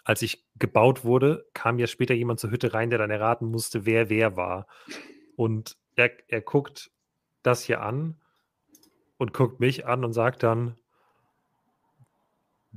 als 0.04 0.22
ich 0.22 0.46
gebaut 0.58 1.04
wurde, 1.04 1.48
kam 1.54 1.80
ja 1.80 1.88
später 1.88 2.14
jemand 2.14 2.40
zur 2.40 2.52
Hütte 2.52 2.74
rein, 2.74 2.90
der 2.90 3.00
dann 3.00 3.10
erraten 3.10 3.48
musste, 3.48 3.86
wer 3.86 4.10
wer 4.10 4.36
war. 4.36 4.68
Und 5.36 5.78
er, 5.96 6.12
er 6.28 6.42
guckt 6.42 6.92
das 7.44 7.64
hier 7.64 7.82
an 7.82 8.20
und 9.18 9.34
guckt 9.34 9.60
mich 9.60 9.86
an 9.86 10.04
und 10.04 10.14
sagt 10.14 10.44
dann, 10.44 10.76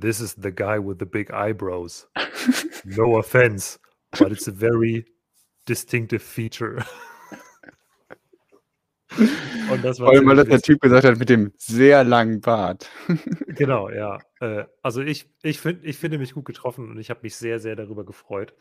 This 0.01 0.21
is 0.21 0.37
the 0.43 0.51
guy 0.51 0.79
with 0.79 0.97
the 1.01 1.05
big 1.05 1.31
eyebrows. 1.31 2.09
No 2.85 3.17
offense, 3.17 3.79
but 4.19 4.33
it's 4.33 4.49
a 4.49 4.53
very 4.53 5.07
distinctive 5.69 6.21
feature. 6.21 6.85
Und 9.71 9.85
das 9.85 10.01
war 10.01 10.07
Vor 10.07 10.15
allem, 10.15 10.27
weil 10.27 10.37
das 10.37 10.49
der 10.49 10.61
Typ 10.61 10.81
gesagt 10.81 11.05
hat 11.05 11.19
mit 11.19 11.29
dem 11.29 11.53
sehr 11.57 12.05
langen 12.05 12.41
Bart. 12.41 12.91
genau, 13.47 13.91
ja. 13.91 14.19
Äh, 14.41 14.65
also 14.83 15.03
ich, 15.03 15.31
ich, 15.43 15.61
find, 15.61 15.85
ich 15.85 15.97
finde 15.97 16.19
mich 16.19 16.33
gut 16.35 16.45
getroffen 16.45 16.91
und 16.91 16.99
ich 16.99 17.11
habe 17.11 17.21
mich 17.23 17.37
sehr, 17.37 17.61
sehr 17.61 17.77
darüber 17.77 18.05
gefreut. 18.05 18.55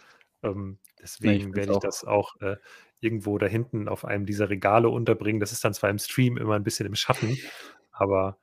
Ähm, 0.43 0.79
deswegen 1.01 1.49
ja, 1.49 1.55
werde 1.55 1.73
ich 1.73 1.79
das 1.79 2.03
auch 2.03 2.35
äh, 2.41 2.57
irgendwo 2.99 3.37
da 3.37 3.47
hinten 3.47 3.87
auf 3.87 4.05
einem 4.05 4.25
dieser 4.25 4.49
Regale 4.49 4.89
unterbringen. 4.89 5.39
Das 5.39 5.51
ist 5.51 5.63
dann 5.63 5.73
zwar 5.73 5.89
im 5.89 5.99
Stream 5.99 6.37
immer 6.37 6.55
ein 6.55 6.63
bisschen 6.63 6.85
im 6.85 6.95
Schatten, 6.95 7.37
aber 7.91 8.37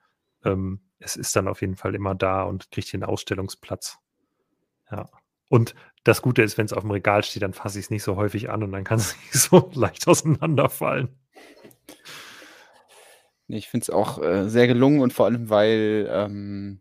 ähm, 0.45 0.81
es 0.99 1.17
ist 1.17 1.35
dann 1.37 1.49
auf 1.49 1.61
jeden 1.61 1.77
Fall 1.77 1.95
immer 1.95 2.15
da 2.15 2.43
und 2.43 2.71
kriegt 2.71 2.89
hier 2.89 2.99
einen 2.99 3.11
Ausstellungsplatz. 3.11 3.99
Ja. 4.91 5.09
Und 5.49 5.75
das 6.05 6.23
Gute 6.23 6.43
ist, 6.43 6.59
wenn 6.59 6.67
es 6.67 6.73
auf 6.73 6.83
dem 6.83 6.91
Regal 6.91 7.23
steht, 7.25 7.43
dann 7.43 7.53
fasse 7.53 7.79
ich 7.79 7.87
es 7.87 7.91
nicht 7.91 8.03
so 8.03 8.17
häufig 8.17 8.51
an 8.51 8.63
und 8.63 8.73
dann 8.73 8.85
kann 8.85 8.99
es 8.99 9.17
nicht 9.23 9.33
so 9.33 9.71
leicht 9.75 10.07
auseinanderfallen. 10.07 11.09
Ich 13.49 13.69
finde 13.69 13.85
es 13.85 13.91
auch 13.91 14.23
äh, 14.23 14.49
sehr 14.49 14.67
gelungen 14.67 15.01
und 15.01 15.13
vor 15.13 15.27
allem, 15.27 15.49
weil 15.49 16.09
ähm, 16.11 16.81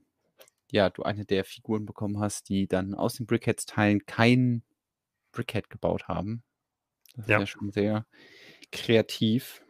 ja, 0.69 0.89
du 0.89 1.03
eine 1.03 1.25
der 1.25 1.45
Figuren 1.45 1.85
bekommen 1.85 2.19
hast, 2.19 2.49
die 2.49 2.67
dann 2.67 2.93
aus 2.93 3.15
den 3.15 3.25
Brickheads-Teilen 3.25 4.05
kein 4.05 4.63
Brickhead 5.31 5.69
gebaut 5.69 6.09
haben. 6.09 6.43
Das 7.15 7.25
ist 7.25 7.29
ja, 7.29 7.39
ja 7.39 7.47
schon 7.47 7.71
sehr 7.71 8.05
kreativ. 8.71 9.63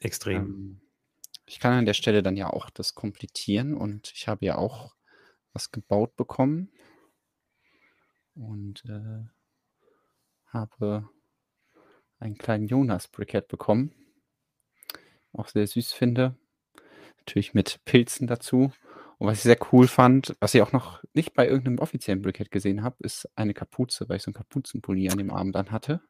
Extrem. 0.00 0.36
Ähm, 0.36 0.80
ich 1.44 1.60
kann 1.60 1.74
an 1.74 1.84
der 1.84 1.94
Stelle 1.94 2.22
dann 2.22 2.36
ja 2.36 2.48
auch 2.48 2.70
das 2.70 2.94
komplettieren 2.94 3.74
und 3.74 4.10
ich 4.14 4.26
habe 4.26 4.46
ja 4.46 4.56
auch 4.56 4.94
was 5.52 5.70
gebaut 5.70 6.16
bekommen 6.16 6.70
und 8.34 8.84
äh, 8.86 9.24
habe 10.46 11.08
einen 12.18 12.38
kleinen 12.38 12.66
Jonas 12.66 13.08
Brickhead 13.08 13.48
bekommen. 13.48 13.92
Auch 15.32 15.48
sehr 15.48 15.66
süß 15.66 15.92
finde. 15.92 16.36
Natürlich 17.18 17.54
mit 17.54 17.80
Pilzen 17.84 18.26
dazu. 18.26 18.72
Und 19.18 19.28
was 19.28 19.38
ich 19.38 19.42
sehr 19.42 19.58
cool 19.72 19.88
fand, 19.88 20.36
was 20.40 20.54
ich 20.54 20.62
auch 20.62 20.72
noch 20.72 21.02
nicht 21.12 21.34
bei 21.34 21.46
irgendeinem 21.46 21.78
offiziellen 21.78 22.22
Brickhead 22.22 22.50
gesehen 22.50 22.82
habe, 22.82 22.96
ist 23.00 23.28
eine 23.36 23.54
Kapuze, 23.54 24.08
weil 24.08 24.16
ich 24.16 24.22
so 24.22 24.28
einen 24.28 24.34
Kapuzenpulli 24.34 25.08
an 25.10 25.18
dem 25.18 25.30
Arm 25.30 25.52
dann 25.52 25.70
hatte. 25.70 26.00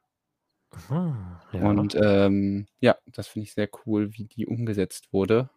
Aha, 0.71 1.41
ja. 1.53 1.69
Und 1.69 1.95
ähm, 1.95 2.67
ja, 2.79 2.97
das 3.05 3.27
finde 3.27 3.43
ich 3.45 3.53
sehr 3.53 3.69
cool, 3.85 4.13
wie 4.13 4.25
die 4.25 4.45
umgesetzt 4.45 5.13
wurde. 5.13 5.49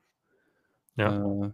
Ja. 0.96 1.46
Äh, 1.46 1.52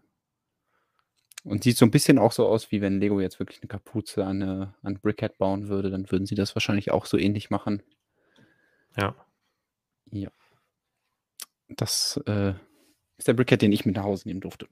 und 1.45 1.63
sieht 1.63 1.77
so 1.77 1.85
ein 1.85 1.91
bisschen 1.91 2.19
auch 2.19 2.33
so 2.33 2.49
aus, 2.49 2.73
wie 2.73 2.81
wenn 2.81 3.01
Lego 3.01 3.21
jetzt 3.21 3.39
wirklich 3.39 3.61
eine 3.61 3.69
Kapuze 3.69 4.25
an, 4.25 4.43
eine, 4.43 4.75
an 4.83 4.99
Brickhead 4.99 5.39
bauen 5.39 5.69
würde, 5.69 5.91
dann 5.91 6.11
würden 6.11 6.27
sie 6.27 6.35
das 6.35 6.57
wahrscheinlich 6.57 6.91
auch 6.91 7.07
so 7.07 7.19
ähnlich 7.19 7.51
machen. 7.51 7.83
Ja. 8.97 9.15
Ja. 10.11 10.31
Das 11.69 12.21
äh, 12.27 12.55
ist 13.19 13.29
der 13.29 13.35
Brickhead, 13.35 13.61
den 13.61 13.73
ich 13.73 13.85
mit 13.85 13.97
nach 13.97 14.05
Hause 14.05 14.29
nehmen 14.29 14.41
durfte. 14.41 14.69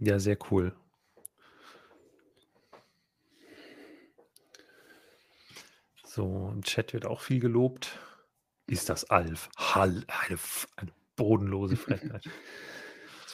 Ja, 0.00 0.18
sehr 0.18 0.38
cool. 0.50 0.74
So, 6.04 6.50
im 6.52 6.62
Chat 6.62 6.92
wird 6.92 7.06
auch 7.06 7.20
viel 7.20 7.40
gelobt. 7.40 7.98
Ist 8.66 8.88
das 8.88 9.10
Alf? 9.10 9.50
Hall, 9.56 10.04
eine, 10.06 10.38
eine 10.76 10.92
bodenlose 11.16 11.76
Frechheit. 11.76 12.24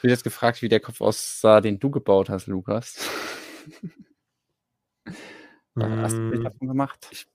Es 0.01 0.03
wird 0.03 0.11
jetzt 0.13 0.23
gefragt, 0.23 0.63
wie 0.63 0.67
der 0.67 0.79
Kopf 0.79 0.99
aussah, 0.99 1.61
den 1.61 1.77
du 1.77 1.91
gebaut 1.91 2.31
hast, 2.31 2.47
Lukas. 2.47 3.07
Hast 5.79 6.17
du 6.17 6.29
Bild 6.31 6.43
davon 6.43 6.67
gemacht? 6.67 7.07
Ich 7.11 7.27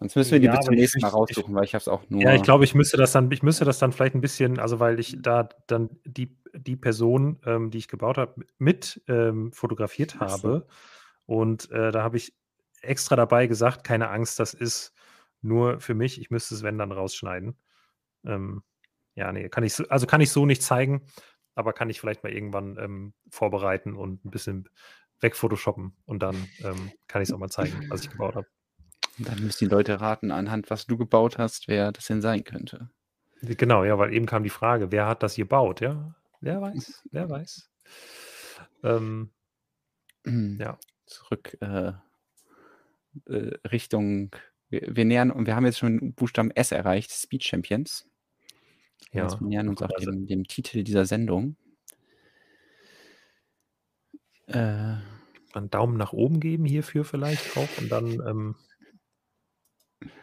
Sonst 0.00 0.16
müssen 0.16 0.32
wir 0.32 0.40
die 0.40 0.46
ja, 0.46 0.56
bis 0.56 0.64
zum 0.64 0.74
nächsten 0.74 1.00
Mal 1.02 1.08
raussuchen, 1.08 1.50
ich, 1.50 1.54
weil 1.54 1.64
ich 1.64 1.74
habe 1.74 1.82
es 1.82 1.88
auch 1.88 2.08
nur. 2.08 2.22
Ja, 2.22 2.34
ich 2.34 2.42
glaube, 2.42 2.64
ich 2.64 2.74
müsste 2.74 2.96
das 2.96 3.12
dann, 3.12 3.30
ich 3.30 3.42
müsste 3.42 3.66
das 3.66 3.78
dann 3.78 3.92
vielleicht 3.92 4.14
ein 4.14 4.22
bisschen, 4.22 4.58
also 4.58 4.80
weil 4.80 4.98
ich 4.98 5.18
da 5.20 5.50
dann 5.66 5.90
die, 6.06 6.34
die 6.54 6.76
Person, 6.76 7.40
ähm, 7.44 7.70
die 7.70 7.76
ich 7.76 7.88
gebaut 7.88 8.16
habe, 8.16 8.46
mit 8.56 9.02
ähm, 9.06 9.52
fotografiert 9.52 10.18
habe. 10.18 10.66
Und 11.26 11.70
äh, 11.72 11.92
da 11.92 12.02
habe 12.02 12.16
ich 12.16 12.34
extra 12.80 13.16
dabei 13.16 13.48
gesagt, 13.48 13.84
keine 13.84 14.08
Angst, 14.08 14.40
das 14.40 14.54
ist 14.54 14.94
nur 15.42 15.78
für 15.80 15.92
mich. 15.92 16.18
Ich 16.22 16.30
müsste 16.30 16.54
es, 16.54 16.62
wenn, 16.62 16.78
dann 16.78 16.90
rausschneiden. 16.90 17.54
Ähm, 18.24 18.62
ja, 19.14 19.30
nee, 19.30 19.50
kann 19.50 19.62
ich 19.62 19.74
so, 19.74 19.84
also 19.88 20.06
kann 20.06 20.22
ich 20.22 20.30
so 20.30 20.46
nicht 20.46 20.62
zeigen, 20.62 21.02
aber 21.56 21.72
kann 21.72 21.90
ich 21.90 22.00
vielleicht 22.00 22.22
mal 22.22 22.32
irgendwann 22.32 22.78
ähm, 22.78 23.14
vorbereiten 23.28 23.96
und 23.96 24.24
ein 24.24 24.30
bisschen 24.30 24.68
wegphotoshoppen 25.20 25.96
und 26.04 26.22
dann 26.22 26.36
ähm, 26.62 26.92
kann 27.08 27.22
ich 27.22 27.30
es 27.30 27.34
auch 27.34 27.38
mal 27.38 27.48
zeigen, 27.48 27.86
was 27.88 28.02
ich 28.02 28.10
gebaut 28.10 28.36
habe. 28.36 28.46
Dann 29.18 29.42
müssen 29.42 29.64
die 29.64 29.74
Leute 29.74 30.00
raten, 30.00 30.30
anhand 30.30 30.70
was 30.70 30.86
du 30.86 30.98
gebaut 30.98 31.38
hast, 31.38 31.68
wer 31.68 31.90
das 31.90 32.06
denn 32.06 32.20
sein 32.20 32.44
könnte. 32.44 32.90
Genau, 33.40 33.84
ja, 33.84 33.98
weil 33.98 34.12
eben 34.12 34.26
kam 34.26 34.42
die 34.42 34.50
Frage, 34.50 34.92
wer 34.92 35.06
hat 35.06 35.22
das 35.22 35.36
gebaut, 35.36 35.80
ja? 35.80 36.14
Wer 36.40 36.60
weiß, 36.60 37.04
wer 37.10 37.28
weiß. 37.30 37.70
Ähm, 38.82 39.30
ja. 40.24 40.78
Zurück 41.06 41.56
äh, 41.60 41.92
äh, 43.26 43.58
Richtung, 43.70 44.34
wir, 44.68 44.82
wir, 44.88 45.04
nähern, 45.04 45.30
und 45.30 45.46
wir 45.46 45.56
haben 45.56 45.64
jetzt 45.64 45.78
schon 45.78 46.14
Buchstaben 46.14 46.50
S 46.50 46.72
erreicht, 46.72 47.10
Speed 47.12 47.44
Champions. 47.44 48.08
Ja, 49.12 49.24
also 49.24 49.40
wir 49.40 49.46
nähern 49.46 49.68
uns 49.68 49.82
auch 49.82 49.88
dem, 49.88 50.26
dem, 50.26 50.44
Titel 50.44 50.82
dieser 50.82 51.06
Sendung. 51.06 51.56
Äh, 54.46 54.96
einen 55.52 55.70
Daumen 55.70 55.96
nach 55.96 56.12
oben 56.12 56.40
geben 56.40 56.64
hierfür 56.64 57.04
vielleicht 57.04 57.56
auch 57.56 57.68
und 57.78 57.88
dann 57.88 58.06
ähm, 58.26 58.56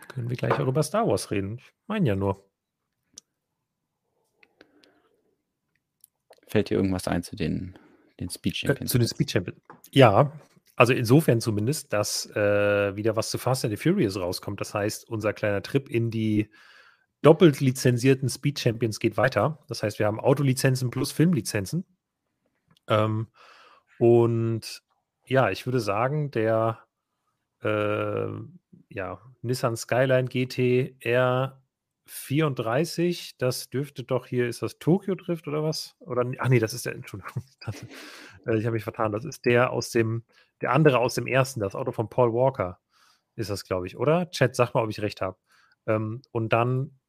können 0.08 0.30
wir 0.30 0.38
gleich 0.38 0.60
auch 0.60 0.68
über 0.68 0.84
Star 0.84 1.08
Wars 1.08 1.32
reden. 1.32 1.58
Ich 1.58 1.74
meine 1.88 2.08
ja 2.08 2.16
nur. 2.16 2.48
Fällt 6.48 6.70
dir 6.70 6.76
irgendwas 6.76 7.08
ein 7.08 7.24
zu 7.24 7.36
den, 7.36 7.80
den 8.20 8.30
Speed 8.30 8.54
äh, 8.54 8.68
Champions? 8.68 8.91
Zu 8.91 9.00
den 9.00 9.08
Speed 9.08 9.32
Champions. 9.32 9.60
Ja, 9.91 10.40
also 10.76 10.94
insofern 10.94 11.41
zumindest, 11.41 11.94
dass 11.94 12.28
äh, 12.36 12.95
wieder 12.95 13.16
was 13.16 13.32
zu 13.32 13.38
Fast 13.38 13.66
and 13.66 13.76
the 13.76 13.78
Furious 13.78 14.18
rauskommt. 14.18 14.62
Das 14.62 14.74
heißt, 14.74 15.10
unser 15.10 15.34
kleiner 15.34 15.64
Trip 15.64 15.90
in 15.90 16.12
die 16.12 16.50
doppelt 17.24 17.60
lizenzierten 17.60 18.30
Speed 18.30 18.60
Champions 18.60 19.00
geht 19.00 19.18
weiter. 19.18 19.58
Das 19.68 19.82
heißt, 19.82 19.98
wir 19.98 20.06
haben 20.06 20.20
Autolizenzen 20.20 20.91
plus 20.91 21.12
Filmlizenzen. 21.12 21.86
Ähm, 22.88 23.30
und 23.98 24.84
ja, 25.26 25.50
ich 25.50 25.66
würde 25.66 25.80
sagen, 25.80 26.30
der 26.32 26.80
äh, 27.62 28.28
ja, 28.90 29.22
Nissan 29.41 29.78
Skyline 29.78 30.28
GT 30.28 30.98
R34, 31.02 33.36
das 33.38 33.70
dürfte 33.70 34.04
doch 34.04 34.26
hier, 34.28 34.48
ist 34.48 34.62
das 34.62 34.78
Tokyo 34.80 35.16
Drift 35.16 35.48
oder 35.48 35.64
was? 35.64 35.95
Oder, 36.00 36.30
ach 36.40 36.50
nee, 36.50 36.60
das 36.60 36.74
ist 36.74 36.86
der, 36.86 36.95
Entschuldigung, 36.95 37.41
das, 37.66 37.86
äh, 38.45 38.58
ich 38.58 38.66
habe 38.66 38.74
mich 38.74 38.84
vertan, 38.84 39.14
das 39.14 39.24
ist 39.26 39.45
der 39.45 39.72
aus 39.72 39.91
dem, 39.91 40.24
der 40.62 40.72
andere 40.72 41.00
aus 41.00 41.16
dem 41.16 41.28
ersten, 41.28 41.60
das 41.62 41.76
Auto 41.76 41.91
von 41.91 42.10
Paul 42.10 42.34
Walker 42.34 42.80
ist 43.36 43.50
das, 43.50 43.66
glaube 43.66 43.88
ich, 43.88 43.98
oder? 43.98 44.30
Chat, 44.30 44.56
sag 44.56 44.74
mal, 44.74 44.84
ob 44.84 44.90
ich 44.90 45.02
recht 45.02 45.22
habe. 45.22 45.38
Ähm, 45.88 46.22
und 46.32 46.54
dann. 46.54 47.00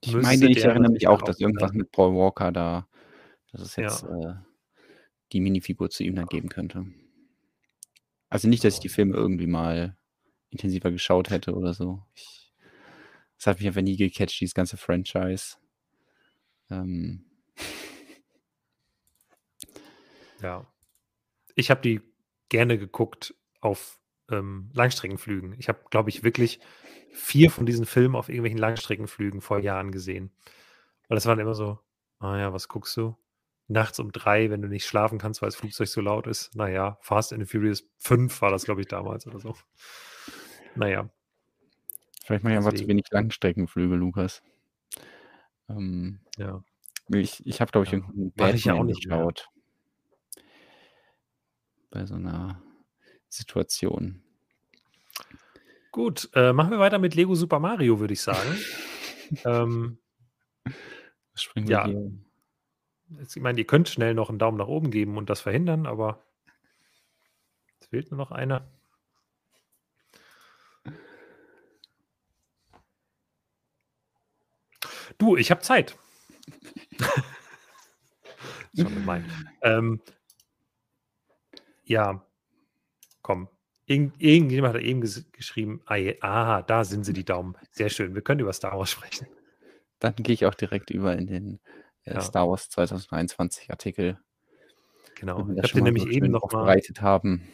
Ich 0.00 0.14
meine, 0.14 0.48
ich 0.48 0.64
erinnere 0.64 0.92
mich 0.92 1.08
auch, 1.08 1.22
dass 1.22 1.40
irgendwas 1.40 1.72
mit 1.72 1.90
Paul 1.90 2.14
Walker 2.14 2.52
da, 2.52 2.88
dass 3.52 3.62
es 3.62 3.76
jetzt 3.76 4.02
ja. 4.02 4.30
äh, 4.30 4.34
die 5.32 5.40
Minifigur 5.40 5.90
zu 5.90 6.04
ihm 6.04 6.14
dann 6.14 6.26
geben 6.26 6.48
könnte. 6.48 6.86
Also 8.28 8.48
nicht, 8.48 8.64
dass 8.64 8.74
ich 8.74 8.80
die 8.80 8.88
Filme 8.88 9.16
irgendwie 9.16 9.46
mal 9.46 9.96
intensiver 10.50 10.90
geschaut 10.90 11.30
hätte 11.30 11.54
oder 11.54 11.74
so. 11.74 12.02
Ich, 12.14 12.52
das 13.36 13.46
hat 13.46 13.58
mich 13.58 13.66
einfach 13.66 13.82
nie 13.82 13.96
gecatcht, 13.96 14.40
dieses 14.40 14.54
ganze 14.54 14.76
Franchise. 14.76 15.56
Ähm, 16.70 17.28
Ja. 20.42 20.66
Ich 21.54 21.70
habe 21.70 21.80
die 21.80 22.00
gerne 22.48 22.78
geguckt 22.78 23.34
auf 23.60 23.98
ähm, 24.30 24.70
Langstreckenflügen. 24.72 25.54
Ich 25.58 25.68
habe, 25.68 25.80
glaube 25.90 26.10
ich, 26.10 26.22
wirklich 26.22 26.60
vier 27.12 27.50
von 27.50 27.66
diesen 27.66 27.86
Filmen 27.86 28.14
auf 28.14 28.28
irgendwelchen 28.28 28.58
Langstreckenflügen 28.58 29.40
vor 29.40 29.58
Jahren 29.58 29.92
gesehen. 29.92 30.30
Weil 31.08 31.16
das 31.16 31.26
waren 31.26 31.38
immer 31.38 31.54
so, 31.54 31.78
ah 32.18 32.38
ja, 32.38 32.52
was 32.52 32.68
guckst 32.68 32.96
du? 32.96 33.16
Nachts 33.66 33.98
um 33.98 34.12
drei, 34.12 34.50
wenn 34.50 34.62
du 34.62 34.68
nicht 34.68 34.86
schlafen 34.86 35.18
kannst, 35.18 35.42
weil 35.42 35.48
das 35.48 35.56
Flugzeug 35.56 35.88
so 35.88 36.00
laut 36.00 36.26
ist. 36.26 36.54
Naja, 36.54 36.98
Fast 37.02 37.32
and 37.32 37.42
the 37.42 37.50
Furious 37.50 37.86
5 37.98 38.40
war 38.40 38.50
das, 38.50 38.64
glaube 38.64 38.80
ich, 38.80 38.88
damals 38.88 39.26
oder 39.26 39.40
so. 39.40 39.54
Naja. 40.74 41.08
vielleicht 42.24 42.44
mache 42.44 42.54
ich 42.54 42.58
einfach 42.58 42.72
zu 42.72 42.86
wenig 42.86 43.06
Langstreckenflüge, 43.10 43.94
Lukas. 43.96 44.42
Ähm, 45.68 46.20
Ja. 46.36 46.62
ich 47.08 47.44
ich 47.46 47.60
habe, 47.60 47.72
glaube 47.72 47.86
ich, 47.86 47.92
Ja, 47.92 47.98
irgendeinen 47.98 48.54
ich 48.54 48.64
ja 48.64 48.74
auch 48.74 48.84
nicht 48.84 49.02
geschaut. 49.02 49.48
Bei 51.90 52.06
so 52.06 52.14
einer 52.14 52.62
Situation. 53.28 54.22
Gut, 55.90 56.28
äh, 56.34 56.52
machen 56.52 56.70
wir 56.70 56.78
weiter 56.78 56.98
mit 56.98 57.14
Lego 57.14 57.34
Super 57.34 57.58
Mario, 57.60 57.98
würde 58.00 58.14
ich 58.14 58.20
sagen. 58.20 58.56
ähm, 59.44 59.98
springen 61.34 61.68
Ja. 61.68 61.86
hier? 61.86 62.12
jetzt, 63.18 63.36
ich 63.36 63.42
meine, 63.42 63.58
ihr 63.58 63.66
könnt 63.66 63.88
schnell 63.88 64.14
noch 64.14 64.28
einen 64.28 64.38
Daumen 64.38 64.58
nach 64.58 64.68
oben 64.68 64.90
geben 64.90 65.16
und 65.16 65.30
das 65.30 65.40
verhindern, 65.40 65.86
aber 65.86 66.22
es 67.80 67.86
fehlt 67.86 68.10
nur 68.10 68.18
noch 68.18 68.30
einer. 68.32 68.70
Du, 75.18 75.36
ich 75.36 75.50
habe 75.50 75.62
Zeit. 75.62 75.96
Schon 78.76 78.94
gemein. 78.94 79.28
Ähm, 79.62 80.00
ja, 81.84 82.24
komm. 83.28 83.48
Irgend, 83.84 84.14
irgendjemand 84.22 84.74
hat 84.74 84.80
eben 84.82 85.02
ges 85.02 85.30
geschrieben, 85.32 85.82
ah, 85.84 85.96
je- 85.96 86.16
ah, 86.22 86.62
da 86.62 86.84
sind 86.84 87.04
sie 87.04 87.12
die 87.12 87.24
Daumen. 87.26 87.56
Sehr 87.72 87.90
schön. 87.90 88.14
Wir 88.14 88.22
können 88.22 88.40
über 88.40 88.54
Star 88.54 88.78
Wars 88.78 88.90
sprechen. 88.90 89.26
Dann 89.98 90.14
gehe 90.16 90.32
ich 90.32 90.46
auch 90.46 90.54
direkt 90.54 90.88
über 90.88 91.14
in 91.14 91.26
den 91.26 91.60
äh, 92.04 92.14
Ja. 92.14 92.20
Star 92.22 92.48
Wars 92.48 92.70
2023 92.70 93.70
Artikel, 93.70 94.18
Genau. 95.16 95.40
Ich 95.50 95.62
habe 95.62 95.80
mal 95.80 95.84
nämlich 95.84 96.04
so 96.04 96.08
eben 96.10 96.30
noch 96.30 96.50
mal, 96.52 96.80
haben. 97.00 97.46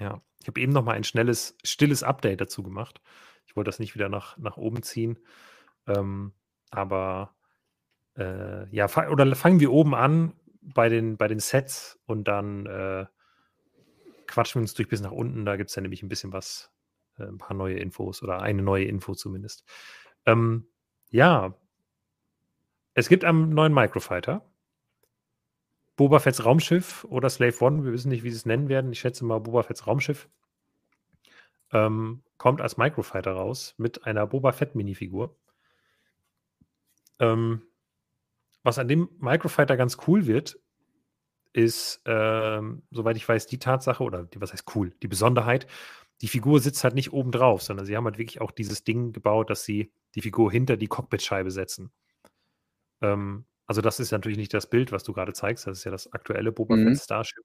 ja, 0.00 0.20
ich 0.40 0.48
habe 0.48 0.60
eben 0.60 0.72
noch 0.72 0.82
mal 0.82 0.94
ein 0.94 1.04
schnelles, 1.04 1.56
stilles 1.62 2.02
Update 2.02 2.40
dazu 2.40 2.62
gemacht. 2.64 3.00
Ich 3.46 3.54
wollte 3.54 3.68
das 3.68 3.78
nicht 3.78 3.94
wieder 3.94 4.08
nach, 4.08 4.38
nach 4.38 4.56
oben 4.56 4.82
ziehen. 4.82 5.18
Ähm, 5.86 6.32
aber 6.70 7.34
äh, 8.16 8.66
ja, 8.74 8.88
fa 8.88 9.08
oder 9.10 9.36
fangen 9.36 9.60
wir 9.60 9.70
oben 9.72 9.94
an 9.94 10.32
bei 10.62 10.88
den, 10.88 11.16
bei 11.16 11.28
den 11.28 11.38
Sets 11.38 11.98
und 12.06 12.26
dann 12.28 12.64
äh, 12.66 13.06
quatschen 14.30 14.60
wir 14.60 14.62
uns 14.62 14.74
durch 14.74 14.88
bis 14.88 15.00
nach 15.00 15.12
unten. 15.12 15.44
Da 15.44 15.56
gibt 15.56 15.70
es 15.70 15.76
ja 15.76 15.82
nämlich 15.82 16.02
ein 16.02 16.08
bisschen 16.08 16.32
was, 16.32 16.72
äh, 17.18 17.24
ein 17.24 17.38
paar 17.38 17.56
neue 17.56 17.78
Infos 17.78 18.22
oder 18.22 18.40
eine 18.40 18.62
neue 18.62 18.84
Info 18.84 19.14
zumindest. 19.14 19.64
Ähm, 20.26 20.66
ja, 21.10 21.54
es 22.94 23.08
gibt 23.08 23.24
einen 23.24 23.50
neuen 23.50 23.74
Microfighter. 23.74 24.44
Boba 25.96 26.18
Fett's 26.18 26.44
Raumschiff 26.44 27.04
oder 27.04 27.28
Slave 27.28 27.60
One, 27.60 27.84
wir 27.84 27.92
wissen 27.92 28.08
nicht, 28.08 28.24
wie 28.24 28.30
sie 28.30 28.36
es 28.36 28.46
nennen 28.46 28.68
werden. 28.68 28.92
Ich 28.92 29.00
schätze 29.00 29.24
mal 29.24 29.38
Boba 29.38 29.62
Fett's 29.62 29.86
Raumschiff. 29.86 30.28
Ähm, 31.72 32.22
kommt 32.38 32.60
als 32.60 32.76
Microfighter 32.78 33.32
raus 33.32 33.74
mit 33.76 34.06
einer 34.06 34.26
Boba 34.26 34.52
Fett 34.52 34.74
Minifigur. 34.74 35.36
Ähm, 37.18 37.62
was 38.62 38.78
an 38.78 38.88
dem 38.88 39.08
Microfighter 39.18 39.76
ganz 39.76 39.98
cool 40.06 40.26
wird, 40.26 40.58
ist, 41.52 42.00
ähm, 42.06 42.82
soweit 42.90 43.16
ich 43.16 43.28
weiß, 43.28 43.46
die 43.46 43.58
Tatsache, 43.58 44.02
oder 44.04 44.24
die, 44.24 44.40
was 44.40 44.52
heißt 44.52 44.64
cool, 44.76 44.94
die 45.02 45.08
Besonderheit, 45.08 45.66
die 46.22 46.28
Figur 46.28 46.60
sitzt 46.60 46.84
halt 46.84 46.94
nicht 46.94 47.12
oben 47.12 47.32
drauf, 47.32 47.62
sondern 47.62 47.86
sie 47.86 47.96
haben 47.96 48.04
halt 48.04 48.18
wirklich 48.18 48.40
auch 48.40 48.50
dieses 48.52 48.84
Ding 48.84 49.12
gebaut, 49.12 49.50
dass 49.50 49.64
sie 49.64 49.92
die 50.14 50.22
Figur 50.22 50.50
hinter 50.52 50.76
die 50.76 50.88
Cockpitscheibe 50.88 51.50
setzen. 51.50 51.92
Ähm, 53.02 53.46
also 53.66 53.80
das 53.82 54.00
ist 54.00 54.10
natürlich 54.12 54.38
nicht 54.38 54.52
das 54.54 54.68
Bild, 54.68 54.92
was 54.92 55.04
du 55.04 55.12
gerade 55.12 55.32
zeigst, 55.32 55.66
das 55.66 55.78
ist 55.78 55.84
ja 55.84 55.90
das 55.90 56.12
aktuelle 56.12 56.52
Boba 56.52 56.76
Mhm. 56.76 56.88
Fett 56.88 56.98
Starship. 56.98 57.44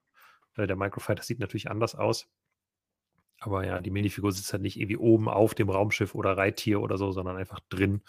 Äh, 0.58 0.68
der 0.68 0.76
Microfighter 0.76 1.24
sieht 1.24 1.40
natürlich 1.40 1.70
anders 1.70 1.96
aus. 1.96 2.28
Aber 3.40 3.66
ja, 3.66 3.80
die 3.82 3.92
Minifigur 3.92 4.32
sitzt 4.32 4.54
halt 4.54 4.64
nicht 4.64 4.80
irgendwie 4.80 4.98
oben 4.98 5.30
auf 5.30 5.54
dem 5.54 5.70
Raumschiff 5.70 6.16
oder 6.16 6.38
Reittier 6.38 6.82
oder 6.82 6.98
so, 6.98 7.12
sondern 7.12 7.38
einfach 7.38 7.60
drin. 7.70 8.02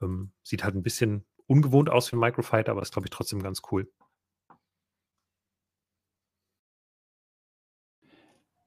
Ähm, 0.00 0.32
sieht 0.42 0.64
halt 0.64 0.74
ein 0.74 0.82
bisschen 0.82 1.26
ungewohnt 1.46 1.90
aus 1.90 2.08
für 2.08 2.14
einen 2.14 2.20
Microfighter, 2.20 2.72
aber 2.72 2.82
ist, 2.82 2.92
glaube 2.92 3.06
ich, 3.06 3.10
trotzdem 3.10 3.42
ganz 3.42 3.62
cool. 3.70 3.90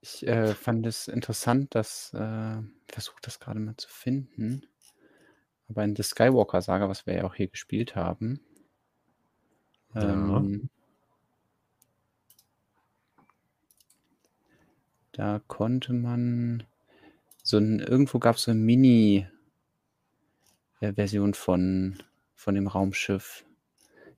Ich 0.01 0.25
äh, 0.25 0.53
fand 0.55 0.85
es 0.85 1.07
interessant, 1.07 1.75
dass, 1.75 2.11
äh, 2.13 2.59
ich 2.59 2.93
versuche 2.93 3.19
das 3.21 3.39
gerade 3.39 3.59
mal 3.59 3.75
zu 3.77 3.89
finden, 3.89 4.65
aber 5.67 5.83
in 5.83 5.93
der 5.95 6.05
Skywalker-Saga, 6.05 6.89
was 6.89 7.05
wir 7.05 7.15
ja 7.15 7.23
auch 7.25 7.35
hier 7.35 7.47
gespielt 7.47 7.95
haben, 7.95 8.39
Ja. 9.93 10.01
ähm, 10.01 10.69
da 15.11 15.41
konnte 15.47 15.93
man 15.93 16.63
so 17.43 17.57
ein, 17.57 17.79
irgendwo 17.79 18.19
gab 18.19 18.35
es 18.37 18.43
so 18.43 18.51
eine 18.51 18.59
Mini-Version 18.59 19.29
von, 21.33 22.01
von 22.35 22.55
dem 22.55 22.67
Raumschiff. 22.67 23.45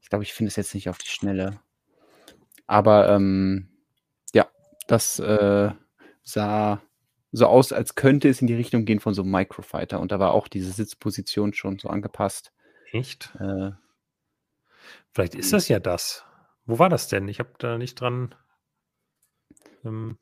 Ich 0.02 0.10
glaube, 0.10 0.24
ich 0.24 0.34
finde 0.34 0.50
es 0.50 0.56
jetzt 0.58 0.76
nicht 0.76 0.90
auf 0.90 0.98
die 0.98 1.08
Schnelle. 1.08 1.60
Aber 2.68 3.10
ähm, 3.10 3.71
das 4.92 5.20
äh, 5.20 5.72
sah 6.22 6.82
so 7.32 7.46
aus, 7.46 7.72
als 7.72 7.96
könnte 7.96 8.28
es 8.28 8.42
in 8.42 8.48
die 8.48 8.56
Richtung 8.56 8.84
gehen 8.84 9.00
von 9.00 9.14
so 9.14 9.22
einem 9.22 9.32
Microfighter. 9.32 10.02
Und 10.02 10.12
da 10.12 10.20
war 10.20 10.34
auch 10.34 10.50
diese 10.50 10.72
Sitzposition 10.72 11.54
schon 11.54 11.80
so 11.80 11.88
angepasst. 11.88 12.52
Echt? 12.92 13.34
Äh, 13.40 13.72
Vielleicht 15.14 15.36
ist 15.36 15.54
das 15.54 15.70
ja 15.70 15.80
das. 15.80 16.26
Wo 16.66 16.78
war 16.78 16.90
das 16.90 17.08
denn? 17.08 17.30
Ich 17.30 17.40
habe 17.40 17.54
da 17.58 17.78
nicht 17.78 17.96
dran. 17.96 18.36
Ähm, 19.86 20.18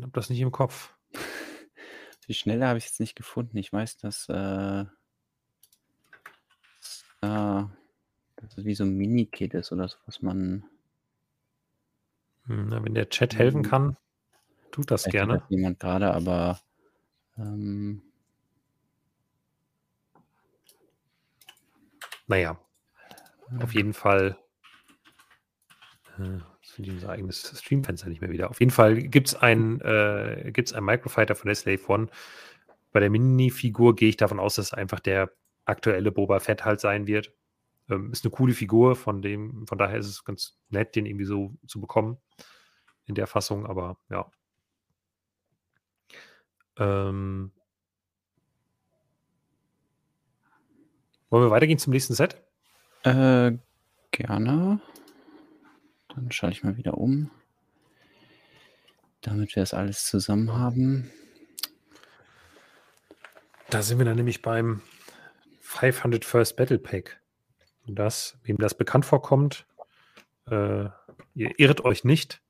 habe 0.00 0.12
das 0.12 0.30
nicht 0.30 0.40
im 0.40 0.52
Kopf. 0.52 0.94
die 2.28 2.34
Schnelle 2.34 2.68
habe 2.68 2.78
ich 2.78 2.84
jetzt 2.84 3.00
nicht 3.00 3.16
gefunden. 3.16 3.56
Ich 3.56 3.72
weiß, 3.72 3.96
dass, 3.96 4.28
äh, 4.28 4.82
äh, 4.82 4.86
dass 7.22 8.56
es 8.56 8.64
wie 8.64 8.74
so 8.74 8.84
ein 8.84 8.96
Mini-Kit 8.96 9.54
ist 9.54 9.72
oder 9.72 9.88
so, 9.88 9.96
was 10.06 10.22
man 10.22 10.62
Hm, 10.62 10.77
na, 12.48 12.82
wenn 12.84 12.94
der 12.94 13.08
Chat 13.08 13.36
helfen 13.36 13.62
Mhm. 13.62 13.66
kann, 13.66 13.96
tut 14.70 14.90
das 14.90 15.02
Vielleicht 15.02 15.12
gerne. 15.12 15.34
hat 15.34 15.50
jemand 15.50 15.78
gerade, 15.80 16.12
aber 16.12 16.60
ähm, 17.36 18.02
Naja, 22.26 22.60
Hm. 23.48 23.62
auf 23.62 23.74
jeden 23.74 23.94
Fall. 23.94 24.38
Äh, 26.18 26.38
finde 26.62 26.92
unser 26.92 27.08
eigenes 27.10 27.58
Streamfenster 27.58 28.08
nicht 28.08 28.20
mehr 28.20 28.30
wieder. 28.30 28.50
Auf 28.50 28.60
jeden 28.60 28.70
Fall 28.70 28.96
gibt 28.96 29.28
es 29.28 29.34
einen, 29.34 29.80
äh, 29.80 30.50
gibt's 30.52 30.72
einen 30.72 30.86
Microfighter 30.86 31.34
von 31.34 31.48
der 31.48 31.54
Slave 31.54 31.80
One. 31.88 32.08
Bei 32.92 33.00
der 33.00 33.10
Minifigur 33.10 33.96
gehe 33.96 34.10
ich 34.10 34.16
davon 34.16 34.38
aus, 34.38 34.56
dass 34.56 34.66
es 34.66 34.74
einfach 34.74 35.00
der 35.00 35.32
aktuelle 35.64 36.12
Boba 36.12 36.40
Fett 36.40 36.64
halt 36.64 36.80
sein 36.80 37.06
wird. 37.06 37.32
Ähm, 37.88 38.12
ist 38.12 38.24
eine 38.24 38.30
coole 38.30 38.54
Figur, 38.54 38.96
von 38.96 39.22
dem, 39.22 39.66
von 39.66 39.78
daher 39.78 39.98
ist 39.98 40.08
es 40.08 40.24
ganz 40.24 40.58
nett, 40.68 40.94
den 40.96 41.06
irgendwie 41.06 41.24
so 41.24 41.54
zu 41.66 41.80
bekommen 41.80 42.18
in 43.06 43.14
der 43.14 43.26
Fassung, 43.26 43.66
aber 43.66 43.98
ja. 44.10 44.30
Ähm, 46.76 47.52
wollen 51.30 51.44
wir 51.44 51.50
weitergehen 51.50 51.78
zum 51.78 51.92
nächsten 51.92 52.14
Set? 52.14 52.42
äh, 53.04 53.52
gerne. 54.10 54.80
Dann 56.08 56.30
schalte 56.30 56.56
ich 56.56 56.64
mal 56.64 56.76
wieder 56.76 56.98
um. 56.98 57.30
Damit 59.20 59.54
wir 59.54 59.62
das 59.62 59.74
alles 59.74 60.06
zusammen 60.06 60.52
haben. 60.52 61.10
Da 63.70 63.82
sind 63.82 63.98
wir 63.98 64.04
dann 64.04 64.16
nämlich 64.16 64.42
beim 64.42 64.82
500 65.60 66.24
First 66.24 66.56
Battle 66.56 66.78
Pack. 66.78 67.20
Das, 67.88 68.38
wem 68.44 68.58
das 68.58 68.76
bekannt 68.76 69.06
vorkommt, 69.06 69.66
äh, 70.50 70.84
ihr 71.34 71.58
irrt 71.58 71.84
euch 71.84 72.04
nicht. 72.04 72.42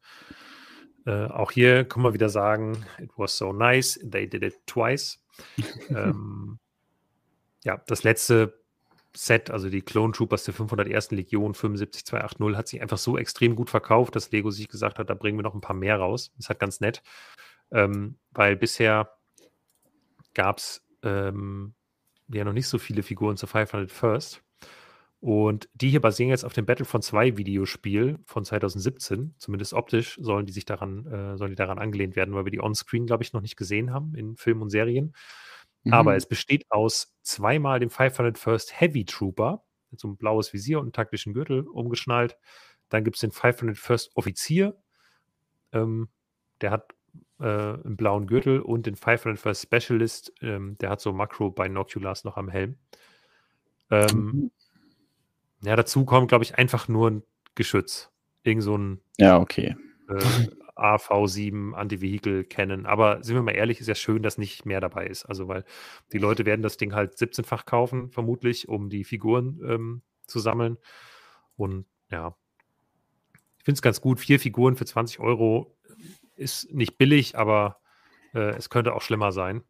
Äh, 1.06 1.26
auch 1.26 1.52
hier 1.52 1.84
kann 1.84 2.02
man 2.02 2.12
wieder 2.12 2.28
sagen, 2.28 2.84
it 2.98 3.10
was 3.16 3.36
so 3.36 3.52
nice, 3.52 3.98
they 4.10 4.28
did 4.28 4.42
it 4.42 4.54
twice. 4.66 5.24
ähm, 5.90 6.58
ja, 7.64 7.80
das 7.86 8.02
letzte 8.02 8.58
Set, 9.16 9.50
also 9.50 9.68
die 9.68 9.82
Clone 9.82 10.12
Troopers 10.12 10.44
der 10.44 10.54
501. 10.54 11.10
Legion 11.12 11.54
75280, 11.54 12.56
hat 12.56 12.68
sich 12.68 12.80
einfach 12.82 12.98
so 12.98 13.16
extrem 13.18 13.56
gut 13.56 13.70
verkauft, 13.70 14.14
dass 14.16 14.30
Lego 14.30 14.50
sich 14.50 14.68
gesagt 14.68 14.98
hat, 14.98 15.10
da 15.10 15.14
bringen 15.14 15.38
wir 15.38 15.42
noch 15.42 15.54
ein 15.54 15.60
paar 15.60 15.76
mehr 15.76 15.98
raus. 15.98 16.32
Ist 16.38 16.48
halt 16.48 16.60
ganz 16.60 16.80
nett, 16.80 17.02
ähm, 17.70 18.16
weil 18.32 18.56
bisher 18.56 19.16
gab 20.34 20.58
es 20.58 20.86
ähm, 21.02 21.74
ja 22.28 22.44
noch 22.44 22.52
nicht 22.52 22.68
so 22.68 22.78
viele 22.78 23.02
Figuren 23.02 23.36
zu 23.36 23.46
500 23.46 23.90
First. 23.90 24.42
Und 25.20 25.68
die 25.74 25.90
hier 25.90 26.00
basieren 26.00 26.30
jetzt 26.30 26.44
auf 26.44 26.52
dem 26.52 26.64
Battlefront 26.64 27.02
2 27.02 27.36
Videospiel 27.36 28.18
von 28.24 28.44
2017. 28.44 29.34
Zumindest 29.38 29.74
optisch 29.74 30.16
sollen 30.20 30.46
die 30.46 30.52
sich 30.52 30.64
daran, 30.64 31.06
äh, 31.06 31.36
sollen 31.36 31.50
die 31.50 31.56
daran 31.56 31.78
angelehnt 31.78 32.14
werden, 32.14 32.34
weil 32.34 32.44
wir 32.44 32.52
die 32.52 32.60
on-screen, 32.60 33.06
glaube 33.06 33.24
ich, 33.24 33.32
noch 33.32 33.40
nicht 33.40 33.56
gesehen 33.56 33.92
haben 33.92 34.14
in 34.14 34.36
Filmen 34.36 34.62
und 34.62 34.70
Serien. 34.70 35.14
Mhm. 35.82 35.92
Aber 35.92 36.14
es 36.14 36.26
besteht 36.26 36.70
aus 36.70 37.16
zweimal 37.22 37.80
dem 37.80 37.90
501st 37.90 38.72
Heavy 38.74 39.04
Trooper, 39.04 39.64
mit 39.90 39.98
so 39.98 40.06
einem 40.06 40.16
blaues 40.16 40.52
Visier 40.52 40.78
und 40.78 40.84
einem 40.84 40.92
taktischen 40.92 41.34
Gürtel 41.34 41.66
umgeschnallt. 41.66 42.36
Dann 42.88 43.02
gibt 43.02 43.16
es 43.16 43.20
den 43.20 43.32
501st 43.32 44.10
Offizier, 44.14 44.80
ähm, 45.72 46.08
der 46.60 46.70
hat 46.70 46.94
äh, 47.40 47.44
einen 47.44 47.96
blauen 47.96 48.26
Gürtel 48.26 48.60
und 48.60 48.86
den 48.86 48.96
501st 48.96 49.62
Specialist, 49.62 50.32
ähm, 50.42 50.78
der 50.78 50.90
hat 50.90 51.00
so 51.00 51.12
Makro-Binoculars 51.12 52.24
noch 52.24 52.36
am 52.36 52.48
Helm. 52.48 52.78
Ähm, 53.90 54.16
mhm. 54.16 54.50
Ja, 55.62 55.76
dazu 55.76 56.04
kommt, 56.04 56.28
glaube 56.28 56.44
ich, 56.44 56.56
einfach 56.56 56.88
nur 56.88 57.10
ein 57.10 57.22
Geschütz. 57.54 58.10
Irgend 58.42 58.62
so 58.62 58.76
ein 58.76 59.00
ja, 59.18 59.38
okay. 59.38 59.76
Äh, 60.08 60.22
AV7 60.76 61.72
Anti-Vehicle 61.74 62.44
kennen. 62.44 62.86
Aber 62.86 63.22
sind 63.22 63.34
wir 63.34 63.42
mal 63.42 63.52
ehrlich, 63.52 63.80
ist 63.80 63.88
ja 63.88 63.94
schön, 63.94 64.22
dass 64.22 64.38
nicht 64.38 64.64
mehr 64.64 64.80
dabei 64.80 65.06
ist. 65.06 65.26
Also, 65.26 65.48
weil 65.48 65.64
die 66.12 66.18
Leute 66.18 66.46
werden 66.46 66.62
das 66.62 66.76
Ding 66.76 66.94
halt 66.94 67.14
17-fach 67.14 67.66
kaufen, 67.66 68.10
vermutlich, 68.10 68.68
um 68.68 68.88
die 68.88 69.04
Figuren 69.04 69.60
ähm, 69.64 70.02
zu 70.26 70.38
sammeln. 70.38 70.78
Und 71.56 71.86
ja, 72.10 72.36
ich 73.58 73.64
finde 73.64 73.78
es 73.78 73.82
ganz 73.82 74.00
gut. 74.00 74.20
Vier 74.20 74.38
Figuren 74.38 74.76
für 74.76 74.86
20 74.86 75.18
Euro 75.18 75.76
ist 76.36 76.72
nicht 76.72 76.96
billig, 76.96 77.36
aber 77.36 77.80
äh, 78.32 78.54
es 78.56 78.70
könnte 78.70 78.94
auch 78.94 79.02
schlimmer 79.02 79.32
sein. 79.32 79.62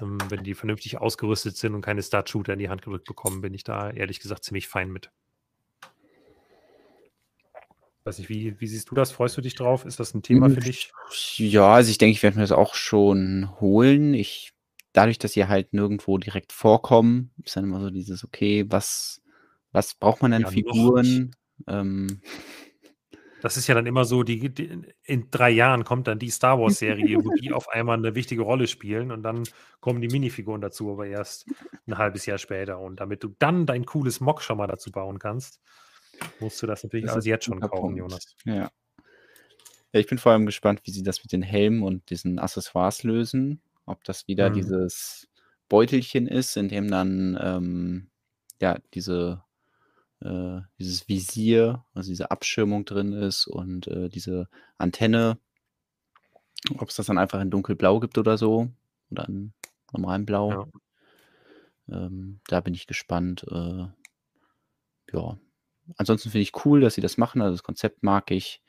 Ähm, 0.00 0.18
wenn 0.28 0.44
die 0.44 0.54
vernünftig 0.54 0.98
ausgerüstet 0.98 1.56
sind 1.56 1.74
und 1.74 1.80
keine 1.80 2.02
Start-Shooter 2.02 2.52
in 2.52 2.58
die 2.58 2.68
Hand 2.68 2.82
gedrückt 2.82 3.06
bekommen, 3.06 3.40
bin 3.40 3.54
ich 3.54 3.64
da 3.64 3.90
ehrlich 3.90 4.20
gesagt 4.20 4.44
ziemlich 4.44 4.68
fein 4.68 4.90
mit. 4.90 5.10
Weiß 8.04 8.18
nicht, 8.18 8.28
wie, 8.28 8.60
wie 8.60 8.66
siehst 8.68 8.90
du 8.90 8.94
das? 8.94 9.10
Freust 9.10 9.36
du 9.36 9.40
dich 9.40 9.56
drauf? 9.56 9.84
Ist 9.84 9.98
das 9.98 10.14
ein 10.14 10.22
Thema 10.22 10.48
für 10.48 10.60
dich? 10.60 10.92
Ja, 11.38 11.74
also 11.74 11.90
ich 11.90 11.98
denke, 11.98 12.12
ich 12.12 12.22
werde 12.22 12.36
mir 12.36 12.44
das 12.44 12.52
auch 12.52 12.76
schon 12.76 13.50
holen. 13.60 14.14
Ich, 14.14 14.52
dadurch, 14.92 15.18
dass 15.18 15.32
sie 15.32 15.46
halt 15.46 15.72
nirgendwo 15.72 16.16
direkt 16.16 16.52
vorkommen, 16.52 17.32
ist 17.42 17.56
dann 17.56 17.64
immer 17.64 17.80
so 17.80 17.90
dieses, 17.90 18.22
okay, 18.22 18.64
was, 18.68 19.22
was 19.72 19.94
braucht 19.94 20.22
man 20.22 20.30
denn 20.30 20.42
ja, 20.42 20.48
Figuren? 20.48 21.34
Ähm, 21.66 22.20
das 23.42 23.56
ist 23.56 23.66
ja 23.66 23.74
dann 23.74 23.86
immer 23.86 24.04
so, 24.04 24.22
die, 24.22 24.52
die, 24.52 24.82
in 25.04 25.30
drei 25.30 25.50
Jahren 25.50 25.84
kommt 25.84 26.06
dann 26.06 26.18
die 26.18 26.30
Star 26.30 26.58
Wars-Serie, 26.58 27.24
wo 27.24 27.30
die 27.34 27.52
auf 27.52 27.68
einmal 27.68 27.98
eine 27.98 28.14
wichtige 28.14 28.42
Rolle 28.42 28.66
spielen 28.66 29.12
und 29.12 29.22
dann 29.22 29.44
kommen 29.80 30.00
die 30.00 30.08
Minifiguren 30.08 30.60
dazu, 30.60 30.90
aber 30.92 31.06
erst 31.06 31.46
ein 31.86 31.98
halbes 31.98 32.26
Jahr 32.26 32.38
später. 32.38 32.78
Und 32.78 33.00
damit 33.00 33.22
du 33.22 33.34
dann 33.38 33.66
dein 33.66 33.84
cooles 33.84 34.20
Mock 34.20 34.42
schon 34.42 34.58
mal 34.58 34.66
dazu 34.66 34.90
bauen 34.90 35.18
kannst, 35.18 35.60
musst 36.40 36.62
du 36.62 36.66
das 36.66 36.82
natürlich 36.82 37.06
das 37.06 37.16
also 37.16 37.28
jetzt 37.28 37.44
schon 37.44 37.60
kaufen, 37.60 37.80
Punkt. 37.80 37.98
Jonas. 37.98 38.36
Ja. 38.44 38.54
ja. 38.54 38.70
Ich 39.92 40.06
bin 40.06 40.18
vor 40.18 40.32
allem 40.32 40.46
gespannt, 40.46 40.80
wie 40.84 40.90
sie 40.90 41.02
das 41.02 41.22
mit 41.22 41.32
den 41.32 41.42
Helmen 41.42 41.82
und 41.82 42.10
diesen 42.10 42.38
Accessoires 42.38 43.02
lösen. 43.02 43.60
Ob 43.84 44.02
das 44.04 44.26
wieder 44.26 44.50
mhm. 44.50 44.54
dieses 44.54 45.28
Beutelchen 45.68 46.26
ist, 46.26 46.56
in 46.56 46.68
dem 46.68 46.90
dann 46.90 47.38
ähm, 47.40 48.10
ja 48.60 48.78
diese 48.94 49.42
äh, 50.26 50.60
dieses 50.78 51.08
Visier, 51.08 51.84
also 51.94 52.10
diese 52.10 52.30
Abschirmung 52.30 52.84
drin 52.84 53.12
ist 53.12 53.46
und 53.46 53.86
äh, 53.86 54.08
diese 54.08 54.48
Antenne. 54.78 55.38
Ob 56.78 56.88
es 56.88 56.96
das 56.96 57.06
dann 57.06 57.18
einfach 57.18 57.40
in 57.40 57.50
dunkelblau 57.50 58.00
gibt 58.00 58.18
oder 58.18 58.36
so. 58.36 58.68
Oder 59.10 59.28
in 59.28 59.52
normalem 59.92 60.26
Blau. 60.26 60.50
Ja. 60.50 60.68
Ähm, 62.06 62.40
da 62.48 62.60
bin 62.60 62.74
ich 62.74 62.86
gespannt. 62.86 63.46
Äh, 63.48 63.86
ja. 65.12 65.38
Ansonsten 65.96 66.30
finde 66.30 66.42
ich 66.42 66.64
cool, 66.64 66.80
dass 66.80 66.94
sie 66.94 67.00
das 67.00 67.18
machen. 67.18 67.40
Also 67.40 67.54
das 67.54 67.62
Konzept 67.62 68.02
mag 68.02 68.30
ich. 68.32 68.62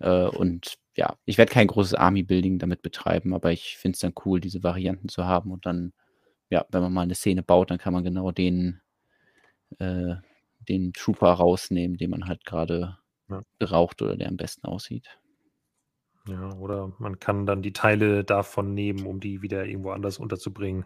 Äh, 0.00 0.26
und 0.26 0.78
ja, 0.96 1.16
ich 1.24 1.38
werde 1.38 1.52
kein 1.52 1.68
großes 1.68 1.94
Army-Building 1.94 2.58
damit 2.58 2.82
betreiben, 2.82 3.32
aber 3.32 3.52
ich 3.52 3.76
finde 3.76 3.94
es 3.94 4.00
dann 4.00 4.14
cool, 4.24 4.40
diese 4.40 4.64
Varianten 4.64 5.08
zu 5.08 5.24
haben. 5.24 5.52
Und 5.52 5.66
dann, 5.66 5.92
ja, 6.48 6.66
wenn 6.70 6.82
man 6.82 6.92
mal 6.92 7.02
eine 7.02 7.14
Szene 7.14 7.44
baut, 7.44 7.70
dann 7.70 7.78
kann 7.78 7.92
man 7.92 8.02
genau 8.02 8.32
den 8.32 8.80
äh, 9.78 10.16
den 10.68 10.92
Trooper 10.92 11.32
rausnehmen, 11.32 11.96
den 11.96 12.10
man 12.10 12.26
halt 12.26 12.44
gerade 12.44 12.98
ja. 13.28 13.42
braucht 13.58 14.02
oder 14.02 14.16
der 14.16 14.28
am 14.28 14.36
besten 14.36 14.66
aussieht. 14.66 15.18
Ja, 16.26 16.54
oder 16.56 16.92
man 16.98 17.18
kann 17.18 17.46
dann 17.46 17.62
die 17.62 17.72
Teile 17.72 18.24
davon 18.24 18.74
nehmen, 18.74 19.06
um 19.06 19.20
die 19.20 19.42
wieder 19.42 19.64
irgendwo 19.64 19.90
anders 19.90 20.18
unterzubringen 20.18 20.84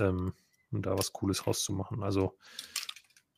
ähm, 0.00 0.32
und 0.70 0.86
da 0.86 0.98
was 0.98 1.12
Cooles 1.12 1.46
rauszumachen. 1.46 2.02
Also 2.02 2.38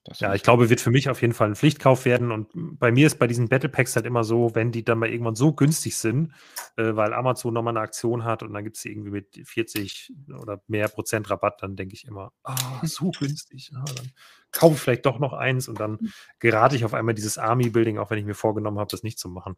das 0.04 0.20
ja, 0.20 0.34
ich 0.34 0.42
glaube, 0.42 0.70
wird 0.70 0.80
für 0.80 0.90
mich 0.90 1.10
auf 1.10 1.20
jeden 1.20 1.34
Fall 1.34 1.48
ein 1.48 1.54
Pflichtkauf 1.54 2.06
werden. 2.06 2.32
Und 2.32 2.48
bei 2.54 2.90
mir 2.90 3.06
ist 3.06 3.18
bei 3.18 3.26
diesen 3.26 3.48
Battle 3.48 3.68
Packs 3.68 3.94
halt 3.94 4.06
immer 4.06 4.24
so, 4.24 4.54
wenn 4.54 4.72
die 4.72 4.84
dann 4.84 4.98
mal 4.98 5.10
irgendwann 5.10 5.34
so 5.34 5.52
günstig 5.52 5.96
sind, 5.96 6.32
äh, 6.76 6.96
weil 6.96 7.12
Amazon 7.12 7.52
nochmal 7.52 7.72
eine 7.72 7.80
Aktion 7.80 8.24
hat 8.24 8.42
und 8.42 8.54
dann 8.54 8.64
gibt 8.64 8.78
es 8.78 8.84
irgendwie 8.84 9.10
mit 9.10 9.40
40 9.44 10.12
oder 10.40 10.62
mehr 10.66 10.88
Prozent 10.88 11.28
Rabatt, 11.28 11.62
dann 11.62 11.76
denke 11.76 11.94
ich 11.94 12.06
immer, 12.06 12.32
ah, 12.42 12.54
oh, 12.82 12.86
so 12.86 13.10
günstig. 13.10 13.70
Ja, 13.72 13.84
dann 13.84 14.10
kaufe 14.50 14.76
ich 14.76 14.80
vielleicht 14.80 15.04
doch 15.04 15.18
noch 15.18 15.34
eins 15.34 15.68
und 15.68 15.78
dann 15.78 15.98
gerate 16.38 16.74
ich 16.76 16.84
auf 16.84 16.94
einmal 16.94 17.14
dieses 17.14 17.36
Army-Building, 17.36 17.98
auch 17.98 18.10
wenn 18.10 18.18
ich 18.18 18.24
mir 18.24 18.34
vorgenommen 18.34 18.78
habe, 18.78 18.90
das 18.90 19.02
nicht 19.02 19.18
zu 19.18 19.28
machen. 19.28 19.56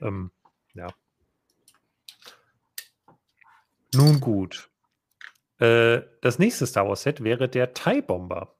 Ähm, 0.00 0.32
ja. 0.74 0.88
Nun 3.94 4.18
gut. 4.18 4.70
Äh, 5.58 6.02
das 6.20 6.38
nächste 6.38 6.66
Star 6.66 6.88
Wars 6.88 7.02
Set 7.02 7.22
wäre 7.22 7.48
der 7.48 7.74
TIE 7.74 8.02
Bomber 8.02 8.57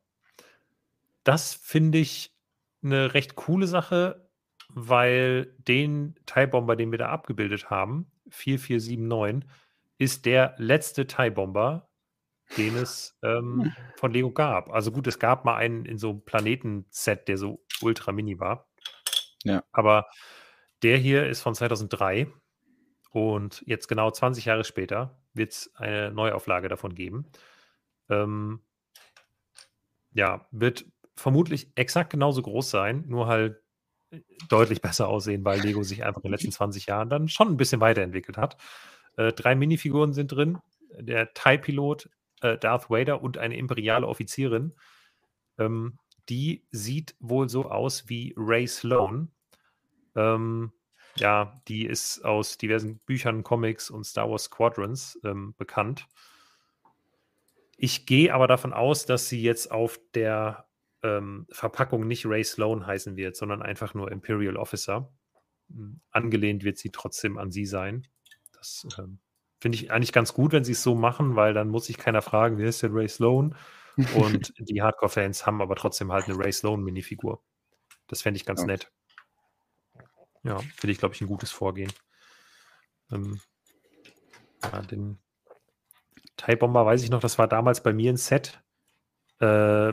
das 1.29 1.53
finde 1.53 1.99
ich 1.99 2.35
eine 2.83 3.13
recht 3.13 3.37
coole 3.37 3.67
Sache, 3.67 4.31
weil 4.71 5.55
den 5.59 6.15
TIE-Bomber, 6.25 6.75
den 6.75 6.91
wir 6.91 6.97
da 6.99 7.11
abgebildet 7.11 7.69
haben, 7.69 8.11
4479, 8.31 9.47
ist 9.99 10.25
der 10.25 10.55
letzte 10.57 11.07
TIE-Bomber, 11.07 11.87
den 12.57 12.77
es 12.77 13.19
ähm, 13.23 13.65
hm. 13.65 13.73
von 13.97 14.11
Lego 14.11 14.33
gab. 14.33 14.71
Also 14.71 14.91
gut, 14.91 15.07
es 15.07 15.19
gab 15.19 15.45
mal 15.45 15.57
einen 15.57 15.85
in 15.85 15.99
so 15.99 16.09
einem 16.11 16.23
Planetenset, 16.23 17.29
der 17.29 17.37
so 17.37 17.63
ultra 17.83 18.11
mini 18.11 18.41
war. 18.41 18.67
Ja. 19.45 19.63
Aber 19.71 20.07
der 20.83 20.97
hier 20.97 21.27
ist 21.27 21.43
von 21.43 21.55
2003 21.55 22.27
und 23.11 23.63
jetzt 23.67 23.87
genau 23.87 24.11
20 24.11 24.47
Jahre 24.47 24.65
später 24.65 25.21
wird 25.35 25.53
es 25.53 25.75
eine 25.75 26.11
Neuauflage 26.11 26.69
davon 26.69 26.95
geben. 26.95 27.27
Ähm, 28.09 28.63
ja, 30.15 30.47
wird 30.51 30.87
vermutlich 31.19 31.71
exakt 31.75 32.11
genauso 32.11 32.43
groß 32.43 32.71
sein, 32.71 33.05
nur 33.07 33.27
halt 33.27 33.61
äh, 34.11 34.21
deutlich 34.49 34.81
besser 34.81 35.09
aussehen, 35.09 35.45
weil 35.45 35.61
Lego 35.61 35.83
sich 35.83 36.05
einfach 36.05 36.23
in 36.23 36.29
den 36.29 36.33
letzten 36.33 36.53
20 36.53 36.87
Jahren 36.87 37.11
dann 37.11 37.29
schon 37.29 37.49
ein 37.49 37.57
bisschen 37.57 37.81
weiterentwickelt 37.81 38.39
hat. 38.39 38.57
Äh, 39.17 39.33
drei 39.33 39.55
Minifiguren 39.55 40.13
sind 40.13 40.33
drin: 40.33 40.59
der 40.99 41.35
TIE-Pilot, 41.35 42.09
äh, 42.41 42.57
Darth 42.59 42.91
Vader 42.91 43.23
und 43.23 43.39
eine 43.39 43.57
imperiale 43.57 44.07
Offizierin. 44.07 44.75
Ähm, 45.59 45.99
die 46.29 46.67
sieht 46.71 47.17
wohl 47.21 47.49
so 47.49 47.71
aus 47.71 48.09
wie 48.09 48.35
Ray 48.37 48.67
Sloan. 48.67 49.31
Ähm, 50.15 50.73
ja, 51.17 51.61
die 51.69 51.87
ist 51.87 52.25
aus 52.25 52.59
diversen 52.59 52.99
Büchern, 52.99 53.43
Comics 53.43 53.91
und 53.91 54.05
Star 54.05 54.31
Wars 54.31 54.45
Squadrons 54.45 55.19
ähm, 55.25 55.55
bekannt. 55.57 56.07
Ich 57.77 58.07
gehe 58.07 58.35
aber 58.35 58.47
davon 58.47 58.73
aus, 58.73 59.07
dass 59.07 59.29
sie 59.29 59.43
jetzt 59.43 59.71
auf 59.71 59.99
der 60.15 60.68
ähm, 61.03 61.47
Verpackung 61.51 62.07
nicht 62.07 62.27
Ray 62.27 62.45
Sloan 62.45 62.87
heißen 62.87 63.17
wird, 63.17 63.37
sondern 63.37 63.63
einfach 63.63 63.95
nur 63.95 64.11
Imperial 64.11 64.57
Officer. 64.57 65.13
Hm, 65.71 66.01
angelehnt 66.11 66.65
wird 66.65 66.79
sie 66.79 66.91
trotzdem 66.91 67.39
an 67.39 67.51
sie 67.51 67.67
sein. 67.67 68.07
Das 68.53 68.87
ähm, 68.99 69.21
finde 69.61 69.77
ich 69.77 69.91
eigentlich 69.91 70.13
ganz 70.13 70.35
gut, 70.35 70.53
wenn 70.53 70.65
sie 70.65 70.73
es 70.73 70.83
so 70.83 70.95
machen, 70.95 71.37
weil 71.37 71.55
dann 71.55 71.69
muss 71.69 71.87
sich 71.87 71.99
keiner 71.99 72.23
fragen, 72.23 72.59
wer 72.59 72.69
ist 72.69 72.83
der 72.83 72.93
Ray 72.93 73.09
Sloan? 73.09 73.55
Und 74.15 74.55
die 74.59 74.83
Hardcore-Fans 74.83 75.47
haben 75.47 75.61
aber 75.61 75.77
trotzdem 75.77 76.13
halt 76.13 76.27
eine 76.27 76.39
Ray 76.39 76.53
Sloan-Minifigur. 76.53 77.43
Das 78.07 78.23
fände 78.23 78.37
ich 78.37 78.47
ganz 78.47 78.61
ja. 78.61 78.67
nett. 78.67 78.91
Ja, 80.45 80.59
finde 80.59 80.93
ich, 80.93 80.99
glaube 80.99 81.15
ich, 81.15 81.21
ein 81.21 81.27
gutes 81.27 81.51
Vorgehen. 81.51 81.93
Ähm, 83.13 83.41
ja, 84.63 84.83
den 84.83 85.19
TIE 86.37 86.57
Bomber 86.57 86.87
weiß 86.87 87.03
ich 87.03 87.11
noch, 87.11 87.21
das 87.21 87.39
war 87.39 87.49
damals 87.49 87.83
bei 87.83 87.93
mir 87.93 88.13
ein 88.13 88.17
Set. 88.17 88.63
Äh, 89.41 89.93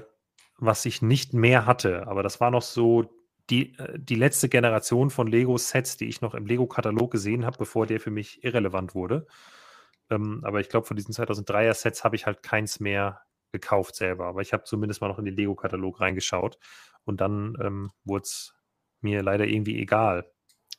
was 0.57 0.85
ich 0.85 1.01
nicht 1.01 1.33
mehr 1.33 1.65
hatte. 1.65 2.07
Aber 2.07 2.23
das 2.23 2.39
war 2.39 2.51
noch 2.51 2.61
so 2.61 3.09
die, 3.49 3.77
äh, 3.77 3.99
die 3.99 4.15
letzte 4.15 4.49
Generation 4.49 5.09
von 5.09 5.27
Lego-Sets, 5.27 5.97
die 5.97 6.07
ich 6.07 6.21
noch 6.21 6.33
im 6.33 6.45
Lego-Katalog 6.45 7.11
gesehen 7.11 7.45
habe, 7.45 7.57
bevor 7.57 7.85
der 7.85 7.99
für 7.99 8.11
mich 8.11 8.43
irrelevant 8.43 8.95
wurde. 8.95 9.27
Ähm, 10.09 10.41
aber 10.43 10.59
ich 10.59 10.69
glaube, 10.69 10.87
von 10.87 10.97
diesen 10.97 11.13
2003er-Sets 11.13 12.03
habe 12.03 12.15
ich 12.15 12.25
halt 12.25 12.43
keins 12.43 12.79
mehr 12.79 13.21
gekauft 13.51 13.95
selber. 13.95 14.25
Aber 14.25 14.41
ich 14.41 14.53
habe 14.53 14.63
zumindest 14.63 15.01
mal 15.01 15.07
noch 15.07 15.19
in 15.19 15.25
den 15.25 15.35
Lego-Katalog 15.35 15.99
reingeschaut. 15.99 16.57
Und 17.05 17.21
dann 17.21 17.55
ähm, 17.61 17.91
wurde 18.03 18.23
es 18.23 18.55
mir 19.01 19.21
leider 19.21 19.45
irgendwie 19.45 19.79
egal. 19.79 20.29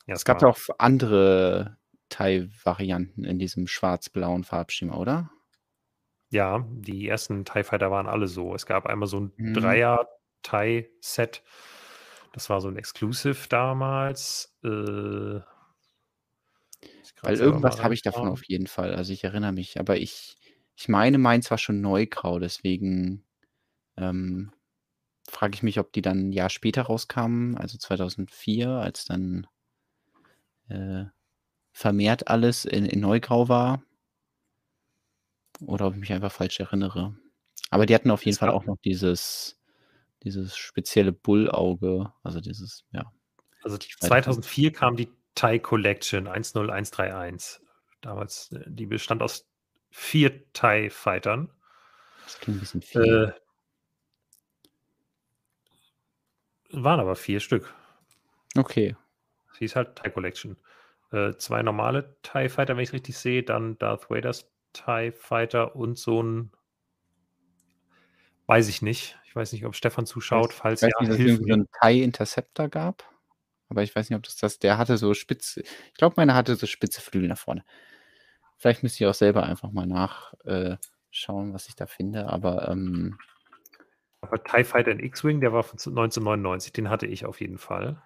es 0.06 0.24
gab 0.24 0.42
ja 0.42 0.48
auch 0.48 0.58
andere 0.78 1.78
Teilvarianten 2.08 3.24
in 3.24 3.38
diesem 3.38 3.66
schwarz-blauen 3.66 4.44
Farbschema, 4.44 4.96
oder? 4.96 5.30
Ja, 6.30 6.66
die 6.70 7.08
ersten 7.08 7.44
TIE 7.44 7.62
Fighter 7.64 7.90
waren 7.90 8.06
alle 8.08 8.26
so. 8.28 8.54
Es 8.54 8.66
gab 8.66 8.86
einmal 8.86 9.06
so 9.08 9.18
'n 9.18 9.32
Mhm. 9.38 9.52
Dreier 9.52 10.08
TIE-Set. 10.42 11.42
Das 12.32 12.50
war 12.50 12.60
so 12.60 12.68
ein 12.68 12.76
Exclusive 12.76 13.48
damals. 13.48 14.56
Äh, 14.64 15.40
Weil 17.22 17.36
irgendwas 17.38 17.82
habe 17.82 17.94
ich 17.94 18.02
davon 18.02 18.28
auf 18.28 18.44
jeden 18.46 18.66
Fall. 18.66 18.94
Also 18.94 19.12
ich 19.12 19.24
erinnere 19.24 19.52
mich, 19.52 19.78
aber 19.80 19.96
ich, 19.98 20.36
ich 20.76 20.88
meine, 20.88 21.18
meins 21.18 21.50
war 21.50 21.58
schon 21.58 21.80
Neugrau, 21.80 22.38
deswegen 22.38 23.24
ähm, 23.96 24.52
frage 25.28 25.54
ich 25.54 25.62
mich, 25.64 25.78
ob 25.80 25.92
die 25.92 26.02
dann 26.02 26.30
ein 26.30 26.32
Jahr 26.32 26.50
später 26.50 26.82
rauskamen, 26.82 27.56
also 27.58 27.78
2004, 27.78 28.70
als 28.70 29.04
dann 29.06 29.46
äh, 30.68 31.04
vermehrt 31.72 32.28
alles 32.28 32.66
in, 32.66 32.86
in 32.86 33.00
Neugrau 33.00 33.48
war. 33.48 33.82
Oder 35.60 35.86
ob 35.86 35.94
ich 35.94 36.00
mich 36.00 36.12
einfach 36.12 36.32
falsch 36.32 36.60
erinnere. 36.60 37.16
Aber 37.70 37.86
die 37.86 37.94
hatten 37.94 38.10
auf 38.10 38.24
jeden 38.24 38.34
das 38.34 38.40
Fall 38.40 38.50
auch 38.50 38.64
noch 38.64 38.76
dieses, 38.84 39.58
dieses 40.22 40.56
spezielle 40.56 41.12
Bullauge, 41.12 42.12
also 42.22 42.40
dieses, 42.40 42.84
ja. 42.92 43.12
Also 43.62 43.78
2004 43.78 44.72
kam 44.72 44.96
die 44.96 45.08
Thai 45.34 45.58
Collection 45.58 46.26
10131. 46.26 47.60
Damals, 48.00 48.52
äh, 48.52 48.64
die 48.66 48.86
bestand 48.86 49.22
aus 49.22 49.48
vier 49.90 50.52
Thai-Fightern. 50.52 51.52
Das 52.24 52.38
klingt 52.38 52.58
ein 52.58 52.60
bisschen 52.60 52.82
viel. 52.82 53.34
Äh, 53.34 53.40
waren 56.70 57.00
aber 57.00 57.16
vier 57.16 57.40
Stück. 57.40 57.72
Okay. 58.56 58.96
Sie 59.58 59.64
ist 59.64 59.76
halt 59.76 59.96
Thai 59.96 60.10
Collection. 60.10 60.56
Äh, 61.12 61.34
zwei 61.36 61.62
normale 61.62 62.16
TIE 62.22 62.48
Fighter, 62.48 62.76
wenn 62.76 62.82
ich 62.82 62.90
es 62.90 62.94
richtig 62.94 63.16
sehe, 63.16 63.42
dann 63.42 63.78
Darth 63.78 64.10
Vader's 64.10 64.50
TIE 64.84 65.12
Fighter 65.12 65.76
und 65.76 65.98
so 65.98 66.22
ein 66.22 66.52
weiß 68.46 68.68
ich 68.68 68.82
nicht. 68.82 69.18
Ich 69.26 69.34
weiß 69.34 69.52
nicht, 69.52 69.64
ob 69.66 69.74
Stefan 69.74 70.06
zuschaut, 70.06 70.50
ich 70.50 70.56
falls 70.56 70.82
weiß 70.82 70.90
ja. 71.00 71.08
Nicht, 71.08 71.12
dass 71.12 71.32
es 71.32 71.38
so 71.38 71.52
einen 71.52 71.68
TIE 71.82 72.02
Interceptor 72.02 72.68
gab. 72.68 73.04
Aber 73.68 73.82
ich 73.82 73.94
weiß 73.94 74.08
nicht, 74.08 74.16
ob 74.16 74.22
das 74.22 74.36
das, 74.36 74.58
der 74.58 74.78
hatte 74.78 74.96
so 74.96 75.12
spitze, 75.14 75.60
ich 75.62 75.94
glaube, 75.94 76.14
meine 76.16 76.34
hatte 76.34 76.54
so 76.54 76.66
spitze 76.66 77.00
Flügel 77.00 77.28
nach 77.28 77.38
vorne. 77.38 77.64
Vielleicht 78.56 78.82
müsste 78.82 79.04
ich 79.04 79.08
auch 79.08 79.14
selber 79.14 79.42
einfach 79.42 79.72
mal 79.72 79.86
nachschauen, 79.86 81.50
äh, 81.50 81.54
was 81.54 81.68
ich 81.68 81.74
da 81.74 81.86
finde, 81.86 82.28
aber 82.28 82.68
ähm, 82.68 83.18
aber 84.20 84.42
TIE 84.42 84.64
Fighter 84.64 84.90
in 84.92 85.00
X-Wing, 85.00 85.40
der 85.40 85.52
war 85.52 85.62
von 85.62 85.78
1999, 85.78 86.72
den 86.72 86.88
hatte 86.88 87.06
ich 87.06 87.26
auf 87.26 87.40
jeden 87.40 87.58
Fall. 87.58 88.02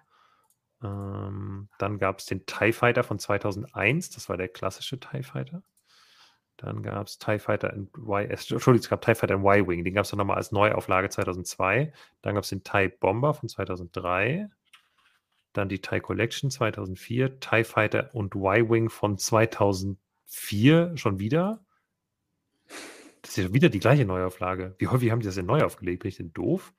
Ähm, 0.83 1.69
dann 1.77 1.99
gab 1.99 2.19
es 2.19 2.25
den 2.25 2.45
TIE 2.45 2.73
Fighter 2.73 3.03
von 3.03 3.17
2001, 3.17 4.09
das 4.09 4.29
war 4.29 4.37
der 4.37 4.49
klassische 4.49 4.99
TIE 4.99 5.23
Fighter. 5.23 5.63
Dann 6.61 6.83
gab 6.83 7.07
es 7.07 7.17
TIE 7.17 7.39
Fighter 7.39 7.73
in 7.73 7.89
Y, 7.97 8.29
Entschuldigung, 8.29 8.75
es 8.75 8.89
gab 8.89 9.01
TIE 9.01 9.15
Fighter 9.15 9.33
in 9.33 9.41
Y-Wing, 9.41 9.83
den 9.83 9.95
gab 9.95 10.03
es 10.03 10.11
dann 10.11 10.19
nochmal 10.19 10.37
als 10.37 10.51
Neuauflage 10.51 11.09
2002. 11.09 11.91
Dann 12.21 12.35
gab 12.35 12.43
es 12.43 12.49
den 12.49 12.63
TIE 12.63 12.89
Bomber 12.89 13.33
von 13.33 13.49
2003. 13.49 14.47
Dann 15.53 15.69
die 15.69 15.79
TIE 15.79 15.99
Collection 15.99 16.51
2004, 16.51 17.39
TIE 17.39 17.63
Fighter 17.63 18.13
und 18.13 18.35
Y-Wing 18.35 18.89
von 18.89 19.17
2004 19.17 20.97
schon 20.97 21.17
wieder. 21.17 21.65
Das 23.23 23.37
ist 23.37 23.37
ja 23.37 23.53
wieder 23.53 23.69
die 23.69 23.79
gleiche 23.79 24.05
Neuauflage. 24.05 24.75
Wie 24.77 24.87
häufig 24.87 25.09
haben 25.09 25.19
die 25.19 25.25
das 25.25 25.35
denn 25.35 25.47
neu 25.47 25.63
aufgelegt? 25.63 26.03
Bin 26.03 26.09
ich 26.09 26.17
denn 26.17 26.31
doof? 26.33 26.73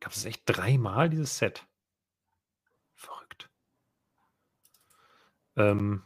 Gab 0.00 0.12
es 0.12 0.24
echt 0.24 0.42
dreimal 0.46 1.10
dieses 1.10 1.36
Set? 1.36 1.66
Verrückt. 2.94 3.50
Ähm 5.56 6.02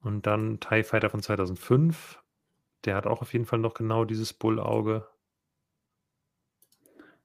und 0.00 0.26
dann 0.26 0.60
TIE 0.60 0.82
Fighter 0.82 1.10
von 1.10 1.22
2005. 1.22 2.22
Der 2.84 2.94
hat 2.94 3.06
auch 3.06 3.22
auf 3.22 3.32
jeden 3.32 3.44
Fall 3.44 3.58
noch 3.58 3.74
genau 3.74 4.04
dieses 4.04 4.32
Bullauge. 4.32 5.08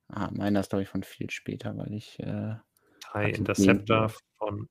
Ah, 0.07 0.29
meiner 0.31 0.59
ist, 0.59 0.69
glaube 0.69 0.83
ich, 0.83 0.89
von 0.89 1.03
viel 1.03 1.29
später, 1.29 1.77
weil 1.77 1.93
ich. 1.93 2.19
Äh, 2.19 2.55
TIE 3.11 3.31
Interceptor 3.31 4.11
von. 4.37 4.69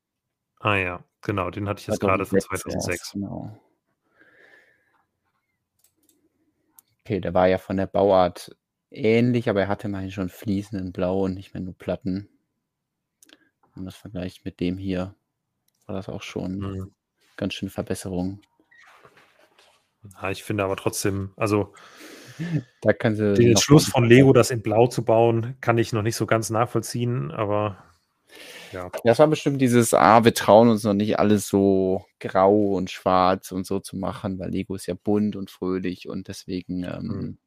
Ah 0.60 0.76
ja, 0.76 1.04
genau, 1.20 1.50
den 1.50 1.68
hatte 1.68 1.80
ich 1.80 1.86
jetzt 1.86 2.00
gerade 2.00 2.24
von 2.24 2.40
2006. 2.40 2.88
Erst, 2.88 3.12
genau. 3.12 3.58
Okay, 7.00 7.20
der 7.20 7.34
war 7.34 7.48
ja 7.48 7.58
von 7.58 7.76
der 7.76 7.88
Bauart 7.88 8.56
ähnlich, 8.90 9.48
aber 9.48 9.62
er 9.62 9.68
hatte 9.68 9.88
mal 9.88 10.08
schon 10.10 10.28
fließenden 10.28 10.92
Blau 10.92 11.24
und 11.24 11.34
nicht 11.34 11.52
mehr 11.54 11.62
nur 11.62 11.76
Platten. 11.76 12.28
Wenn 13.62 13.70
man 13.74 13.84
das 13.86 13.96
vergleicht 13.96 14.44
mit 14.44 14.60
dem 14.60 14.78
hier, 14.78 15.16
war 15.86 15.96
das 15.96 16.08
auch 16.08 16.22
schon 16.22 16.58
mhm. 16.58 16.94
Ganz 17.36 17.54
schön 17.54 17.70
Verbesserung. 17.70 18.40
Ja, 20.20 20.30
ich 20.30 20.42
finde 20.42 20.64
aber 20.64 20.76
trotzdem, 20.76 21.32
also 21.36 21.72
da 22.80 22.92
kann 22.92 23.14
sie 23.14 23.34
den 23.34 23.56
Schluss 23.56 23.86
von 23.86 24.04
Lego, 24.04 24.32
das 24.32 24.50
in 24.50 24.62
Blau 24.62 24.86
zu 24.88 25.04
bauen, 25.04 25.56
kann 25.60 25.78
ich 25.78 25.92
noch 25.92 26.02
nicht 26.02 26.16
so 26.16 26.26
ganz 26.26 26.50
nachvollziehen, 26.50 27.30
aber 27.30 27.84
ja. 28.72 28.90
Das 29.04 29.18
war 29.18 29.28
bestimmt 29.28 29.60
dieses, 29.60 29.92
ah, 29.92 30.24
wir 30.24 30.32
trauen 30.32 30.70
uns 30.70 30.84
noch 30.84 30.94
nicht 30.94 31.18
alles 31.18 31.46
so 31.46 32.06
grau 32.18 32.74
und 32.74 32.90
schwarz 32.90 33.52
und 33.52 33.66
so 33.66 33.80
zu 33.80 33.96
machen, 33.96 34.38
weil 34.38 34.50
Lego 34.50 34.74
ist 34.74 34.86
ja 34.86 34.94
bunt 34.94 35.36
und 35.36 35.50
fröhlich 35.50 36.08
und 36.08 36.28
deswegen, 36.28 36.84
ähm, 36.84 37.02
mhm. 37.02 37.38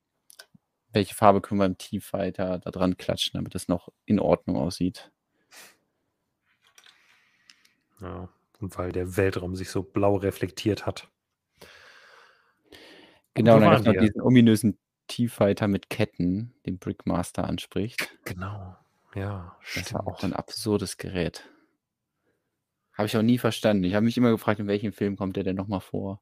welche 0.91 1.15
Farbe 1.15 1.41
können 1.41 1.59
wir 1.59 1.65
im 1.65 1.77
T-Fighter 1.79 2.59
da 2.59 2.71
dran 2.71 2.97
klatschen, 2.97 3.31
damit 3.33 3.55
das 3.55 3.67
noch 3.67 3.89
in 4.05 4.19
Ordnung 4.19 4.57
aussieht. 4.57 5.11
Ja, 7.99 8.29
und 8.61 8.77
weil 8.77 8.91
der 8.91 9.17
Weltraum 9.17 9.55
sich 9.55 9.69
so 9.69 9.83
blau 9.83 10.15
reflektiert 10.15 10.85
hat. 10.85 11.09
Genau, 13.33 13.55
und 13.55 13.61
dann 13.61 13.73
es 13.73 13.83
noch 13.85 13.93
diesen 13.93 14.21
ominösen 14.21 14.77
T-Fighter 15.07 15.67
mit 15.67 15.89
Ketten, 15.89 16.53
den 16.65 16.79
Brickmaster 16.79 17.43
anspricht. 17.43 18.17
Genau. 18.23 18.75
Ja, 19.13 19.57
Das 19.75 19.93
war 19.93 20.07
auch 20.07 20.23
ein 20.23 20.33
absurdes 20.33 20.97
Gerät. 20.97 21.49
Habe 22.93 23.07
ich 23.07 23.17
auch 23.17 23.21
nie 23.21 23.37
verstanden. 23.37 23.83
Ich 23.83 23.93
habe 23.93 24.05
mich 24.05 24.17
immer 24.17 24.31
gefragt, 24.31 24.59
in 24.59 24.67
welchem 24.67 24.93
Film 24.93 25.15
kommt 25.17 25.35
der 25.35 25.43
denn 25.43 25.55
nochmal 25.55 25.81
vor? 25.81 26.21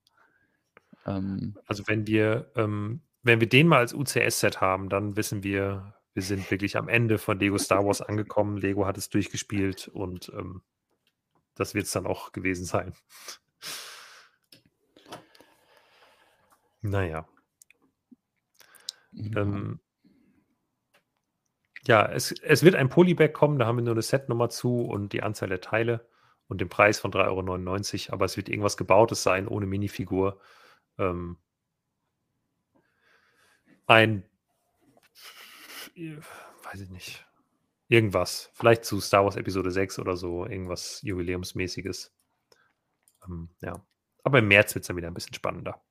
Ähm, 1.06 1.58
Also 1.66 1.84
wenn 1.88 2.08
wir, 2.08 2.52
ähm, 2.56 3.02
wenn 3.22 3.40
wir 3.40 3.50
den 3.50 3.68
mal 3.68 3.80
als 3.80 3.94
UCS-Set 3.94 4.60
haben, 4.62 4.90
dann 4.90 5.16
wissen 5.16 5.44
wir, 5.44 5.96
wir 6.14 6.24
sind 6.24 6.50
wirklich 6.52 6.78
am 6.78 6.88
Ende 6.90 7.18
von 7.18 7.40
Lego 7.40 7.58
Star 7.58 7.86
Wars 7.86 8.02
angekommen. 8.02 8.58
Lego 8.58 8.86
hat 8.86 8.98
es 8.98 9.10
durchgespielt 9.10 9.88
und 9.88 10.32
ähm, 10.38 10.62
das 11.56 11.74
wird 11.74 11.86
es 11.86 11.92
dann 11.92 12.08
auch 12.08 12.32
gewesen 12.32 12.66
sein. 12.66 12.94
Naja. 16.82 17.28
ja. 19.12 19.42
Ähm, 19.42 19.80
ja, 21.86 22.06
es, 22.06 22.32
es 22.32 22.64
wird 22.64 22.76
ein 22.76 22.90
Polybag 22.90 23.34
kommen, 23.34 23.60
da 23.60 23.66
haben 23.66 23.78
wir 23.78 23.84
nur 23.84 23.94
eine 23.94 24.02
Setnummer 24.02 24.50
zu 24.50 24.82
und 24.82 25.14
die 25.14 25.22
Anzahl 25.24 25.50
der 25.50 25.62
Teile 25.62 26.08
und 26.48 26.62
den 26.62 26.70
Preis 26.70 27.00
von 27.00 27.12
3,99 27.12 28.08
Euro, 28.08 28.14
aber 28.14 28.26
es 28.26 28.38
wird 28.38 28.50
irgendwas 28.50 28.78
Gebautes 28.78 29.24
sein, 29.24 29.48
ohne 29.48 29.66
Minifigur. 29.66 30.40
Ähm, 30.98 31.38
ein, 33.86 34.24
weiß 35.96 36.82
ich 36.82 36.90
nicht, 36.90 37.26
irgendwas. 37.88 38.52
Vielleicht 38.54 38.86
zu 38.86 39.00
Star 39.00 39.24
Wars 39.24 39.36
Episode 39.36 39.72
6 39.72 40.00
oder 40.00 40.16
so, 40.16 40.46
irgendwas 40.46 41.02
Jubiläumsmäßiges. 41.04 42.14
Ähm, 43.26 43.50
ja. 43.62 43.86
Aber 44.24 44.40
im 44.40 44.48
März 44.48 44.74
wird 44.76 44.84
es 44.84 44.88
dann 44.88 44.98
wieder 44.98 45.08
ein 45.08 45.14
bisschen 45.14 45.34
spannender. 45.34 45.84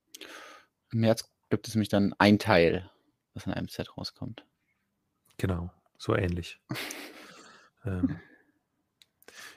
Im 0.93 1.01
März 1.01 1.31
gibt 1.51 1.69
es 1.69 1.75
nämlich 1.75 1.91
dann 1.91 2.15
ein 2.19 2.39
Teil, 2.39 2.91
was 3.35 3.47
in 3.47 3.53
einem 3.53 3.69
Set 3.69 3.97
rauskommt. 3.97 4.47
Genau 5.37 5.71
so 6.03 6.17
ähnlich. 6.17 6.61
ähm, 7.87 8.19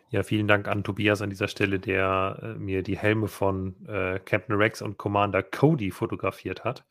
ja, 0.09 0.23
vielen 0.23 0.47
Dank 0.47 0.67
an 0.67 0.83
Tobias 0.83 1.21
an 1.21 1.31
dieser 1.31 1.47
Stelle, 1.47 1.79
der 1.79 2.39
äh, 2.41 2.59
mir 2.59 2.83
die 2.83 2.97
Helme 2.97 3.27
von 3.27 3.85
äh, 3.87 4.19
Captain 4.19 4.55
Rex 4.55 4.81
und 4.81 4.97
Commander 4.97 5.41
Cody 5.41 5.91
fotografiert 5.91 6.63
hat. 6.63 6.85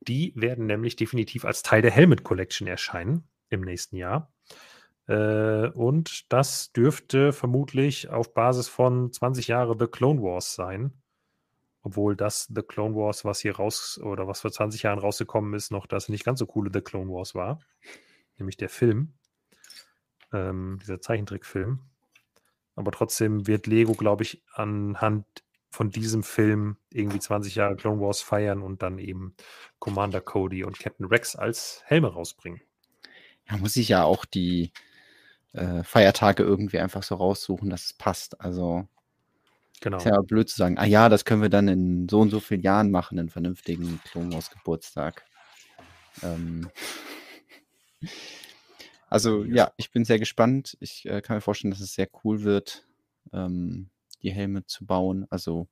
Die 0.00 0.32
werden 0.34 0.66
nämlich 0.66 0.96
definitiv 0.96 1.44
als 1.44 1.62
Teil 1.62 1.82
der 1.82 1.90
Helmet 1.90 2.24
Collection 2.24 2.66
erscheinen 2.66 3.28
im 3.50 3.60
nächsten 3.60 3.96
Jahr. 3.96 4.32
Äh, 5.06 5.68
und 5.68 6.32
das 6.32 6.72
dürfte 6.72 7.32
vermutlich 7.32 8.08
auf 8.08 8.34
Basis 8.34 8.68
von 8.68 9.12
20 9.12 9.48
Jahre 9.48 9.76
The 9.78 9.86
Clone 9.86 10.22
Wars 10.22 10.54
sein. 10.54 10.92
Obwohl 11.82 12.16
das 12.16 12.50
The 12.54 12.62
Clone 12.62 12.94
Wars, 12.94 13.24
was 13.24 13.40
hier 13.40 13.56
raus 13.56 14.00
oder 14.02 14.26
was 14.26 14.40
vor 14.40 14.50
20 14.50 14.82
Jahren 14.84 14.98
rausgekommen 14.98 15.52
ist, 15.54 15.70
noch 15.70 15.86
das 15.86 16.08
nicht 16.08 16.24
ganz 16.24 16.38
so 16.38 16.46
coole 16.46 16.70
The 16.72 16.80
Clone 16.80 17.10
Wars 17.10 17.34
war 17.34 17.58
nämlich 18.38 18.56
der 18.56 18.68
Film, 18.68 19.14
ähm, 20.32 20.78
dieser 20.82 21.00
Zeichentrickfilm. 21.00 21.80
Aber 22.76 22.90
trotzdem 22.90 23.46
wird 23.46 23.66
Lego, 23.66 23.92
glaube 23.94 24.24
ich, 24.24 24.42
anhand 24.52 25.26
von 25.70 25.90
diesem 25.90 26.22
Film 26.22 26.76
irgendwie 26.90 27.18
20 27.18 27.54
Jahre 27.54 27.76
Clone 27.76 28.00
Wars 28.00 28.20
feiern 28.20 28.62
und 28.62 28.82
dann 28.82 28.98
eben 28.98 29.36
Commander 29.78 30.20
Cody 30.20 30.64
und 30.64 30.78
Captain 30.78 31.06
Rex 31.06 31.36
als 31.36 31.82
Helme 31.86 32.12
rausbringen. 32.12 32.60
Ja, 33.48 33.56
muss 33.56 33.76
ich 33.76 33.88
ja 33.88 34.04
auch 34.04 34.24
die 34.24 34.72
äh, 35.54 35.82
Feiertage 35.82 36.42
irgendwie 36.42 36.78
einfach 36.78 37.02
so 37.02 37.16
raussuchen, 37.16 37.70
dass 37.70 37.86
es 37.86 37.92
passt. 37.94 38.40
Also 38.40 38.86
Genau. 39.84 39.98
Ist 39.98 40.06
ja 40.06 40.18
blöd 40.22 40.48
zu 40.48 40.56
sagen, 40.56 40.78
ah 40.78 40.86
ja, 40.86 41.10
das 41.10 41.26
können 41.26 41.42
wir 41.42 41.50
dann 41.50 41.68
in 41.68 42.08
so 42.08 42.20
und 42.20 42.30
so 42.30 42.40
vielen 42.40 42.62
Jahren 42.62 42.90
machen, 42.90 43.18
einen 43.18 43.28
vernünftigen 43.28 44.00
Clone 44.04 44.32
Wars 44.32 44.50
Geburtstag. 44.50 45.26
Ähm, 46.22 46.70
also 49.10 49.44
ja, 49.44 49.72
ich 49.76 49.90
bin 49.90 50.06
sehr 50.06 50.18
gespannt. 50.18 50.78
Ich 50.80 51.04
äh, 51.04 51.20
kann 51.20 51.36
mir 51.36 51.42
vorstellen, 51.42 51.70
dass 51.70 51.80
es 51.80 51.94
sehr 51.94 52.08
cool 52.24 52.44
wird, 52.44 52.86
ähm, 53.34 53.90
die 54.22 54.30
Helme 54.32 54.64
zu 54.64 54.86
bauen. 54.86 55.26
Also 55.28 55.68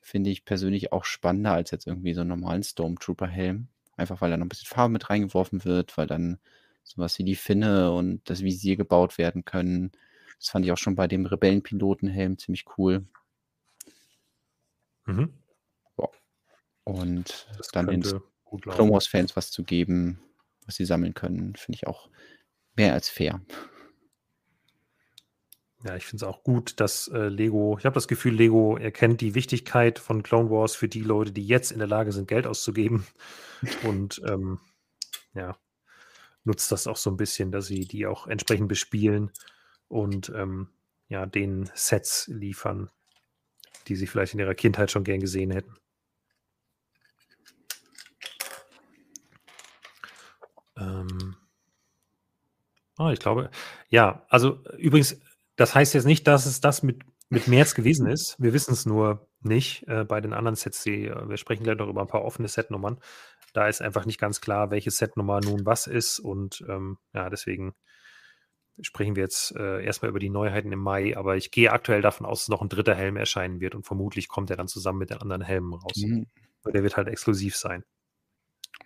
finde 0.00 0.30
ich 0.30 0.46
persönlich 0.46 0.92
auch 0.92 1.04
spannender 1.04 1.52
als 1.52 1.70
jetzt 1.70 1.86
irgendwie 1.86 2.14
so 2.14 2.22
einen 2.22 2.30
normalen 2.30 2.62
Stormtrooper-Helm. 2.62 3.68
Einfach 3.96 4.22
weil 4.22 4.30
da 4.30 4.38
noch 4.38 4.46
ein 4.46 4.48
bisschen 4.48 4.68
Farbe 4.68 4.92
mit 4.92 5.10
reingeworfen 5.10 5.66
wird, 5.66 5.98
weil 5.98 6.06
dann 6.06 6.38
sowas 6.84 7.18
wie 7.18 7.24
die 7.24 7.34
Finne 7.34 7.92
und 7.92 8.28
das 8.30 8.42
Visier 8.42 8.76
gebaut 8.76 9.18
werden 9.18 9.44
können. 9.44 9.90
Das 10.38 10.50
fand 10.50 10.64
ich 10.64 10.72
auch 10.72 10.78
schon 10.78 10.94
bei 10.94 11.08
dem 11.08 11.26
Rebellenpilotenhelm 11.26 12.38
ziemlich 12.38 12.66
cool. 12.78 13.04
Mhm. 15.06 15.32
Und 16.84 17.48
Das 17.56 17.68
dann 17.68 17.86
den 17.86 18.02
Clone 18.02 18.22
laufen. 18.64 18.90
Wars-Fans 18.90 19.36
was 19.36 19.50
zu 19.50 19.64
geben, 19.64 20.20
was 20.66 20.76
sie 20.76 20.84
sammeln 20.84 21.14
können, 21.14 21.56
finde 21.56 21.76
ich 21.76 21.86
auch 21.86 22.08
mehr 22.76 22.92
als 22.92 23.08
fair. 23.08 23.40
Ja, 25.82 25.96
ich 25.96 26.06
finde 26.06 26.24
es 26.24 26.28
auch 26.28 26.42
gut, 26.42 26.80
dass 26.80 27.08
äh, 27.08 27.28
Lego, 27.28 27.76
ich 27.78 27.84
habe 27.84 27.94
das 27.94 28.08
Gefühl, 28.08 28.34
Lego 28.34 28.76
erkennt 28.76 29.20
die 29.20 29.34
Wichtigkeit 29.34 29.98
von 29.98 30.22
Clone 30.22 30.50
Wars 30.50 30.74
für 30.74 30.88
die 30.88 31.02
Leute, 31.02 31.32
die 31.32 31.46
jetzt 31.46 31.72
in 31.72 31.78
der 31.78 31.88
Lage 31.88 32.12
sind, 32.12 32.28
Geld 32.28 32.46
auszugeben. 32.46 33.06
Und 33.82 34.20
ähm, 34.26 34.60
ja, 35.34 35.56
nutzt 36.44 36.70
das 36.72 36.86
auch 36.86 36.96
so 36.96 37.10
ein 37.10 37.16
bisschen, 37.16 37.50
dass 37.50 37.66
sie 37.66 37.80
die 37.80 38.06
auch 38.06 38.26
entsprechend 38.26 38.68
bespielen 38.68 39.30
und 39.88 40.30
ähm, 40.34 40.68
ja, 41.08 41.26
den 41.26 41.70
Sets 41.74 42.28
liefern, 42.28 42.90
die 43.88 43.96
sie 43.96 44.06
vielleicht 44.06 44.34
in 44.34 44.40
ihrer 44.40 44.54
Kindheit 44.54 44.90
schon 44.90 45.04
gern 45.04 45.20
gesehen 45.20 45.50
hätten. 45.50 45.74
Ähm, 50.76 51.36
ah, 52.98 53.12
ich 53.12 53.20
glaube, 53.20 53.50
ja, 53.88 54.24
also 54.28 54.62
übrigens, 54.78 55.20
das 55.56 55.74
heißt 55.74 55.94
jetzt 55.94 56.06
nicht, 56.06 56.26
dass 56.26 56.46
es 56.46 56.60
das 56.60 56.82
mit, 56.82 57.02
mit 57.28 57.48
März 57.48 57.74
gewesen 57.74 58.06
ist. 58.10 58.36
Wir 58.38 58.52
wissen 58.52 58.72
es 58.72 58.86
nur 58.86 59.28
nicht 59.40 59.86
äh, 59.88 60.04
bei 60.04 60.20
den 60.20 60.32
anderen 60.32 60.56
Sets. 60.56 60.82
Die, 60.82 61.06
äh, 61.06 61.28
wir 61.28 61.36
sprechen 61.36 61.64
gleich 61.64 61.78
noch 61.78 61.88
über 61.88 62.00
ein 62.00 62.08
paar 62.08 62.24
offene 62.24 62.48
Setnummern. 62.48 62.98
Da 63.54 63.68
ist 63.68 63.80
einfach 63.80 64.04
nicht 64.04 64.20
ganz 64.20 64.40
klar, 64.40 64.70
welche 64.70 64.90
Setnummer 64.90 65.40
nun 65.40 65.64
was 65.64 65.86
ist. 65.86 66.18
Und 66.18 66.62
ähm, 66.68 66.98
ja, 67.14 67.30
deswegen 67.30 67.74
sprechen 68.80 69.16
wir 69.16 69.22
jetzt 69.22 69.54
äh, 69.56 69.82
erstmal 69.82 70.10
über 70.10 70.18
die 70.18 70.28
Neuheiten 70.28 70.72
im 70.72 70.80
Mai. 70.80 71.16
Aber 71.16 71.36
ich 71.36 71.50
gehe 71.50 71.72
aktuell 71.72 72.02
davon 72.02 72.26
aus, 72.26 72.40
dass 72.40 72.48
noch 72.48 72.60
ein 72.60 72.68
dritter 72.68 72.94
Helm 72.94 73.16
erscheinen 73.16 73.60
wird. 73.60 73.74
Und 73.74 73.86
vermutlich 73.86 74.28
kommt 74.28 74.50
er 74.50 74.56
dann 74.56 74.68
zusammen 74.68 74.98
mit 74.98 75.10
den 75.10 75.18
anderen 75.18 75.42
Helmen 75.42 75.72
raus. 75.72 75.96
Mhm. 75.96 76.26
Weil 76.62 76.72
Der 76.72 76.82
wird 76.82 76.96
halt 76.96 77.08
exklusiv 77.08 77.56
sein. 77.56 77.84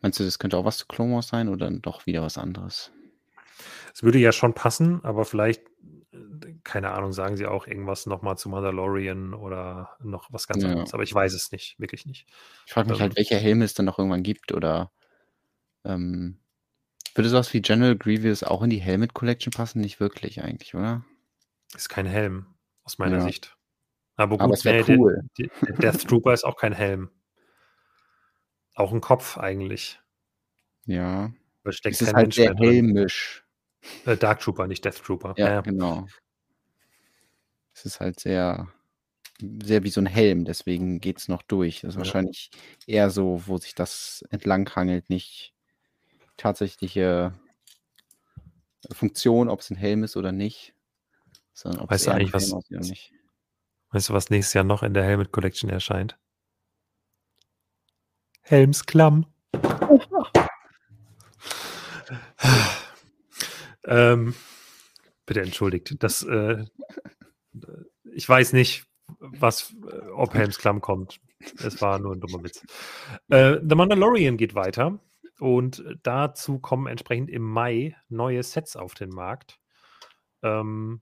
Meinst 0.02 0.20
du, 0.20 0.24
das 0.24 0.38
könnte 0.38 0.56
auch 0.58 0.64
was 0.64 0.78
zu 0.78 0.86
Clone 0.86 1.14
Wars 1.14 1.28
sein 1.28 1.48
oder 1.48 1.70
doch 1.70 2.06
wieder 2.06 2.22
was 2.22 2.38
anderes? 2.38 2.92
Es 3.94 4.02
würde 4.02 4.18
ja 4.18 4.32
schon 4.32 4.54
passen, 4.54 5.02
aber 5.02 5.24
vielleicht, 5.24 5.62
keine 6.64 6.90
Ahnung, 6.92 7.12
sagen 7.12 7.36
sie 7.36 7.46
auch 7.46 7.66
irgendwas 7.66 8.06
nochmal 8.06 8.36
zu 8.38 8.48
Mandalorian 8.48 9.34
oder 9.34 9.96
noch 10.00 10.32
was 10.32 10.46
ganz 10.46 10.62
Ja. 10.62 10.70
anderes. 10.70 10.94
Aber 10.94 11.02
ich 11.02 11.14
weiß 11.14 11.32
es 11.34 11.52
nicht, 11.52 11.78
wirklich 11.78 12.06
nicht. 12.06 12.26
Ich 12.66 12.72
frage 12.72 12.88
mich 12.88 12.98
Ähm. 12.98 13.02
halt, 13.02 13.16
welche 13.16 13.36
Helme 13.36 13.64
es 13.64 13.74
dann 13.74 13.86
noch 13.86 13.98
irgendwann 13.98 14.22
gibt 14.22 14.52
oder 14.52 14.92
ähm, 15.84 16.40
würde 17.14 17.28
sowas 17.28 17.52
wie 17.54 17.62
General 17.62 17.96
Grievous 17.96 18.42
auch 18.42 18.62
in 18.62 18.70
die 18.70 18.80
Helmet 18.80 19.14
Collection 19.14 19.52
passen? 19.52 19.80
Nicht 19.80 20.00
wirklich 20.00 20.42
eigentlich, 20.42 20.74
oder? 20.74 21.04
Ist 21.74 21.88
kein 21.88 22.06
Helm, 22.06 22.46
aus 22.84 22.98
meiner 22.98 23.18
Ja. 23.18 23.22
Sicht. 23.24 23.56
Aber 24.16 24.36
gut, 24.36 24.40
Aber 24.44 24.54
es 24.54 24.64
nee, 24.64 24.82
der- 24.82 24.98
cool. 24.98 25.20
der, 25.38 25.48
der 25.62 25.92
Death 25.92 26.08
Trooper 26.08 26.32
ist 26.32 26.44
auch 26.44 26.56
kein 26.56 26.72
Helm. 26.72 27.10
Auch 28.74 28.92
ein 28.92 29.00
Kopf 29.00 29.38
eigentlich. 29.38 30.00
Ja. 30.86 31.32
Da 31.64 31.72
steckt 31.72 31.96
Es 31.96 32.02
ist 32.02 32.14
halt 32.14 32.32
sehr 32.34 32.54
helmisch. 32.54 33.44
Äh, 34.06 34.16
Dark 34.16 34.40
Trooper, 34.40 34.66
nicht 34.66 34.84
Death 34.84 35.02
Trooper. 35.02 35.34
Ja, 35.36 35.48
Ja, 35.48 35.60
genau. 35.60 36.06
Es 37.74 37.84
ist 37.84 38.00
halt 38.00 38.18
sehr, 38.20 38.68
sehr 39.62 39.84
wie 39.84 39.90
so 39.90 40.00
ein 40.00 40.06
Helm, 40.06 40.44
deswegen 40.44 41.00
geht 41.00 41.18
es 41.18 41.28
noch 41.28 41.42
durch. 41.42 41.82
Das 41.82 41.90
ist 41.90 41.94
Ja. 41.94 41.98
wahrscheinlich 42.00 42.50
eher 42.86 43.10
so, 43.10 43.42
wo 43.46 43.58
sich 43.58 43.74
das 43.74 44.24
entlanghangelt, 44.30 45.10
nicht 45.10 45.54
tatsächliche 46.36 47.32
Funktion, 48.92 49.48
ob 49.48 49.60
es 49.60 49.70
ein 49.70 49.76
Helm 49.76 50.04
ist 50.04 50.16
oder 50.16 50.32
nicht, 50.32 50.74
sondern 51.52 51.82
ob 51.82 51.90
Weißt 51.90 52.02
es 52.02 52.06
du 52.06 52.12
eigentlich, 52.12 52.32
was- 52.34 52.52
oder 52.52 52.80
nicht. 52.80 53.12
Weißt 53.90 54.08
du, 54.08 54.12
was 54.12 54.30
nächstes 54.30 54.54
Jahr 54.54 54.64
noch 54.64 54.82
in 54.82 54.94
der 54.94 55.04
Helmet 55.04 55.32
Collection 55.32 55.70
erscheint? 55.70 56.18
Helmsklamm. 58.42 59.26
ähm, 63.88 64.34
bitte 65.26 65.42
entschuldigt. 65.42 66.02
Das, 66.02 66.22
äh, 66.22 66.64
ich 68.12 68.28
weiß 68.28 68.52
nicht, 68.52 68.86
was, 69.18 69.74
äh, 69.90 70.10
ob 70.10 70.34
Helmsklamm 70.34 70.80
kommt. 70.80 71.20
Es 71.58 71.80
war 71.80 71.98
nur 71.98 72.14
ein 72.14 72.20
dummer 72.20 72.42
Witz. 72.42 72.64
Äh, 73.28 73.58
The 73.66 73.74
Mandalorian 73.74 74.36
geht 74.36 74.54
weiter 74.54 75.00
und 75.38 75.84
dazu 76.02 76.58
kommen 76.58 76.86
entsprechend 76.86 77.30
im 77.30 77.42
Mai 77.42 77.96
neue 78.08 78.42
Sets 78.42 78.76
auf 78.76 78.94
den 78.94 79.10
Markt. 79.10 79.58
Ähm, 80.42 81.00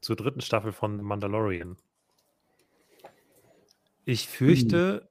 zur 0.00 0.16
dritten 0.16 0.40
Staffel 0.40 0.72
von 0.72 0.98
The 0.98 1.04
Mandalorian. 1.04 1.76
Ich 4.04 4.28
fürchte, 4.28 5.10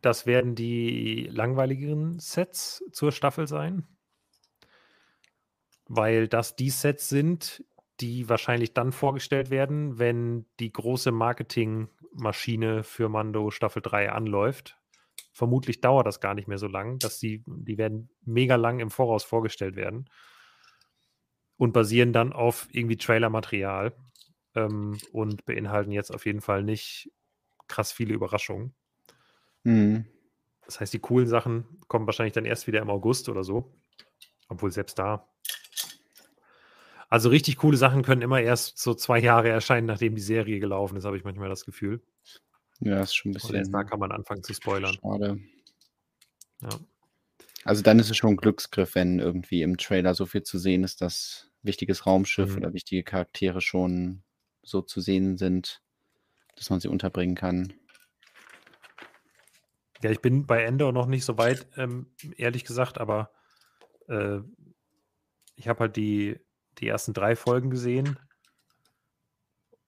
das 0.00 0.24
werden 0.24 0.54
die 0.54 1.28
langweiligeren 1.30 2.20
Sets 2.20 2.84
zur 2.92 3.10
Staffel 3.10 3.48
sein, 3.48 3.88
weil 5.94 6.26
das 6.26 6.56
die 6.56 6.70
Sets 6.70 7.10
sind, 7.10 7.64
die 8.00 8.26
wahrscheinlich 8.30 8.72
dann 8.72 8.92
vorgestellt 8.92 9.50
werden, 9.50 9.98
wenn 9.98 10.46
die 10.58 10.72
große 10.72 11.12
Marketingmaschine 11.12 12.82
für 12.82 13.10
Mando 13.10 13.50
Staffel 13.50 13.82
3 13.82 14.10
anläuft. 14.10 14.78
Vermutlich 15.34 15.82
dauert 15.82 16.06
das 16.06 16.18
gar 16.18 16.32
nicht 16.32 16.48
mehr 16.48 16.56
so 16.56 16.66
lang, 16.66 16.98
dass 16.98 17.18
die, 17.18 17.44
die 17.46 17.76
werden 17.76 18.08
mega 18.24 18.56
lang 18.56 18.80
im 18.80 18.90
Voraus 18.90 19.22
vorgestellt 19.22 19.76
werden 19.76 20.08
und 21.58 21.74
basieren 21.74 22.14
dann 22.14 22.32
auf 22.32 22.68
irgendwie 22.70 22.96
Trailer-Material 22.96 23.94
ähm, 24.54 24.98
und 25.12 25.44
beinhalten 25.44 25.92
jetzt 25.92 26.10
auf 26.10 26.24
jeden 26.24 26.40
Fall 26.40 26.62
nicht 26.62 27.12
krass 27.68 27.92
viele 27.92 28.14
Überraschungen. 28.14 28.74
Mhm. 29.62 30.06
Das 30.64 30.80
heißt, 30.80 30.94
die 30.94 31.00
coolen 31.00 31.28
Sachen 31.28 31.66
kommen 31.86 32.06
wahrscheinlich 32.06 32.32
dann 32.32 32.46
erst 32.46 32.66
wieder 32.66 32.80
im 32.80 32.88
August 32.88 33.28
oder 33.28 33.44
so. 33.44 33.74
Obwohl 34.48 34.70
selbst 34.72 34.98
da. 34.98 35.28
Also 37.12 37.28
richtig 37.28 37.58
coole 37.58 37.76
Sachen 37.76 38.02
können 38.02 38.22
immer 38.22 38.40
erst 38.40 38.78
so 38.78 38.94
zwei 38.94 39.18
Jahre 39.18 39.50
erscheinen, 39.50 39.86
nachdem 39.86 40.14
die 40.14 40.22
Serie 40.22 40.60
gelaufen 40.60 40.96
ist, 40.96 41.04
habe 41.04 41.18
ich 41.18 41.24
manchmal 41.24 41.50
das 41.50 41.66
Gefühl. 41.66 42.00
Ja, 42.80 43.02
ist 43.02 43.14
schon 43.14 43.32
ein 43.32 43.34
Und 43.34 43.52
erst 43.52 43.52
da 43.52 43.58
bisschen 43.58 43.86
kann 43.90 44.00
man 44.00 44.12
anfangen 44.12 44.42
zu 44.42 44.54
spoilern. 44.54 44.94
schade. 44.94 45.38
Ja. 46.62 46.70
Also 47.64 47.82
dann 47.82 47.98
ist 47.98 48.08
es 48.08 48.16
schon 48.16 48.30
ein 48.30 48.36
Glücksgriff, 48.38 48.94
wenn 48.94 49.18
irgendwie 49.18 49.60
im 49.60 49.76
Trailer 49.76 50.14
so 50.14 50.24
viel 50.24 50.42
zu 50.42 50.56
sehen 50.56 50.84
ist, 50.84 51.02
dass 51.02 51.50
wichtiges 51.62 52.06
Raumschiff 52.06 52.52
Mhm. 52.52 52.56
oder 52.56 52.72
wichtige 52.72 53.02
Charaktere 53.02 53.60
schon 53.60 54.22
so 54.62 54.80
zu 54.80 55.02
sehen 55.02 55.36
sind, 55.36 55.82
dass 56.56 56.70
man 56.70 56.80
sie 56.80 56.88
unterbringen 56.88 57.34
kann. 57.34 57.74
Ja, 60.02 60.10
ich 60.10 60.20
bin 60.20 60.46
bei 60.46 60.64
Endor 60.64 60.92
noch 60.92 61.04
nicht 61.06 61.26
so 61.26 61.36
weit, 61.36 61.66
ähm, 61.76 62.06
ehrlich 62.38 62.64
gesagt, 62.64 62.96
aber 62.96 63.30
äh, 64.08 64.38
ich 65.56 65.68
habe 65.68 65.80
halt 65.80 65.96
die, 65.96 66.40
die 66.78 66.88
ersten 66.88 67.12
drei 67.12 67.36
Folgen 67.36 67.70
gesehen. 67.70 68.18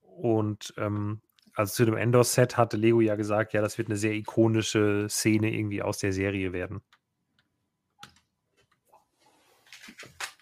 Und 0.02 0.74
ähm, 0.77 1.23
also 1.55 1.73
zu 1.73 1.85
dem 1.85 1.97
Endor-Set 1.97 2.56
hatte 2.56 2.77
Lego 2.77 3.01
ja 3.01 3.15
gesagt, 3.15 3.52
ja, 3.52 3.61
das 3.62 3.78
wird 3.78 3.89
eine 3.89 3.97
sehr 3.97 4.12
ikonische 4.12 5.06
Szene 5.09 5.55
irgendwie 5.55 5.82
aus 5.82 5.98
der 5.98 6.12
Serie 6.12 6.52
werden. 6.52 6.82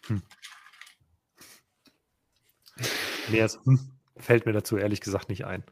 Hm. 0.07 0.23
Mehr 3.29 3.43
als, 3.43 3.59
hm, 3.65 3.79
fällt 4.17 4.47
mir 4.47 4.53
dazu 4.53 4.77
ehrlich 4.77 5.01
gesagt 5.01 5.29
nicht 5.29 5.45
ein. 5.45 5.65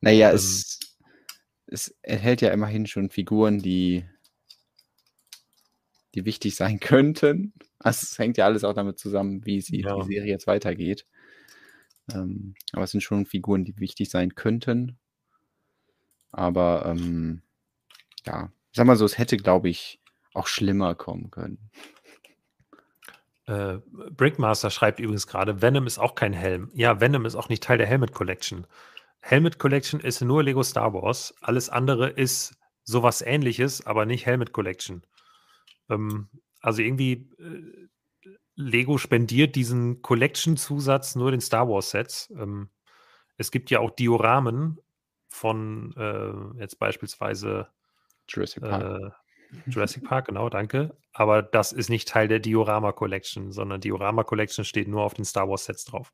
Naja, 0.00 0.30
Ähm. 0.30 0.36
es, 0.36 0.78
es 1.66 1.94
enthält 2.02 2.42
ja 2.42 2.50
immerhin 2.50 2.86
schon 2.86 3.10
Figuren, 3.10 3.58
die, 3.58 4.04
die 6.14 6.24
wichtig 6.26 6.56
sein 6.56 6.78
könnten. 6.80 7.54
Also 7.86 8.04
es 8.10 8.18
hängt 8.18 8.36
ja 8.36 8.44
alles 8.46 8.64
auch 8.64 8.74
damit 8.74 8.98
zusammen, 8.98 9.44
wie 9.46 9.60
sie 9.60 9.80
Ja. 9.82 9.96
die 9.96 10.02
Serie 10.14 10.30
jetzt 10.30 10.46
weitergeht. 10.46 11.06
Ähm, 12.12 12.54
aber 12.72 12.84
es 12.84 12.90
sind 12.92 13.00
schon 13.00 13.26
Figuren, 13.26 13.64
die 13.64 13.78
wichtig 13.78 14.10
sein 14.10 14.34
könnten. 14.34 14.98
Aber 16.32 16.84
ähm, 16.86 17.42
ja, 18.26 18.52
ich 18.72 18.76
sag 18.76 18.86
mal 18.86 18.96
so, 18.96 19.04
es 19.04 19.18
hätte, 19.18 19.36
glaube 19.36 19.68
ich, 19.68 20.00
auch 20.34 20.46
schlimmer 20.46 20.94
kommen 20.94 21.30
können. 21.30 21.58
Äh, 23.46 23.78
Brickmaster 24.10 24.70
schreibt 24.70 24.98
übrigens 25.00 25.26
gerade, 25.26 25.62
Venom 25.62 25.86
ist 25.86 25.98
auch 25.98 26.14
kein 26.14 26.32
Helm. 26.32 26.70
Ja, 26.74 27.00
Venom 27.00 27.24
ist 27.24 27.36
auch 27.36 27.48
nicht 27.48 27.62
Teil 27.62 27.78
der 27.78 27.86
Helmet 27.86 28.12
Collection. 28.12 28.66
Helmet 29.20 29.58
Collection 29.58 30.00
ist 30.00 30.20
nur 30.20 30.42
Lego 30.42 30.62
Star 30.62 30.92
Wars. 30.92 31.34
Alles 31.40 31.68
andere 31.70 32.10
ist 32.10 32.56
sowas 32.84 33.22
ähnliches, 33.22 33.86
aber 33.86 34.04
nicht 34.04 34.26
Helmet 34.26 34.52
Collection. 34.52 35.02
Ähm, 35.88 36.28
also 36.66 36.82
irgendwie 36.82 37.30
äh, 37.38 38.32
Lego 38.56 38.98
spendiert 38.98 39.54
diesen 39.54 40.02
Collection-Zusatz 40.02 41.14
nur 41.14 41.30
den 41.30 41.40
Star 41.40 41.68
Wars-Sets. 41.68 42.34
Ähm, 42.36 42.70
es 43.36 43.52
gibt 43.52 43.70
ja 43.70 43.78
auch 43.78 43.92
Dioramen 43.92 44.80
von 45.28 45.94
äh, 45.96 46.58
jetzt 46.60 46.80
beispielsweise 46.80 47.68
Jurassic 48.28 48.64
Park. 48.64 48.82
Äh, 48.82 49.10
Jurassic 49.70 50.02
Park, 50.02 50.26
genau, 50.26 50.48
danke. 50.48 50.96
Aber 51.12 51.40
das 51.40 51.70
ist 51.70 51.88
nicht 51.88 52.08
Teil 52.08 52.26
der 52.26 52.40
Diorama 52.40 52.90
Collection, 52.90 53.52
sondern 53.52 53.80
Diorama 53.80 54.24
Collection 54.24 54.64
steht 54.64 54.88
nur 54.88 55.04
auf 55.04 55.14
den 55.14 55.24
Star 55.24 55.48
Wars 55.48 55.66
Sets 55.66 55.84
drauf. 55.84 56.12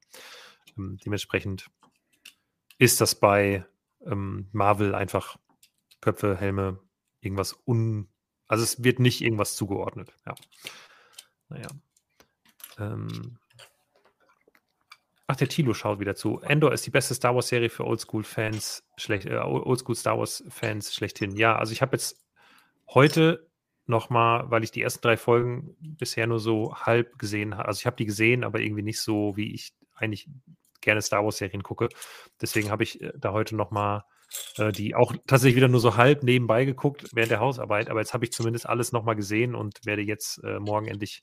Ähm, 0.77 0.99
dementsprechend 1.03 1.71
ist 2.77 3.01
das 3.01 3.15
bei 3.15 3.65
ähm, 4.05 4.49
Marvel 4.53 4.95
einfach 4.95 5.39
Köpfe, 6.03 6.37
Helme, 6.37 6.79
irgendwas 7.23 7.59
un. 7.65 8.12
Also 8.53 8.65
es 8.65 8.85
wird 8.85 8.99
nicht 8.99 9.23
irgendwas 9.23 9.57
zugeordnet. 9.57 10.13
Ja. 10.27 10.35
Naja. 11.49 11.69
Ähm. 12.79 13.39
Ach, 15.27 15.37
der 15.37 15.49
Tilo 15.49 15.73
schaut 15.73 16.01
wieder 16.01 16.15
zu. 16.15 16.39
Endor 16.41 16.75
ist 16.75 16.85
die 16.85 16.91
beste 16.91 17.15
Star 17.15 17.35
Wars-Serie 17.35 17.71
für 17.71 17.87
Oldschool-Fans, 17.87 18.85
schlecht, 18.99 19.25
äh, 19.25 19.39
Oldschool 19.39 19.95
Star 19.95 20.19
Wars-Fans 20.19 20.95
schlechthin. 20.95 21.35
Ja, 21.35 21.57
also 21.57 21.73
ich 21.73 21.81
habe 21.81 21.97
jetzt 21.97 22.23
heute 22.91 23.49
nochmal, 23.87 24.51
weil 24.51 24.65
ich 24.65 24.71
die 24.71 24.83
ersten 24.83 25.01
drei 25.01 25.17
Folgen 25.17 25.75
bisher 25.81 26.27
nur 26.27 26.39
so 26.39 26.77
halb 26.77 27.19
gesehen 27.19 27.57
habe. 27.57 27.69
Also 27.69 27.79
ich 27.79 27.87
habe 27.87 27.97
die 27.97 28.05
gesehen, 28.05 28.45
aber 28.45 28.61
irgendwie 28.61 28.83
nicht 28.83 29.01
so, 29.01 29.35
wie 29.35 29.55
ich 29.55 29.73
eigentlich 29.95 30.29
gerne 30.83 31.01
Star 31.01 31.25
Wars-Serien 31.25 31.63
gucke. 31.63 31.89
Deswegen 32.39 32.71
habe 32.71 32.83
ich 32.83 33.01
äh, 33.01 33.15
da 33.17 33.33
heute 33.33 33.57
nochmal 33.57 34.05
äh, 34.59 34.73
die 34.73 34.95
auch 34.95 35.15
tatsächlich 35.27 35.57
wieder 35.57 35.69
nur 35.69 35.81
so 35.81 35.97
halb 35.97 36.23
nebenbei 36.23 36.65
geguckt 36.65 37.07
während 37.13 37.31
der 37.31 37.41
Hausarbeit. 37.41 37.89
Aber 37.89 38.01
jetzt 38.01 38.15
habe 38.15 38.25
ich 38.25 38.33
zumindest 38.33 38.69
alles 38.69 38.93
nochmal 38.93 39.17
gesehen 39.17 39.55
und 39.55 39.85
werde 39.85 40.03
jetzt 40.03 40.43
äh, 40.45 40.59
morgen 40.59 40.89
endlich, 40.89 41.23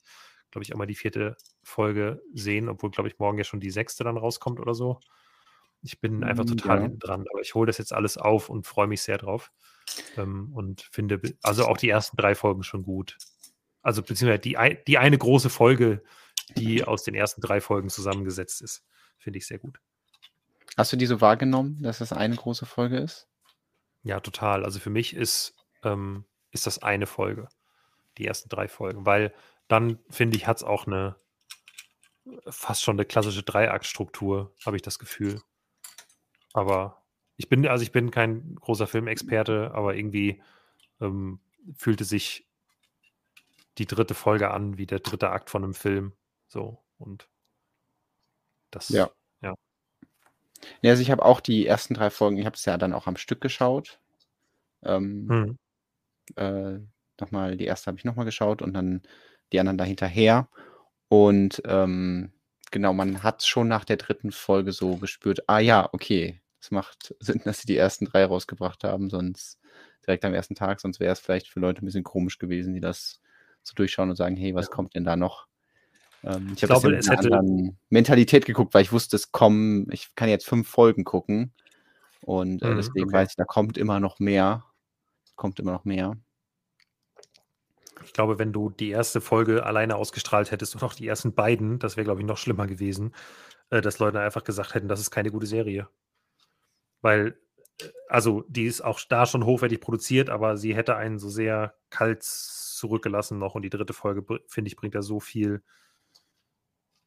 glaube 0.50 0.64
ich, 0.64 0.72
auch 0.72 0.78
mal 0.78 0.86
die 0.86 0.94
vierte 0.94 1.36
Folge 1.62 2.22
sehen, 2.32 2.68
obwohl, 2.68 2.90
glaube 2.90 3.08
ich, 3.08 3.18
morgen 3.18 3.38
ja 3.38 3.44
schon 3.44 3.60
die 3.60 3.70
sechste 3.70 4.04
dann 4.04 4.16
rauskommt 4.16 4.60
oder 4.60 4.74
so. 4.74 5.00
Ich 5.82 6.00
bin 6.00 6.24
einfach 6.24 6.44
hm, 6.44 6.56
total 6.56 6.82
ja. 6.82 6.88
dran, 6.88 7.24
aber 7.30 7.40
ich 7.40 7.54
hole 7.54 7.66
das 7.66 7.78
jetzt 7.78 7.92
alles 7.92 8.18
auf 8.18 8.50
und 8.50 8.66
freue 8.66 8.86
mich 8.86 9.02
sehr 9.02 9.18
drauf. 9.18 9.50
Ähm, 10.16 10.52
und 10.52 10.82
finde 10.92 11.20
also 11.42 11.66
auch 11.66 11.76
die 11.76 11.88
ersten 11.88 12.16
drei 12.16 12.34
Folgen 12.34 12.62
schon 12.62 12.82
gut. 12.82 13.16
Also 13.82 14.02
beziehungsweise 14.02 14.40
die, 14.40 14.58
die 14.86 14.98
eine 14.98 15.16
große 15.16 15.48
Folge, 15.48 16.02
die 16.56 16.84
aus 16.84 17.02
den 17.02 17.14
ersten 17.14 17.40
drei 17.40 17.60
Folgen 17.60 17.88
zusammengesetzt 17.88 18.60
ist, 18.60 18.84
finde 19.18 19.38
ich 19.38 19.46
sehr 19.46 19.58
gut. 19.58 19.80
Hast 20.76 20.92
du 20.92 20.96
die 20.96 21.06
so 21.06 21.20
wahrgenommen, 21.20 21.82
dass 21.82 21.98
das 21.98 22.12
eine 22.12 22.36
große 22.36 22.66
Folge 22.66 22.98
ist? 22.98 23.28
Ja, 24.02 24.20
total. 24.20 24.64
Also 24.64 24.78
für 24.78 24.90
mich 24.90 25.14
ist, 25.14 25.54
ähm, 25.82 26.24
ist 26.50 26.66
das 26.66 26.82
eine 26.82 27.06
Folge, 27.06 27.48
die 28.18 28.26
ersten 28.26 28.48
drei 28.48 28.68
Folgen, 28.68 29.04
weil 29.04 29.34
dann, 29.68 29.98
finde 30.08 30.36
ich, 30.36 30.46
hat 30.46 30.58
es 30.58 30.64
auch 30.64 30.86
eine 30.86 31.16
fast 32.48 32.82
schon 32.82 32.96
eine 32.96 33.04
klassische 33.04 33.42
Dreiaktstruktur, 33.42 34.54
habe 34.64 34.76
ich 34.76 34.82
das 34.82 34.98
Gefühl. 34.98 35.42
Aber 36.52 37.04
ich 37.36 37.48
bin, 37.48 37.66
also 37.66 37.82
ich 37.82 37.92
bin 37.92 38.10
kein 38.10 38.54
großer 38.56 38.86
Filmexperte, 38.86 39.72
aber 39.72 39.94
irgendwie 39.94 40.42
ähm, 41.00 41.40
fühlte 41.74 42.04
sich 42.04 42.46
die 43.78 43.86
dritte 43.86 44.14
Folge 44.14 44.50
an 44.50 44.76
wie 44.76 44.86
der 44.86 45.00
dritte 45.00 45.30
Akt 45.30 45.50
von 45.50 45.64
einem 45.64 45.74
Film. 45.74 46.12
So 46.48 46.84
und 46.98 47.28
das. 48.70 48.90
Ja. 48.90 49.10
Ja, 50.82 50.90
also 50.90 51.02
ich 51.02 51.10
habe 51.10 51.24
auch 51.24 51.40
die 51.40 51.66
ersten 51.66 51.94
drei 51.94 52.10
Folgen, 52.10 52.38
ich 52.38 52.46
habe 52.46 52.56
es 52.56 52.64
ja 52.64 52.76
dann 52.76 52.92
auch 52.92 53.06
am 53.06 53.16
Stück 53.16 53.40
geschaut. 53.40 53.98
Ähm, 54.82 55.28
hm. 55.28 55.58
äh, 56.36 56.80
nochmal, 57.20 57.56
die 57.56 57.66
erste 57.66 57.86
habe 57.88 57.98
ich 57.98 58.04
nochmal 58.04 58.24
geschaut 58.24 58.62
und 58.62 58.72
dann 58.72 59.02
die 59.52 59.60
anderen 59.60 59.78
dahinterher. 59.78 60.48
Und 61.08 61.62
ähm, 61.66 62.32
genau, 62.70 62.92
man 62.92 63.22
hat 63.22 63.42
schon 63.42 63.68
nach 63.68 63.84
der 63.84 63.96
dritten 63.96 64.32
Folge 64.32 64.72
so 64.72 64.96
gespürt, 64.96 65.48
ah 65.48 65.58
ja, 65.58 65.88
okay, 65.92 66.40
es 66.60 66.70
macht 66.70 67.14
Sinn, 67.20 67.40
dass 67.44 67.60
sie 67.60 67.66
die 67.66 67.76
ersten 67.76 68.06
drei 68.06 68.24
rausgebracht 68.24 68.84
haben, 68.84 69.10
sonst 69.10 69.58
direkt 70.06 70.24
am 70.24 70.34
ersten 70.34 70.54
Tag, 70.54 70.80
sonst 70.80 71.00
wäre 71.00 71.12
es 71.12 71.20
vielleicht 71.20 71.48
für 71.48 71.60
Leute 71.60 71.82
ein 71.82 71.86
bisschen 71.86 72.04
komisch 72.04 72.38
gewesen, 72.38 72.74
die 72.74 72.80
das 72.80 73.20
so 73.62 73.74
durchschauen 73.74 74.10
und 74.10 74.16
sagen, 74.16 74.36
hey, 74.36 74.54
was 74.54 74.66
ja. 74.66 74.72
kommt 74.72 74.94
denn 74.94 75.04
da 75.04 75.16
noch? 75.16 75.46
Ähm, 76.22 76.52
ich 76.54 76.62
habe 76.62 76.74
das 76.74 76.82
mit 76.82 77.08
einer 77.08 77.18
anderen 77.18 77.78
Mentalität 77.88 78.44
geguckt, 78.44 78.74
weil 78.74 78.82
ich 78.82 78.92
wusste, 78.92 79.16
es 79.16 79.32
kommen, 79.32 79.86
ich 79.90 80.14
kann 80.14 80.28
jetzt 80.28 80.46
fünf 80.46 80.68
Folgen 80.68 81.04
gucken 81.04 81.52
und 82.22 82.62
äh, 82.62 82.68
mhm, 82.68 82.76
deswegen 82.76 83.08
okay. 83.08 83.18
weiß 83.18 83.30
ich, 83.30 83.36
da 83.36 83.44
kommt 83.44 83.78
immer 83.78 84.00
noch 84.00 84.18
mehr. 84.18 84.64
Kommt 85.36 85.58
immer 85.58 85.72
noch 85.72 85.84
mehr. 85.84 86.16
Ich 88.04 88.12
glaube, 88.12 88.38
wenn 88.38 88.52
du 88.52 88.70
die 88.70 88.90
erste 88.90 89.20
Folge 89.20 89.64
alleine 89.64 89.96
ausgestrahlt 89.96 90.50
hättest 90.50 90.74
und 90.74 90.82
auch 90.82 90.94
die 90.94 91.06
ersten 91.06 91.34
beiden, 91.34 91.78
das 91.78 91.96
wäre, 91.96 92.04
glaube 92.04 92.20
ich, 92.20 92.26
noch 92.26 92.38
schlimmer 92.38 92.66
gewesen, 92.66 93.14
äh, 93.70 93.80
dass 93.80 93.98
Leute 93.98 94.20
einfach 94.20 94.44
gesagt 94.44 94.74
hätten, 94.74 94.88
das 94.88 95.00
ist 95.00 95.10
keine 95.10 95.30
gute 95.30 95.46
Serie. 95.46 95.88
Weil, 97.00 97.38
äh, 97.80 97.88
also 98.08 98.44
die 98.48 98.64
ist 98.64 98.82
auch 98.82 99.00
da 99.08 99.26
schon 99.26 99.44
hochwertig 99.44 99.80
produziert, 99.80 100.28
aber 100.28 100.56
sie 100.56 100.74
hätte 100.74 100.96
einen 100.96 101.18
so 101.18 101.28
sehr 101.28 101.74
kalt 101.88 102.22
zurückgelassen 102.22 103.38
noch 103.38 103.54
und 103.54 103.62
die 103.62 103.70
dritte 103.70 103.92
Folge, 103.92 104.24
finde 104.46 104.68
ich, 104.68 104.76
bringt 104.76 104.94
da 104.94 105.02
so 105.02 105.20
viel 105.20 105.62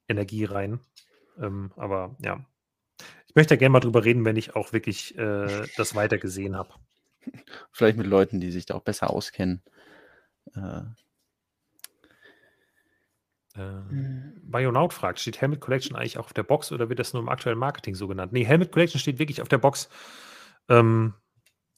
Energie 0.08 0.46
rein. 0.46 0.80
Ähm, 1.40 1.72
aber 1.76 2.16
ja, 2.20 2.46
ich 3.28 3.36
möchte 3.36 3.56
ja 3.56 3.60
gerne 3.60 3.74
mal 3.74 3.80
drüber 3.80 4.06
reden, 4.06 4.26
wenn 4.26 4.36
ich 4.36 4.56
auch 4.56 4.74
wirklich 4.74 5.18
äh, 5.18 5.68
das 5.76 5.96
weiter 5.96 6.18
gesehen 6.18 6.56
habe. 6.56 6.74
Vielleicht 7.72 7.98
mit 7.98 8.08
Leuten, 8.08 8.40
die 8.40 8.52
sich 8.52 8.66
da 8.66 8.76
auch 8.76 8.84
besser 8.84 9.10
auskennen. 9.10 9.64
Äh, 10.56 10.82
äh, 13.56 13.82
Bayonaut 14.44 14.94
fragt, 14.94 15.20
steht 15.20 15.42
Helmet 15.42 15.62
Collection 15.62 15.96
eigentlich 15.96 16.18
auch 16.18 16.26
auf 16.26 16.34
der 16.34 16.44
Box 16.44 16.72
oder 16.72 16.90
wird 16.90 17.00
das 17.00 17.14
nur 17.14 17.22
im 17.22 17.30
aktuellen 17.30 17.58
Marketing 17.58 17.96
so 17.96 18.08
genannt? 18.08 18.34
Nee, 18.34 18.46
Helmet 18.46 18.72
Collection 18.72 19.00
steht 19.00 19.20
wirklich 19.20 19.42
auf 19.42 19.48
der 19.48 19.58
Box. 19.58 19.90
Ähm, 20.70 21.14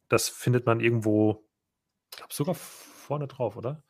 das 0.10 0.30
findet 0.30 0.66
man 0.66 0.80
irgendwo, 0.80 1.48
ich 2.12 2.18
glaube 2.18 2.34
sogar 2.34 2.56
vorne 2.56 3.28
drauf, 3.28 3.58
oder? 3.58 3.84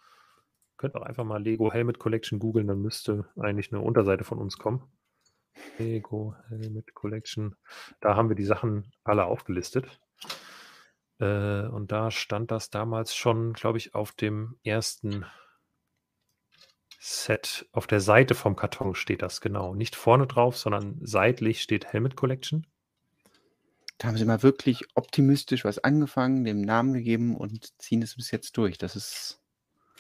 Könnt 0.78 0.96
auch 0.96 1.04
einfach 1.04 1.24
mal 1.24 1.42
Lego 1.42 1.72
Helmet 1.72 2.00
Collection 2.00 2.40
googeln, 2.40 2.68
dann 2.68 2.82
müsste 2.82 3.26
eigentlich 3.40 3.72
eine 3.72 3.82
Unterseite 3.82 4.24
von 4.24 4.40
uns 4.40 4.58
kommen. 4.58 4.84
Lego 5.78 6.36
Helmet 6.50 6.94
Collection. 6.94 7.56
Da 8.02 8.16
haben 8.16 8.30
wir 8.30 8.36
die 8.36 8.46
Sachen 8.46 8.92
alle 9.04 9.26
aufgelistet. 9.26 10.00
Äh, 11.20 11.68
und 11.68 11.92
da 11.92 12.12
stand 12.12 12.52
das 12.52 12.70
damals 12.70 13.16
schon, 13.16 13.54
glaube 13.54 13.78
ich, 13.78 13.96
auf 13.96 14.12
dem 14.12 14.58
ersten 14.64 15.26
Set 17.08 17.68
auf 17.72 17.86
der 17.86 18.02
Seite 18.02 18.34
vom 18.34 18.56
Karton 18.56 18.96
steht 18.96 19.22
das 19.22 19.40
genau. 19.40 19.76
Nicht 19.76 19.96
vorne 19.96 20.26
drauf, 20.26 20.58
sondern 20.58 20.98
seitlich 21.04 21.62
steht 21.62 21.86
Helmet 21.86 22.16
Collection. 22.16 22.66
Da 24.00 24.08
haben 24.08 24.18
sie 24.18 24.26
mal 24.26 24.42
wirklich 24.42 24.86
optimistisch 24.96 25.64
was 25.66 25.78
angefangen, 25.78 26.44
dem 26.44 26.62
Namen 26.62 26.94
gegeben 26.94 27.38
und 27.38 27.80
ziehen 27.80 28.02
es 28.02 28.16
bis 28.16 28.32
jetzt 28.32 28.58
durch. 28.58 28.80
Das 28.80 28.96
ist. 28.96 29.40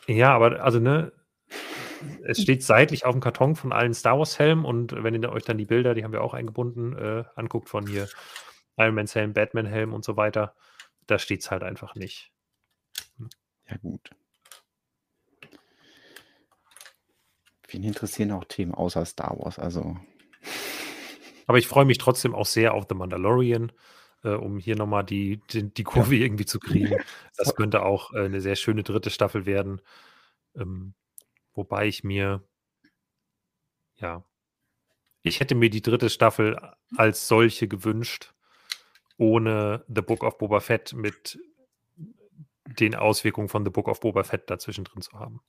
Ja, 0.07 0.33
aber 0.35 0.63
also, 0.63 0.79
ne, 0.79 1.11
es 2.23 2.41
steht 2.41 2.63
seitlich 2.63 3.05
auf 3.05 3.13
dem 3.13 3.21
Karton 3.21 3.55
von 3.55 3.71
allen 3.71 3.93
Star 3.93 4.17
Wars 4.17 4.37
Helmen 4.39 4.65
und 4.65 4.91
wenn 5.03 5.21
ihr 5.21 5.31
euch 5.31 5.43
dann 5.43 5.57
die 5.57 5.65
Bilder, 5.65 5.93
die 5.93 6.03
haben 6.03 6.11
wir 6.11 6.21
auch 6.21 6.33
eingebunden, 6.33 6.97
äh, 6.97 7.23
anguckt 7.35 7.69
von 7.69 7.87
hier 7.87 8.07
Iron 8.77 8.95
Man's 8.95 9.15
Helm, 9.15 9.33
Batman 9.33 9.65
Helm 9.65 9.93
und 9.93 10.03
so 10.03 10.17
weiter, 10.17 10.55
da 11.07 11.19
steht 11.19 11.41
es 11.41 11.51
halt 11.51 11.63
einfach 11.63 11.95
nicht. 11.95 12.31
Ja, 13.69 13.77
gut. 13.77 14.11
Wen 17.69 17.83
interessieren 17.83 18.31
auch 18.31 18.45
Themen 18.45 18.73
außer 18.73 19.05
Star 19.05 19.37
Wars? 19.39 19.57
Also. 19.57 19.97
Aber 21.47 21.57
ich 21.57 21.67
freue 21.67 21.85
mich 21.85 21.97
trotzdem 21.97 22.35
auch 22.35 22.45
sehr 22.45 22.73
auf 22.73 22.85
The 22.89 22.95
Mandalorian, 22.95 23.71
äh, 24.25 24.33
um 24.33 24.57
hier 24.57 24.75
nochmal 24.75 25.05
die, 25.05 25.39
die, 25.51 25.71
die 25.71 25.83
Kurve 25.83 26.15
ja. 26.15 26.25
irgendwie 26.25 26.45
zu 26.45 26.59
kriegen. 26.59 26.97
Das 27.37 27.55
könnte 27.55 27.83
auch 27.83 28.13
äh, 28.13 28.25
eine 28.25 28.41
sehr 28.41 28.55
schöne 28.55 28.83
dritte 28.83 29.09
Staffel 29.09 29.45
werden. 29.45 29.81
Ähm, 30.55 30.93
wobei 31.53 31.87
ich 31.87 32.03
mir, 32.03 32.43
ja, 33.97 34.23
ich 35.21 35.39
hätte 35.39 35.53
mir 35.53 35.69
die 35.69 35.81
dritte 35.81 36.09
Staffel 36.09 36.57
als 36.95 37.27
solche 37.27 37.67
gewünscht, 37.67 38.33
ohne 39.17 39.83
The 39.87 40.01
Book 40.01 40.23
of 40.23 40.37
Boba 40.37 40.59
Fett 40.59 40.93
mit 40.93 41.39
den 42.65 42.95
Auswirkungen 42.95 43.49
von 43.49 43.63
The 43.63 43.71
Book 43.71 43.87
of 43.87 43.99
Boba 43.99 44.23
Fett 44.23 44.49
dazwischen 44.49 44.85
drin 44.85 45.01
zu 45.01 45.19
haben. 45.19 45.41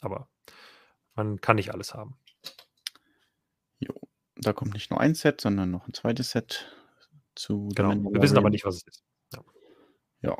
Aber 0.00 0.28
man 1.14 1.40
kann 1.40 1.56
nicht 1.56 1.72
alles 1.72 1.94
haben. 1.94 2.18
Jo. 3.78 3.94
Da 4.36 4.52
kommt 4.52 4.74
nicht 4.74 4.90
nur 4.90 5.00
ein 5.00 5.14
Set, 5.14 5.40
sondern 5.40 5.70
noch 5.70 5.86
ein 5.86 5.94
zweites 5.94 6.30
Set 6.30 6.75
zu. 7.36 7.68
Genau. 7.74 7.90
Wir 8.12 8.22
wissen 8.22 8.38
aber 8.38 8.50
nicht, 8.50 8.64
was 8.64 8.76
es 8.76 8.86
ist. 8.86 9.04
Ja. 9.32 9.42
ja. 10.22 10.36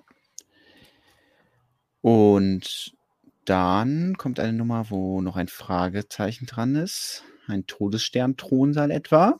Und 2.00 2.96
dann 3.44 4.16
kommt 4.16 4.40
eine 4.40 4.52
Nummer, 4.52 4.90
wo 4.90 5.20
noch 5.20 5.36
ein 5.36 5.48
Fragezeichen 5.48 6.46
dran 6.46 6.74
ist. 6.74 7.24
Ein 7.46 7.66
Todesstern-Thronsaal 7.66 8.90
etwa. 8.90 9.38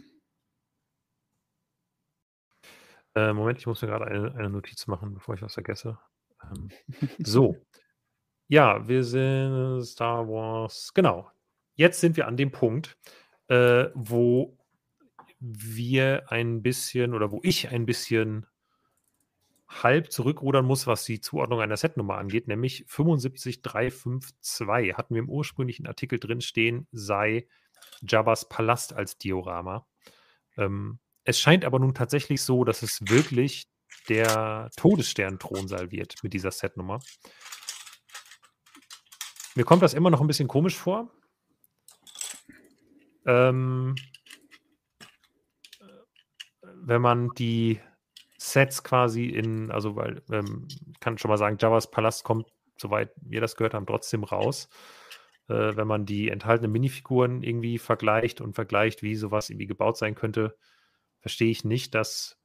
Äh, 3.16 3.32
Moment, 3.32 3.58
ich 3.58 3.66
muss 3.66 3.82
mir 3.82 3.88
gerade 3.88 4.06
eine, 4.06 4.34
eine 4.34 4.50
Notiz 4.50 4.86
machen, 4.86 5.14
bevor 5.14 5.34
ich 5.34 5.42
was 5.42 5.54
vergesse. 5.54 5.98
Ähm, 6.42 6.70
so. 7.18 7.56
Ja, 8.48 8.86
wir 8.86 9.02
sind 9.02 9.82
Star 9.82 10.28
Wars. 10.28 10.92
Genau. 10.94 11.28
Jetzt 11.74 12.00
sind 12.00 12.16
wir 12.16 12.28
an 12.28 12.36
dem 12.36 12.52
Punkt, 12.52 12.96
äh, 13.48 13.86
wo 13.94 14.56
wir 15.38 16.30
ein 16.30 16.62
bisschen 16.62 17.14
oder 17.14 17.30
wo 17.30 17.40
ich 17.42 17.68
ein 17.68 17.86
bisschen 17.86 18.46
halb 19.68 20.12
zurückrudern 20.12 20.64
muss, 20.64 20.86
was 20.86 21.04
die 21.04 21.20
Zuordnung 21.20 21.60
einer 21.60 21.76
Setnummer 21.76 22.18
angeht, 22.18 22.48
nämlich 22.48 22.84
75352 22.88 24.96
hatten 24.96 25.14
wir 25.14 25.22
im 25.22 25.28
ursprünglichen 25.28 25.86
Artikel 25.86 26.18
drin 26.18 26.40
stehen, 26.40 26.86
sei 26.92 27.46
Jabba's 28.02 28.48
Palast 28.48 28.92
als 28.92 29.18
Diorama. 29.18 29.86
Ähm, 30.56 30.98
es 31.24 31.40
scheint 31.40 31.64
aber 31.64 31.78
nun 31.78 31.94
tatsächlich 31.94 32.42
so, 32.42 32.64
dass 32.64 32.82
es 32.82 33.00
wirklich 33.08 33.68
der 34.08 34.70
Todesstern-Thronsaal 34.76 35.90
wird 35.90 36.22
mit 36.22 36.32
dieser 36.32 36.52
Setnummer. 36.52 37.00
Mir 39.56 39.64
kommt 39.64 39.82
das 39.82 39.94
immer 39.94 40.10
noch 40.10 40.20
ein 40.20 40.26
bisschen 40.26 40.48
komisch 40.48 40.76
vor. 40.76 41.10
Ähm, 43.24 43.94
wenn 46.86 47.02
man 47.02 47.30
die 47.30 47.80
Sets 48.38 48.84
quasi 48.84 49.26
in, 49.26 49.70
also 49.70 49.96
weil, 49.96 50.22
ähm, 50.30 50.68
ich 50.70 51.00
kann 51.00 51.18
schon 51.18 51.30
mal 51.30 51.36
sagen, 51.36 51.56
Javas 51.60 51.90
Palast 51.90 52.22
kommt, 52.22 52.46
soweit 52.76 53.10
wir 53.16 53.40
das 53.40 53.56
gehört 53.56 53.74
haben, 53.74 53.86
trotzdem 53.86 54.22
raus. 54.22 54.68
Äh, 55.48 55.76
wenn 55.76 55.88
man 55.88 56.06
die 56.06 56.30
enthaltenen 56.30 56.70
Minifiguren 56.70 57.42
irgendwie 57.42 57.78
vergleicht 57.78 58.40
und 58.40 58.54
vergleicht, 58.54 59.02
wie 59.02 59.16
sowas 59.16 59.50
irgendwie 59.50 59.66
gebaut 59.66 59.96
sein 59.96 60.14
könnte, 60.14 60.56
verstehe 61.20 61.50
ich 61.50 61.64
nicht, 61.64 61.94
dass 61.94 62.38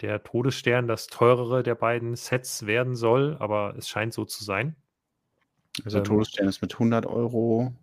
der 0.00 0.22
Todesstern 0.22 0.86
das 0.86 1.08
teurere 1.08 1.64
der 1.64 1.74
beiden 1.74 2.14
Sets 2.14 2.66
werden 2.66 2.94
soll, 2.94 3.36
aber 3.40 3.74
es 3.76 3.88
scheint 3.88 4.14
so 4.14 4.24
zu 4.24 4.44
sein. 4.44 4.76
Also 5.84 5.98
ähm, 5.98 6.04
Todesstern 6.04 6.46
ist 6.46 6.62
mit 6.62 6.72
100 6.74 7.06
Euro 7.06 7.74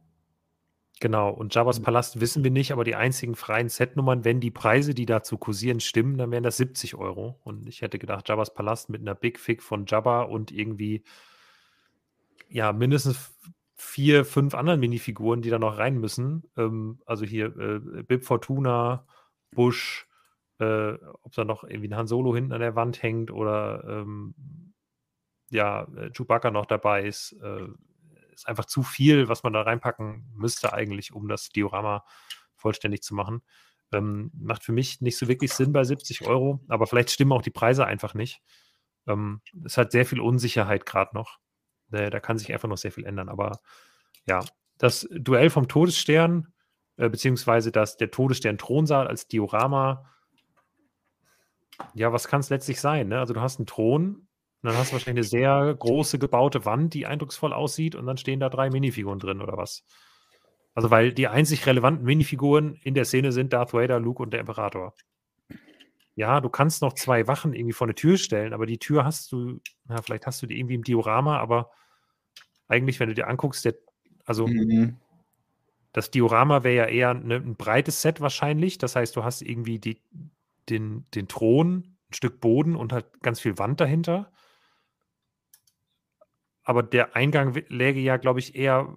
Genau, 1.01 1.29
und 1.29 1.55
Jabba's 1.55 1.79
mhm. 1.79 1.83
Palast 1.83 2.19
wissen 2.19 2.43
wir 2.43 2.51
nicht, 2.51 2.71
aber 2.73 2.83
die 2.83 2.95
einzigen 2.95 3.35
freien 3.35 3.69
Setnummern, 3.69 4.25
wenn 4.25 4.41
die 4.41 4.51
Preise, 4.51 4.93
die 4.93 5.05
dazu 5.05 5.37
kursieren, 5.37 5.79
stimmen, 5.79 6.17
dann 6.17 6.31
wären 6.31 6.43
das 6.43 6.57
70 6.57 6.95
Euro. 6.95 7.39
Und 7.43 7.67
ich 7.67 7.81
hätte 7.81 7.99
gedacht, 7.99 8.27
Jabba's 8.27 8.53
Palast 8.53 8.89
mit 8.89 9.01
einer 9.01 9.15
Big 9.15 9.39
Fig 9.39 9.61
von 9.61 9.85
Jabba 9.85 10.23
und 10.23 10.51
irgendwie, 10.51 11.03
ja, 12.49 12.73
mindestens 12.73 13.33
vier, 13.77 14.25
fünf 14.25 14.55
anderen 14.55 14.81
Minifiguren, 14.81 15.41
die 15.41 15.49
da 15.49 15.57
noch 15.57 15.77
rein 15.77 15.97
müssen. 15.99 16.43
Ähm, 16.57 16.99
also 17.05 17.25
hier 17.25 17.55
äh, 17.57 18.03
Bib 18.03 18.25
Fortuna, 18.25 19.05
Bush, 19.51 20.05
äh, 20.59 20.93
ob 21.23 21.31
da 21.33 21.45
noch 21.45 21.63
irgendwie 21.63 21.87
ein 21.87 21.95
Han 21.95 22.07
Solo 22.07 22.35
hinten 22.35 22.51
an 22.51 22.59
der 22.59 22.75
Wand 22.75 23.01
hängt 23.01 23.31
oder 23.31 23.83
ähm, 23.87 24.35
ja, 25.49 25.83
äh, 25.95 26.11
Chewbacca 26.11 26.51
noch 26.51 26.65
dabei 26.65 27.05
ist. 27.05 27.33
Äh, 27.41 27.69
ist 28.39 28.47
einfach 28.47 28.65
zu 28.65 28.83
viel, 28.83 29.27
was 29.27 29.43
man 29.43 29.53
da 29.53 29.61
reinpacken 29.61 30.25
müsste 30.33 30.73
eigentlich, 30.73 31.13
um 31.13 31.27
das 31.27 31.49
Diorama 31.49 32.05
vollständig 32.55 33.03
zu 33.03 33.13
machen. 33.13 33.41
Ähm, 33.91 34.31
macht 34.33 34.63
für 34.63 34.71
mich 34.71 35.01
nicht 35.01 35.17
so 35.17 35.27
wirklich 35.27 35.53
Sinn 35.53 35.73
bei 35.73 35.83
70 35.83 36.25
Euro, 36.27 36.63
aber 36.67 36.87
vielleicht 36.87 37.11
stimmen 37.11 37.33
auch 37.33 37.41
die 37.41 37.49
Preise 37.49 37.85
einfach 37.85 38.13
nicht. 38.13 38.41
Ähm, 39.07 39.41
es 39.65 39.77
hat 39.77 39.91
sehr 39.91 40.05
viel 40.05 40.21
Unsicherheit 40.21 40.85
gerade 40.85 41.15
noch. 41.15 41.39
Äh, 41.91 42.09
da 42.09 42.19
kann 42.19 42.37
sich 42.37 42.53
einfach 42.53 42.69
noch 42.69 42.77
sehr 42.77 42.91
viel 42.91 43.05
ändern. 43.05 43.29
Aber 43.29 43.59
ja, 44.25 44.43
das 44.77 45.07
Duell 45.11 45.49
vom 45.49 45.67
Todesstern, 45.67 46.53
äh, 46.97 47.09
beziehungsweise 47.09 47.71
das, 47.71 47.97
der 47.97 48.11
Todesstern-Thronsaal 48.11 49.07
als 49.07 49.27
Diorama, 49.27 50.05
ja, 51.93 52.13
was 52.13 52.27
kann 52.27 52.41
es 52.41 52.49
letztlich 52.49 52.79
sein? 52.79 53.09
Ne? 53.09 53.19
Also 53.19 53.33
du 53.33 53.41
hast 53.41 53.59
einen 53.59 53.65
Thron, 53.65 54.28
und 54.61 54.69
dann 54.69 54.77
hast 54.77 54.91
du 54.91 54.93
wahrscheinlich 54.93 55.23
eine 55.23 55.41
sehr 55.41 55.73
große 55.73 56.19
gebaute 56.19 56.65
Wand, 56.65 56.93
die 56.93 57.05
eindrucksvoll 57.05 57.53
aussieht, 57.53 57.95
und 57.95 58.05
dann 58.05 58.17
stehen 58.17 58.41
da 58.41 58.49
drei 58.49 58.69
Minifiguren 58.69 59.19
drin 59.19 59.41
oder 59.41 59.57
was. 59.57 59.85
Also, 60.75 60.91
weil 60.91 61.13
die 61.13 61.29
einzig 61.29 61.65
relevanten 61.65 62.05
Minifiguren 62.05 62.75
in 62.83 62.93
der 62.93 63.05
Szene 63.05 63.31
sind 63.31 63.53
Darth 63.53 63.73
Vader, 63.73 63.99
Luke 63.99 64.21
und 64.21 64.31
der 64.31 64.41
Imperator. 64.41 64.93
Ja, 66.15 66.41
du 66.41 66.49
kannst 66.49 66.81
noch 66.81 66.93
zwei 66.93 67.27
Wachen 67.27 67.53
irgendwie 67.53 67.73
vor 67.73 67.87
eine 67.87 67.95
Tür 67.95 68.17
stellen, 68.17 68.53
aber 68.53 68.65
die 68.65 68.79
Tür 68.79 69.05
hast 69.05 69.31
du, 69.31 69.61
na, 69.87 70.01
vielleicht 70.01 70.27
hast 70.27 70.41
du 70.41 70.47
die 70.47 70.59
irgendwie 70.59 70.75
im 70.75 70.83
Diorama, 70.83 71.37
aber 71.37 71.71
eigentlich, 72.67 72.99
wenn 72.99 73.07
du 73.07 73.15
dir 73.15 73.29
anguckst, 73.29 73.63
der, 73.63 73.75
also 74.25 74.45
mhm. 74.45 74.97
das 75.93 76.11
Diorama 76.11 76.63
wäre 76.63 76.75
ja 76.75 76.85
eher 76.93 77.13
ne, 77.13 77.35
ein 77.35 77.55
breites 77.55 78.01
Set 78.01 78.19
wahrscheinlich. 78.19 78.77
Das 78.77 78.97
heißt, 78.97 79.15
du 79.15 79.23
hast 79.23 79.41
irgendwie 79.41 79.79
die, 79.79 80.01
den, 80.67 81.05
den 81.15 81.29
Thron, 81.29 81.95
ein 82.09 82.13
Stück 82.13 82.41
Boden 82.41 82.75
und 82.75 82.91
halt 82.91 83.21
ganz 83.21 83.39
viel 83.39 83.57
Wand 83.57 83.79
dahinter 83.79 84.29
aber 86.69 86.83
der 86.83 87.15
Eingang 87.15 87.55
läge 87.69 87.99
ja, 87.99 88.17
glaube 88.17 88.37
ich, 88.37 88.53
eher 88.53 88.95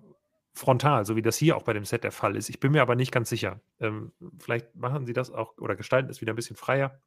frontal, 0.52 1.06
so 1.06 1.16
wie 1.16 1.22
das 1.22 1.38
hier 1.38 1.56
auch 1.56 1.62
bei 1.62 1.72
dem 1.72 1.86
Set 1.86 2.04
der 2.04 2.12
Fall 2.12 2.36
ist. 2.36 2.50
Ich 2.50 2.60
bin 2.60 2.72
mir 2.72 2.82
aber 2.82 2.96
nicht 2.96 3.12
ganz 3.12 3.30
sicher. 3.30 3.62
Ähm, 3.80 4.12
vielleicht 4.38 4.76
machen 4.76 5.06
sie 5.06 5.14
das 5.14 5.30
auch 5.30 5.56
oder 5.56 5.74
gestalten 5.74 6.10
es 6.10 6.20
wieder 6.20 6.34
ein 6.34 6.36
bisschen 6.36 6.54
freier. 6.54 7.00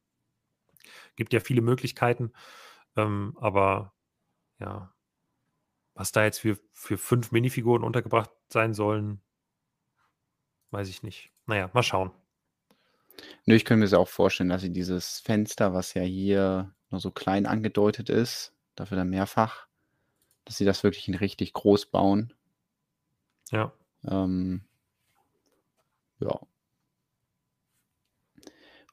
Gibt 1.18 1.34
ja 1.34 1.40
viele 1.40 1.62
Möglichkeiten, 1.62 2.34
ähm, 2.96 3.38
aber 3.40 3.94
ja, 4.58 4.92
was 5.94 6.12
da 6.12 6.24
jetzt 6.24 6.40
für, 6.40 6.58
für 6.74 6.98
fünf 6.98 7.32
Minifiguren 7.32 7.84
untergebracht 7.84 8.32
sein 8.50 8.74
sollen, 8.74 9.22
weiß 10.72 10.90
ich 10.90 11.04
nicht. 11.04 11.32
Naja, 11.46 11.70
mal 11.74 11.84
schauen. 11.84 12.10
Nö, 13.46 13.54
ich 13.54 13.66
könnte 13.66 13.82
mir 13.82 13.86
das 13.86 13.94
auch 13.94 14.10
vorstellen, 14.10 14.50
dass 14.50 14.64
sie 14.64 14.74
dieses 14.74 15.20
Fenster, 15.20 15.76
was 15.76 15.94
ja 15.94 16.02
hier 16.02 16.74
nur 16.90 17.00
so 17.00 17.12
klein 17.12 17.46
angedeutet 17.46 18.10
ist, 18.10 18.52
dafür 18.74 18.98
dann 18.98 19.12
mehrfach, 19.12 19.68
dass 20.46 20.58
sie 20.58 20.66
das 20.66 20.84
wirklich 20.84 21.20
richtig 21.20 21.54
groß 21.54 21.88
bauen. 21.88 22.34
Ja. 23.52 23.74
Ähm, 24.08 24.62
ja. 26.20 26.40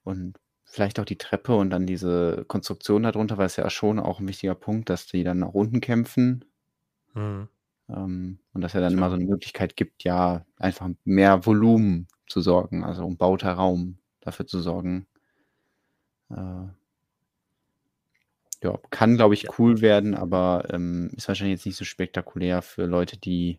Und 0.04 0.38
vielleicht 0.64 0.98
auch 0.98 1.04
die 1.04 1.18
Treppe 1.18 1.54
und 1.54 1.70
dann 1.70 1.86
diese 1.86 2.44
Konstruktion 2.48 3.02
darunter, 3.02 3.38
weil 3.38 3.46
es 3.46 3.56
ja 3.56 3.68
schon 3.70 3.98
auch 3.98 4.20
ein 4.20 4.28
wichtiger 4.28 4.54
Punkt, 4.54 4.88
dass 4.88 5.06
die 5.06 5.22
dann 5.22 5.40
nach 5.40 5.52
unten 5.54 5.80
kämpfen. 5.80 6.44
Mhm. 7.14 7.48
Ähm, 7.88 8.38
und 8.52 8.60
dass 8.62 8.74
er 8.74 8.80
dann 8.80 8.92
ja. 8.92 8.98
immer 8.98 9.10
so 9.10 9.16
eine 9.16 9.26
Möglichkeit 9.26 9.76
gibt, 9.76 10.02
ja, 10.04 10.46
einfach 10.56 10.88
mehr 11.04 11.44
Volumen 11.44 12.08
zu 12.26 12.40
sorgen, 12.40 12.84
also 12.84 13.04
um 13.04 13.16
bauter 13.16 13.52
Raum 13.52 13.98
dafür 14.20 14.46
zu 14.46 14.60
sorgen. 14.60 15.06
Äh, 16.30 16.68
ja, 18.62 18.78
kann, 18.90 19.16
glaube 19.16 19.34
ich, 19.34 19.59
cool 19.59 19.80
werden, 19.80 20.14
aber 20.14 20.68
ähm, 20.70 21.10
ist 21.16 21.28
wahrscheinlich 21.28 21.59
jetzt 21.59 21.66
nicht 21.66 21.76
so 21.76 21.84
spektakulär 21.84 22.62
für 22.62 22.86
Leute, 22.86 23.18
die 23.18 23.59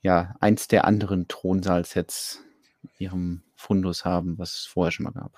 ja 0.00 0.36
eins 0.40 0.68
der 0.68 0.84
anderen 0.84 1.26
Thronsaal-Sets 1.26 2.44
in 2.82 2.90
ihrem 2.98 3.42
Fundus 3.56 4.04
haben, 4.04 4.38
was 4.38 4.54
es 4.54 4.66
vorher 4.66 4.92
schon 4.92 5.04
mal 5.04 5.12
gab. 5.12 5.32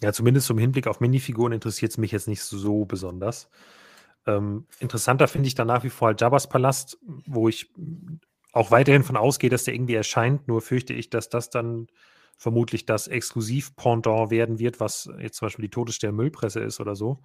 Ja, 0.00 0.12
zumindest 0.12 0.46
zum 0.46 0.58
Hinblick 0.58 0.86
auf 0.86 1.00
Minifiguren 1.00 1.52
interessiert 1.52 1.92
es 1.92 1.98
mich 1.98 2.10
jetzt 2.10 2.26
nicht 2.26 2.42
so 2.42 2.86
besonders. 2.86 3.50
Ähm, 4.26 4.66
interessanter 4.80 5.28
finde 5.28 5.48
ich 5.48 5.54
dann 5.54 5.66
nach 5.66 5.84
wie 5.84 5.90
vor 5.90 6.08
halt 6.08 6.20
Jabba's 6.20 6.48
Palast, 6.48 6.98
wo 7.02 7.48
ich 7.48 7.70
auch 8.52 8.70
weiterhin 8.70 9.04
von 9.04 9.16
ausgehe, 9.16 9.50
dass 9.50 9.64
der 9.64 9.74
irgendwie 9.74 9.94
erscheint. 9.94 10.48
Nur 10.48 10.60
fürchte 10.62 10.92
ich, 10.94 11.10
dass 11.10 11.28
das 11.28 11.50
dann 11.50 11.88
vermutlich 12.36 12.86
das 12.86 13.08
Exklusiv-Pendant 13.08 14.30
werden 14.30 14.58
wird, 14.58 14.80
was 14.80 15.08
jetzt 15.18 15.36
zum 15.36 15.46
Beispiel 15.46 15.64
die 15.64 15.70
Todesstern-Müllpresse 15.70 16.60
ist 16.60 16.80
oder 16.80 16.96
so. 16.96 17.22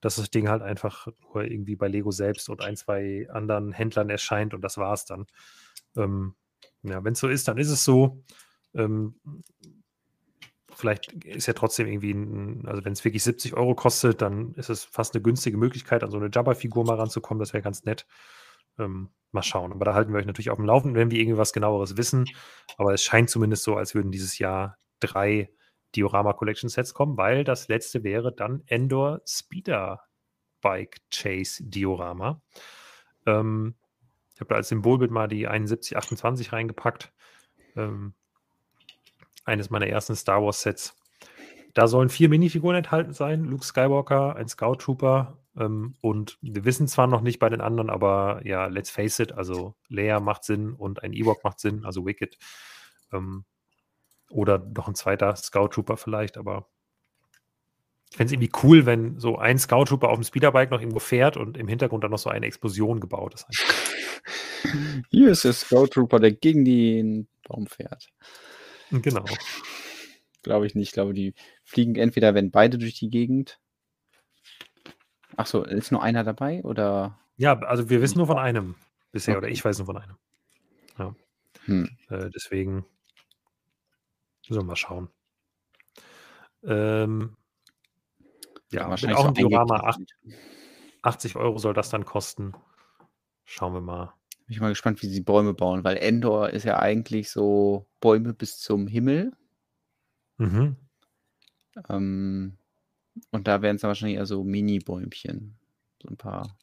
Dass 0.00 0.16
das 0.16 0.30
Ding 0.30 0.48
halt 0.48 0.62
einfach 0.62 1.08
nur 1.34 1.44
irgendwie 1.44 1.76
bei 1.76 1.88
Lego 1.88 2.10
selbst 2.10 2.48
und 2.48 2.60
ein, 2.60 2.76
zwei 2.76 3.28
anderen 3.30 3.72
Händlern 3.72 4.10
erscheint 4.10 4.54
und 4.54 4.62
das 4.62 4.78
war's 4.78 5.04
dann. 5.04 5.26
Ähm, 5.96 6.34
ja, 6.82 7.02
wenn 7.04 7.14
es 7.14 7.20
so 7.20 7.28
ist, 7.28 7.48
dann 7.48 7.58
ist 7.58 7.70
es 7.70 7.84
so. 7.84 8.22
Ähm, 8.74 9.16
vielleicht 10.78 11.12
ist 11.24 11.46
ja 11.46 11.54
trotzdem 11.54 11.88
irgendwie, 11.88 12.12
ein, 12.12 12.64
also 12.66 12.84
wenn 12.84 12.92
es 12.92 13.04
wirklich 13.04 13.24
70 13.24 13.54
Euro 13.54 13.74
kostet, 13.74 14.22
dann 14.22 14.54
ist 14.54 14.70
es 14.70 14.84
fast 14.84 15.14
eine 15.14 15.22
günstige 15.22 15.56
Möglichkeit, 15.56 16.04
an 16.04 16.10
so 16.10 16.18
eine 16.18 16.30
Jabba-Figur 16.32 16.84
mal 16.84 16.96
ranzukommen. 16.96 17.40
Das 17.40 17.52
wäre 17.52 17.62
ganz 17.62 17.84
nett. 17.84 18.06
Ähm, 18.78 19.10
mal 19.32 19.42
schauen. 19.42 19.72
Aber 19.72 19.84
da 19.84 19.94
halten 19.94 20.12
wir 20.12 20.18
euch 20.18 20.26
natürlich 20.26 20.50
auf 20.50 20.56
dem 20.56 20.64
Laufenden, 20.64 20.96
wenn 20.96 21.10
wir 21.10 21.18
irgendwas 21.18 21.52
genaueres 21.52 21.96
wissen. 21.96 22.26
Aber 22.76 22.94
es 22.94 23.02
scheint 23.02 23.30
zumindest 23.30 23.64
so, 23.64 23.76
als 23.76 23.94
würden 23.94 24.10
dieses 24.10 24.38
Jahr 24.38 24.78
drei 25.00 25.50
Diorama 25.94 26.32
Collection 26.32 26.68
Sets 26.68 26.94
kommen, 26.94 27.16
weil 27.16 27.44
das 27.44 27.68
letzte 27.68 28.04
wäre 28.04 28.34
dann 28.34 28.62
Endor 28.66 29.20
Speeder 29.26 30.02
Bike 30.60 30.98
Chase 31.10 31.62
Diorama. 31.64 32.42
Ähm, 33.26 33.74
ich 34.34 34.40
habe 34.40 34.50
da 34.50 34.56
als 34.56 34.68
Symbolbild 34.68 35.10
mal 35.10 35.28
die 35.28 35.42
7128 35.42 36.52
reingepackt. 36.52 37.12
Ähm, 37.76 38.14
eines 39.44 39.70
meiner 39.70 39.86
ersten 39.86 40.14
Star 40.14 40.42
Wars 40.42 40.62
Sets. 40.62 40.94
Da 41.74 41.86
sollen 41.86 42.08
vier 42.08 42.28
Minifiguren 42.28 42.76
enthalten 42.76 43.12
sein: 43.12 43.44
Luke 43.44 43.64
Skywalker, 43.64 44.36
ein 44.36 44.48
Scout 44.48 44.76
Trooper, 44.76 45.37
Ähm, 45.58 45.96
und 46.00 46.38
wir 46.40 46.64
wissen 46.64 46.86
zwar 46.88 47.06
noch 47.06 47.20
nicht 47.20 47.38
bei 47.38 47.48
den 47.48 47.60
anderen, 47.60 47.90
aber 47.90 48.40
ja, 48.44 48.66
let's 48.66 48.90
face 48.90 49.18
it, 49.18 49.32
also 49.32 49.74
Leia 49.88 50.20
macht 50.20 50.44
Sinn 50.44 50.72
und 50.72 51.02
ein 51.02 51.12
Ewok 51.12 51.42
macht 51.44 51.60
Sinn, 51.60 51.84
also 51.84 52.06
Wicked. 52.06 52.38
Ähm, 53.12 53.44
oder 54.30 54.58
noch 54.58 54.88
ein 54.88 54.94
zweiter 54.94 55.34
Scout 55.36 55.68
Trooper 55.68 55.96
vielleicht, 55.96 56.36
aber 56.36 56.68
ich 58.10 58.16
fände 58.16 58.28
es 58.28 58.32
irgendwie 58.32 58.52
cool, 58.62 58.86
wenn 58.86 59.18
so 59.18 59.36
ein 59.36 59.58
Scout 59.58 59.86
Trooper 59.86 60.08
auf 60.08 60.16
dem 60.16 60.24
Speederbike 60.24 60.70
noch 60.70 60.80
irgendwo 60.80 61.00
fährt 61.00 61.36
und 61.36 61.56
im 61.56 61.68
Hintergrund 61.68 62.04
dann 62.04 62.10
noch 62.10 62.18
so 62.18 62.30
eine 62.30 62.46
Explosion 62.46 63.00
gebaut 63.00 63.34
ist. 63.34 63.46
Hier 65.10 65.30
ist 65.30 65.44
der 65.44 65.52
Scout 65.52 65.88
Trooper, 65.88 66.18
der 66.18 66.32
gegen 66.32 66.64
den 66.64 67.28
Baum 67.46 67.66
fährt. 67.66 68.08
Genau. 68.90 69.24
Glaube 70.42 70.66
ich 70.66 70.74
nicht. 70.74 70.88
Ich 70.88 70.92
glaube, 70.92 71.12
die 71.12 71.34
fliegen 71.64 71.96
entweder, 71.96 72.34
wenn 72.34 72.50
beide 72.50 72.78
durch 72.78 72.94
die 72.94 73.10
Gegend. 73.10 73.60
Ach 75.38 75.46
so, 75.46 75.62
ist 75.62 75.92
nur 75.92 76.02
einer 76.02 76.24
dabei 76.24 76.64
oder? 76.64 77.16
Ja, 77.36 77.56
also 77.60 77.88
wir 77.88 78.02
wissen 78.02 78.18
nur 78.18 78.26
von 78.26 78.38
einem 78.38 78.74
bisher 79.12 79.36
okay. 79.36 79.44
oder 79.44 79.52
ich 79.52 79.64
weiß 79.64 79.78
nur 79.78 79.86
von 79.86 79.96
einem. 79.96 80.16
Ja. 80.98 81.14
Hm. 81.66 81.88
Äh, 82.08 82.28
deswegen 82.30 82.84
müssen 84.48 84.60
wir 84.60 84.64
mal 84.64 84.74
schauen. 84.74 85.08
Ähm, 86.64 87.36
ja, 88.72 88.82
ja 88.82 88.90
wahrscheinlich 88.90 89.16
auch 89.16 89.28
ein 89.28 89.34
Diorama 89.34 89.94
80 91.02 91.36
Euro 91.36 91.58
soll 91.58 91.72
das 91.72 91.90
dann 91.90 92.04
kosten. 92.04 92.54
Schauen 93.44 93.74
wir 93.74 93.80
mal. 93.80 94.06
Bin 94.46 94.54
ich 94.54 94.60
mal 94.60 94.70
gespannt, 94.70 95.00
wie 95.02 95.08
sie 95.08 95.20
Bäume 95.20 95.54
bauen, 95.54 95.84
weil 95.84 95.98
Endor 95.98 96.50
ist 96.50 96.64
ja 96.64 96.80
eigentlich 96.80 97.30
so 97.30 97.86
Bäume 98.00 98.34
bis 98.34 98.58
zum 98.58 98.88
Himmel. 98.88 99.36
Mhm. 100.38 100.74
Ähm, 101.88 102.58
und 103.30 103.48
da 103.48 103.62
werden 103.62 103.76
es 103.76 103.82
dann 103.82 103.88
wahrscheinlich 103.88 104.18
eher 104.18 104.26
so 104.26 104.44
Mini-Bäumchen. 104.44 105.56
So 106.02 106.08
ein 106.08 106.16
paar. 106.16 106.56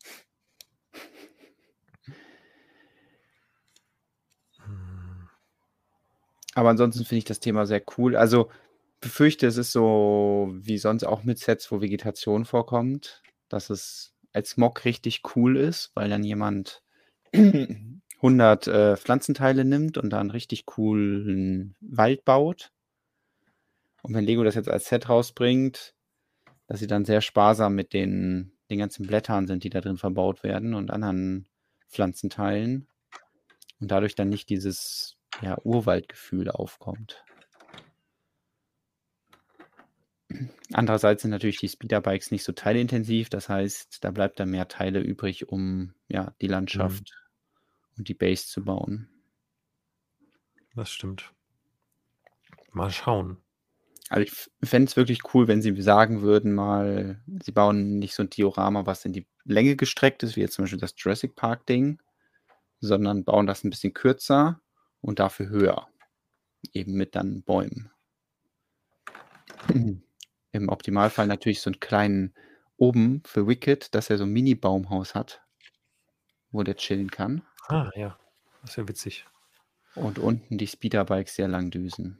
Aber 6.54 6.70
ansonsten 6.70 7.04
finde 7.04 7.20
ich 7.20 7.26
das 7.26 7.40
Thema 7.42 7.66
sehr 7.66 7.84
cool. 7.98 8.16
Also 8.16 8.50
befürchte, 9.02 9.46
es 9.48 9.58
ist 9.58 9.72
so 9.72 10.54
wie 10.54 10.78
sonst 10.78 11.04
auch 11.04 11.24
mit 11.24 11.38
Sets, 11.40 11.72
wo 11.72 11.82
Vegetation 11.82 12.46
vorkommt, 12.46 13.22
dass 13.50 13.70
es 13.70 14.14
als 14.32 14.58
Mock 14.58 14.86
richtig 14.86 15.22
cool 15.36 15.58
ist, 15.58 15.92
weil 15.96 16.10
dann 16.10 16.24
jemand 16.24 16.82
100 17.34 18.68
äh, 18.68 18.98
Pflanzenteile 18.98 19.66
nimmt 19.66 19.98
und 19.98 20.10
da 20.12 20.20
einen 20.20 20.32
richtig 20.32 20.66
coolen 20.66 21.76
Wald 21.82 22.26
baut. 22.26 22.72
Und 24.02 24.14
wenn 24.14 24.26
Lego 24.26 24.44
das 24.44 24.56
jetzt 24.56 24.70
als 24.70 24.86
Set 24.86 25.10
rausbringt, 25.10 25.95
dass 26.68 26.80
sie 26.80 26.88
dann 26.88 27.06
sehr 27.06 27.22
sparsam 27.22 27.76
mit 27.76 27.94
den, 27.94 28.54
den 28.70 28.80
ganzen 28.80 29.06
Blättern 29.06 29.48
sind, 29.48 29.64
die 29.64 29.70
da 29.70 29.82
drin 29.82 29.98
verbaut 29.98 30.44
werden 30.44 30.74
und 30.74 30.92
anderen 30.92 31.48
Pflanzenteilen. 31.90 32.88
Und 33.80 33.92
dadurch 33.92 34.16
dann 34.16 34.30
nicht 34.30 34.50
dieses 34.50 35.18
ja, 35.42 35.58
Urwaldgefühl 35.64 36.50
aufkommt. 36.50 37.24
Andererseits 40.74 41.22
sind 41.22 41.32
natürlich 41.32 41.60
die 41.60 41.70
Speederbikes 41.70 42.32
nicht 42.32 42.44
so 42.44 42.52
teileintensiv, 42.52 43.30
das 43.30 43.48
heißt, 43.48 44.04
da 44.04 44.12
bleibt 44.12 44.40
dann 44.40 44.50
mehr 44.50 44.68
Teile 44.68 45.00
übrig, 45.00 45.50
um 45.50 45.94
ja, 46.08 46.34
die 46.42 46.48
Landschaft 46.48 47.12
mhm 47.12 47.26
und 47.98 48.08
die 48.10 48.14
Base 48.14 48.48
zu 48.48 48.64
bauen. 48.64 49.10
Das 50.76 50.90
stimmt. 50.90 51.34
Mal 52.72 52.92
schauen. 52.92 53.38
Also 54.10 54.22
ich 54.24 54.68
fände 54.68 54.88
es 54.90 54.96
wirklich 54.96 55.34
cool, 55.34 55.48
wenn 55.48 55.62
sie 55.62 55.82
sagen 55.82 56.22
würden, 56.22 56.54
mal, 56.54 57.22
sie 57.44 57.52
bauen 57.52 57.98
nicht 57.98 58.14
so 58.14 58.24
ein 58.24 58.30
Diorama, 58.30 58.86
was 58.86 59.04
in 59.06 59.14
die 59.14 59.28
Länge 59.46 59.76
gestreckt 59.76 60.22
ist, 60.24 60.36
wie 60.36 60.42
jetzt 60.42 60.54
zum 60.54 60.64
Beispiel 60.64 60.80
das 60.80 60.94
Jurassic 60.98 61.36
Park-Ding, 61.36 62.00
sondern 62.80 63.24
bauen 63.24 63.48
das 63.48 63.64
ein 63.64 63.72
bisschen 63.72 63.94
kürzer 63.94 64.62
und 65.02 65.20
dafür 65.20 65.50
höher. 65.50 65.88
Eben 66.74 66.94
mit 66.94 67.16
dann 67.16 67.44
Bäumen. 67.44 67.92
Im 70.52 70.70
Optimalfall 70.70 71.28
natürlich 71.28 71.62
so 71.62 71.70
einen 71.70 71.80
kleinen 71.80 72.34
oben 72.78 73.24
für 73.26 73.48
Wicked, 73.48 73.94
dass 73.96 74.10
er 74.10 74.18
so 74.18 74.26
ein 74.26 74.32
Mini-Baumhaus 74.32 75.16
hat, 75.16 75.42
wo 76.52 76.64
der 76.64 76.76
chillen 76.76 77.10
kann. 77.10 77.42
Ah, 77.68 77.90
ja. 77.96 78.18
Das 78.62 78.72
ist 78.72 78.78
ja 78.78 78.88
witzig. 78.88 79.26
Und 79.96 80.20
unten 80.20 80.58
die 80.58 80.68
Speederbikes 80.68 81.36
sehr 81.36 81.48
lang 81.48 81.72
düsen. 81.72 82.20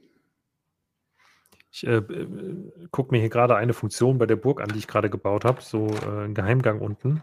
Ich 1.76 1.86
äh, 1.86 1.96
äh, 1.96 2.88
gucke 2.90 3.14
mir 3.14 3.20
hier 3.20 3.28
gerade 3.28 3.54
eine 3.54 3.74
Funktion 3.74 4.16
bei 4.16 4.24
der 4.24 4.36
Burg 4.36 4.62
an, 4.62 4.70
die 4.70 4.78
ich 4.78 4.86
gerade 4.86 5.10
gebaut 5.10 5.44
habe. 5.44 5.60
So 5.60 5.88
äh, 5.88 6.24
ein 6.24 6.32
Geheimgang 6.32 6.80
unten. 6.80 7.22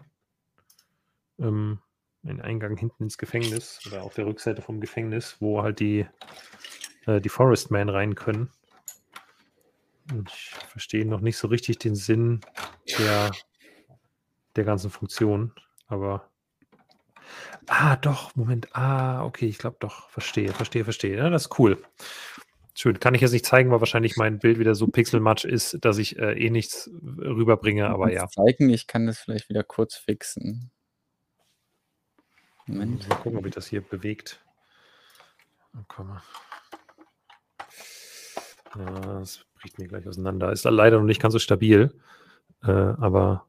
Ähm, 1.40 1.80
ein 2.24 2.40
Eingang 2.40 2.78
hinten 2.78 3.06
ins 3.06 3.18
Gefängnis 3.18 3.80
oder 3.88 4.04
auf 4.04 4.14
der 4.14 4.28
Rückseite 4.28 4.62
vom 4.62 4.80
Gefängnis, 4.80 5.38
wo 5.40 5.64
halt 5.64 5.80
die, 5.80 6.06
äh, 7.08 7.20
die 7.20 7.30
Forestmen 7.30 7.90
rein 7.90 8.14
können. 8.14 8.52
Und 10.12 10.30
ich 10.30 10.52
verstehe 10.70 11.08
noch 11.08 11.22
nicht 11.22 11.38
so 11.38 11.48
richtig 11.48 11.80
den 11.80 11.96
Sinn 11.96 12.42
der, 13.00 13.32
der 14.56 14.66
ganzen 14.66 14.92
Funktion, 14.92 15.52
aber 15.88 16.30
Ah, 17.68 17.96
doch, 17.96 18.36
Moment. 18.36 18.68
Ah, 18.76 19.24
okay, 19.24 19.48
ich 19.48 19.58
glaube 19.58 19.78
doch. 19.80 20.10
Verstehe, 20.10 20.54
verstehe, 20.54 20.84
verstehe. 20.84 21.18
Ja, 21.18 21.30
das 21.30 21.44
ist 21.44 21.60
cool. 21.60 21.82
Schön. 22.76 23.00
Kann 23.00 23.14
ich 23.14 23.22
jetzt 23.22 23.34
nicht 23.34 23.46
zeigen, 23.46 23.70
weil 23.70 23.82
wahrscheinlich 23.82 24.18
mein 24.18 24.40
Bild 24.40 24.58
wieder 24.58 24.74
so 24.74 24.88
pixelmatsch 24.88 25.46
ist, 25.46 25.78
dass 25.82 26.00
ich 26.00 26.18
äh, 26.18 26.34
eh 26.34 26.50
nichts 26.50 26.90
rüberbringe, 27.02 27.88
aber 27.88 28.12
ja. 28.12 28.28
Zeigen, 28.28 28.70
ich 28.70 28.88
kann 28.88 29.06
das 29.06 29.20
vielleicht 29.20 29.50
wieder 29.50 29.64
kurz 29.64 29.96
fixen. 29.96 30.72
Moment. 32.66 33.08
Mal 33.10 33.16
gucken, 33.16 33.38
ob 33.38 33.46
ich 33.46 33.54
das 33.54 33.68
hier 33.68 33.82
bewegt. 33.82 34.44
Komm 35.88 36.20
Ja, 38.76 39.00
das 39.20 39.46
bricht 39.60 39.78
mir 39.78 39.88
gleich 39.88 40.08
auseinander. 40.08 40.52
Ist 40.52 40.64
leider 40.66 40.98
noch 40.98 41.06
nicht 41.06 41.22
ganz 41.22 41.34
so 41.34 41.40
stabil, 41.40 41.94
äh, 42.64 42.72
aber 42.72 43.48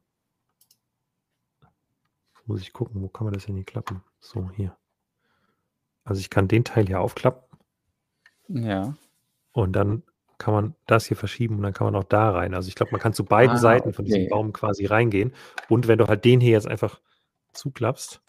muss 2.45 2.61
ich 2.61 2.73
gucken, 2.73 3.01
wo 3.01 3.07
kann 3.09 3.25
man 3.25 3.33
das 3.33 3.45
denn 3.45 3.55
hier 3.55 3.63
klappen? 3.63 4.03
So, 4.19 4.51
hier. 4.51 4.77
Also 6.03 6.19
ich 6.19 6.29
kann 6.29 6.47
den 6.47 6.63
Teil 6.63 6.85
hier 6.85 6.99
aufklappen. 6.99 7.43
Ja. 8.47 8.95
Und 9.55 9.71
dann 9.71 10.03
kann 10.37 10.53
man 10.53 10.75
das 10.85 11.05
hier 11.05 11.15
verschieben 11.15 11.55
und 11.55 11.63
dann 11.63 11.71
kann 11.71 11.85
man 11.85 11.95
auch 11.95 12.03
da 12.03 12.29
rein. 12.29 12.53
Also 12.53 12.67
ich 12.67 12.75
glaube, 12.75 12.91
man 12.91 12.99
kann 12.99 13.13
zu 13.13 13.23
beiden 13.23 13.55
ah, 13.55 13.59
Seiten 13.59 13.93
von 13.93 14.03
diesem 14.03 14.27
Baum 14.27 14.51
quasi 14.51 14.85
reingehen. 14.85 15.33
Und 15.69 15.87
wenn 15.87 15.97
du 15.97 16.07
halt 16.07 16.25
den 16.25 16.41
hier 16.41 16.51
jetzt 16.51 16.67
einfach 16.67 16.99
zuklappst, 17.53 18.21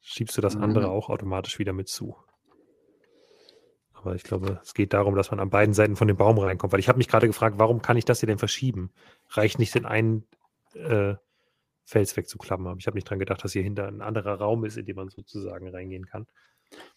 schiebst 0.00 0.36
du 0.36 0.40
das 0.40 0.56
mhm. 0.56 0.64
andere 0.64 0.90
auch 0.90 1.08
automatisch 1.08 1.60
wieder 1.60 1.72
mit 1.72 1.88
zu. 1.88 2.16
Aber 3.92 4.16
ich 4.16 4.24
glaube, 4.24 4.58
es 4.64 4.74
geht 4.74 4.92
darum, 4.92 5.14
dass 5.14 5.30
man 5.30 5.38
an 5.38 5.50
beiden 5.50 5.72
Seiten 5.72 5.94
von 5.94 6.08
dem 6.08 6.16
Baum 6.16 6.36
reinkommt. 6.36 6.72
Weil 6.72 6.80
ich 6.80 6.88
habe 6.88 6.98
mich 6.98 7.06
gerade 7.06 7.28
gefragt, 7.28 7.60
warum 7.60 7.80
kann 7.80 7.96
ich 7.96 8.04
das 8.04 8.18
hier 8.18 8.26
denn 8.26 8.38
verschieben? 8.38 8.90
Reicht 9.28 9.60
nicht 9.60 9.76
den 9.76 9.86
einen 9.86 10.26
äh, 10.74 11.14
Fels 11.92 12.16
wegzuklappen. 12.16 12.66
Aber 12.66 12.78
ich 12.78 12.86
habe 12.86 12.96
nicht 12.96 13.08
dran 13.08 13.18
gedacht, 13.18 13.44
dass 13.44 13.52
hier 13.52 13.62
hinter 13.62 13.86
ein 13.86 14.00
anderer 14.00 14.34
Raum 14.36 14.64
ist, 14.64 14.78
in 14.78 14.86
den 14.86 14.96
man 14.96 15.10
sozusagen 15.10 15.68
reingehen 15.68 16.06
kann. 16.06 16.26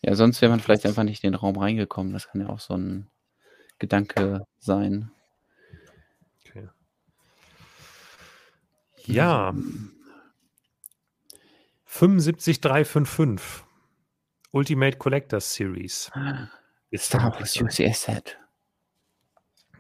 Ja, 0.02 0.16
sonst 0.16 0.42
wäre 0.42 0.50
man 0.50 0.62
vielleicht 0.62 0.86
einfach 0.86 1.04
nicht 1.04 1.24
in 1.24 1.34
den 1.34 1.40
Raum 1.40 1.58
reingekommen. 1.58 2.14
Das 2.14 2.30
kann 2.30 2.40
ja 2.40 2.48
auch 2.48 2.62
so 2.62 2.76
ein 2.76 3.10
Gedanke 3.78 4.48
sein. 4.58 5.12
Okay. 6.40 6.70
Ja. 9.06 9.54
75355 11.84 13.66
Ultimate 14.52 14.98
Collectors 14.98 15.54
Series. 15.54 16.10
Star 16.96 17.34
Wars 17.34 17.60
UCS 17.60 18.04
Set. 18.04 18.40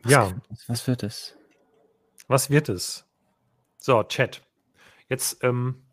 Ja. 0.05 0.33
Was 0.67 0.85
wird 0.87 1.03
es? 1.03 1.37
Was 2.27 2.49
wird 2.49 2.67
es? 2.67 3.05
So, 3.77 4.03
Chat. 4.03 4.41
Jetzt 5.09 5.43
ähm, 5.43 5.83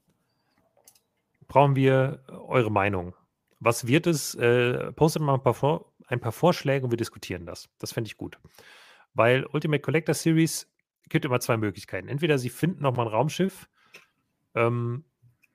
brauchen 1.48 1.76
wir 1.76 2.24
eure 2.28 2.70
Meinung. 2.70 3.14
Was 3.60 3.86
wird 3.86 4.06
es? 4.06 4.34
Äh, 4.34 4.92
postet 4.92 5.22
mal 5.22 5.34
ein 5.34 5.42
paar, 5.42 5.54
Vor 5.54 5.92
ein 6.06 6.20
paar 6.20 6.32
Vorschläge 6.32 6.84
und 6.84 6.90
wir 6.90 6.96
diskutieren 6.96 7.46
das. 7.46 7.68
Das 7.78 7.92
fände 7.92 8.08
ich 8.08 8.16
gut. 8.16 8.38
Weil 9.14 9.46
Ultimate 9.46 9.82
Collector 9.82 10.14
Series 10.14 10.72
gibt 11.08 11.24
immer 11.24 11.40
zwei 11.40 11.56
Möglichkeiten. 11.56 12.08
Entweder 12.08 12.38
sie 12.38 12.50
finden 12.50 12.82
nochmal 12.82 13.06
ein 13.06 13.12
Raumschiff, 13.12 13.68
ähm, 14.54 15.04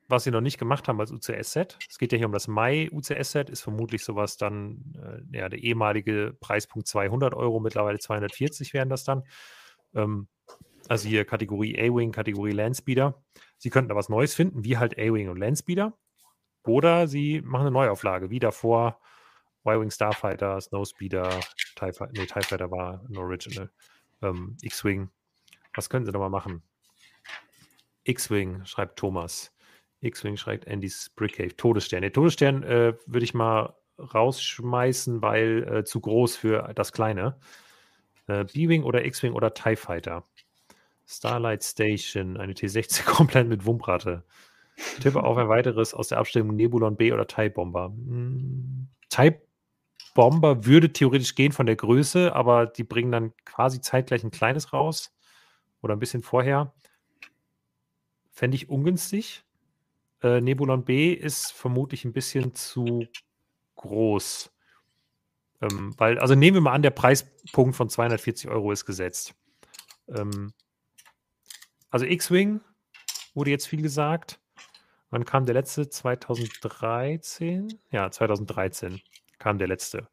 was 0.07 0.23
sie 0.23 0.31
noch 0.31 0.41
nicht 0.41 0.57
gemacht 0.57 0.87
haben 0.87 0.99
als 0.99 1.11
UCS-Set. 1.11 1.77
Es 1.89 1.97
geht 1.97 2.11
ja 2.11 2.17
hier 2.17 2.27
um 2.27 2.31
das 2.33 2.47
Mai-UCS-Set, 2.47 3.49
ist 3.49 3.61
vermutlich 3.61 4.03
sowas 4.03 4.37
dann, 4.37 4.93
äh, 4.95 5.37
ja, 5.37 5.49
der 5.49 5.59
ehemalige 5.59 6.35
Preispunkt 6.39 6.87
200 6.87 7.33
Euro, 7.33 7.59
mittlerweile 7.59 7.99
240 7.99 8.73
wären 8.73 8.89
das 8.89 9.03
dann. 9.03 9.23
Ähm, 9.93 10.27
also 10.87 11.09
hier 11.09 11.25
Kategorie 11.25 11.77
A-Wing, 11.77 12.11
Kategorie 12.11 12.51
Landspeeder. 12.51 13.21
Sie 13.57 13.69
könnten 13.69 13.89
da 13.89 13.95
was 13.95 14.09
Neues 14.09 14.35
finden, 14.35 14.63
wie 14.63 14.77
halt 14.77 14.97
A-Wing 14.97 15.29
und 15.29 15.37
Landspeeder. 15.37 15.97
Oder 16.63 17.07
sie 17.07 17.41
machen 17.41 17.61
eine 17.61 17.71
Neuauflage, 17.71 18.29
wie 18.29 18.39
davor 18.39 18.99
Y-Wing 19.65 19.91
Starfighter, 19.91 20.59
Snowspeeder, 20.61 21.29
TIE, 21.75 21.91
nee, 22.11 22.25
TIE 22.25 22.41
Fighter 22.41 22.71
war 22.71 23.03
ein 23.09 23.17
Original, 23.17 23.69
ähm, 24.21 24.57
X-Wing. 24.61 25.09
Was 25.75 25.89
können 25.89 26.05
sie 26.05 26.11
da 26.11 26.19
mal 26.19 26.29
machen? 26.29 26.63
X-Wing, 28.03 28.65
schreibt 28.65 28.97
Thomas. 28.97 29.53
X-Wing 30.01 30.37
schreibt 30.37 30.67
Andy's 30.67 31.09
Brickcave. 31.15 31.55
Todesstern. 31.55 32.01
Der 32.01 32.13
Todesstern 32.13 32.63
äh, 32.63 32.93
würde 33.05 33.23
ich 33.23 33.33
mal 33.33 33.75
rausschmeißen, 33.99 35.21
weil 35.21 35.63
äh, 35.63 35.83
zu 35.83 35.99
groß 35.99 36.35
für 36.35 36.73
das 36.75 36.91
Kleine. 36.93 37.39
Äh, 38.27 38.45
B-Wing 38.45 38.83
oder 38.83 39.05
X-Wing 39.05 39.33
oder 39.33 39.53
TIE 39.53 39.75
Fighter. 39.75 40.25
Starlight 41.07 41.63
Station, 41.63 42.37
eine 42.37 42.53
T16 42.53 43.05
komplett 43.05 43.47
mit 43.47 43.65
Wumpratte. 43.65 44.23
Tippe 45.01 45.23
auf 45.23 45.37
ein 45.37 45.49
weiteres 45.49 45.93
aus 45.93 46.09
der 46.09 46.19
Abstimmung 46.19 46.55
Nebulon 46.55 46.97
B 46.97 47.11
oder 47.11 47.25
TIE 47.25 47.49
Bomber. 47.49 47.85
Hm, 47.85 48.87
TIE 49.09 49.35
Bomber 50.13 50.65
würde 50.65 50.91
theoretisch 50.93 51.35
gehen 51.35 51.51
von 51.51 51.65
der 51.65 51.75
Größe, 51.75 52.35
aber 52.35 52.67
die 52.67 52.83
bringen 52.83 53.11
dann 53.11 53.33
quasi 53.45 53.81
zeitgleich 53.81 54.23
ein 54.23 54.31
kleines 54.31 54.73
raus 54.73 55.15
oder 55.81 55.95
ein 55.95 55.99
bisschen 55.99 56.21
vorher. 56.21 56.73
Fände 58.31 58.55
ich 58.55 58.69
ungünstig. 58.69 59.43
Äh, 60.21 60.41
Nebulon 60.41 60.85
B 60.85 61.13
ist 61.13 61.51
vermutlich 61.53 62.05
ein 62.05 62.13
bisschen 62.13 62.53
zu 62.53 63.05
groß. 63.75 64.51
Ähm, 65.61 65.93
weil, 65.97 66.19
also 66.19 66.35
nehmen 66.35 66.55
wir 66.55 66.61
mal 66.61 66.73
an, 66.73 66.81
der 66.81 66.91
Preispunkt 66.91 67.75
von 67.75 67.89
240 67.89 68.49
Euro 68.49 68.71
ist 68.71 68.85
gesetzt. 68.85 69.33
Ähm, 70.07 70.53
also 71.89 72.05
X-Wing 72.05 72.61
wurde 73.33 73.51
jetzt 73.51 73.67
viel 73.67 73.81
gesagt. 73.81 74.39
Wann 75.09 75.25
kam 75.25 75.45
der 75.45 75.53
letzte? 75.53 75.89
2013? 75.89 77.79
Ja, 77.91 78.11
2013 78.11 79.01
kam 79.39 79.57
der 79.57 79.67
letzte. 79.67 80.07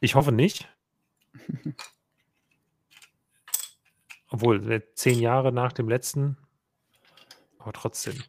Ich 0.00 0.14
hoffe 0.14 0.32
nicht. 0.32 0.68
Obwohl, 4.30 4.82
zehn 4.94 5.18
Jahre 5.18 5.52
nach 5.52 5.72
dem 5.72 5.88
letzten. 5.88 6.36
Aber 7.58 7.72
trotzdem. 7.72 8.22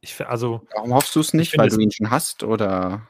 Ich, 0.00 0.20
also, 0.26 0.66
Warum 0.74 0.94
hoffst 0.94 1.14
du 1.14 1.20
es 1.20 1.32
nicht? 1.32 1.56
Weil 1.56 1.68
du 1.68 1.78
ihn 1.78 1.92
schon 1.92 2.10
hast? 2.10 2.42
Oder? 2.42 3.08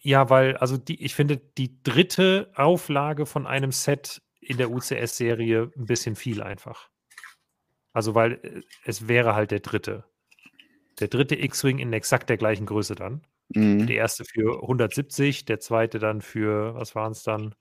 Ja, 0.00 0.30
weil, 0.30 0.56
also 0.58 0.76
die, 0.76 1.02
ich 1.02 1.14
finde 1.14 1.38
die 1.38 1.82
dritte 1.82 2.52
Auflage 2.54 3.26
von 3.26 3.46
einem 3.46 3.72
Set 3.72 4.22
in 4.44 4.58
der 4.58 4.70
UCS-Serie 4.70 5.70
ein 5.76 5.86
bisschen 5.86 6.16
viel 6.16 6.42
einfach. 6.42 6.90
Also, 7.92 8.14
weil 8.14 8.34
äh, 8.42 8.62
es 8.84 9.08
wäre 9.08 9.34
halt 9.34 9.50
der 9.50 9.60
dritte. 9.60 10.04
Der 11.00 11.08
dritte 11.08 11.36
X-Wing 11.36 11.78
in 11.78 11.92
exakt 11.92 12.28
der 12.28 12.36
gleichen 12.36 12.66
Größe 12.66 12.94
dann. 12.94 13.22
Mhm. 13.48 13.86
Der 13.86 13.96
erste 13.96 14.24
für 14.24 14.62
170, 14.62 15.44
der 15.44 15.60
zweite 15.60 15.98
dann 15.98 16.20
für, 16.20 16.74
was 16.74 16.94
waren 16.94 17.12
es 17.12 17.22
dann? 17.22 17.54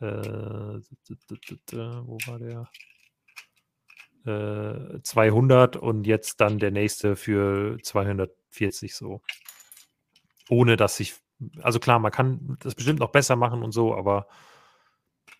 Äh, 0.00 0.06
wo 0.06 2.18
war 2.26 2.38
der? 2.38 2.70
Äh, 4.24 5.00
200 5.02 5.76
und 5.76 6.06
jetzt 6.06 6.40
dann 6.40 6.58
der 6.58 6.70
nächste 6.70 7.16
für 7.16 7.78
240 7.82 8.94
so. 8.94 9.22
Ohne 10.48 10.76
dass 10.76 11.00
ich, 11.00 11.14
also 11.62 11.80
klar, 11.80 11.98
man 11.98 12.12
kann 12.12 12.56
das 12.60 12.74
bestimmt 12.74 13.00
noch 13.00 13.12
besser 13.12 13.36
machen 13.36 13.62
und 13.62 13.72
so, 13.72 13.94
aber 13.94 14.26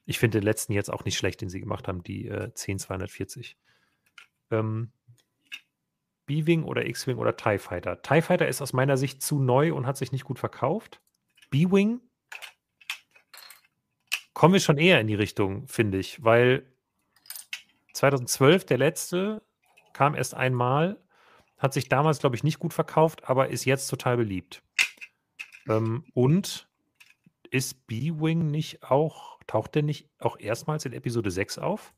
ich 0.07 0.19
finde 0.19 0.39
den 0.39 0.45
letzten 0.45 0.73
jetzt 0.73 0.93
auch 0.93 1.05
nicht 1.05 1.17
schlecht, 1.17 1.41
den 1.41 1.49
sie 1.49 1.61
gemacht 1.61 1.89
haben, 1.89 2.03
die 2.03 2.27
äh, 2.27 2.53
10240. 2.55 3.57
Ähm, 4.51 4.93
B-Wing 6.27 6.63
oder 6.65 6.87
X-Wing 6.87 7.19
oder 7.19 7.37
TIE 7.37 7.59
Fighter. 7.59 8.03
TIE 8.03 8.23
Fighter 8.23 8.49
ist 8.49 8.63
aus 8.63 8.73
meiner 8.73 8.97
Sicht 8.97 9.23
zu 9.23 9.41
neu 9.41 9.75
und 9.75 9.87
hat 9.87 9.97
sich 9.97 10.13
nicht 10.13 10.25
gut 10.25 10.39
verkauft. 10.39 11.01
B-Wing 11.51 12.01
kommen 14.33 14.55
wir 14.55 14.61
schon 14.61 14.79
eher 14.79 15.01
in 15.01 15.07
die 15.07 15.15
Richtung, 15.15 15.67
finde 15.67 15.99
ich, 15.99 16.23
weil 16.25 16.65
2012 17.95 18.65
der 18.65 18.79
letzte 18.79 19.43
kam 19.93 20.15
erst 20.15 20.35
einmal, 20.35 20.99
hat 21.59 21.75
sich 21.75 21.89
damals, 21.89 22.21
glaube 22.21 22.37
ich, 22.37 22.43
nicht 22.43 22.59
gut 22.59 22.73
verkauft, 22.73 23.29
aber 23.29 23.51
ist 23.51 23.67
jetzt 23.67 23.89
total 23.89 24.17
beliebt. 24.17 24.63
Ähm, 25.69 26.05
und 26.15 26.69
ist 27.51 27.87
B-Wing 27.87 28.51
nicht 28.51 28.83
auch, 28.85 29.30
taucht 29.47 29.75
der 29.75 29.83
nicht 29.83 30.09
auch 30.19 30.39
erstmals 30.39 30.85
in 30.85 30.93
Episode 30.93 31.31
6 31.31 31.59
auf? 31.59 31.95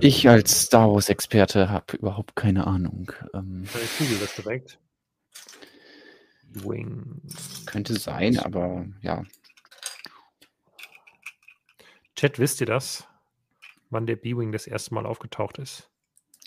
Ich 0.00 0.28
als 0.28 0.62
Star 0.62 0.90
Wars-Experte 0.92 1.68
habe 1.70 1.96
überhaupt 1.96 2.34
keine 2.34 2.66
Ahnung. 2.66 3.12
Ähm, 3.34 3.64
ich 3.64 3.98
google 3.98 4.18
das 4.18 4.34
direkt. 4.34 4.78
Wing. 6.54 7.22
Könnte 7.66 7.98
sein, 7.98 8.38
aber 8.38 8.86
ja. 9.00 9.24
Chat, 12.16 12.38
wisst 12.38 12.60
ihr 12.60 12.66
das? 12.66 13.06
Wann 13.90 14.06
der 14.06 14.16
B-Wing 14.16 14.52
das 14.52 14.66
erste 14.66 14.94
Mal 14.94 15.06
aufgetaucht 15.06 15.58
ist? 15.58 15.90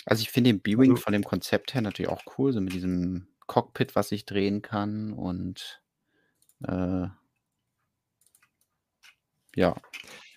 Also 0.06 0.22
ich 0.22 0.30
finde 0.30 0.52
den 0.52 0.62
B-Wing 0.62 0.92
also, 0.92 1.02
von 1.02 1.14
dem 1.14 1.24
Konzept 1.24 1.74
her 1.74 1.82
natürlich 1.82 2.10
auch 2.10 2.24
cool, 2.38 2.54
so 2.54 2.62
mit 2.62 2.74
diesem 2.74 3.28
Cockpit, 3.48 3.96
was 3.96 4.12
ich 4.12 4.26
drehen 4.26 4.62
kann 4.62 5.14
und 5.14 5.82
äh, 6.64 7.08
ja, 9.56 9.76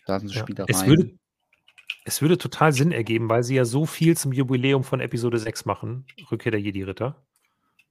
da 0.07 0.21
sind 0.21 0.29
so 0.29 0.41
ja. 0.41 0.65
Es 0.69 0.87
würde, 0.87 1.19
es 2.05 2.23
würde 2.23 2.39
total 2.39 2.73
Sinn 2.73 2.93
ergeben, 2.93 3.29
weil 3.29 3.43
sie 3.43 3.57
ja 3.57 3.65
so 3.65 3.85
viel 3.85 4.17
zum 4.17 4.33
Jubiläum 4.33 4.85
von 4.85 5.01
Episode 5.01 5.39
6 5.39 5.65
machen, 5.65 6.07
Rückkehr 6.31 6.53
der 6.53 6.61
Jedi-Ritter. 6.61 7.23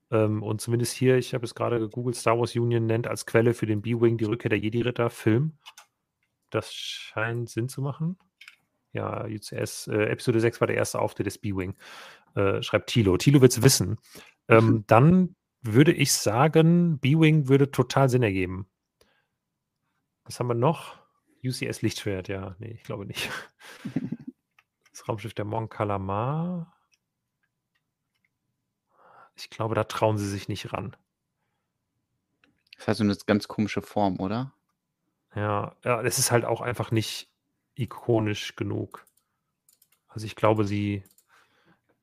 Ähm, 0.09 0.41
und 0.41 0.61
zumindest 0.61 0.93
hier, 0.93 1.17
ich 1.17 1.33
habe 1.33 1.45
es 1.45 1.53
gerade 1.53 1.79
gegoogelt, 1.79 2.15
Star 2.15 2.39
Wars 2.39 2.55
Union 2.55 2.85
nennt 2.85 3.07
als 3.07 3.25
Quelle 3.25 3.53
für 3.53 3.65
den 3.65 3.81
B-Wing 3.81 4.17
die 4.17 4.25
Rückkehr 4.25 4.49
der 4.49 4.59
Jedi-Ritter 4.59 5.09
Film. 5.09 5.57
Das 6.49 6.73
scheint 6.73 7.49
Sinn 7.49 7.67
zu 7.67 7.81
machen. 7.81 8.17
Ja, 8.93 9.25
UCS, 9.25 9.87
äh, 9.87 10.05
Episode 10.05 10.39
6 10.39 10.61
war 10.61 10.67
der 10.67 10.77
erste 10.77 10.99
Auftritt 10.99 11.27
des 11.27 11.37
B-Wing. 11.37 11.75
Äh, 12.35 12.63
schreibt 12.63 12.89
Tilo. 12.89 13.17
Tilo 13.17 13.41
wird 13.41 13.51
es 13.51 13.61
wissen. 13.61 13.97
Ähm, 14.47 14.65
mhm. 14.65 14.83
Dann 14.87 15.35
würde 15.73 15.93
ich 15.93 16.13
sagen, 16.13 16.99
B-Wing 16.99 17.47
würde 17.47 17.71
total 17.71 18.09
Sinn 18.09 18.23
ergeben. 18.23 18.67
Was 20.23 20.39
haben 20.39 20.47
wir 20.47 20.55
noch? 20.55 20.99
UCS 21.43 21.81
Lichtschwert, 21.81 22.27
ja. 22.27 22.55
Nee, 22.59 22.71
ich 22.71 22.83
glaube 22.83 23.05
nicht. 23.05 23.29
Das 24.91 25.07
Raumschiff 25.07 25.35
der 25.35 25.45
Mon 25.45 25.69
Calamar. 25.69 26.73
Ich 29.35 29.51
glaube, 29.51 29.75
da 29.75 29.83
trauen 29.83 30.17
sie 30.17 30.27
sich 30.27 30.47
nicht 30.47 30.73
ran. 30.73 30.97
Das 32.77 32.87
heißt, 32.87 32.97
so 32.97 33.03
eine 33.03 33.15
ganz 33.27 33.47
komische 33.47 33.83
Form, 33.83 34.19
oder? 34.19 34.53
Ja, 35.35 35.75
ja, 35.83 36.01
das 36.01 36.17
ist 36.17 36.31
halt 36.31 36.45
auch 36.45 36.61
einfach 36.61 36.89
nicht 36.89 37.29
ikonisch 37.75 38.55
genug. 38.55 39.05
Also 40.07 40.25
ich 40.25 40.35
glaube, 40.35 40.65
sie, 40.65 41.03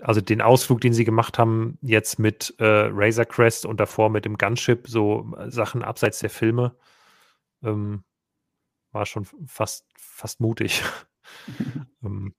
also 0.00 0.20
den 0.20 0.40
Ausflug, 0.40 0.80
den 0.80 0.92
sie 0.92 1.04
gemacht 1.04 1.38
haben, 1.38 1.78
jetzt 1.82 2.18
mit 2.18 2.54
äh, 2.58 2.88
Razor 2.90 3.24
Crest 3.24 3.66
und 3.66 3.78
davor 3.78 4.10
mit 4.10 4.24
dem 4.24 4.36
Gunship, 4.36 4.88
so 4.88 5.32
Sachen 5.48 5.82
abseits 5.82 6.18
der 6.18 6.30
Filme, 6.30 6.76
ähm, 7.62 8.04
war 8.92 9.06
schon 9.06 9.26
fast, 9.46 9.86
fast 9.96 10.40
mutig. 10.40 10.82
ähm, 12.02 12.34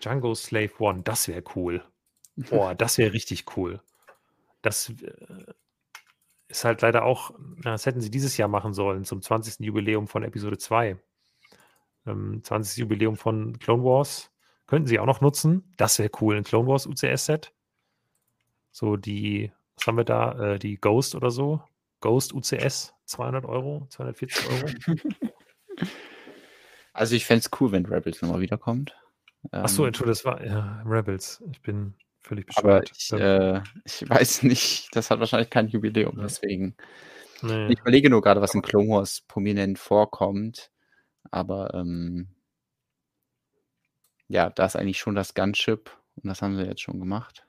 Django 0.00 0.34
Slave 0.34 0.72
One, 0.78 1.02
das 1.02 1.28
wäre 1.28 1.42
cool. 1.54 1.82
Boah, 2.36 2.74
das 2.74 2.98
wäre 2.98 3.12
richtig 3.12 3.56
cool. 3.56 3.80
Das 4.62 4.90
äh, 4.90 5.52
ist 6.48 6.64
halt 6.64 6.82
leider 6.82 7.04
auch, 7.04 7.32
na, 7.38 7.72
das 7.72 7.86
hätten 7.86 8.00
sie 8.00 8.10
dieses 8.10 8.36
Jahr 8.36 8.48
machen 8.48 8.74
sollen, 8.74 9.04
zum 9.04 9.22
20. 9.22 9.60
Jubiläum 9.60 10.06
von 10.06 10.22
Episode 10.22 10.58
2. 10.58 10.98
Ähm, 12.06 12.42
20. 12.42 12.78
Jubiläum 12.78 13.16
von 13.16 13.58
Clone 13.58 13.82
Wars. 13.84 14.30
Könnten 14.66 14.88
sie 14.88 14.98
auch 14.98 15.06
noch 15.06 15.20
nutzen. 15.20 15.72
Das 15.76 15.98
wäre 15.98 16.10
cool, 16.20 16.36
ein 16.36 16.44
Clone 16.44 16.68
Wars 16.68 16.86
UCS-Set. 16.86 17.52
So 18.72 18.96
die, 18.96 19.52
was 19.76 19.86
haben 19.86 19.96
wir 19.96 20.04
da? 20.04 20.54
Äh, 20.54 20.58
die 20.58 20.76
Ghost 20.76 21.14
oder 21.14 21.30
so. 21.30 21.62
Ghost 22.00 22.34
UCS, 22.34 22.94
200 23.06 23.44
Euro, 23.44 23.86
240 23.90 24.50
Euro. 24.50 24.96
Also 26.96 27.14
ich 27.14 27.26
fände 27.26 27.40
es 27.40 27.60
cool, 27.60 27.72
wenn 27.72 27.84
Rebels 27.84 28.22
nochmal 28.22 28.40
wiederkommt. 28.40 28.96
Achso, 29.50 29.82
ähm, 29.82 29.88
Entschuldigung, 29.88 30.12
das 30.14 30.24
war 30.24 30.42
ja, 30.42 30.82
Rebels. 30.86 31.42
Ich 31.50 31.60
bin 31.60 31.92
völlig 32.22 32.46
bescheuert. 32.46 32.90
Aber 32.90 32.96
ich, 32.96 33.12
äh, 33.12 33.62
ich 33.84 34.08
weiß 34.08 34.42
nicht, 34.44 34.88
das 34.96 35.10
hat 35.10 35.20
wahrscheinlich 35.20 35.50
kein 35.50 35.68
Jubiläum, 35.68 36.18
deswegen. 36.22 36.74
Nee. 37.42 37.68
Ich 37.68 37.80
überlege 37.80 38.08
nur 38.08 38.22
gerade, 38.22 38.40
was 38.40 38.54
in 38.54 38.62
Clone 38.62 38.88
Wars 38.88 39.20
prominent 39.28 39.78
vorkommt. 39.78 40.70
Aber 41.30 41.74
ähm, 41.74 42.28
ja, 44.28 44.50
da 44.50 44.64
ist 44.66 44.76
eigentlich 44.76 44.98
schon 44.98 45.14
das 45.14 45.34
Gunship 45.34 45.90
und 46.16 46.28
das 46.28 46.42
haben 46.42 46.56
sie 46.56 46.64
jetzt 46.64 46.80
schon 46.80 46.98
gemacht. 46.98 47.46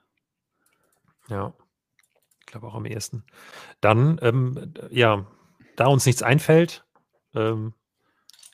Ja, 1.30 1.54
ich 2.40 2.46
glaube 2.46 2.68
auch 2.68 2.76
am 2.76 2.86
ehesten. 2.86 3.26
Dann, 3.82 4.20
ähm, 4.22 4.74
ja, 4.90 5.28
da 5.76 5.88
uns 5.88 6.06
nichts 6.06 6.24
einfällt. 6.24 6.86
Ähm, 7.34 7.74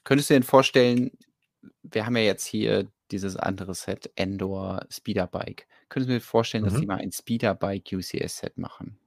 Könntest 0.04 0.30
du 0.30 0.34
dir 0.34 0.40
denn 0.40 0.48
vorstellen, 0.48 1.12
wir 1.82 2.06
haben 2.06 2.18
ja 2.18 2.24
jetzt 2.24 2.46
hier 2.46 2.92
dieses 3.12 3.38
andere 3.38 3.74
Set, 3.74 4.12
Endor 4.16 4.86
Speederbike. 4.90 5.68
Könntest 5.90 6.10
du 6.10 6.14
mir 6.14 6.22
vorstellen, 6.22 6.64
mhm. 6.64 6.70
dass 6.70 6.80
sie 6.80 6.86
mal 6.86 6.98
ein 6.98 7.12
Speederbike 7.12 7.94
UCS-Set 7.94 8.58
machen? 8.58 9.00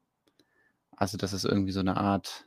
Also, 0.93 1.19
das 1.19 1.33
ist 1.33 1.45
irgendwie 1.45 1.73
so 1.73 1.81
eine 1.81 1.97
Art, 1.97 2.47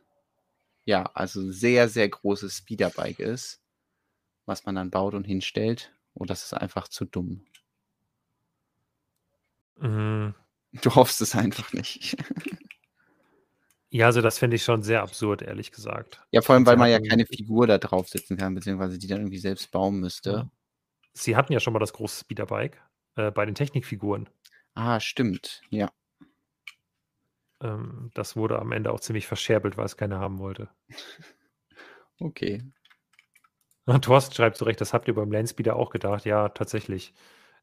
ja, 0.85 1.03
also 1.13 1.51
sehr, 1.51 1.89
sehr 1.89 2.09
großes 2.09 2.57
Speederbike 2.57 3.19
ist, 3.19 3.61
was 4.45 4.65
man 4.65 4.75
dann 4.75 4.89
baut 4.89 5.13
und 5.13 5.25
hinstellt. 5.25 5.93
Oder 6.19 6.27
das 6.27 6.43
ist 6.43 6.53
einfach 6.53 6.87
zu 6.87 7.05
dumm. 7.05 7.45
Mhm. 9.77 10.35
Du 10.81 10.95
hoffst 10.95 11.21
es 11.21 11.35
einfach 11.35 11.73
nicht. 11.73 12.15
Ja, 13.91 14.05
also 14.05 14.21
das 14.21 14.37
finde 14.37 14.55
ich 14.55 14.63
schon 14.63 14.83
sehr 14.83 15.01
absurd, 15.01 15.41
ehrlich 15.41 15.71
gesagt. 15.71 16.21
Ja, 16.29 16.41
vor 16.41 16.53
allem, 16.53 16.61
Und 16.61 16.67
weil 16.67 16.77
man 16.77 16.91
ja 16.91 16.99
keine 16.99 17.25
Figur 17.25 17.65
da 17.65 17.79
draufsetzen 17.79 18.37
kann, 18.37 18.53
beziehungsweise 18.53 18.99
die 18.99 19.07
dann 19.07 19.21
irgendwie 19.21 19.39
selbst 19.39 19.71
bauen 19.71 19.99
müsste. 19.99 20.51
Sie 21.13 21.35
hatten 21.35 21.53
ja 21.53 21.59
schon 21.59 21.73
mal 21.73 21.79
das 21.79 21.93
große 21.93 22.19
Speederbike 22.21 22.79
äh, 23.15 23.31
bei 23.31 23.45
den 23.47 23.55
Technikfiguren. 23.55 24.29
Ah, 24.75 24.99
stimmt. 24.99 25.61
Ja. 25.69 25.91
Ähm, 27.61 28.11
das 28.13 28.35
wurde 28.35 28.59
am 28.59 28.71
Ende 28.71 28.91
auch 28.91 28.99
ziemlich 28.99 29.25
verscherbelt, 29.25 29.75
weil 29.75 29.85
es 29.85 29.97
keiner 29.97 30.19
haben 30.19 30.39
wollte. 30.39 30.69
Okay. 32.21 32.61
Und 33.89 34.05
Thorsten 34.05 34.35
schreibt 34.35 34.55
zu 34.57 34.65
Recht, 34.65 34.79
das 34.81 34.93
habt 34.93 35.07
ihr 35.07 35.15
beim 35.15 35.31
Landspeeder 35.31 35.75
auch 35.75 35.89
gedacht. 35.89 36.23
Ja, 36.25 36.49
tatsächlich. 36.49 37.13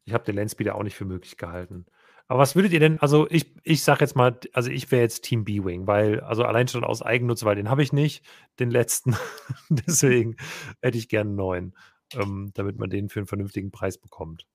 Ich 0.04 0.12
habe 0.12 0.24
den 0.24 0.34
Landspeeder 0.34 0.74
auch 0.74 0.82
nicht 0.82 0.96
für 0.96 1.04
möglich 1.04 1.36
gehalten. 1.36 1.86
Aber 2.26 2.40
was 2.40 2.56
würdet 2.56 2.72
ihr 2.72 2.80
denn, 2.80 2.98
also 2.98 3.28
ich, 3.30 3.54
ich 3.62 3.84
sage 3.84 4.00
jetzt 4.00 4.16
mal, 4.16 4.36
also 4.52 4.68
ich 4.68 4.90
wäre 4.90 5.02
jetzt 5.02 5.22
Team 5.22 5.44
B-Wing, 5.44 5.86
weil, 5.86 6.18
also 6.20 6.42
allein 6.42 6.66
schon 6.66 6.82
aus 6.82 7.00
Eigennutz, 7.00 7.44
weil 7.44 7.54
den 7.54 7.70
habe 7.70 7.84
ich 7.84 7.92
nicht, 7.92 8.24
den 8.58 8.72
letzten. 8.72 9.14
Deswegen 9.68 10.36
hätte 10.82 10.98
ich 10.98 11.08
gerne 11.08 11.28
einen 11.28 11.36
neuen, 11.36 11.76
ähm, 12.14 12.50
damit 12.54 12.76
man 12.78 12.90
den 12.90 13.08
für 13.08 13.20
einen 13.20 13.28
vernünftigen 13.28 13.70
Preis 13.70 13.96
bekommt. 13.96 14.48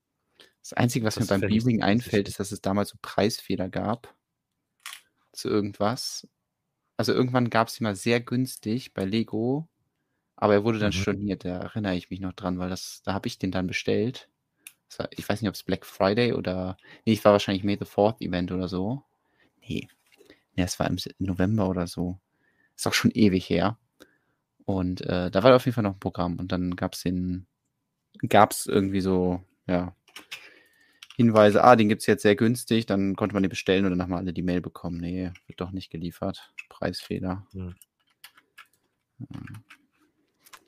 Das 0.62 0.74
Einzige, 0.74 1.06
was 1.06 1.16
Das 1.16 1.30
mir 1.30 1.40
beim 1.40 1.50
B-Wing 1.50 1.82
einfällt, 1.82 2.28
ist, 2.28 2.42
dass 2.42 2.52
es 2.52 2.60
damals 2.60 2.90
so 2.90 2.98
Preisfehler 3.02 3.70
gab 3.70 4.14
zu 5.32 5.48
irgendwas. 5.48 6.28
Also 6.98 7.14
irgendwann 7.14 7.50
gab 7.50 7.70
es 7.70 7.80
ihn 7.80 7.86
mal 7.86 7.96
sehr 7.96 8.20
günstig 8.20 8.94
bei 8.94 9.06
Lego, 9.06 9.70
aber 10.42 10.56
er 10.56 10.64
wurde 10.66 10.80
dann 10.80 10.90
Mhm. 10.90 10.94
storniert. 11.02 11.46
Da 11.46 11.60
erinnere 11.60 11.96
ich 11.96 12.10
mich 12.10 12.20
noch 12.20 12.34
dran, 12.34 12.60
weil 12.60 12.70
das, 12.70 13.02
da 13.06 13.14
habe 13.14 13.28
ich 13.28 13.40
den 13.40 13.52
dann 13.52 13.68
bestellt. 13.68 14.28
War, 14.98 15.08
ich 15.12 15.28
weiß 15.30 15.42
nicht, 15.42 15.48
ob 15.50 15.56
es 15.56 15.64
Black 15.64 15.86
Friday 15.86 16.34
oder. 16.34 16.76
Nee, 17.06 17.14
es 17.14 17.24
war 17.24 17.32
wahrscheinlich 17.32 17.64
May 17.64 17.78
the 17.80 17.86
Fourth 17.86 18.22
Event 18.22 18.52
oder 18.52 18.68
so. 18.68 19.04
Nee. 19.62 19.88
Nee, 20.56 20.64
es 20.64 20.80
war 20.80 20.88
im 20.90 20.98
November 21.20 21.70
oder 21.70 21.88
so. 21.88 22.20
Ist 22.76 22.88
auch 22.88 22.94
schon 22.94 23.12
ewig 23.12 23.50
her. 23.50 23.78
Und 24.66 25.02
äh, 25.02 25.32
da 25.32 25.44
war 25.44 25.56
auf 25.56 25.66
jeden 25.66 25.76
Fall 25.76 25.84
noch 25.84 25.94
ein 25.94 26.00
Programm. 26.00 26.40
Und 26.40 26.52
dann 26.52 26.76
gab 26.76 26.94
es 26.96 27.04
den, 27.04 27.46
gab 28.28 28.52
es 28.52 28.66
irgendwie 28.66 29.02
so, 29.02 29.42
ja, 29.68 29.96
Hinweise, 31.18 31.64
ah, 31.64 31.76
den 31.76 31.90
gibt 31.90 32.02
es 32.02 32.08
jetzt 32.08 32.24
sehr 32.24 32.36
günstig, 32.36 32.86
dann 32.88 33.16
konnte 33.16 33.34
man 33.36 33.44
den 33.44 33.50
bestellen 33.50 33.86
und 33.86 33.92
dann 33.92 34.02
haben 34.02 34.10
wir 34.12 34.18
alle 34.18 34.34
die 34.34 34.42
Mail 34.42 34.62
bekommen. 34.62 34.98
Nee, 35.00 35.32
wird 35.46 35.62
doch 35.62 35.72
nicht 35.72 35.92
geliefert. 35.92 36.52
Preisfehler. 36.70 37.46
Hm. 37.54 37.76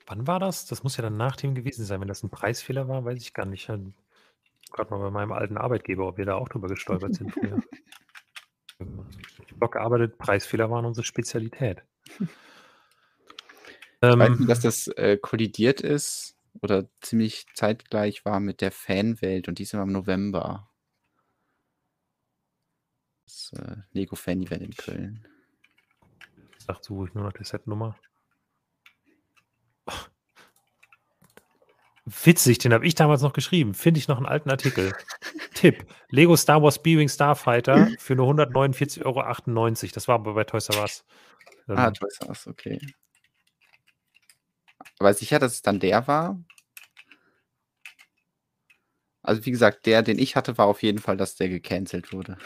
Wann 0.06 0.26
war 0.26 0.38
das? 0.38 0.66
Das 0.66 0.82
muss 0.82 0.96
ja 0.96 1.02
dann 1.02 1.16
nach 1.16 1.36
dem 1.36 1.54
gewesen 1.54 1.84
sein. 1.84 2.00
Wenn 2.00 2.08
das 2.08 2.22
ein 2.22 2.30
Preisfehler 2.30 2.88
war, 2.88 3.04
weiß 3.04 3.20
ich 3.22 3.32
gar 3.32 3.46
nicht. 3.46 3.66
Gerade 3.66 4.90
mal 4.90 4.98
bei 4.98 5.10
meinem 5.10 5.32
alten 5.32 5.56
Arbeitgeber, 5.56 6.06
ob 6.06 6.18
wir 6.18 6.26
da 6.26 6.34
auch 6.34 6.48
drüber 6.48 6.68
gestolpert 6.68 7.14
sind 7.14 7.32
früher. 7.32 7.62
Block 9.58 9.72
gearbeitet, 9.72 10.18
Preisfehler 10.18 10.70
waren 10.70 10.84
unsere 10.84 11.04
Spezialität. 11.04 11.82
Ich 12.06 12.20
weiß 14.02 14.38
Ähm, 14.40 14.46
dass 14.46 14.60
das 14.60 14.88
äh, 14.88 15.16
kollidiert 15.16 15.80
ist 15.80 16.36
oder 16.60 16.88
ziemlich 17.00 17.46
zeitgleich 17.54 18.24
war 18.24 18.40
mit 18.40 18.60
der 18.60 18.72
Fanwelt 18.72 19.48
und 19.48 19.58
die 19.58 19.62
ist 19.62 19.72
immer 19.72 19.84
im 19.84 19.92
November. 19.92 20.70
Das 23.26 23.52
äh, 23.56 23.76
Lego 23.92 24.16
Fan 24.16 24.42
Event 24.42 24.62
in 24.62 24.76
Köln. 24.76 25.26
sagt, 26.58 26.84
suche 26.84 27.08
ich 27.08 27.14
nur 27.14 27.24
noch 27.24 27.32
die 27.32 27.44
Setnummer. 27.44 27.96
Witzig, 32.06 32.58
den 32.58 32.72
habe 32.74 32.86
ich 32.86 32.94
damals 32.94 33.22
noch 33.22 33.32
geschrieben. 33.32 33.72
Finde 33.72 33.98
ich 33.98 34.08
noch 34.08 34.18
einen 34.18 34.26
alten 34.26 34.50
Artikel. 34.50 34.92
Tipp: 35.54 35.86
Lego 36.10 36.36
Star 36.36 36.62
Wars 36.62 36.82
B-Wing 36.82 37.08
Starfighter 37.08 37.88
für 37.98 38.14
nur 38.14 38.28
149,98 38.30 39.04
Euro. 39.06 39.90
Das 39.94 40.08
war 40.08 40.16
aber 40.16 40.34
bei 40.34 40.44
Toys 40.44 40.68
R 40.68 40.82
Us. 40.82 41.04
Ähm, 41.68 41.78
Ah, 41.78 41.90
Toys 41.90 42.18
R 42.20 42.28
Us, 42.28 42.46
okay. 42.46 42.78
Aber 44.98 45.14
sicher, 45.14 45.38
dass 45.38 45.52
es 45.54 45.62
dann 45.62 45.80
der 45.80 46.06
war? 46.06 46.38
Also 49.22 49.46
wie 49.46 49.50
gesagt, 49.50 49.86
der, 49.86 50.02
den 50.02 50.18
ich 50.18 50.36
hatte, 50.36 50.58
war 50.58 50.66
auf 50.66 50.82
jeden 50.82 50.98
Fall, 50.98 51.16
dass 51.16 51.36
der 51.36 51.48
gecancelt 51.48 52.12
wurde. 52.12 52.36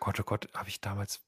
Gott, 0.00 0.18
oh 0.18 0.24
Gott, 0.24 0.48
habe 0.54 0.68
ich 0.68 0.80
damals. 0.80 1.20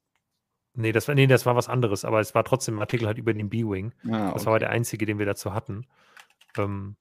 Nee 0.75 0.91
das, 0.93 1.07
war, 1.07 1.15
nee, 1.15 1.29
das 1.29 1.47
war 1.47 1.55
was 1.55 1.69
anderes, 1.69 2.05
aber 2.05 2.19
es 2.21 2.35
war 2.35 2.43
trotzdem 2.45 2.77
ein 2.77 2.81
Artikel 2.81 3.07
halt 3.07 3.17
über 3.19 3.33
den 3.33 3.49
B-Wing. 3.49 3.93
Ah, 4.11 4.33
Das 4.33 4.45
war 4.45 4.53
aber 4.55 4.59
der 4.59 4.71
einzige, 4.71 5.07
den 5.07 5.19
wir 5.21 5.25
dazu 5.27 5.55
hatten. 5.55 5.87
Ähm, 6.57 6.97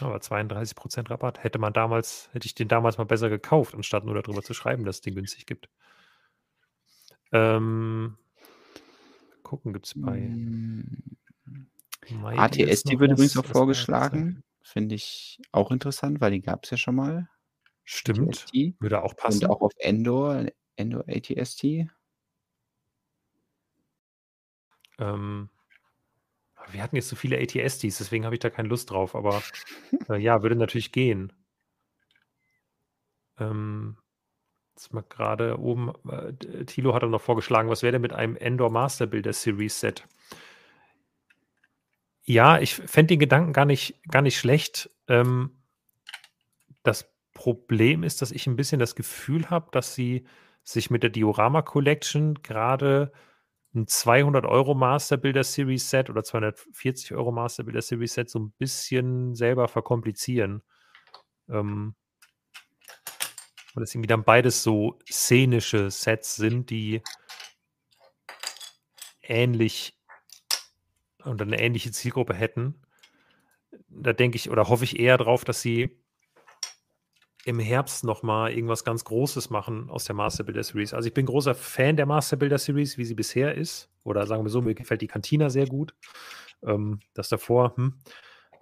aber 0.00 0.16
32% 0.20 1.10
Rabatt. 1.10 1.42
Hätte 1.44 1.58
man 1.58 1.72
damals, 1.72 2.28
hätte 2.32 2.46
ich 2.46 2.54
den 2.54 2.68
damals 2.68 2.98
mal 2.98 3.04
besser 3.04 3.30
gekauft, 3.30 3.74
anstatt 3.74 4.04
nur 4.04 4.20
darüber 4.20 4.42
zu 4.42 4.54
schreiben, 4.54 4.84
dass 4.84 4.96
es 4.96 5.02
den 5.02 5.14
günstig 5.14 5.46
gibt. 5.46 5.68
Ähm, 7.32 8.16
gucken, 9.42 9.72
gibt 9.72 9.86
es 9.86 9.94
bei 10.00 10.18
Mm, 10.20 11.16
MyDeals 12.10 12.84
ATST 12.84 12.86
noch 12.86 13.00
wird 13.00 13.12
übrigens 13.12 13.34
da 13.34 13.42
vorgeschlagen. 13.42 14.42
Finde 14.62 14.94
ich 14.94 15.40
auch 15.52 15.70
interessant, 15.70 16.20
weil 16.20 16.32
die 16.32 16.40
gab 16.40 16.64
es 16.64 16.70
ja 16.70 16.76
schon 16.76 16.96
mal. 16.96 17.28
Stimmt. 17.84 18.44
ATST. 18.44 18.74
Würde 18.80 19.02
auch 19.02 19.10
Und 19.10 19.16
passen. 19.16 19.46
auch 19.46 19.60
auf 19.60 19.72
Endor, 19.78 20.46
Endor 20.76 21.04
ATST. 21.08 21.88
Ähm, 24.98 25.50
wir 26.70 26.82
hatten 26.82 26.96
jetzt 26.96 27.08
so 27.08 27.16
viele 27.16 27.38
ATSTs, 27.38 27.98
deswegen 27.98 28.24
habe 28.24 28.34
ich 28.34 28.40
da 28.40 28.50
keine 28.50 28.68
Lust 28.68 28.90
drauf, 28.90 29.14
aber 29.14 29.42
äh, 30.08 30.18
ja, 30.18 30.42
würde 30.42 30.56
natürlich 30.56 30.92
gehen. 30.92 31.32
Ähm, 33.38 33.96
jetzt 34.74 34.92
mal 34.92 35.04
gerade 35.08 35.58
oben, 35.58 35.92
äh, 36.08 36.64
Thilo 36.64 36.94
hat 36.94 37.02
dann 37.02 37.10
noch 37.10 37.20
vorgeschlagen, 37.20 37.68
was 37.68 37.82
wäre 37.82 37.92
denn 37.92 38.02
mit 38.02 38.12
einem 38.12 38.36
Endor 38.36 38.70
Master 38.70 39.06
Builder 39.06 39.32
Series 39.32 39.80
Set? 39.80 40.06
Ja, 42.22 42.58
ich 42.58 42.74
fände 42.74 43.08
den 43.08 43.20
Gedanken 43.20 43.52
gar 43.52 43.66
nicht, 43.66 44.02
gar 44.08 44.22
nicht 44.22 44.38
schlecht. 44.38 44.90
Ähm, 45.08 45.50
das 46.82 47.12
Problem 47.34 48.02
ist, 48.02 48.22
dass 48.22 48.30
ich 48.30 48.46
ein 48.46 48.56
bisschen 48.56 48.78
das 48.78 48.94
Gefühl 48.94 49.50
habe, 49.50 49.68
dass 49.72 49.94
sie 49.94 50.26
sich 50.62 50.90
mit 50.90 51.02
der 51.02 51.10
Diorama 51.10 51.62
Collection 51.62 52.42
gerade 52.42 53.12
ein 53.74 53.86
200 53.86 54.46
Euro 54.46 54.74
Master 54.74 55.16
Builder 55.16 55.44
Series 55.44 55.90
Set 55.90 56.10
oder 56.10 56.22
240 56.22 57.14
Euro 57.14 57.32
Master 57.32 57.64
Builder 57.64 57.82
Series 57.82 58.14
Set 58.14 58.30
so 58.30 58.38
ein 58.38 58.52
bisschen 58.52 59.34
selber 59.34 59.68
verkomplizieren. 59.68 60.62
Ähm, 61.48 61.94
weil 63.74 63.82
das 63.82 63.94
irgendwie 63.94 64.06
dann 64.06 64.24
beides 64.24 64.62
so 64.62 64.98
szenische 65.10 65.90
Sets 65.90 66.36
sind, 66.36 66.70
die 66.70 67.02
ähnlich 69.22 69.98
und 71.24 71.42
eine 71.42 71.60
ähnliche 71.60 71.90
Zielgruppe 71.90 72.34
hätten. 72.34 72.80
Da 73.88 74.12
denke 74.12 74.36
ich 74.36 74.50
oder 74.50 74.68
hoffe 74.68 74.84
ich 74.84 75.00
eher 75.00 75.18
drauf, 75.18 75.44
dass 75.44 75.60
sie 75.60 76.03
im 77.44 77.58
Herbst 77.58 78.04
nochmal 78.04 78.52
irgendwas 78.52 78.84
ganz 78.84 79.04
Großes 79.04 79.50
machen 79.50 79.90
aus 79.90 80.04
der 80.04 80.14
Master 80.14 80.44
Builder 80.44 80.62
Series. 80.62 80.94
Also 80.94 81.08
ich 81.08 81.14
bin 81.14 81.26
großer 81.26 81.54
Fan 81.54 81.96
der 81.96 82.06
Master 82.06 82.36
Builder 82.36 82.58
Series, 82.58 82.96
wie 82.96 83.04
sie 83.04 83.14
bisher 83.14 83.54
ist. 83.54 83.90
Oder 84.02 84.26
sagen 84.26 84.44
wir 84.44 84.50
so, 84.50 84.62
mir 84.62 84.74
gefällt 84.74 85.02
die 85.02 85.06
Cantina 85.06 85.50
sehr 85.50 85.66
gut. 85.66 85.94
Ähm, 86.62 87.00
das 87.12 87.28
davor, 87.28 87.76
hm. 87.76 87.98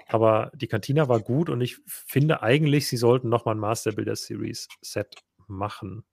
Aber 0.09 0.50
die 0.54 0.66
Cantina 0.66 1.09
war 1.09 1.20
gut 1.20 1.48
und 1.48 1.60
ich 1.60 1.78
finde 1.86 2.42
eigentlich, 2.42 2.86
sie 2.88 2.96
sollten 2.96 3.28
nochmal 3.28 3.54
ein 3.54 3.60
Master 3.60 3.92
Builder 3.92 4.16
Series 4.16 4.68
Set 4.82 5.16
machen. 5.46 6.04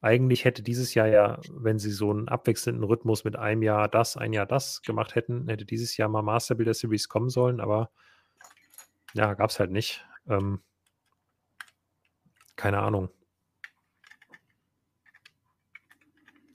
Eigentlich 0.00 0.44
hätte 0.44 0.62
dieses 0.62 0.94
Jahr 0.94 1.08
ja, 1.08 1.40
wenn 1.52 1.78
sie 1.78 1.90
so 1.90 2.10
einen 2.10 2.28
abwechselnden 2.28 2.84
Rhythmus 2.84 3.24
mit 3.24 3.36
einem 3.36 3.62
Jahr 3.62 3.88
das, 3.88 4.16
ein 4.16 4.32
Jahr 4.32 4.46
das 4.46 4.82
gemacht 4.82 5.14
hätten, 5.14 5.48
hätte 5.48 5.64
dieses 5.64 5.96
Jahr 5.96 6.08
mal 6.08 6.22
Master 6.22 6.54
Builder 6.54 6.74
Series 6.74 7.08
kommen 7.08 7.28
sollen, 7.28 7.60
aber 7.60 7.90
ja, 9.14 9.34
gab 9.34 9.50
es 9.50 9.60
halt 9.60 9.70
nicht. 9.70 10.04
Ähm, 10.28 10.60
keine 12.58 12.80
Ahnung. 12.80 13.08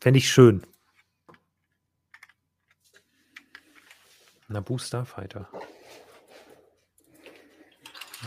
Fände 0.02 0.18
ich 0.20 0.30
schön. 0.30 0.62
Naboo 4.50 4.78
Starfighter. 4.78 5.50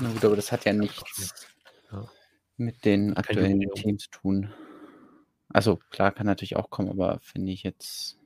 Na 0.00 0.10
gut, 0.10 0.24
aber 0.24 0.36
das 0.36 0.50
hat 0.50 0.64
ja 0.64 0.72
nichts 0.72 1.46
Ja. 1.92 2.08
mit 2.56 2.84
den 2.86 3.14
aktuellen. 3.14 3.60
Themen 3.74 3.98
zu 3.98 4.08
tun. 4.10 4.52
Also 5.50 5.76
klar, 5.90 6.12
kann 6.12 6.26
natürlich 6.26 6.56
auch 6.56 6.70
kommen, 6.70 6.88
aber 6.88 7.20
finde 7.20 7.52
ich 7.52 7.62
jetzt 7.62 8.18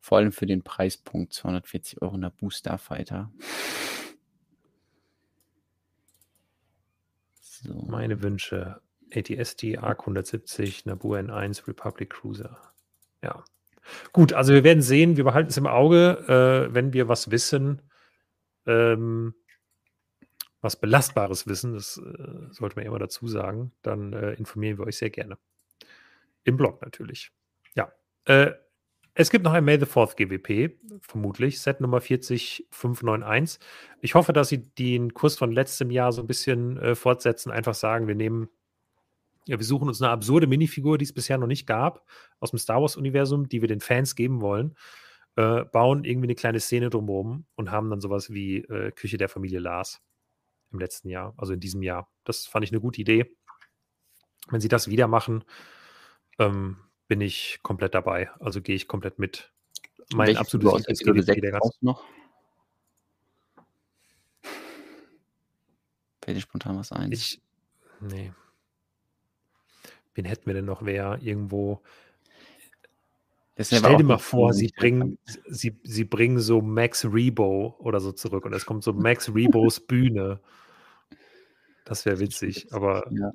vor 0.00 0.18
allem 0.18 0.32
für 0.32 0.46
den 0.46 0.62
Preispunkt 0.62 1.32
240 1.32 2.02
Euro 2.02 2.18
Naboo 2.18 2.50
Starfighter. 2.50 3.32
So. 7.64 7.72
Meine 7.88 8.22
Wünsche. 8.22 8.80
ATST, 9.14 9.78
ARC 9.78 10.00
170, 10.00 10.86
Naboo 10.86 11.14
N1, 11.14 11.68
Republic 11.68 12.10
Cruiser. 12.10 12.58
Ja. 13.22 13.44
Gut, 14.12 14.32
also 14.32 14.52
wir 14.52 14.64
werden 14.64 14.82
sehen, 14.82 15.16
wir 15.16 15.24
behalten 15.24 15.50
es 15.50 15.56
im 15.56 15.66
Auge, 15.66 16.68
äh, 16.68 16.74
wenn 16.74 16.92
wir 16.92 17.08
was 17.08 17.30
wissen, 17.30 17.82
ähm, 18.66 19.34
was 20.60 20.76
Belastbares 20.76 21.46
wissen, 21.46 21.74
das 21.74 21.98
äh, 21.98 22.52
sollte 22.52 22.76
man 22.76 22.86
immer 22.86 22.98
dazu 22.98 23.28
sagen, 23.28 23.72
dann 23.82 24.14
äh, 24.14 24.32
informieren 24.32 24.78
wir 24.78 24.86
euch 24.86 24.96
sehr 24.96 25.10
gerne. 25.10 25.36
Im 26.44 26.56
Blog 26.56 26.80
natürlich. 26.82 27.30
Ja. 27.74 27.92
Es 29.16 29.30
gibt 29.30 29.44
noch 29.44 29.52
ein 29.52 29.64
May 29.64 29.78
the 29.78 29.86
4th 29.86 30.16
GWP, 30.16 30.76
vermutlich, 31.00 31.60
Set 31.60 31.80
Nummer 31.80 32.00
40591. 32.00 33.60
Ich 34.00 34.16
hoffe, 34.16 34.32
dass 34.32 34.48
sie 34.48 34.72
den 34.74 35.14
Kurs 35.14 35.38
von 35.38 35.52
letztem 35.52 35.92
Jahr 35.92 36.10
so 36.10 36.20
ein 36.20 36.26
bisschen 36.26 36.78
äh, 36.78 36.96
fortsetzen, 36.96 37.52
einfach 37.52 37.74
sagen, 37.74 38.08
wir 38.08 38.16
nehmen, 38.16 38.48
ja, 39.46 39.56
wir 39.56 39.64
suchen 39.64 39.86
uns 39.86 40.02
eine 40.02 40.10
absurde 40.10 40.48
Minifigur, 40.48 40.98
die 40.98 41.04
es 41.04 41.12
bisher 41.12 41.38
noch 41.38 41.46
nicht 41.46 41.64
gab, 41.64 42.04
aus 42.40 42.50
dem 42.50 42.58
Star 42.58 42.80
Wars-Universum, 42.80 43.48
die 43.48 43.60
wir 43.60 43.68
den 43.68 43.80
Fans 43.80 44.16
geben 44.16 44.40
wollen, 44.40 44.74
äh, 45.36 45.64
bauen 45.64 46.04
irgendwie 46.04 46.26
eine 46.26 46.34
kleine 46.34 46.58
Szene 46.58 46.90
drumherum 46.90 47.46
und 47.54 47.70
haben 47.70 47.90
dann 47.90 48.00
sowas 48.00 48.32
wie 48.32 48.58
äh, 48.64 48.90
Küche 48.90 49.16
der 49.16 49.28
Familie 49.28 49.60
Lars 49.60 50.02
im 50.72 50.80
letzten 50.80 51.08
Jahr, 51.08 51.34
also 51.36 51.52
in 51.52 51.60
diesem 51.60 51.82
Jahr. 51.84 52.10
Das 52.24 52.46
fand 52.46 52.64
ich 52.64 52.72
eine 52.72 52.80
gute 52.80 53.00
Idee. 53.00 53.36
Wenn 54.48 54.60
sie 54.60 54.68
das 54.68 54.88
wieder 54.88 55.06
machen, 55.06 55.44
ähm, 56.40 56.78
bin 57.14 57.20
ich 57.20 57.60
komplett 57.62 57.94
dabei. 57.94 58.28
Also 58.40 58.60
gehe 58.60 58.74
ich 58.74 58.88
komplett 58.88 59.20
mit. 59.20 59.52
Mein 60.12 60.26
Welches 60.26 60.40
absolutes 60.40 61.00
Lieblingsgebiet 61.00 61.44
der 61.44 61.52
ganzen. 61.52 61.78
noch? 61.80 62.04
Fällt 66.24 66.36
dir 66.36 66.40
spontan 66.40 66.76
was 66.76 66.90
ein? 66.90 67.12
Ich, 67.12 67.40
nee. 68.00 68.32
Wen 70.16 70.24
hätten 70.24 70.46
wir 70.46 70.54
denn 70.54 70.64
noch? 70.64 70.84
Wer 70.84 71.20
irgendwo. 71.22 71.82
Stell 73.60 73.96
dir 73.96 74.02
mal 74.02 74.18
vor, 74.18 74.52
sie 74.52 74.72
bringen, 74.76 75.16
sie, 75.46 75.78
sie 75.84 76.04
bringen 76.04 76.40
so 76.40 76.60
Max 76.62 77.04
Rebo 77.04 77.76
oder 77.78 78.00
so 78.00 78.10
zurück 78.10 78.44
und 78.44 78.54
es 78.54 78.66
kommt 78.66 78.82
so 78.82 78.92
Max 78.92 79.32
Rebos 79.32 79.78
Bühne. 79.78 80.40
Das 81.84 82.06
wäre 82.06 82.18
witzig, 82.18 82.72
aber 82.72 83.08
ja. 83.12 83.30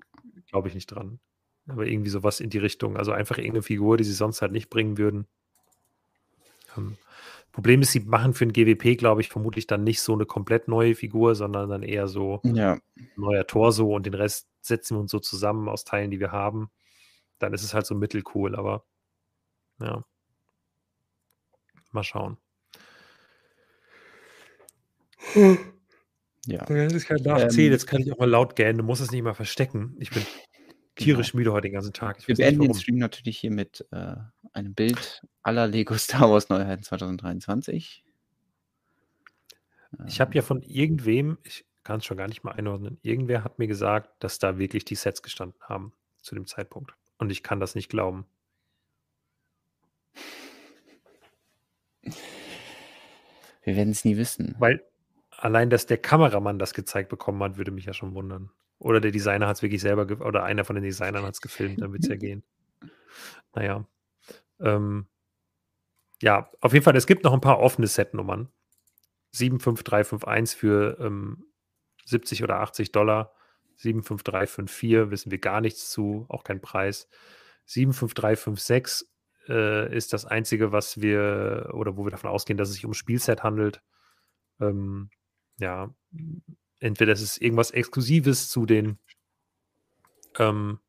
glaube 0.49 0.68
ich 0.68 0.73
nicht 0.73 0.88
dran. 0.88 1.22
Aber 1.69 1.85
irgendwie 1.85 2.09
sowas 2.09 2.39
in 2.39 2.49
die 2.49 2.57
Richtung. 2.57 2.97
Also 2.97 3.11
einfach 3.11 3.37
irgendeine 3.37 3.63
Figur, 3.63 3.97
die 3.97 4.03
sie 4.03 4.13
sonst 4.13 4.41
halt 4.41 4.51
nicht 4.51 4.69
bringen 4.69 4.97
würden. 4.97 5.27
Ähm, 6.77 6.97
Problem 7.51 7.81
ist, 7.81 7.91
sie 7.91 8.01
machen 8.01 8.33
für 8.33 8.45
ein 8.45 8.53
GWP, 8.53 8.97
glaube 8.97 9.21
ich, 9.21 9.29
vermutlich 9.29 9.67
dann 9.67 9.83
nicht 9.83 10.01
so 10.01 10.13
eine 10.13 10.25
komplett 10.25 10.67
neue 10.67 10.95
Figur, 10.95 11.35
sondern 11.35 11.69
dann 11.69 11.83
eher 11.83 12.07
so 12.07 12.41
ja. 12.43 12.77
neuer 13.15 13.45
Torso 13.47 13.93
und 13.93 14.05
den 14.05 14.13
Rest 14.13 14.47
setzen 14.61 14.95
wir 14.95 15.01
uns 15.01 15.11
so 15.11 15.19
zusammen 15.19 15.67
aus 15.67 15.83
Teilen, 15.83 16.11
die 16.11 16.19
wir 16.19 16.31
haben. 16.31 16.69
Dann 17.39 17.53
ist 17.53 17.63
es 17.63 17.73
halt 17.73 17.85
so 17.85 17.95
mittelcool, 17.95 18.55
aber 18.55 18.85
ja. 19.79 20.03
Mal 21.91 22.03
schauen. 22.03 22.37
Ja. 26.45 26.65
Jetzt 26.69 26.93
ist 26.93 27.07
kein 27.07 27.21
Nachzählen, 27.21 27.67
ähm, 27.67 27.71
jetzt 27.73 27.87
kann 27.87 28.01
ich 28.01 28.11
auch 28.11 28.17
mal 28.17 28.29
laut 28.29 28.55
gähnen, 28.55 28.77
du 28.77 28.83
musst 28.83 29.01
es 29.01 29.11
nicht 29.11 29.23
mal 29.23 29.33
verstecken. 29.33 29.95
Ich 29.99 30.11
bin 30.11 30.25
tierisch 30.99 31.31
genau. 31.31 31.39
müde 31.39 31.53
heute 31.53 31.67
den 31.67 31.73
ganzen 31.73 31.93
Tag. 31.93 32.27
Wir 32.27 32.35
beenden 32.35 32.61
den 32.61 32.73
Stream 32.73 32.97
natürlich 32.97 33.38
hier 33.38 33.51
mit 33.51 33.85
äh, 33.91 34.15
einem 34.53 34.73
Bild 34.73 35.26
aller 35.41 35.67
Lego 35.67 35.97
Star 35.97 36.30
Wars 36.30 36.49
Neuheiten 36.49 36.84
2023. 36.84 38.03
Ich 40.07 40.21
habe 40.21 40.35
ja 40.35 40.41
von 40.41 40.61
irgendwem, 40.61 41.38
ich 41.43 41.65
kann 41.84 41.99
es 41.99 42.05
schon 42.05 42.17
gar 42.17 42.27
nicht 42.27 42.43
mal 42.43 42.51
einordnen, 42.51 42.99
irgendwer 43.01 43.43
hat 43.43 43.57
mir 43.57 43.67
gesagt, 43.67 44.11
dass 44.19 44.38
da 44.38 44.59
wirklich 44.59 44.85
die 44.85 44.95
Sets 44.95 45.23
gestanden 45.23 45.59
haben 45.61 45.93
zu 46.21 46.35
dem 46.35 46.45
Zeitpunkt. 46.45 46.93
Und 47.17 47.31
ich 47.31 47.41
kann 47.43 47.59
das 47.59 47.76
nicht 47.76 47.89
glauben. 47.89 48.26
Wir 53.63 53.76
werden 53.76 53.91
es 53.91 54.05
nie 54.05 54.17
wissen. 54.17 54.55
Weil 54.59 54.84
allein, 55.31 55.69
dass 55.69 55.85
der 55.85 55.97
Kameramann 55.97 56.59
das 56.59 56.73
gezeigt 56.73 57.09
bekommen 57.09 57.41
hat, 57.43 57.57
würde 57.57 57.71
mich 57.71 57.85
ja 57.85 57.93
schon 57.93 58.13
wundern. 58.13 58.51
Oder 58.80 59.01
der 59.01 59.11
Designer 59.11 59.47
hat 59.47 59.57
es 59.57 59.61
wirklich 59.61 59.81
selber, 59.81 60.26
oder 60.26 60.43
einer 60.43 60.64
von 60.64 60.76
den 60.76 60.84
Designern 60.84 61.26
hat 61.26 61.34
es 61.34 61.41
gefilmt, 61.41 61.81
dann 61.81 61.91
wird 61.91 62.03
es 62.03 62.10
ja 62.10 62.15
gehen. 62.18 62.43
Naja. 63.53 63.85
Ähm, 64.60 65.07
ja, 66.22 66.49
auf 66.61 66.73
jeden 66.73 66.84
Fall, 66.84 66.95
es 66.95 67.07
gibt 67.07 67.23
noch 67.23 67.34
ein 67.34 67.41
paar 67.41 67.60
offene 67.60 67.88
Setnummern. 67.88 68.49
75351 69.31 70.57
für 70.57 70.97
ähm, 70.99 71.45
70 72.06 72.43
oder 72.43 72.60
80 72.61 72.91
Dollar. 72.91 73.34
75354 73.77 75.11
wissen 75.11 75.31
wir 75.31 75.38
gar 75.39 75.61
nichts 75.61 75.89
zu, 75.91 76.26
auch 76.30 76.43
kein 76.43 76.61
Preis. 76.61 77.07
75356 77.65 79.07
äh, 79.47 79.95
ist 79.95 80.14
das 80.14 80.26
einzige, 80.26 80.72
was 80.72 81.01
wir 81.01 81.69
oder 81.73 81.95
wo 81.95 82.06
wir 82.06 82.11
davon 82.11 82.30
ausgehen, 82.30 82.57
dass 82.57 82.69
es 82.69 82.76
sich 82.76 82.85
um 82.85 82.93
Spielset 82.93 83.43
handelt. 83.43 83.81
Ähm, 84.60 85.10
ja, 85.60 85.93
entweder 86.80 87.14
es 87.14 87.22
ist 87.22 87.41
irgendwas 87.41 87.72
Exklusives 87.72 88.49
zu 88.49 88.65
den 88.65 88.97
ähm, 90.38 90.80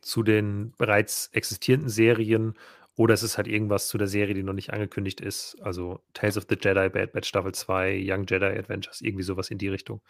zu 0.00 0.22
den 0.22 0.72
bereits 0.78 1.28
existierenden 1.32 1.90
Serien 1.90 2.54
oder 2.94 3.12
es 3.12 3.22
ist 3.22 3.36
halt 3.36 3.48
irgendwas 3.48 3.88
zu 3.88 3.98
der 3.98 4.06
Serie, 4.06 4.34
die 4.34 4.42
noch 4.42 4.54
nicht 4.54 4.72
angekündigt 4.72 5.20
ist. 5.20 5.60
Also 5.60 6.00
Tales 6.14 6.38
of 6.38 6.46
the 6.48 6.56
Jedi, 6.60 6.88
Bad 6.88 7.12
Batch 7.12 7.28
Staffel 7.28 7.52
2, 7.52 8.02
Young 8.02 8.24
Jedi 8.26 8.46
Adventures, 8.46 9.02
irgendwie 9.02 9.24
sowas 9.24 9.50
in 9.50 9.58
die 9.58 9.68
Richtung. 9.68 10.00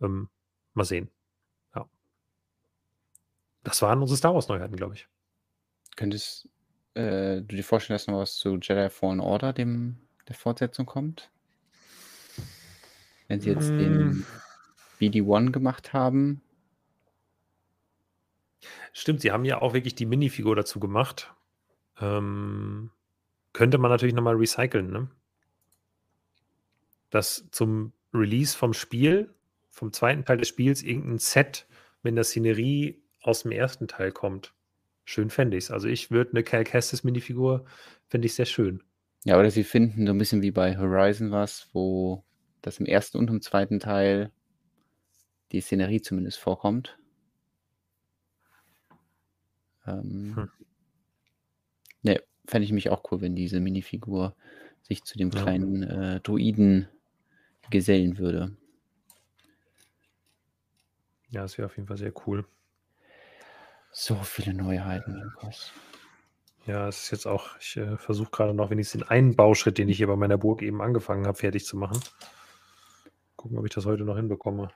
Ähm, 0.00 0.28
mal 0.72 0.84
sehen. 0.84 1.10
Ja. 1.74 1.86
Das 3.62 3.82
waren 3.82 4.00
unsere 4.00 4.16
Star 4.16 4.34
Wars 4.34 4.48
Neuheiten, 4.48 4.76
glaube 4.76 4.94
ich. 4.94 5.06
Könntest 5.96 6.48
äh, 6.94 7.42
du 7.42 7.56
dir 7.56 7.64
vorstellen, 7.64 7.96
dass 7.96 8.06
noch 8.06 8.18
was 8.18 8.36
zu 8.36 8.56
Jedi 8.56 8.88
Fallen 8.88 9.20
Order, 9.20 9.52
dem 9.52 9.98
der 10.28 10.34
Fortsetzung 10.34 10.86
kommt? 10.86 11.30
Wenn 13.28 13.40
sie 13.40 13.50
jetzt 13.50 13.70
den 13.70 14.24
BD-1 15.00 15.50
gemacht 15.50 15.92
haben. 15.92 16.42
Stimmt, 18.92 19.20
sie 19.20 19.32
haben 19.32 19.44
ja 19.44 19.60
auch 19.60 19.74
wirklich 19.74 19.94
die 19.94 20.06
Minifigur 20.06 20.56
dazu 20.56 20.78
gemacht. 20.80 21.34
Ähm, 22.00 22.90
könnte 23.52 23.78
man 23.78 23.90
natürlich 23.90 24.14
nochmal 24.14 24.36
recyceln, 24.36 24.90
ne? 24.90 25.10
Dass 27.10 27.46
zum 27.50 27.92
Release 28.12 28.56
vom 28.56 28.74
Spiel, 28.74 29.32
vom 29.70 29.92
zweiten 29.92 30.24
Teil 30.24 30.38
des 30.38 30.48
Spiels, 30.48 30.82
irgendein 30.82 31.18
Set 31.18 31.66
mit 32.02 32.16
der 32.16 32.24
Szenerie 32.24 33.02
aus 33.22 33.42
dem 33.42 33.52
ersten 33.52 33.88
Teil 33.88 34.12
kommt. 34.12 34.52
Schön 35.04 35.30
fände 35.30 35.56
ich 35.56 35.64
es. 35.64 35.70
Also 35.70 35.88
ich 35.88 36.10
würde 36.10 36.30
eine 36.30 36.42
Cal 36.42 36.64
Kestis 36.64 37.04
Minifigur, 37.04 37.64
fände 38.08 38.26
ich 38.26 38.34
sehr 38.34 38.46
schön. 38.46 38.82
Ja, 39.24 39.38
oder 39.38 39.50
sie 39.50 39.64
finden 39.64 40.06
so 40.06 40.12
ein 40.12 40.18
bisschen 40.18 40.42
wie 40.42 40.50
bei 40.50 40.76
Horizon 40.76 41.30
was, 41.30 41.68
wo 41.72 42.24
das 42.64 42.78
im 42.78 42.86
ersten 42.86 43.18
und 43.18 43.28
im 43.28 43.40
zweiten 43.42 43.78
Teil 43.78 44.30
die 45.52 45.60
Szenerie 45.60 46.00
zumindest 46.00 46.38
vorkommt. 46.38 46.98
Ähm, 49.86 50.34
hm. 50.34 50.50
Ne, 52.02 52.22
fände 52.46 52.64
ich 52.64 52.72
mich 52.72 52.90
auch 52.90 53.04
cool, 53.10 53.20
wenn 53.20 53.36
diese 53.36 53.60
Minifigur 53.60 54.34
sich 54.82 55.04
zu 55.04 55.18
dem 55.18 55.30
ja. 55.30 55.42
kleinen 55.42 55.82
äh, 55.82 56.20
Druiden 56.20 56.88
gesellen 57.70 58.18
würde. 58.18 58.56
Ja, 61.30 61.42
das 61.42 61.58
wäre 61.58 61.66
auf 61.66 61.76
jeden 61.76 61.88
Fall 61.88 61.96
sehr 61.96 62.12
cool. 62.26 62.46
So 63.90 64.14
viele 64.16 64.54
Neuheiten, 64.54 65.14
Lukas. 65.14 65.72
Ja, 66.66 66.88
es 66.88 67.04
ist 67.04 67.10
jetzt 67.10 67.26
auch, 67.26 67.58
ich 67.60 67.76
äh, 67.76 67.96
versuche 67.98 68.30
gerade 68.30 68.54
noch 68.54 68.70
wenigstens 68.70 69.02
den 69.02 69.08
einen 69.08 69.36
Bauschritt, 69.36 69.76
den 69.76 69.88
ich 69.88 69.98
hier 69.98 70.06
bei 70.06 70.16
meiner 70.16 70.38
Burg 70.38 70.62
eben 70.62 70.80
angefangen 70.80 71.26
habe, 71.26 71.36
fertig 71.36 71.66
zu 71.66 71.76
machen. 71.76 72.00
Gucken, 73.44 73.58
ob 73.58 73.66
ich 73.66 73.74
das 73.74 73.84
heute 73.84 74.04
noch 74.04 74.16
hinbekomme. 74.16 74.70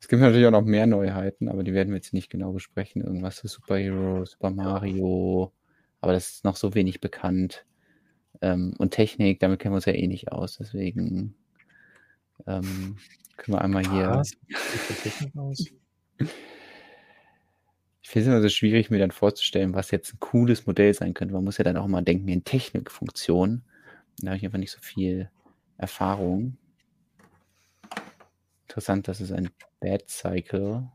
Es 0.00 0.08
gibt 0.08 0.22
natürlich 0.22 0.46
auch 0.46 0.52
noch 0.52 0.64
mehr 0.64 0.86
Neuheiten, 0.86 1.50
aber 1.50 1.64
die 1.64 1.74
werden 1.74 1.90
wir 1.90 1.96
jetzt 1.96 2.14
nicht 2.14 2.30
genau 2.30 2.52
besprechen. 2.52 3.02
Irgendwas 3.02 3.36
zu 3.36 3.46
Super 3.46 3.76
Hero, 3.76 4.24
Super 4.24 4.48
Mario, 4.48 5.52
aber 6.00 6.14
das 6.14 6.30
ist 6.30 6.44
noch 6.44 6.56
so 6.56 6.74
wenig 6.74 7.02
bekannt. 7.02 7.66
Ähm, 8.40 8.72
und 8.78 8.92
Technik, 8.92 9.38
damit 9.40 9.60
kennen 9.60 9.74
wir 9.74 9.76
uns 9.76 9.84
ja 9.84 9.92
eh 9.92 10.06
nicht 10.06 10.32
aus. 10.32 10.56
Deswegen 10.56 11.34
ähm, 12.46 12.96
können 13.36 13.58
wir 13.58 13.60
einmal 13.60 13.86
hier. 13.86 14.08
Was? 14.12 14.30
Technik 15.02 15.36
aus? 15.36 15.62
Ich 18.00 18.08
finde 18.08 18.28
es 18.30 18.32
immer 18.32 18.40
so 18.40 18.48
schwierig, 18.48 18.88
mir 18.88 18.98
dann 18.98 19.10
vorzustellen, 19.10 19.74
was 19.74 19.90
jetzt 19.90 20.14
ein 20.14 20.20
cooles 20.20 20.66
Modell 20.66 20.94
sein 20.94 21.12
könnte. 21.12 21.34
Man 21.34 21.44
muss 21.44 21.58
ja 21.58 21.64
dann 21.64 21.76
auch 21.76 21.86
mal 21.86 22.00
denken 22.00 22.28
in 22.28 22.44
Technikfunktionen. 22.44 23.62
Da 24.22 24.28
habe 24.28 24.38
ich 24.38 24.44
einfach 24.46 24.56
nicht 24.56 24.72
so 24.72 24.80
viel 24.80 25.28
Erfahrung. 25.76 26.56
Interessant, 28.76 29.08
das 29.08 29.22
ist 29.22 29.32
ein 29.32 29.48
Bad 29.80 30.06
Cycle. 30.10 30.86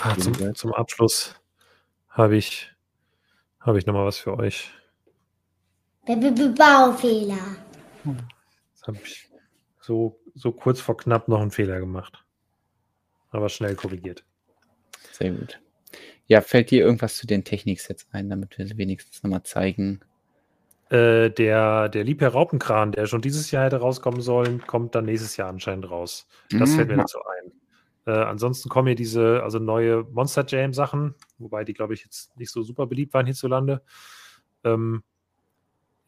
Ah, 0.00 0.16
zum, 0.16 0.54
zum, 0.54 0.72
Abschluss 0.72 1.34
habe 2.08 2.38
ich, 2.38 2.72
hab 3.60 3.76
ich 3.76 3.84
nochmal 3.84 4.06
was 4.06 4.16
für 4.16 4.34
euch. 4.34 4.70
Baufehler. 6.06 7.36
Jetzt 8.70 8.86
habe 8.86 8.96
ich 9.04 9.28
so, 9.78 10.18
so 10.34 10.50
kurz 10.52 10.80
vor 10.80 10.96
knapp 10.96 11.28
noch 11.28 11.42
einen 11.42 11.50
Fehler 11.50 11.80
gemacht. 11.80 12.24
Aber 13.28 13.50
schnell 13.50 13.74
korrigiert. 13.74 14.24
Sehr 15.12 15.32
gut. 15.32 15.60
Ja, 16.28 16.40
fällt 16.40 16.70
dir 16.70 16.82
irgendwas 16.82 17.18
zu 17.18 17.26
den 17.26 17.44
Techniksets 17.44 18.08
ein, 18.10 18.30
damit 18.30 18.56
wir 18.56 18.74
wenigstens 18.78 19.22
nochmal 19.22 19.42
zeigen? 19.42 20.00
Äh, 20.90 21.30
der, 21.30 21.88
der 21.88 22.04
Liebherr 22.04 22.30
Raupenkran, 22.30 22.92
der 22.92 23.06
schon 23.06 23.20
dieses 23.20 23.50
Jahr 23.50 23.64
hätte 23.66 23.76
rauskommen 23.76 24.20
sollen, 24.22 24.66
kommt 24.66 24.94
dann 24.94 25.04
nächstes 25.04 25.36
Jahr 25.36 25.48
anscheinend 25.50 25.90
raus. 25.90 26.26
Das 26.50 26.74
fällt 26.74 26.88
mir 26.88 26.94
Mhm. 26.94 27.00
dazu 27.00 27.18
ein. 27.18 27.52
Äh, 28.06 28.24
ansonsten 28.24 28.70
kommen 28.70 28.86
hier 28.86 28.96
diese, 28.96 29.42
also 29.42 29.58
neue 29.58 30.04
Monster 30.12 30.44
Jam 30.46 30.72
Sachen, 30.72 31.14
wobei 31.36 31.64
die, 31.64 31.74
glaube 31.74 31.92
ich, 31.92 32.04
jetzt 32.04 32.34
nicht 32.38 32.50
so 32.50 32.62
super 32.62 32.86
beliebt 32.86 33.12
waren 33.12 33.26
hierzulande. 33.26 33.82
Ähm, 34.64 35.02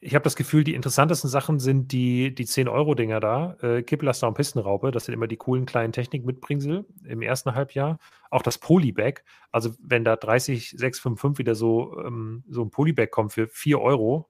ich 0.02 0.15
habe 0.15 0.23
das 0.23 0.35
Gefühl, 0.35 0.65
die 0.65 0.73
interessantesten 0.74 1.28
Sachen 1.28 1.59
sind 1.61 1.93
die, 1.93 2.35
die 2.35 2.47
10-Euro-Dinger 2.47 3.20
da. 3.20 3.57
Äh, 3.61 3.82
Kipplaster 3.82 4.28
und 4.28 4.32
Pistenraupe, 4.32 4.93
das 4.93 5.05
sind 5.05 5.12
immer 5.12 5.27
die 5.27 5.36
coolen 5.36 5.66
kleinen 5.66 5.93
Technik-Mitbringsel 5.93 6.86
im 7.05 7.20
ersten 7.20 7.55
Halbjahr. 7.55 7.98
Auch 8.31 8.40
das 8.40 8.57
Polybag, 8.57 9.20
also 9.52 9.74
wenn 9.82 10.02
da 10.02 10.16
30, 10.16 10.70
655 10.70 11.39
wieder 11.39 11.55
so, 11.55 12.02
ähm, 12.02 12.44
so 12.48 12.62
ein 12.62 12.70
Polybag 12.70 13.11
kommt 13.11 13.35
für 13.35 13.47
4 13.47 13.78
Euro, 13.78 14.30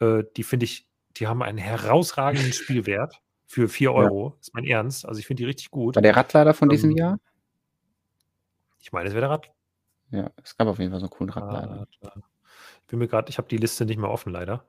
äh, 0.00 0.24
die 0.36 0.42
finde 0.42 0.64
ich, 0.64 0.88
die 1.16 1.26
haben 1.26 1.42
einen 1.42 1.58
herausragenden 1.58 2.52
Spielwert 2.52 3.20
für 3.46 3.68
4 3.68 3.90
Ja. 3.90 3.96
Euro. 3.96 4.36
Ist 4.40 4.54
mein 4.54 4.64
Ernst. 4.64 5.06
Also 5.06 5.18
ich 5.18 5.26
finde 5.26 5.42
die 5.42 5.46
richtig 5.46 5.70
gut. 5.70 5.96
War 5.96 6.02
der 6.02 6.16
Radlader 6.16 6.54
von 6.54 6.68
diesem 6.68 6.90
Ähm, 6.90 6.96
Jahr? 6.96 7.18
Ich 8.80 8.92
meine, 8.92 9.08
es 9.08 9.14
wäre 9.14 9.22
der 9.22 9.30
Rad. 9.30 9.50
Ja, 10.10 10.30
es 10.42 10.56
gab 10.56 10.68
auf 10.68 10.78
jeden 10.78 10.90
Fall 10.90 11.00
so 11.00 11.06
einen 11.06 11.10
coolen 11.10 11.30
Radlader. 11.30 11.86
Ich 12.00 12.86
bin 12.88 12.98
mir 12.98 13.08
gerade, 13.08 13.28
ich 13.30 13.38
habe 13.38 13.48
die 13.48 13.56
Liste 13.58 13.84
nicht 13.84 13.98
mehr 13.98 14.10
offen, 14.10 14.32
leider. 14.32 14.64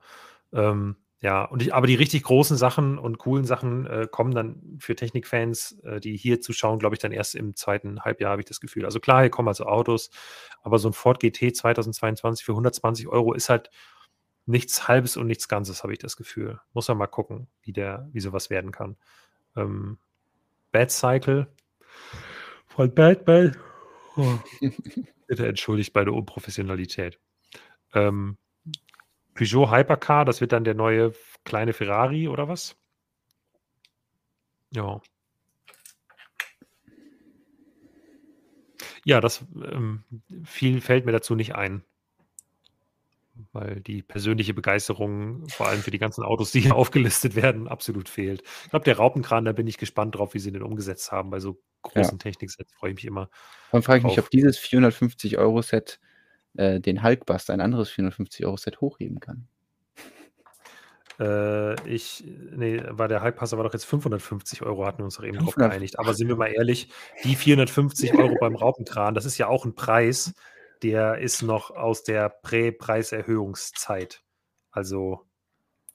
Ähm, 0.52 0.96
ja, 1.20 1.44
und 1.44 1.62
ich, 1.62 1.72
aber 1.72 1.86
die 1.86 1.94
richtig 1.94 2.24
großen 2.24 2.56
Sachen 2.56 2.98
und 2.98 3.18
coolen 3.18 3.44
Sachen 3.44 3.86
äh, 3.86 4.08
kommen 4.10 4.34
dann 4.34 4.76
für 4.80 4.94
Technikfans, 4.96 5.78
äh, 5.84 6.00
die 6.00 6.16
hier 6.16 6.40
zuschauen, 6.40 6.78
glaube 6.78 6.94
ich, 6.96 7.00
dann 7.00 7.12
erst 7.12 7.34
im 7.36 7.54
zweiten 7.56 8.00
Halbjahr, 8.02 8.32
habe 8.32 8.42
ich 8.42 8.46
das 8.48 8.60
Gefühl. 8.60 8.84
Also 8.84 9.00
klar, 9.00 9.20
hier 9.22 9.30
kommen 9.30 9.48
also 9.48 9.64
Autos, 9.66 10.10
aber 10.62 10.78
so 10.78 10.88
ein 10.88 10.92
Ford 10.92 11.20
GT 11.20 11.54
2022 11.56 12.44
für 12.44 12.52
120 12.52 13.06
Euro 13.08 13.32
ist 13.34 13.48
halt 13.48 13.70
nichts 14.46 14.88
Halbes 14.88 15.16
und 15.16 15.26
nichts 15.26 15.48
Ganzes, 15.48 15.82
habe 15.82 15.92
ich 15.92 15.98
das 15.98 16.16
Gefühl. 16.16 16.60
Muss 16.72 16.88
man 16.88 16.98
mal 16.98 17.06
gucken, 17.06 17.48
wie 17.62 17.72
der, 17.72 18.08
wie 18.12 18.20
sowas 18.20 18.50
werden 18.50 18.72
kann. 18.72 18.96
Ähm, 19.56 19.98
Bad 20.72 20.90
Cycle 20.90 21.46
von 22.66 22.94
Batman. 22.94 23.56
Oh. 24.16 24.38
Bitte 25.26 25.46
entschuldigt 25.46 25.92
bei 25.92 26.04
der 26.04 26.14
Unprofessionalität. 26.14 27.18
Ähm, 27.94 28.38
Peugeot 29.34 29.70
Hypercar, 29.70 30.24
das 30.24 30.40
wird 30.40 30.52
dann 30.52 30.64
der 30.64 30.74
neue 30.74 31.14
kleine 31.44 31.72
Ferrari 31.72 32.28
oder 32.28 32.48
was? 32.48 32.76
Ja. 34.70 35.00
Ja, 39.04 39.20
das 39.20 39.44
ähm, 39.62 40.04
viel 40.44 40.80
fällt 40.80 41.06
mir 41.06 41.12
dazu 41.12 41.34
nicht 41.34 41.54
ein. 41.54 41.84
Weil 43.52 43.80
die 43.80 44.02
persönliche 44.02 44.54
Begeisterung, 44.54 45.48
vor 45.48 45.68
allem 45.68 45.80
für 45.80 45.90
die 45.90 45.98
ganzen 45.98 46.22
Autos, 46.22 46.52
die 46.52 46.60
hier 46.60 46.76
aufgelistet 46.76 47.34
werden, 47.34 47.68
absolut 47.68 48.08
fehlt. 48.08 48.42
Ich 48.64 48.70
glaube, 48.70 48.84
der 48.84 48.96
Raupenkran, 48.96 49.44
da 49.44 49.52
bin 49.52 49.66
ich 49.66 49.78
gespannt 49.78 50.16
drauf, 50.16 50.34
wie 50.34 50.38
sie 50.38 50.52
den 50.52 50.62
umgesetzt 50.62 51.12
haben. 51.12 51.30
Bei 51.30 51.40
so 51.40 51.60
großen 51.82 52.18
Techniksets 52.18 52.72
freue 52.74 52.90
ich 52.90 52.96
mich 52.96 53.04
immer. 53.04 53.28
Dann 53.70 53.82
frage 53.82 53.98
ich 53.98 54.04
mich, 54.04 54.14
drauf. 54.14 54.26
ob 54.26 54.30
dieses 54.30 54.58
450-Euro-Set 54.58 56.00
äh, 56.54 56.80
den 56.80 57.02
Hulkbuster, 57.02 57.52
ein 57.52 57.60
anderes 57.60 57.90
450-Euro-Set, 57.90 58.80
hochheben 58.80 59.20
kann. 59.20 59.48
Äh, 61.20 61.88
ich, 61.88 62.24
nee, 62.56 62.82
war 62.88 63.08
der 63.08 63.22
Hypepasser 63.22 63.56
war 63.56 63.64
doch 63.64 63.72
jetzt 63.72 63.84
550 63.84 64.62
Euro, 64.62 64.86
hatten 64.86 64.98
wir 64.98 65.04
uns 65.04 65.16
doch 65.16 65.24
eben 65.24 65.36
drauf 65.36 65.54
500. 65.54 65.70
geeinigt. 65.70 65.98
Aber 65.98 66.14
sind 66.14 66.28
wir 66.28 66.36
mal 66.36 66.52
ehrlich, 66.52 66.88
die 67.24 67.36
450 67.36 68.14
Euro 68.14 68.36
beim 68.40 68.56
Raupenkran, 68.56 69.14
das 69.14 69.24
ist 69.24 69.38
ja 69.38 69.46
auch 69.46 69.64
ein 69.64 69.74
Preis, 69.74 70.34
der 70.82 71.18
ist 71.18 71.42
noch 71.42 71.70
aus 71.70 72.02
der 72.02 72.28
Prä-Preiserhöhungszeit. 72.28 74.22
Also 74.70 75.26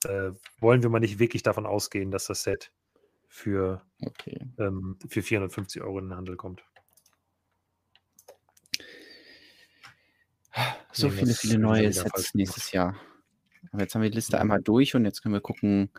äh, 0.05 0.31
wollen 0.59 0.83
wir 0.83 0.89
mal 0.89 0.99
nicht 0.99 1.19
wirklich 1.19 1.43
davon 1.43 1.65
ausgehen, 1.65 2.11
dass 2.11 2.27
das 2.27 2.43
Set 2.43 2.71
für, 3.27 3.81
Okay. 4.01 4.39
ähm, 4.57 4.97
für 5.07 5.21
450 5.21 5.81
Euro 5.81 5.99
in 5.99 6.09
den 6.09 6.15
Handel 6.15 6.37
kommt. 6.37 6.63
So 10.91 11.07
Nee, 11.07 11.13
viele, 11.13 11.33
viele 11.33 11.59
neue 11.59 11.93
Sets 11.93 12.33
nächstes 12.33 12.71
Jahr. 12.71 12.95
Aber 13.71 13.81
jetzt 13.81 13.93
haben 13.93 14.01
wir 14.01 14.09
die 14.09 14.15
Liste 14.15 14.39
einmal 14.39 14.61
durch 14.61 14.95
und 14.95 15.05
jetzt 15.05 15.21
können 15.21 15.33
wir 15.33 15.41
gucken, 15.41 15.89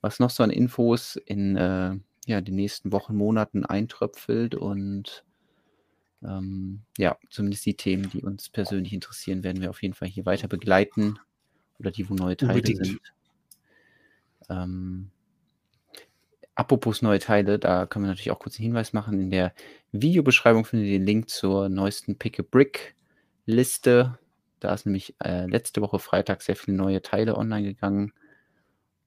was 0.00 0.18
noch 0.18 0.30
so 0.30 0.42
an 0.42 0.50
Infos 0.50 1.16
in 1.16 1.56
äh, 1.56 1.96
ja, 2.26 2.40
den 2.40 2.56
nächsten 2.56 2.92
Wochen, 2.92 3.16
Monaten 3.16 3.64
eintröpfelt 3.64 4.54
und 4.54 5.24
ähm, 6.26 6.80
ja, 6.98 7.16
zumindest 7.30 7.66
die 7.66 7.76
Themen, 7.76 8.08
die 8.10 8.22
uns 8.22 8.48
persönlich 8.48 8.92
interessieren, 8.92 9.44
werden 9.44 9.60
wir 9.60 9.70
auf 9.70 9.82
jeden 9.82 9.94
Fall 9.94 10.08
hier 10.08 10.26
weiter 10.26 10.48
begleiten 10.48 11.18
oder 11.78 11.90
die, 11.90 12.08
wo 12.08 12.14
neue 12.14 12.36
Teile 12.36 12.54
Unbedingt. 12.54 12.86
sind. 12.86 13.00
Ähm, 14.48 15.10
apropos 16.54 17.02
neue 17.02 17.18
Teile, 17.18 17.58
da 17.58 17.86
können 17.86 18.04
wir 18.04 18.08
natürlich 18.08 18.30
auch 18.30 18.38
kurz 18.38 18.58
einen 18.58 18.66
Hinweis 18.66 18.92
machen. 18.92 19.20
In 19.20 19.30
der 19.30 19.54
Videobeschreibung 19.92 20.64
findet 20.64 20.88
ihr 20.88 20.98
den 20.98 21.06
Link 21.06 21.28
zur 21.28 21.68
neuesten 21.68 22.16
Pick 22.16 22.40
a 22.40 22.42
Brick 22.42 22.94
Liste. 23.46 24.18
Da 24.60 24.72
ist 24.72 24.86
nämlich 24.86 25.14
äh, 25.22 25.46
letzte 25.46 25.80
Woche 25.82 25.98
Freitag 25.98 26.42
sehr 26.42 26.56
viele 26.56 26.76
neue 26.76 27.02
Teile 27.02 27.36
online 27.36 27.66
gegangen. 27.66 28.12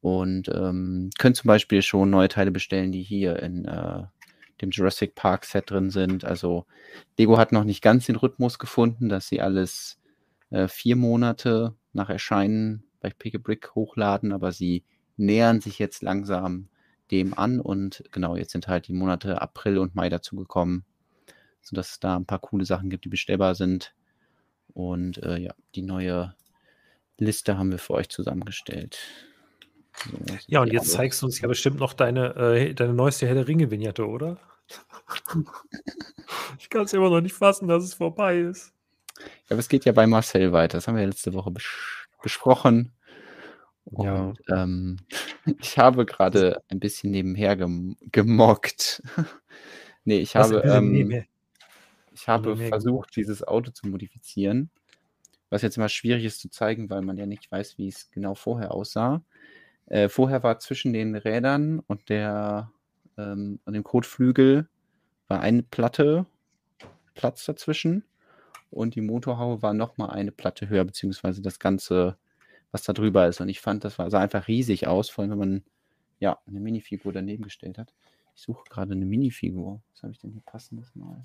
Und 0.02 0.50
ähm, 0.50 1.10
könnt 1.18 1.36
zum 1.36 1.48
Beispiel 1.48 1.82
schon 1.82 2.10
neue 2.10 2.28
Teile 2.28 2.52
bestellen, 2.52 2.92
die 2.92 3.02
hier 3.02 3.42
in 3.42 3.66
äh, 3.66 4.04
dem 4.62 4.72
Jurassic 4.72 5.16
Park 5.16 5.46
Set 5.46 5.70
drin 5.72 5.90
sind. 5.90 6.26
Also 6.26 6.66
Lego 7.18 7.38
hat 7.38 7.52
noch 7.52 7.64
nicht 7.64 7.82
ganz 7.82 8.06
den 8.06 8.16
Rhythmus 8.16 8.60
gefunden, 8.60 9.10
dass 9.10 9.28
sie 9.28 9.42
alles 9.42 10.00
äh, 10.50 10.68
vier 10.68 10.96
Monate 10.96 11.76
nach 11.94 12.10
Erscheinen 12.10 12.84
bei 13.00 13.10
Pick 13.10 13.36
a 13.36 13.38
Brick 13.38 13.76
hochladen, 13.76 14.32
aber 14.32 14.52
sie 14.52 14.84
nähern 15.18 15.62
sich 15.62 15.80
jetzt 15.80 16.02
langsam 16.02 16.70
dem 17.12 17.38
an 17.38 17.60
und 17.60 18.04
genau, 18.12 18.36
jetzt 18.36 18.52
sind 18.52 18.68
halt 18.68 18.88
die 18.88 18.94
Monate 18.94 19.42
April 19.42 19.78
und 19.78 19.96
Mai 19.96 20.10
dazu 20.10 20.36
gekommen, 20.36 20.86
sodass 21.62 21.92
es 21.92 22.00
da 22.00 22.16
ein 22.16 22.26
paar 22.26 22.40
coole 22.40 22.66
Sachen 22.66 22.90
gibt, 22.90 23.06
die 23.06 23.10
bestellbar 23.10 23.56
sind. 23.56 23.94
Und 24.74 25.18
äh, 25.24 25.38
ja, 25.38 25.54
die 25.76 25.82
neue 25.82 26.36
Liste 27.18 27.58
haben 27.58 27.72
wir 27.72 27.80
für 27.80 27.94
euch 27.94 28.10
zusammengestellt. 28.10 29.00
Ja, 30.48 30.62
und 30.62 30.72
jetzt 30.72 30.84
Abos. 30.84 30.94
zeigst 30.94 31.22
du 31.22 31.26
uns 31.26 31.42
ja 31.42 31.48
bestimmt 31.48 31.80
noch 31.80 31.94
deine, 31.94 32.36
äh, 32.36 32.74
deine 32.74 32.94
neueste 32.94 33.26
der 33.32 33.48
Ringe-Vignette, 33.48 34.06
oder? 34.06 34.38
ich 36.60 36.70
kann 36.70 36.84
es 36.84 36.94
immer 36.94 37.10
noch 37.10 37.22
nicht 37.22 37.34
fassen, 37.34 37.68
dass 37.68 37.84
es 37.84 37.94
vorbei 37.94 38.38
ist. 38.38 38.74
Ja, 39.20 39.52
aber 39.52 39.60
es 39.60 39.70
geht 39.70 39.86
ja 39.86 39.92
bei 39.92 40.08
Marcel 40.08 40.52
weiter. 40.52 40.78
Das 40.78 40.88
haben 40.88 40.96
wir 40.96 41.02
ja 41.02 41.08
letzte 41.08 41.34
Woche 41.34 41.52
bes 41.52 41.66
besprochen. 42.22 42.94
Ja. 43.92 44.28
Und 44.28 44.40
ähm, 44.50 44.98
ich 45.60 45.78
habe 45.78 46.06
gerade 46.06 46.62
ein 46.70 46.80
bisschen 46.80 47.12
nebenher 47.12 47.56
gem 47.56 47.96
gemockt. 48.12 49.02
nee, 50.04 50.20
ich 50.20 50.36
Was 50.36 50.52
habe, 50.52 50.62
ähm, 50.68 51.26
ich 52.14 52.28
habe 52.28 52.50
nebenher 52.50 52.70
versucht, 52.70 53.16
dieses 53.16 53.48
Auto 53.48 53.72
zu 53.72 53.88
modifizieren. 53.88 54.70
Was 55.50 55.62
jetzt 55.62 55.78
immer 55.78 55.90
schwierig 55.90 56.26
ist 56.26 56.42
zu 56.42 56.50
zeigen, 56.50 56.90
weil 56.90 57.02
man 57.02 57.18
ja 57.18 57.26
nicht 57.26 57.50
weiß, 57.50 57.78
wie 57.78 57.88
es 57.88 58.12
genau 58.12 58.36
vorher 58.36 58.74
aussah. 58.74 59.24
Äh, 59.88 60.10
vorher 60.10 60.44
war 60.44 60.60
zwischen 60.60 60.94
den 60.94 61.16
Rädern 61.16 61.80
und 61.80 62.10
der 62.10 62.72
ähm, 63.18 63.60
und 63.66 63.74
dem 63.74 63.84
Kotflügel 63.84 64.68
war 65.28 65.42
eine 65.42 65.64
Platte 65.64 66.26
Platz 67.16 67.46
dazwischen 67.46 68.04
und 68.70 68.96
die 68.96 69.02
Motorhaube 69.02 69.62
war 69.62 69.74
nochmal 69.74 70.12
eine 70.12 70.32
Platte 70.32 70.70
höher, 70.70 70.86
beziehungsweise 70.86 71.42
das 71.42 71.60
Ganze, 71.60 72.18
was 72.72 72.84
da 72.84 72.94
drüber 72.94 73.28
ist. 73.28 73.42
Und 73.42 73.50
ich 73.50 73.60
fand, 73.60 73.84
das 73.84 73.98
war, 73.98 74.10
sah 74.10 74.20
einfach 74.20 74.48
riesig 74.48 74.88
aus, 74.88 75.10
vor 75.10 75.24
allem 75.24 75.32
wenn 75.32 75.40
man 75.40 75.64
ja 76.20 76.38
eine 76.46 76.60
Minifigur 76.60 77.14
daneben 77.14 77.44
gestellt 77.44 77.78
hat. 77.78 77.94
Ich 78.36 78.42
suche 78.44 78.64
gerade 78.70 78.94
eine 78.94 79.06
Minifigur. 79.06 79.82
Was 79.94 80.04
habe 80.04 80.12
ich 80.12 80.20
denn 80.20 80.32
hier 80.32 80.42
passendes 80.42 80.94
mal? 80.96 81.22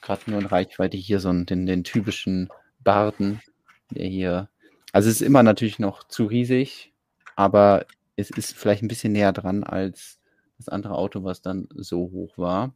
Gerade 0.00 0.30
nur 0.30 0.40
in 0.40 0.46
Reichweite 0.46 0.96
hier 0.96 1.20
so 1.20 1.32
den, 1.32 1.66
den 1.66 1.84
typischen 1.84 2.48
Barden, 2.78 3.42
der 3.90 4.06
hier. 4.06 4.48
Also 4.92 5.08
es 5.08 5.20
ist 5.20 5.26
immer 5.26 5.42
natürlich 5.42 5.78
noch 5.78 6.04
zu 6.04 6.26
riesig, 6.26 6.92
aber 7.36 7.86
es 8.16 8.30
ist 8.30 8.56
vielleicht 8.56 8.82
ein 8.82 8.88
bisschen 8.88 9.12
näher 9.12 9.32
dran 9.32 9.64
als 9.64 10.18
das 10.58 10.68
andere 10.68 10.94
Auto, 10.94 11.24
was 11.24 11.42
dann 11.42 11.68
so 11.74 12.10
hoch 12.10 12.36
war. 12.36 12.74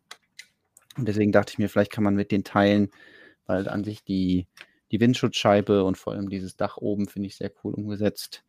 Und 0.97 1.09
deswegen 1.09 1.32
dachte 1.32 1.53
ich 1.53 1.59
mir, 1.59 1.69
vielleicht 1.69 1.93
kann 1.93 2.05
man 2.05 2.15
mit 2.15 2.31
den 2.31 2.45
Teilen, 2.45 2.91
weil 3.47 3.69
an 3.69 3.85
sich 3.85 4.05
die, 4.05 4.47
die 4.91 5.01
Windschutzscheibe 5.01 5.85
und 5.85 5.99
vor 5.99 6.12
allem 6.12 6.31
dieses 6.31 6.57
Dach 6.57 6.77
oben 6.77 7.09
finde 7.09 7.27
ich 7.27 7.36
sehr 7.36 7.51
cool 7.62 7.74
umgesetzt, 7.74 8.45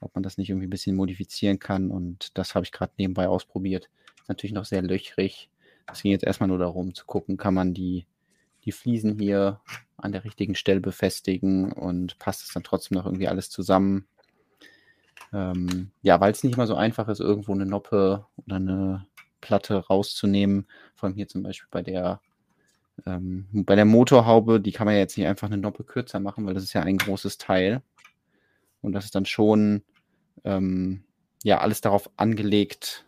ob 0.00 0.14
man 0.14 0.22
das 0.22 0.36
nicht 0.36 0.50
irgendwie 0.50 0.66
ein 0.66 0.70
bisschen 0.70 0.96
modifizieren 0.96 1.58
kann. 1.58 1.90
Und 1.90 2.36
das 2.36 2.54
habe 2.54 2.64
ich 2.64 2.72
gerade 2.72 2.92
nebenbei 2.98 3.28
ausprobiert. 3.28 3.88
Ist 4.20 4.28
natürlich 4.28 4.54
noch 4.54 4.64
sehr 4.64 4.82
löchrig. 4.82 5.48
Es 5.90 6.02
ging 6.02 6.10
jetzt 6.10 6.24
erstmal 6.24 6.48
nur 6.48 6.58
darum 6.58 6.94
zu 6.94 7.06
gucken, 7.06 7.36
kann 7.36 7.54
man 7.54 7.72
die, 7.72 8.06
die 8.64 8.72
Fliesen 8.72 9.18
hier 9.18 9.60
an 9.98 10.12
der 10.12 10.24
richtigen 10.24 10.54
Stelle 10.54 10.80
befestigen 10.80 11.72
und 11.72 12.18
passt 12.18 12.42
es 12.42 12.52
dann 12.52 12.64
trotzdem 12.64 12.96
noch 12.98 13.06
irgendwie 13.06 13.28
alles 13.28 13.50
zusammen. 13.50 14.06
Ähm, 15.32 15.90
ja, 16.02 16.20
weil 16.20 16.32
es 16.32 16.44
nicht 16.44 16.54
immer 16.54 16.66
so 16.66 16.76
einfach 16.76 17.08
ist, 17.08 17.20
irgendwo 17.20 17.52
eine 17.52 17.66
Noppe 17.66 18.26
oder 18.36 18.56
eine 18.56 19.06
Platte 19.40 19.76
rauszunehmen. 19.76 20.66
Vor 20.94 21.08
allem 21.08 21.16
hier 21.16 21.28
zum 21.28 21.42
Beispiel 21.42 21.68
bei 21.70 21.82
der 21.82 22.20
Ähm, 23.06 23.46
bei 23.52 23.76
der 23.76 23.84
Motorhaube, 23.84 24.60
die 24.60 24.72
kann 24.72 24.86
man 24.86 24.94
ja 24.94 25.00
jetzt 25.00 25.18
nicht 25.18 25.26
einfach 25.26 25.48
eine 25.48 25.58
Noppe 25.58 25.84
kürzer 25.84 26.18
machen, 26.20 26.46
weil 26.46 26.54
das 26.54 26.64
ist 26.64 26.72
ja 26.72 26.82
ein 26.82 26.96
großes 26.98 27.36
Teil. 27.38 27.82
Und 28.82 28.92
das 28.92 29.04
ist 29.06 29.14
dann 29.14 29.26
schon 29.26 29.82
ähm, 30.44 31.04
ja 31.44 31.58
alles 31.60 31.80
darauf 31.80 32.10
angelegt, 32.16 33.05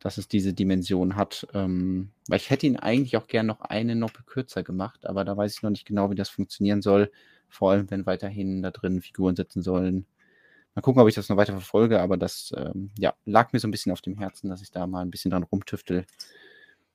dass 0.00 0.18
es 0.18 0.28
diese 0.28 0.52
Dimension 0.52 1.16
hat. 1.16 1.46
Ähm, 1.54 2.10
weil 2.28 2.38
ich 2.38 2.50
hätte 2.50 2.66
ihn 2.66 2.76
eigentlich 2.76 3.16
auch 3.16 3.26
gern 3.26 3.46
noch 3.46 3.60
eine 3.60 3.96
Noppe 3.96 4.22
kürzer 4.24 4.62
gemacht, 4.62 5.06
aber 5.06 5.24
da 5.24 5.36
weiß 5.36 5.56
ich 5.56 5.62
noch 5.62 5.70
nicht 5.70 5.86
genau, 5.86 6.10
wie 6.10 6.14
das 6.14 6.28
funktionieren 6.28 6.82
soll. 6.82 7.10
Vor 7.48 7.72
allem, 7.72 7.90
wenn 7.90 8.06
weiterhin 8.06 8.62
da 8.62 8.70
drin 8.70 9.00
Figuren 9.00 9.34
sitzen 9.34 9.62
sollen. 9.62 10.06
Mal 10.74 10.82
gucken, 10.82 11.02
ob 11.02 11.08
ich 11.08 11.14
das 11.14 11.28
noch 11.28 11.36
weiter 11.36 11.54
verfolge, 11.54 12.00
aber 12.00 12.16
das 12.16 12.52
ähm, 12.56 12.90
ja, 12.98 13.14
lag 13.24 13.52
mir 13.52 13.58
so 13.58 13.66
ein 13.66 13.72
bisschen 13.72 13.90
auf 13.90 14.00
dem 14.00 14.18
Herzen, 14.18 14.48
dass 14.48 14.62
ich 14.62 14.70
da 14.70 14.86
mal 14.86 15.00
ein 15.00 15.10
bisschen 15.10 15.30
dran 15.30 15.42
rumtüftel. 15.42 16.04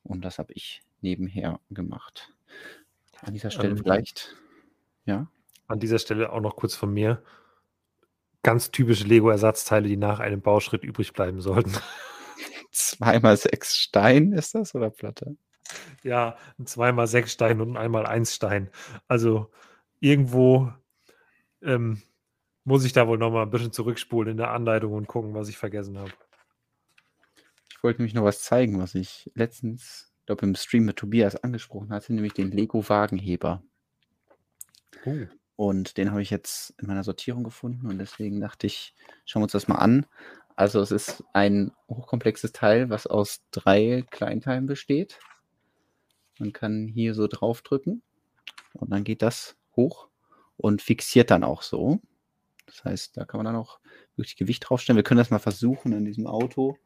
Und 0.04 0.24
das 0.24 0.40
habe 0.40 0.54
ich 0.54 0.82
nebenher 1.02 1.60
gemacht. 1.70 2.34
An 3.22 3.34
dieser 3.34 3.52
Stelle 3.52 3.72
ähm, 3.72 3.78
vielleicht, 3.78 4.36
ja. 5.06 5.28
An 5.68 5.80
dieser 5.80 6.00
Stelle 6.00 6.32
auch 6.32 6.42
noch 6.42 6.56
kurz 6.56 6.76
von 6.76 6.94
mir. 6.94 7.22
Ganz 8.44 8.72
typische 8.72 9.06
Lego-Ersatzteile, 9.06 9.88
die 9.88 9.98
nach 9.98 10.20
einem 10.20 10.42
Bauschritt 10.42 10.84
übrig 10.84 11.14
bleiben 11.14 11.42
sollten. 11.42 11.74
Zweimal 12.74 13.38
sechs 13.38 13.78
Stein 13.78 14.34
ist 14.34 14.56
das 14.56 14.74
oder 14.76 14.90
Platte? 14.90 15.38
Ja, 16.04 16.38
ein 16.60 16.66
zweimal 16.66 17.08
sechs 17.08 17.32
Stein 17.32 17.62
und 17.62 17.72
ein 17.72 17.78
einmal 17.78 18.06
eins 18.06 18.36
Stein. 18.36 18.70
Also 19.08 19.52
irgendwo 20.00 20.74
ähm, 21.62 22.02
muss 22.64 22.84
ich 22.84 22.94
da 22.94 23.08
wohl 23.08 23.18
nochmal 23.18 23.44
ein 23.44 23.52
bisschen 23.52 23.72
zurückspulen 23.72 24.32
in 24.32 24.38
der 24.38 24.52
Anleitung 24.52 24.94
und 24.94 25.08
gucken, 25.08 25.34
was 25.34 25.50
ich 25.50 25.58
vergessen 25.58 25.98
habe. 25.98 26.12
Ich 27.70 27.84
wollte 27.84 28.02
nämlich 28.02 28.16
noch 28.16 28.24
was 28.24 28.42
zeigen, 28.42 28.80
was 28.80 28.96
ich 28.96 29.32
letztens, 29.36 30.12
glaube 30.26 30.46
im 30.46 30.56
Stream 30.56 30.86
mit 30.86 30.98
Tobias 30.98 31.36
angesprochen 31.36 31.92
hatte, 31.92 32.14
nämlich 32.14 32.34
den 32.34 32.52
Lego 32.52 32.88
Wagenheber. 32.90 33.62
Oh. 35.06 35.28
Und 35.56 35.98
den 35.98 36.10
habe 36.10 36.22
ich 36.22 36.32
jetzt 36.32 36.74
in 36.80 36.88
meiner 36.88 37.04
Sortierung 37.04 37.44
gefunden 37.44 37.88
und 37.88 38.00
deswegen 38.00 38.40
dachte 38.40 38.66
ich, 38.68 38.96
schauen 39.26 39.42
wir 39.42 39.46
uns 39.46 39.52
das 39.52 39.68
mal 39.68 39.76
an. 39.76 40.06
Also 40.56 40.82
es 40.82 40.92
ist 40.92 41.24
ein 41.34 41.72
hochkomplexes 41.90 42.52
Teil, 42.52 42.90
was 42.90 43.08
aus 43.08 43.44
drei 43.52 44.04
Kleinteilen 44.12 44.66
besteht. 44.66 45.20
Man 46.40 46.54
kann 46.54 46.88
hier 46.88 47.14
so 47.14 47.28
draufdrücken 47.28 48.02
und 48.74 48.92
dann 48.92 49.04
geht 49.04 49.22
das 49.22 49.56
hoch 49.76 50.10
und 50.58 50.82
fixiert 50.82 51.32
dann 51.32 51.44
auch 51.44 51.62
so. 51.62 52.00
Das 52.66 52.84
heißt, 52.84 53.18
da 53.18 53.26
kann 53.26 53.40
man 53.40 53.46
dann 53.46 53.56
auch 53.56 53.80
wirklich 54.16 54.36
Gewicht 54.36 54.68
draufstellen. 54.68 54.98
Wir 54.98 55.04
können 55.04 55.18
das 55.18 55.32
mal 55.32 55.40
versuchen 55.40 55.92
in 55.94 56.06
diesem 56.06 56.28
Auto. 56.28 56.78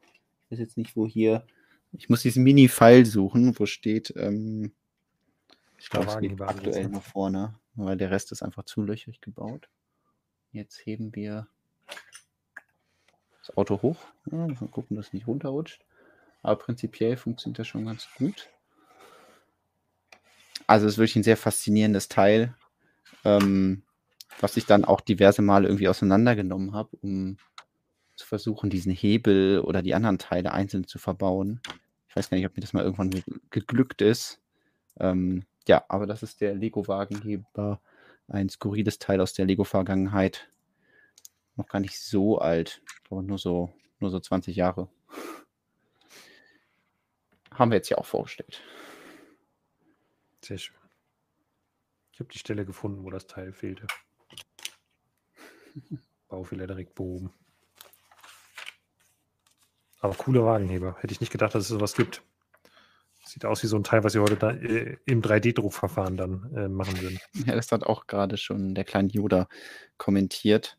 Ich 0.45 0.51
weiß 0.51 0.59
jetzt 0.59 0.77
nicht, 0.77 0.95
wo 0.95 1.05
hier. 1.05 1.45
Ich 1.91 2.09
muss 2.09 2.21
diesen 2.21 2.43
Mini-File 2.43 3.05
suchen, 3.05 3.57
wo 3.57 3.65
steht. 3.65 4.13
Ähm, 4.17 4.73
ich 5.77 5.89
glaube, 5.89 6.07
es 6.07 6.19
geht 6.19 6.39
aktuell 6.41 6.89
nur 6.89 7.01
vorne, 7.01 7.59
weil 7.75 7.97
der 7.97 8.11
Rest 8.11 8.31
ist 8.31 8.41
einfach 8.41 8.63
zu 8.63 8.81
löchrig 8.81 9.21
gebaut. 9.21 9.69
Jetzt 10.51 10.85
heben 10.85 11.15
wir 11.15 11.47
das 13.47 13.57
Auto 13.57 13.81
hoch. 13.81 13.97
Ja, 14.31 14.37
mal 14.37 14.55
gucken, 14.71 14.97
dass 14.97 15.07
es 15.07 15.13
nicht 15.13 15.27
runterrutscht. 15.27 15.81
Aber 16.43 16.57
prinzipiell 16.57 17.17
funktioniert 17.17 17.59
das 17.59 17.67
schon 17.67 17.85
ganz 17.85 18.07
gut. 18.17 18.49
Also 20.65 20.85
es 20.85 20.93
ist 20.93 20.97
wirklich 20.97 21.15
ein 21.17 21.23
sehr 21.23 21.37
faszinierendes 21.37 22.09
Teil 22.09 22.53
ähm, 23.27 23.83
was 24.39 24.57
ich 24.57 24.65
dann 24.65 24.85
auch 24.85 25.01
diverse 25.01 25.41
Male 25.41 25.67
irgendwie 25.67 25.89
auseinandergenommen 25.89 26.73
habe, 26.73 26.95
um 27.01 27.37
zu 28.15 28.25
versuchen, 28.25 28.69
diesen 28.69 28.91
Hebel 28.91 29.59
oder 29.59 29.81
die 29.81 29.93
anderen 29.93 30.17
Teile 30.17 30.51
einzeln 30.53 30.87
zu 30.87 30.99
verbauen. 30.99 31.61
Ich 32.09 32.15
weiß 32.15 32.29
gar 32.29 32.37
nicht, 32.37 32.47
ob 32.47 32.55
mir 32.55 32.61
das 32.61 32.73
mal 32.73 32.83
irgendwann 32.83 33.11
ge 33.11 33.21
geglückt 33.49 34.01
ist. 34.01 34.39
Ähm, 34.99 35.43
ja, 35.67 35.83
aber 35.89 36.07
das 36.07 36.23
ist 36.23 36.41
der 36.41 36.55
Lego-Wagenheber, 36.55 37.79
ein 38.27 38.49
skurriles 38.49 38.99
Teil 38.99 39.21
aus 39.21 39.33
der 39.33 39.45
Lego-Vergangenheit. 39.45 40.49
Noch 41.57 41.67
gar 41.67 41.79
nicht 41.79 41.99
so 41.99 42.37
alt, 42.37 42.81
aber 43.09 43.21
nur 43.21 43.37
so, 43.37 43.73
nur 43.99 44.11
so 44.11 44.19
20 44.19 44.55
Jahre. 44.55 44.89
Haben 47.51 47.71
wir 47.71 47.77
jetzt 47.77 47.89
ja 47.89 47.97
auch 47.97 48.05
vorgestellt. 48.05 48.61
Sehr 50.41 50.59
schön. 50.59 50.77
Ich 52.13 52.19
habe 52.19 52.31
die 52.31 52.37
Stelle 52.37 52.65
gefunden, 52.65 53.03
wo 53.03 53.09
das 53.09 53.27
Teil 53.27 53.53
fehlte. 53.53 53.87
Baufehler 56.27 56.67
direkt 56.67 56.95
behoben. 56.95 57.33
Aber 59.99 60.13
cooler 60.13 60.45
Wagenheber. 60.45 60.95
Hätte 60.99 61.13
ich 61.13 61.21
nicht 61.21 61.31
gedacht, 61.31 61.55
dass 61.55 61.63
es 61.63 61.69
sowas 61.69 61.95
gibt. 61.95 62.21
Sieht 63.25 63.45
aus 63.45 63.63
wie 63.63 63.67
so 63.67 63.75
ein 63.75 63.83
Teil, 63.83 64.03
was 64.03 64.13
sie 64.13 64.19
heute 64.19 64.37
da, 64.37 64.51
äh, 64.51 64.97
im 65.05 65.21
3D-Druckverfahren 65.21 66.15
dann 66.17 66.53
äh, 66.55 66.67
machen 66.67 67.01
würden. 67.01 67.19
Ja, 67.45 67.55
das 67.55 67.71
hat 67.71 67.83
auch 67.83 68.07
gerade 68.07 68.37
schon 68.37 68.75
der 68.75 68.83
kleine 68.83 69.09
Yoda 69.09 69.49
kommentiert. 69.97 70.77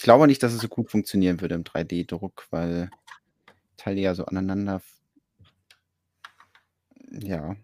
Ich 0.00 0.04
glaube 0.04 0.26
nicht, 0.26 0.42
dass 0.42 0.54
es 0.54 0.62
so 0.62 0.68
gut 0.68 0.90
funktionieren 0.90 1.42
würde 1.42 1.56
im 1.56 1.62
3D-Druck, 1.62 2.46
weil 2.48 2.90
Teile 3.76 4.00
ja 4.00 4.14
so 4.14 4.24
aneinander. 4.24 4.80
Ja, 7.10 7.54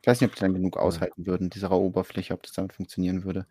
ich 0.00 0.06
weiß 0.06 0.20
nicht, 0.20 0.30
ob 0.30 0.36
die 0.36 0.40
dann 0.42 0.54
genug 0.54 0.76
aushalten 0.76 1.26
würden, 1.26 1.50
dieser 1.50 1.72
Oberfläche, 1.72 2.32
ob 2.32 2.44
das 2.44 2.52
damit 2.52 2.74
funktionieren 2.74 3.24
würde. 3.24 3.48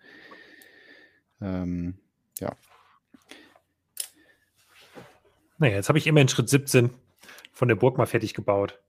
Ähm, 1.42 2.00
ja. 2.40 2.56
Naja, 5.58 5.76
jetzt 5.76 5.90
habe 5.90 5.98
ich 5.98 6.08
immerhin 6.08 6.30
Schritt 6.30 6.48
17 6.48 6.92
von 7.52 7.68
der 7.68 7.76
Burg 7.76 7.98
mal 7.98 8.06
fertig 8.06 8.34
gebaut. 8.34 8.82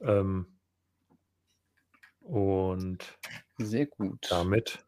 Ähm, 0.00 0.46
und 2.20 3.18
sehr 3.58 3.86
gut. 3.86 4.24
Damit 4.30 4.84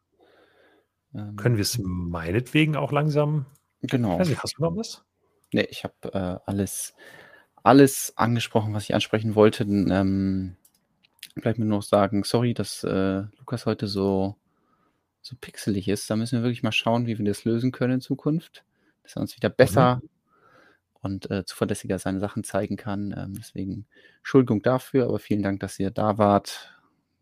ähm, 1.17 1.35
können 1.35 1.57
wir 1.57 1.63
es 1.63 1.79
meinetwegen 1.81 2.75
auch 2.75 2.91
langsam. 2.91 3.45
Genau. 3.81 4.17
Nicht, 4.19 4.41
hast 4.41 4.57
du 4.57 4.63
noch 4.63 4.75
was? 4.75 5.03
Nee, 5.51 5.67
ich 5.69 5.83
habe 5.83 5.95
äh, 6.13 6.39
alles, 6.45 6.93
alles 7.63 8.13
angesprochen, 8.17 8.73
was 8.73 8.83
ich 8.83 8.93
ansprechen 8.93 9.35
wollte. 9.35 9.63
Ähm, 9.63 10.57
Bleibt 11.35 11.59
mir 11.59 11.65
nur 11.65 11.79
noch 11.79 11.83
sagen, 11.83 12.23
sorry, 12.23 12.53
dass 12.53 12.83
äh, 12.83 13.23
Lukas 13.37 13.65
heute 13.65 13.87
so, 13.87 14.35
so 15.21 15.35
pixelig 15.39 15.87
ist. 15.87 16.09
Da 16.09 16.15
müssen 16.15 16.39
wir 16.39 16.43
wirklich 16.43 16.63
mal 16.63 16.71
schauen, 16.71 17.05
wie 17.05 17.17
wir 17.17 17.25
das 17.25 17.45
lösen 17.45 17.71
können 17.71 17.95
in 17.95 18.01
Zukunft. 18.01 18.63
Dass 19.03 19.15
er 19.15 19.21
uns 19.21 19.35
wieder 19.35 19.49
besser 19.49 19.97
mhm. 20.01 20.09
und 21.01 21.31
äh, 21.31 21.45
zuverlässiger 21.45 21.99
seine 21.99 22.19
Sachen 22.19 22.43
zeigen 22.43 22.75
kann. 22.75 23.13
Ähm, 23.15 23.35
deswegen 23.37 23.85
Entschuldigung 24.17 24.61
dafür, 24.63 25.05
aber 25.05 25.19
vielen 25.19 25.43
Dank, 25.43 25.59
dass 25.59 25.79
ihr 25.79 25.91
da 25.91 26.17
wart, 26.17 26.73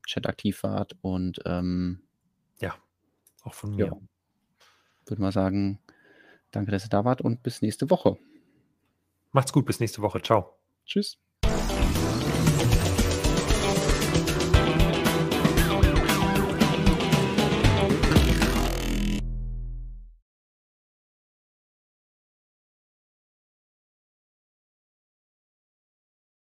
Chat 0.08 0.28
aktiv 0.28 0.64
wart 0.64 0.96
und 1.02 1.42
ähm, 1.46 2.02
auch 3.46 3.54
von 3.54 3.76
mir. 3.76 3.88
Ja, 3.88 3.98
würde 5.06 5.22
mal 5.22 5.32
sagen, 5.32 5.80
danke, 6.52 6.72
dass 6.72 6.86
ihr 6.86 6.90
da 6.90 7.06
wart 7.06 7.22
und 7.22 7.44
bis 7.44 7.62
nächste 7.62 7.90
Woche. 7.90 8.18
Macht's 9.32 9.54
gut, 9.54 9.66
bis 9.66 9.80
nächste 9.80 10.02
Woche. 10.02 10.22
Ciao. 10.22 10.58
Tschüss. 10.86 11.20